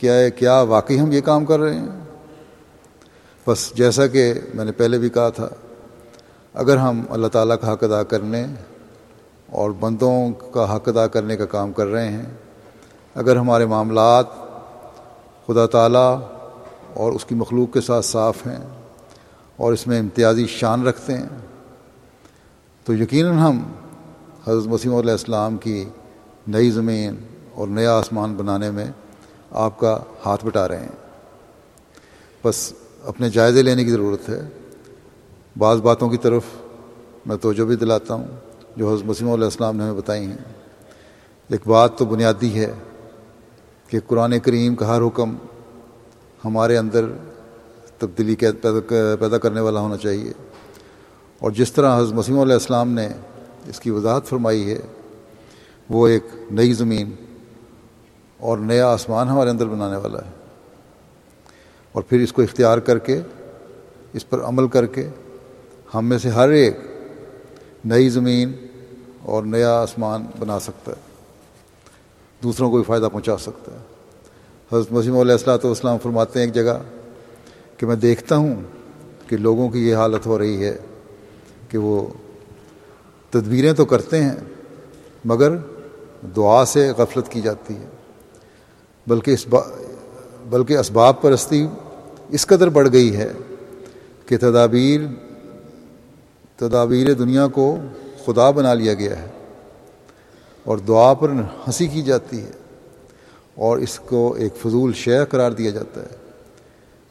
کیا 0.05 0.15
ہے، 0.15 0.31
کیا 0.31 0.61
واقعی 0.69 1.01
ہم 1.01 1.13
یہ 1.13 1.21
کام 1.21 1.45
کر 1.45 1.59
رہے 1.61 1.75
ہیں؟ 1.75 1.89
بس 3.47 3.61
جیسا 3.77 4.07
کہ 4.07 4.23
میں 4.55 4.65
نے 4.65 4.73
پہلے 4.73 4.99
بھی 4.99 5.09
کہا 5.09 5.29
تھا، 5.29 5.49
اگر 6.55 6.77
ہم 6.77 7.01
اللہ 7.11 7.29
تعالیٰ 7.29 7.57
کا 7.61 7.73
حق 7.73 7.85
ادا 7.85 8.03
کرنے 8.03 8.45
اور 9.53 9.71
بندوں 9.81 10.19
کا 10.53 10.75
حق 10.75 10.89
ادا 10.89 11.07
کرنے 11.07 11.37
کا 11.37 11.45
کام 11.47 11.73
کر 11.73 11.87
رہے 11.87 12.09
ہیں، 12.09 12.25
اگر 13.17 13.37
ہمارے 13.37 13.67
معاملات 13.67 14.27
خدا 15.49 15.67
تعالیٰ 15.67 16.13
اور 16.95 17.13
اس 17.13 17.25
کی 17.25 17.35
مخلوق 17.35 17.73
کے 17.75 17.81
ساتھ 17.81 18.05
صاف 18.05 18.47
ہیں 18.47 18.59
اور 19.59 19.73
اس 19.73 19.87
میں 19.87 19.99
امتیازی 20.01 20.47
شان 20.51 20.87
رکھتے 20.87 21.17
ہیں، 21.17 21.29
تو 22.87 22.95
یقیناً 22.95 23.39
ہم 23.39 23.63
حضرت 24.47 24.67
مسیم 24.67 24.95
علیہ 24.95 25.13
السلام 25.13 25.57
کی 25.57 25.85
نئی 26.47 26.71
زمین 26.71 27.17
اور 27.55 27.69
نیا 27.69 27.97
آسمان 27.99 28.35
بنانے 28.35 28.71
میں 28.71 28.87
آپ 29.55 29.81
کا 29.81 29.99
ہاتھ 30.27 30.47
بٹا 30.47 30.69
رہے 30.69 30.81
ہیں۔ 30.81 30.89
بس 32.45 32.73
اپنے 33.05 33.31
جائزے 33.31 33.63
لینے 33.63 33.85
کی 33.85 33.91
ضرورت 33.91 34.29
ہے۔ 34.29 34.49
بعض 35.59 35.81
باتوں 35.81 36.09
کی 36.09 36.17
طرف 36.17 36.43
میں 37.27 37.37
توجہ 37.37 37.65
بھی 37.65 37.77
دلاتا 37.77 38.15
ہوں، 38.15 38.27
جو 38.77 38.93
حضرت 38.93 39.07
مسیم 39.07 39.31
علیہ 39.31 39.45
السلام 39.45 39.77
نے 39.77 39.83
ہمیں 39.83 39.95
بتائی 39.95 40.27
ہیں۔ 40.27 40.37
ایک 41.49 41.69
بات 41.69 41.99
تو 41.99 42.05
بنیادی 42.05 42.61
ہے 42.61 42.73
کہ 43.89 43.99
قرآن 44.07 44.39
کریم 44.39 44.75
کا 44.75 44.97
ہر 44.97 45.03
حکم 45.07 45.37
ہمارے 46.45 46.77
اندر 46.77 47.05
تبدیلی 47.99 48.37
پیدا 49.21 49.39
کرنے 49.39 49.61
والا 49.61 49.81
ہونا 49.81 49.97
چاہیے۔ 49.97 50.33
اور 51.39 51.51
جس 51.51 51.73
طرح 51.73 51.99
حضرت 51.99 52.15
مسیم 52.15 52.39
علیہ 52.39 52.53
السلام 52.53 52.89
نے 52.89 53.09
اس 53.69 53.81
کی 53.81 53.91
وضاحت 53.91 54.27
فرمائی 54.27 54.73
ہے، 54.73 54.81
وہ 55.91 56.09
ایک 56.09 56.25
نئی 56.51 56.73
زمین 56.73 57.11
اور 58.45 58.59
نیا 58.59 58.89
آسمان 58.89 59.29
ہمارے 59.29 59.51
اندر 59.51 59.67
بنانے 59.67 59.97
والا 59.97 60.19
ہے۔ 60.19 60.31
اور 61.93 62.03
پھر 62.03 62.21
اس 62.21 62.33
کو 62.33 62.43
اختیار 62.43 62.79
کر 62.79 62.99
کے، 62.99 63.21
اس 64.13 64.29
پر 64.29 64.41
عمل 64.41 64.69
کر 64.69 64.87
کے، 64.87 65.09
ہم 65.95 66.07
میں 66.07 66.19
سے 66.19 66.29
ہر 66.29 66.49
ایک 66.49 66.77
نئی 67.85 68.09
زمین 68.09 68.53
اور 69.23 69.43
نیا 69.43 69.81
آسمان 69.81 70.27
بنا 70.39 70.61
سکتا 70.61 70.93
ہے۔ 70.93 71.01
دوسروں 72.43 72.71
کو 72.71 72.77
بھی 72.77 72.85
فائدہ 72.85 73.09
پہنچا 73.13 73.37
سکتا 73.37 73.73
ہے۔ 73.73 73.79
حضرت 74.73 74.93
مسیم 74.93 75.19
علیہ 75.19 75.33
السلاۃ 75.33 75.59
والسلام 75.65 75.99
فرماتے 76.03 76.39
ہیں 76.39 76.47
ایک 76.47 76.55
جگہ 76.55 76.79
کہ 77.77 77.87
میں 77.87 77.97
دیکھتا 77.97 78.37
ہوں 78.37 78.55
کہ 79.29 79.37
لوگوں 79.37 79.69
کی 79.69 79.89
یہ 79.89 79.97
حالت 79.97 80.27
ہو 80.27 80.39
رہی 80.39 80.65
ہے 80.65 80.79
کہ 81.69 81.79
وہ 81.79 82.07
تدبیریں 83.31 83.73
تو 83.73 83.85
کرتے 83.85 84.23
ہیں، 84.23 84.37
مگر 85.25 85.57
دعا 86.37 86.65
سے 86.65 86.91
غفلت 86.99 87.29
کی 87.29 87.41
جاتی 87.41 87.77
ہے۔ 87.77 87.87
بلکہ 89.07 89.31
اس 89.31 89.47
با، 89.47 89.61
بلکہ 90.51 90.79
اسباب 90.79 91.21
پرستی 91.21 91.67
اس 92.29 92.47
قدر 92.47 92.69
بڑھ 92.69 92.89
گئی 92.93 93.17
ہے 93.17 93.33
کہ 94.27 94.37
تدابیر 94.39 95.01
تدابیر 96.57 97.13
دنیا 97.13 97.47
کو 97.47 97.77
خدا 98.25 98.51
بنا 98.51 98.75
لیا 98.75 98.95
گیا 98.95 99.19
ہے 99.23 99.27
اور 100.65 100.79
دعا 100.79 101.13
پر 101.15 101.31
ہنسی 101.31 101.87
کی 101.87 102.03
جاتی 102.03 102.41
ہے 102.43 102.51
اور 103.55 103.79
اس 103.79 103.99
کو 103.99 104.33
ایک 104.33 104.57
فضول 104.57 104.93
شے 104.93 105.19
قرار 105.31 105.51
دیا 105.51 105.71
جاتا 105.71 106.01
ہے۔ 106.01 106.17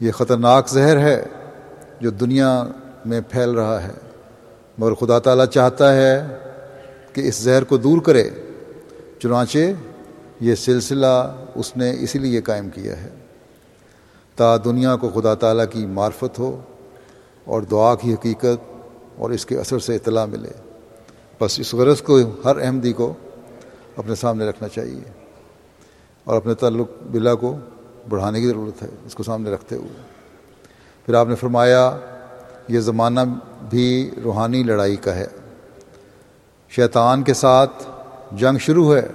یہ 0.00 0.12
خطرناک 0.12 0.68
زہر 0.68 0.98
ہے 0.98 1.24
جو 2.00 2.10
دنیا 2.10 2.50
میں 3.06 3.20
پھیل 3.30 3.50
رہا 3.50 3.82
ہے، 3.82 3.92
مگر 4.78 4.94
خدا 4.94 5.18
تعالیٰ 5.18 5.46
چاہتا 5.46 5.94
ہے 5.96 6.26
کہ 7.12 7.20
اس 7.20 7.36
زہر 7.36 7.64
کو 7.64 7.76
دور 7.76 8.00
کرے، 8.02 8.28
چنانچہ 9.22 9.58
یہ 10.40 10.54
سلسلہ 10.54 11.14
اس 11.54 11.76
نے 11.76 11.96
اسی 12.00 12.18
لیے 12.18 12.40
قائم 12.40 12.70
کیا 12.70 13.02
ہے۔ 13.02 13.08
تا 14.36 14.56
دنیا 14.56 14.96
کو 14.96 15.08
خدا 15.08 15.34
تعالیٰ 15.34 15.64
کی 15.70 15.86
معرفت 15.86 16.38
ہو 16.38 16.60
اور 17.44 17.62
دعا 17.62 17.94
کی 17.94 18.14
حقیقت 18.14 18.82
اور 19.16 19.30
اس 19.30 19.46
کے 19.46 19.58
اثر 19.58 19.78
سے 19.78 19.94
اطلاع 19.94 20.24
ملے۔ 20.24 20.50
بس 21.40 21.60
اس 21.60 21.74
غرض 21.74 22.02
کو 22.02 22.20
ہر 22.44 22.62
احمدی 22.62 22.92
کو 22.92 23.14
اپنے 23.96 24.14
سامنے 24.14 24.48
رکھنا 24.48 24.68
چاہیے 24.68 25.00
اور 26.24 26.36
اپنے 26.36 26.54
تعلق 26.54 26.90
بلا 27.10 27.34
کو 27.34 27.56
بڑھانے 28.08 28.40
کی 28.40 28.46
ضرورت 28.46 28.82
ہے 28.82 28.88
اس 29.06 29.14
کو 29.14 29.22
سامنے 29.22 29.50
رکھتے 29.50 29.76
ہوئے۔ 29.76 30.02
پھر 31.06 31.14
آپ 31.14 31.28
نے 31.28 31.34
فرمایا، 31.34 31.98
یہ 32.68 32.80
زمانہ 32.80 33.20
بھی 33.70 34.10
روحانی 34.24 34.62
لڑائی 34.62 34.96
کا 34.96 35.14
ہے۔ 35.14 35.26
شیطان 36.70 37.22
کے 37.22 37.34
ساتھ 37.34 37.90
جنگ 38.32 38.58
شروع 38.58 38.96
ہے۔ 38.96 39.06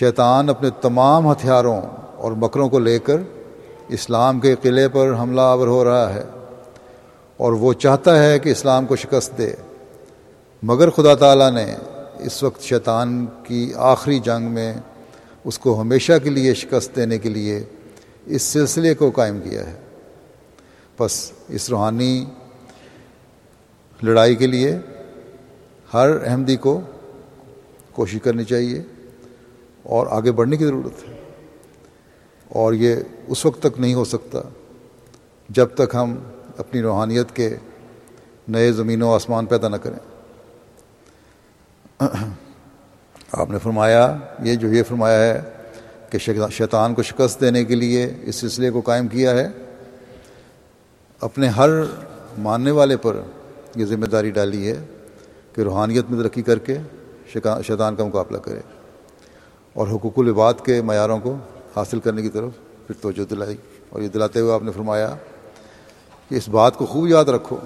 شیطان 0.00 0.48
اپنے 0.48 0.70
تمام 0.80 1.32
ہتھیاروں 1.32 1.80
اور 2.16 2.32
مکروں 2.32 2.68
کو 2.68 2.78
لے 2.78 2.98
کر 2.98 3.16
اسلام 3.88 4.40
کے 4.40 4.54
قلعے 4.62 4.88
پر 4.88 5.14
حملہ 5.18 5.40
آور 5.40 5.66
ہو 5.66 5.84
رہا 5.84 6.14
ہے 6.14 6.24
اور 7.36 7.52
وہ 7.52 7.72
چاہتا 7.72 8.22
ہے 8.22 8.38
کہ 8.38 8.48
اسلام 8.48 8.86
کو 8.86 8.96
شکست 8.96 9.38
دے۔ 9.38 9.52
مگر 10.62 10.90
خدا 10.90 11.14
تعالیٰ 11.14 11.50
نے 11.50 11.74
اس 12.18 12.42
وقت 12.42 12.62
شیطان 12.62 13.26
کی 13.42 13.72
آخری 13.76 14.18
جنگ 14.18 14.46
میں 14.46 14.74
اس 15.44 15.58
کو 15.58 15.80
ہمیشہ 15.80 16.12
کے 16.22 16.30
لیے 16.30 16.54
شکست 16.54 16.96
دینے 16.96 17.18
کے 17.18 17.28
لیے 17.28 17.64
اس 18.26 18.42
سلسلے 18.42 18.94
کو 18.94 19.10
قائم 19.10 19.40
کیا 19.40 19.66
ہے۔ 19.66 19.80
بس 21.00 21.32
اس 21.48 21.70
روحانی 21.70 22.24
لڑائی 24.02 24.34
کے 24.34 24.46
لیے 24.46 24.78
ہر 25.94 26.08
احمدی 26.26 26.56
کو 26.56 26.80
کوشش 27.92 28.18
کرنی 28.22 28.44
چاہیے۔ 28.44 28.82
اور 29.86 30.06
آگے 30.10 30.32
بڑھنے 30.32 30.56
کی 30.56 30.64
ضرورت 30.64 31.08
ہے۔ 31.08 31.16
اور 32.48 32.72
یہ 32.72 32.96
اس 33.26 33.46
وقت 33.46 33.62
تک 33.62 33.80
نہیں 33.80 33.94
ہو 33.94 34.04
سکتا 34.04 34.38
جب 35.48 35.66
تک 35.74 35.94
ہم 35.94 36.18
اپنی 36.58 36.82
روحانیت 36.82 37.36
کے 37.36 37.56
نئے 38.48 38.72
زمین 38.72 39.02
و 39.02 39.14
آسمان 39.14 39.46
پیدا 39.46 39.68
نہ 39.68 39.76
کریں۔ 39.76 39.98
آپ 43.32 43.50
نے 43.50 43.58
فرمایا، 43.58 44.16
یہ 44.42 44.54
جو 44.54 44.72
یہ 44.72 44.82
فرمایا 44.82 45.34
ہے 45.34 45.40
کہ 46.10 46.18
شیطان 46.50 46.94
کو 46.94 47.02
شکست 47.02 47.40
دینے 47.40 47.64
کے 47.64 47.74
لیے 47.74 48.14
اس 48.22 48.36
سلسلے 48.36 48.70
کو 48.70 48.80
قائم 48.80 49.08
کیا 49.08 49.30
ہے، 49.30 49.48
اپنے 51.20 51.48
ہر 51.48 51.68
ماننے 52.38 52.70
والے 52.70 52.96
پر 52.96 53.20
یہ 53.76 53.84
ذمہ 53.84 54.06
داری 54.06 54.30
ڈالی 54.30 54.68
ہے 54.68 54.84
کہ 55.54 55.60
روحانیت 55.60 56.04
میں 56.10 56.22
ترقی 56.22 56.42
کر 56.42 56.58
کے 56.58 56.78
شیطان 57.66 57.96
کا 57.96 58.04
مقابلہ 58.04 58.38
کرے۔ 58.38 58.60
اور 59.76 59.88
حقوق 59.88 60.18
العباد 60.18 60.54
کے 60.64 60.82
معیاروں 60.82 61.18
کو 61.18 61.34
حاصل 61.76 62.00
کرنے 62.00 62.22
کی 62.22 62.28
طرف 62.28 62.50
پھر 62.86 62.94
توجہ 63.00 63.30
دلائی 63.30 63.56
اور 63.90 64.02
یہ 64.02 64.08
دلاتے 64.08 64.40
ہوئے 64.40 64.52
آپ 64.52 64.62
نے 64.62 64.72
فرمایا 64.72 65.16
کہ 66.28 66.34
اس 66.34 66.48
بات 66.48 66.76
کو 66.76 66.86
خوب 66.86 67.08
یاد 67.08 67.24
رکھو 67.24 67.56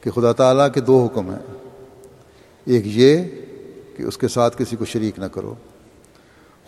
کہ 0.00 0.10
خدا 0.10 0.32
تعالیٰ 0.32 0.68
کے 0.74 0.80
دو 0.80 1.04
حکم 1.04 1.30
ہیں۔ 1.30 1.56
ایک 2.64 2.82
یہ 2.86 3.22
کہ 3.96 4.02
اس 4.02 4.18
کے 4.18 4.28
ساتھ 4.28 4.58
کسی 4.58 4.76
کو 4.76 4.84
شریک 4.84 5.18
نہ 5.18 5.24
کرو۔ 5.24 5.54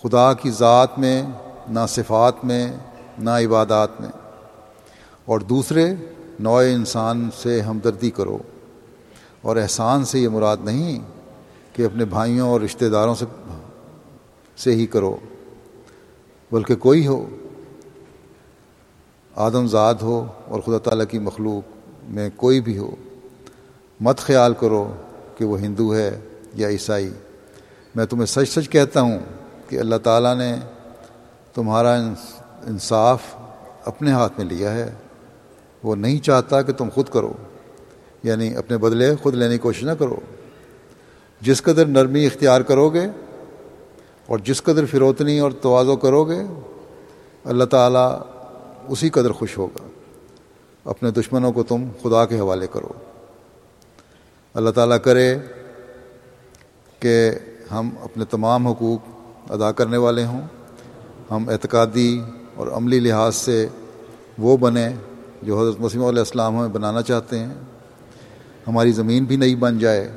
خدا 0.02 0.32
کی 0.32 0.50
ذات 0.50 0.98
میں، 0.98 1.22
نہ 1.68 1.80
صفات 1.88 2.44
میں، 2.44 2.72
نہ 3.18 3.30
عبادات 3.30 4.00
میں۔ 4.00 4.08
اور 5.24 5.40
دوسرے 5.40 5.94
نوع 6.40 6.62
انسان 6.62 7.30
سے 7.42 7.60
ہمدردی 7.60 8.10
کرو۔ 8.10 8.38
اور 9.42 9.56
احسان 9.56 10.04
سے 10.04 10.18
یہ 10.18 10.28
مراد 10.28 10.56
نہیں 10.64 11.00
کہ 11.72 11.82
اپنے 11.82 12.04
بھائیوں 12.04 12.48
اور 12.48 12.60
رشتہ 12.60 12.84
داروں 12.84 13.14
سے 13.14 13.24
سے 14.58 14.74
ہی 14.74 14.86
کرو، 14.86 15.16
بلکہ 16.52 16.76
کوئی 16.76 17.06
ہو، 17.06 17.26
آدم 19.34 19.66
زاد 19.66 19.94
ہو 19.94 20.26
اور 20.48 20.60
خدا 20.60 20.78
تعالیٰ 20.78 21.06
کی 21.10 21.18
مخلوق 21.18 21.76
میں 22.04 22.30
کوئی 22.36 22.60
بھی 22.60 22.78
ہو، 22.78 22.96
مت 24.00 24.18
خیال 24.18 24.54
کرو 24.54 24.94
کہ 25.36 25.44
وہ 25.44 25.60
ہندو 25.60 25.94
ہے 25.94 26.20
یا 26.54 26.68
عیسائی۔ 26.68 27.10
میں 27.94 28.06
تمہیں 28.06 28.26
سچ 28.26 28.48
سچ 28.48 28.68
کہتا 28.68 29.00
ہوں 29.00 29.18
کہ 29.68 29.78
اللہ 29.78 29.96
تعالیٰ 29.96 30.36
نے 30.36 30.56
تمہارا 31.54 31.94
انصاف 32.66 33.22
اپنے 33.84 34.10
ہاتھ 34.12 34.32
میں 34.38 34.46
لیا 34.46 34.74
ہے۔ 34.74 34.94
وہ 35.82 35.96
نہیں 35.96 36.18
چاہتا 36.18 36.62
کہ 36.62 36.72
تم 36.72 36.88
خود 36.94 37.08
کرو 37.08 37.32
یعنی 38.22 38.56
اپنے 38.56 38.78
بدلے 38.78 39.16
خود 39.22 39.34
لینے 39.34 39.54
کی 39.54 39.58
کوشش 39.58 39.84
نہ 39.84 39.90
کرو۔ 39.90 40.16
جس 41.40 41.62
قدر 41.62 41.86
نرمی 41.86 42.26
اختیار 42.26 42.60
کرو 42.60 42.90
گے 42.90 43.06
اور 44.28 44.38
جس 44.38 44.62
قدر 44.62 44.86
فروتنی 44.86 45.38
اور 45.38 45.50
توازو 45.50 45.96
کرو 45.96 46.24
گے، 46.24 46.42
اللہ 47.44 47.64
تعالیٰ 47.64 48.20
اسی 48.88 49.08
قدر 49.08 49.30
خوش 49.30 49.58
ہوگا۔ 49.58 49.88
اپنے 50.84 51.10
دشمنوں 51.10 51.52
کو 51.52 51.62
تم 51.62 51.84
خدا 52.02 52.26
کے 52.26 52.38
حوالے 52.38 52.66
کرو۔ 52.72 52.88
اللہ 54.54 54.70
تعالیٰ 54.70 54.96
کرے 55.04 55.38
کہ 57.00 57.30
ہم 57.72 57.90
اپنے 58.02 58.24
تمام 58.24 58.66
حقوق 58.66 59.00
ادا 59.50 59.72
کرنے 59.72 59.96
والے 59.96 60.24
ہوں۔ 60.24 60.40
ہم 61.30 61.48
اعتقادی 61.48 62.20
اور 62.54 62.66
عملی 62.66 63.00
لحاظ 63.00 63.34
سے 63.34 63.66
وہ 64.38 64.56
بنیں 64.56 64.90
جو 65.42 65.60
حضرت 65.60 65.80
مسیم 65.80 66.04
علیہ 66.04 66.18
السلام 66.18 66.58
ہمیں 66.58 66.68
بنانا 66.68 67.02
چاہتے 67.02 67.38
ہیں۔ 67.38 67.54
ہماری 68.68 68.92
زمین 68.92 69.24
بھی 69.24 69.36
نئی 69.36 69.54
بن 69.54 69.78
جائے 69.78 70.12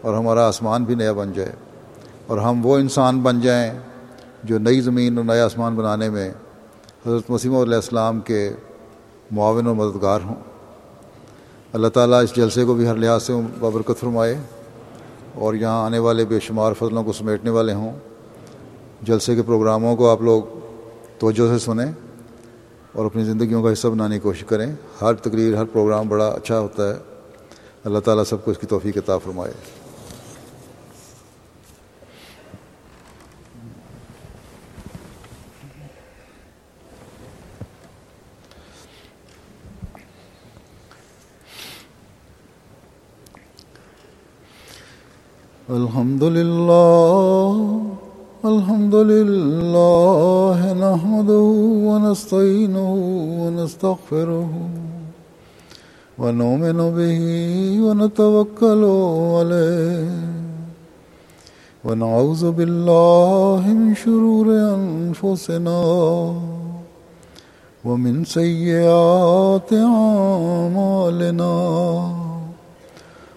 اور 0.00 0.14
ہمارا 0.14 0.48
آسمان 0.48 0.84
بھی 0.84 0.94
نیا 0.94 1.12
بن 1.12 1.32
جائے۔ 1.32 1.52
اور 2.30 2.38
ہم 2.38 2.66
وہ 2.66 2.78
انسان 2.78 3.20
بن 3.20 3.40
جائیں 3.40 3.78
جو 4.44 4.58
نئی 4.58 4.80
زمین 4.80 5.16
اور 5.16 5.24
نیا 5.24 5.44
آسمان 5.44 5.74
بنانے 5.74 6.10
میں 6.10 6.30
حضرت 7.06 7.30
مسیم 7.30 7.56
علیہ 7.56 7.74
السلام 7.74 8.20
کے 8.20 8.52
معاون 9.30 9.66
و 9.66 9.74
مددگار 9.74 10.20
ہوں۔ 10.24 10.34
اللہ 11.72 11.88
تعالیٰ 11.88 12.22
اس 12.22 12.36
جلسے 12.36 12.64
کو 12.64 12.74
بھی 12.74 12.86
ہر 12.86 12.94
لحاظ 12.94 13.22
سے 13.22 13.32
بابرکت 13.60 14.00
فرمائے 14.00 14.38
اور 15.34 15.54
یہاں 15.54 15.84
آنے 15.84 15.98
والے 15.98 16.24
بے 16.24 16.40
شمار 16.40 16.72
فضلوں 16.72 17.04
کو 17.04 17.12
سمیٹنے 17.12 17.50
والے 17.50 17.72
ہوں۔ 17.72 17.92
جلسے 19.02 19.34
کے 19.34 19.42
پروگراموں 19.42 19.96
کو 19.96 20.10
آپ 20.10 20.22
لوگ 20.22 20.42
توجہ 21.18 21.48
سے 21.48 21.58
سنیں 21.58 21.92
اور 22.92 23.06
اپنی 23.06 23.24
زندگیوں 23.24 23.62
کا 23.62 23.72
حصہ 23.72 23.88
بنانے 23.88 24.14
کی 24.14 24.20
کوشش 24.20 24.44
کریں۔ 24.44 24.72
ہر 25.02 25.14
تقریر، 25.14 25.54
ہر 25.54 25.64
پروگرام 25.64 26.08
بڑا 26.08 26.26
اچھا 26.26 26.58
ہوتا 26.58 26.88
ہے۔ 26.88 26.98
اللہ 27.84 27.98
تعالیٰ 27.98 28.24
سب 28.24 28.44
کو 28.44 28.50
اس 28.50 28.58
کی 28.58 28.66
توفیق 28.66 28.96
عطا 28.96 29.18
فرمائے۔ 29.18 29.79
الحمد 45.70 46.24
لله 46.24 47.50
الحمد 48.44 48.94
لله 48.94 50.58
نحمده 50.72 51.48
ونستعينه 51.88 52.92
ونستغفره 53.42 54.50
ونؤمن 56.18 56.78
به 56.98 57.22
ونتوكل 57.86 58.82
عليه. 59.36 60.10
ونعوذ 61.84 62.50
بالله 62.50 63.62
من 63.80 63.94
شرور 63.94 64.46
أنفسنا 64.50 65.80
ومن 67.84 68.24
سيئات 68.24 69.70
أعمالنا. 69.72 71.54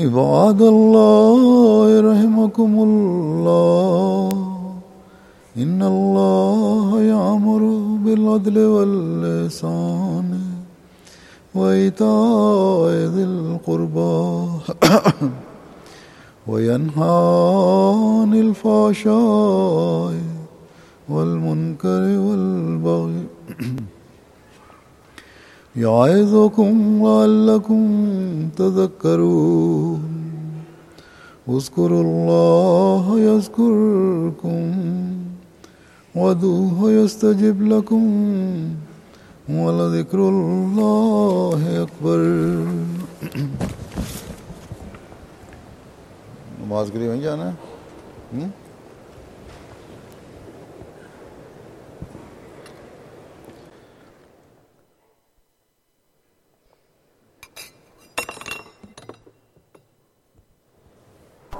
عباد 0.00 0.62
الله 0.62 2.00
رحمكم 2.00 2.70
الله. 2.82 4.52
إن 5.56 5.82
الله 5.82 7.02
يعمر 7.02 7.62
بالعدل 8.04 8.58
واللسان 8.58 10.40
وإيتاء 11.54 12.90
ذي 13.14 13.24
القربى 13.24 14.48
وينهى 16.48 17.20
عن 18.20 18.30
الفحشاء 18.34 20.14
والمنكر 21.08 22.02
والبغي 22.26 23.22
يعظكم 25.76 27.02
لعلكم 27.02 27.82
تذكرون 28.56 30.02
اذكروا 31.48 32.02
الله 32.02 33.20
يذكركم 33.20 34.60
ودوه 36.16 36.90
يستجب 36.90 37.62
لكم 37.62 38.04
ولذكر 39.48 40.18
الله 40.18 41.82
أكبر 41.82 42.18
نماز 46.60 46.90
کے 46.90 46.98
لیے 46.98 47.08
وہیں 47.08 47.22
جانا 47.22 47.48
ہے؟ 47.48 48.48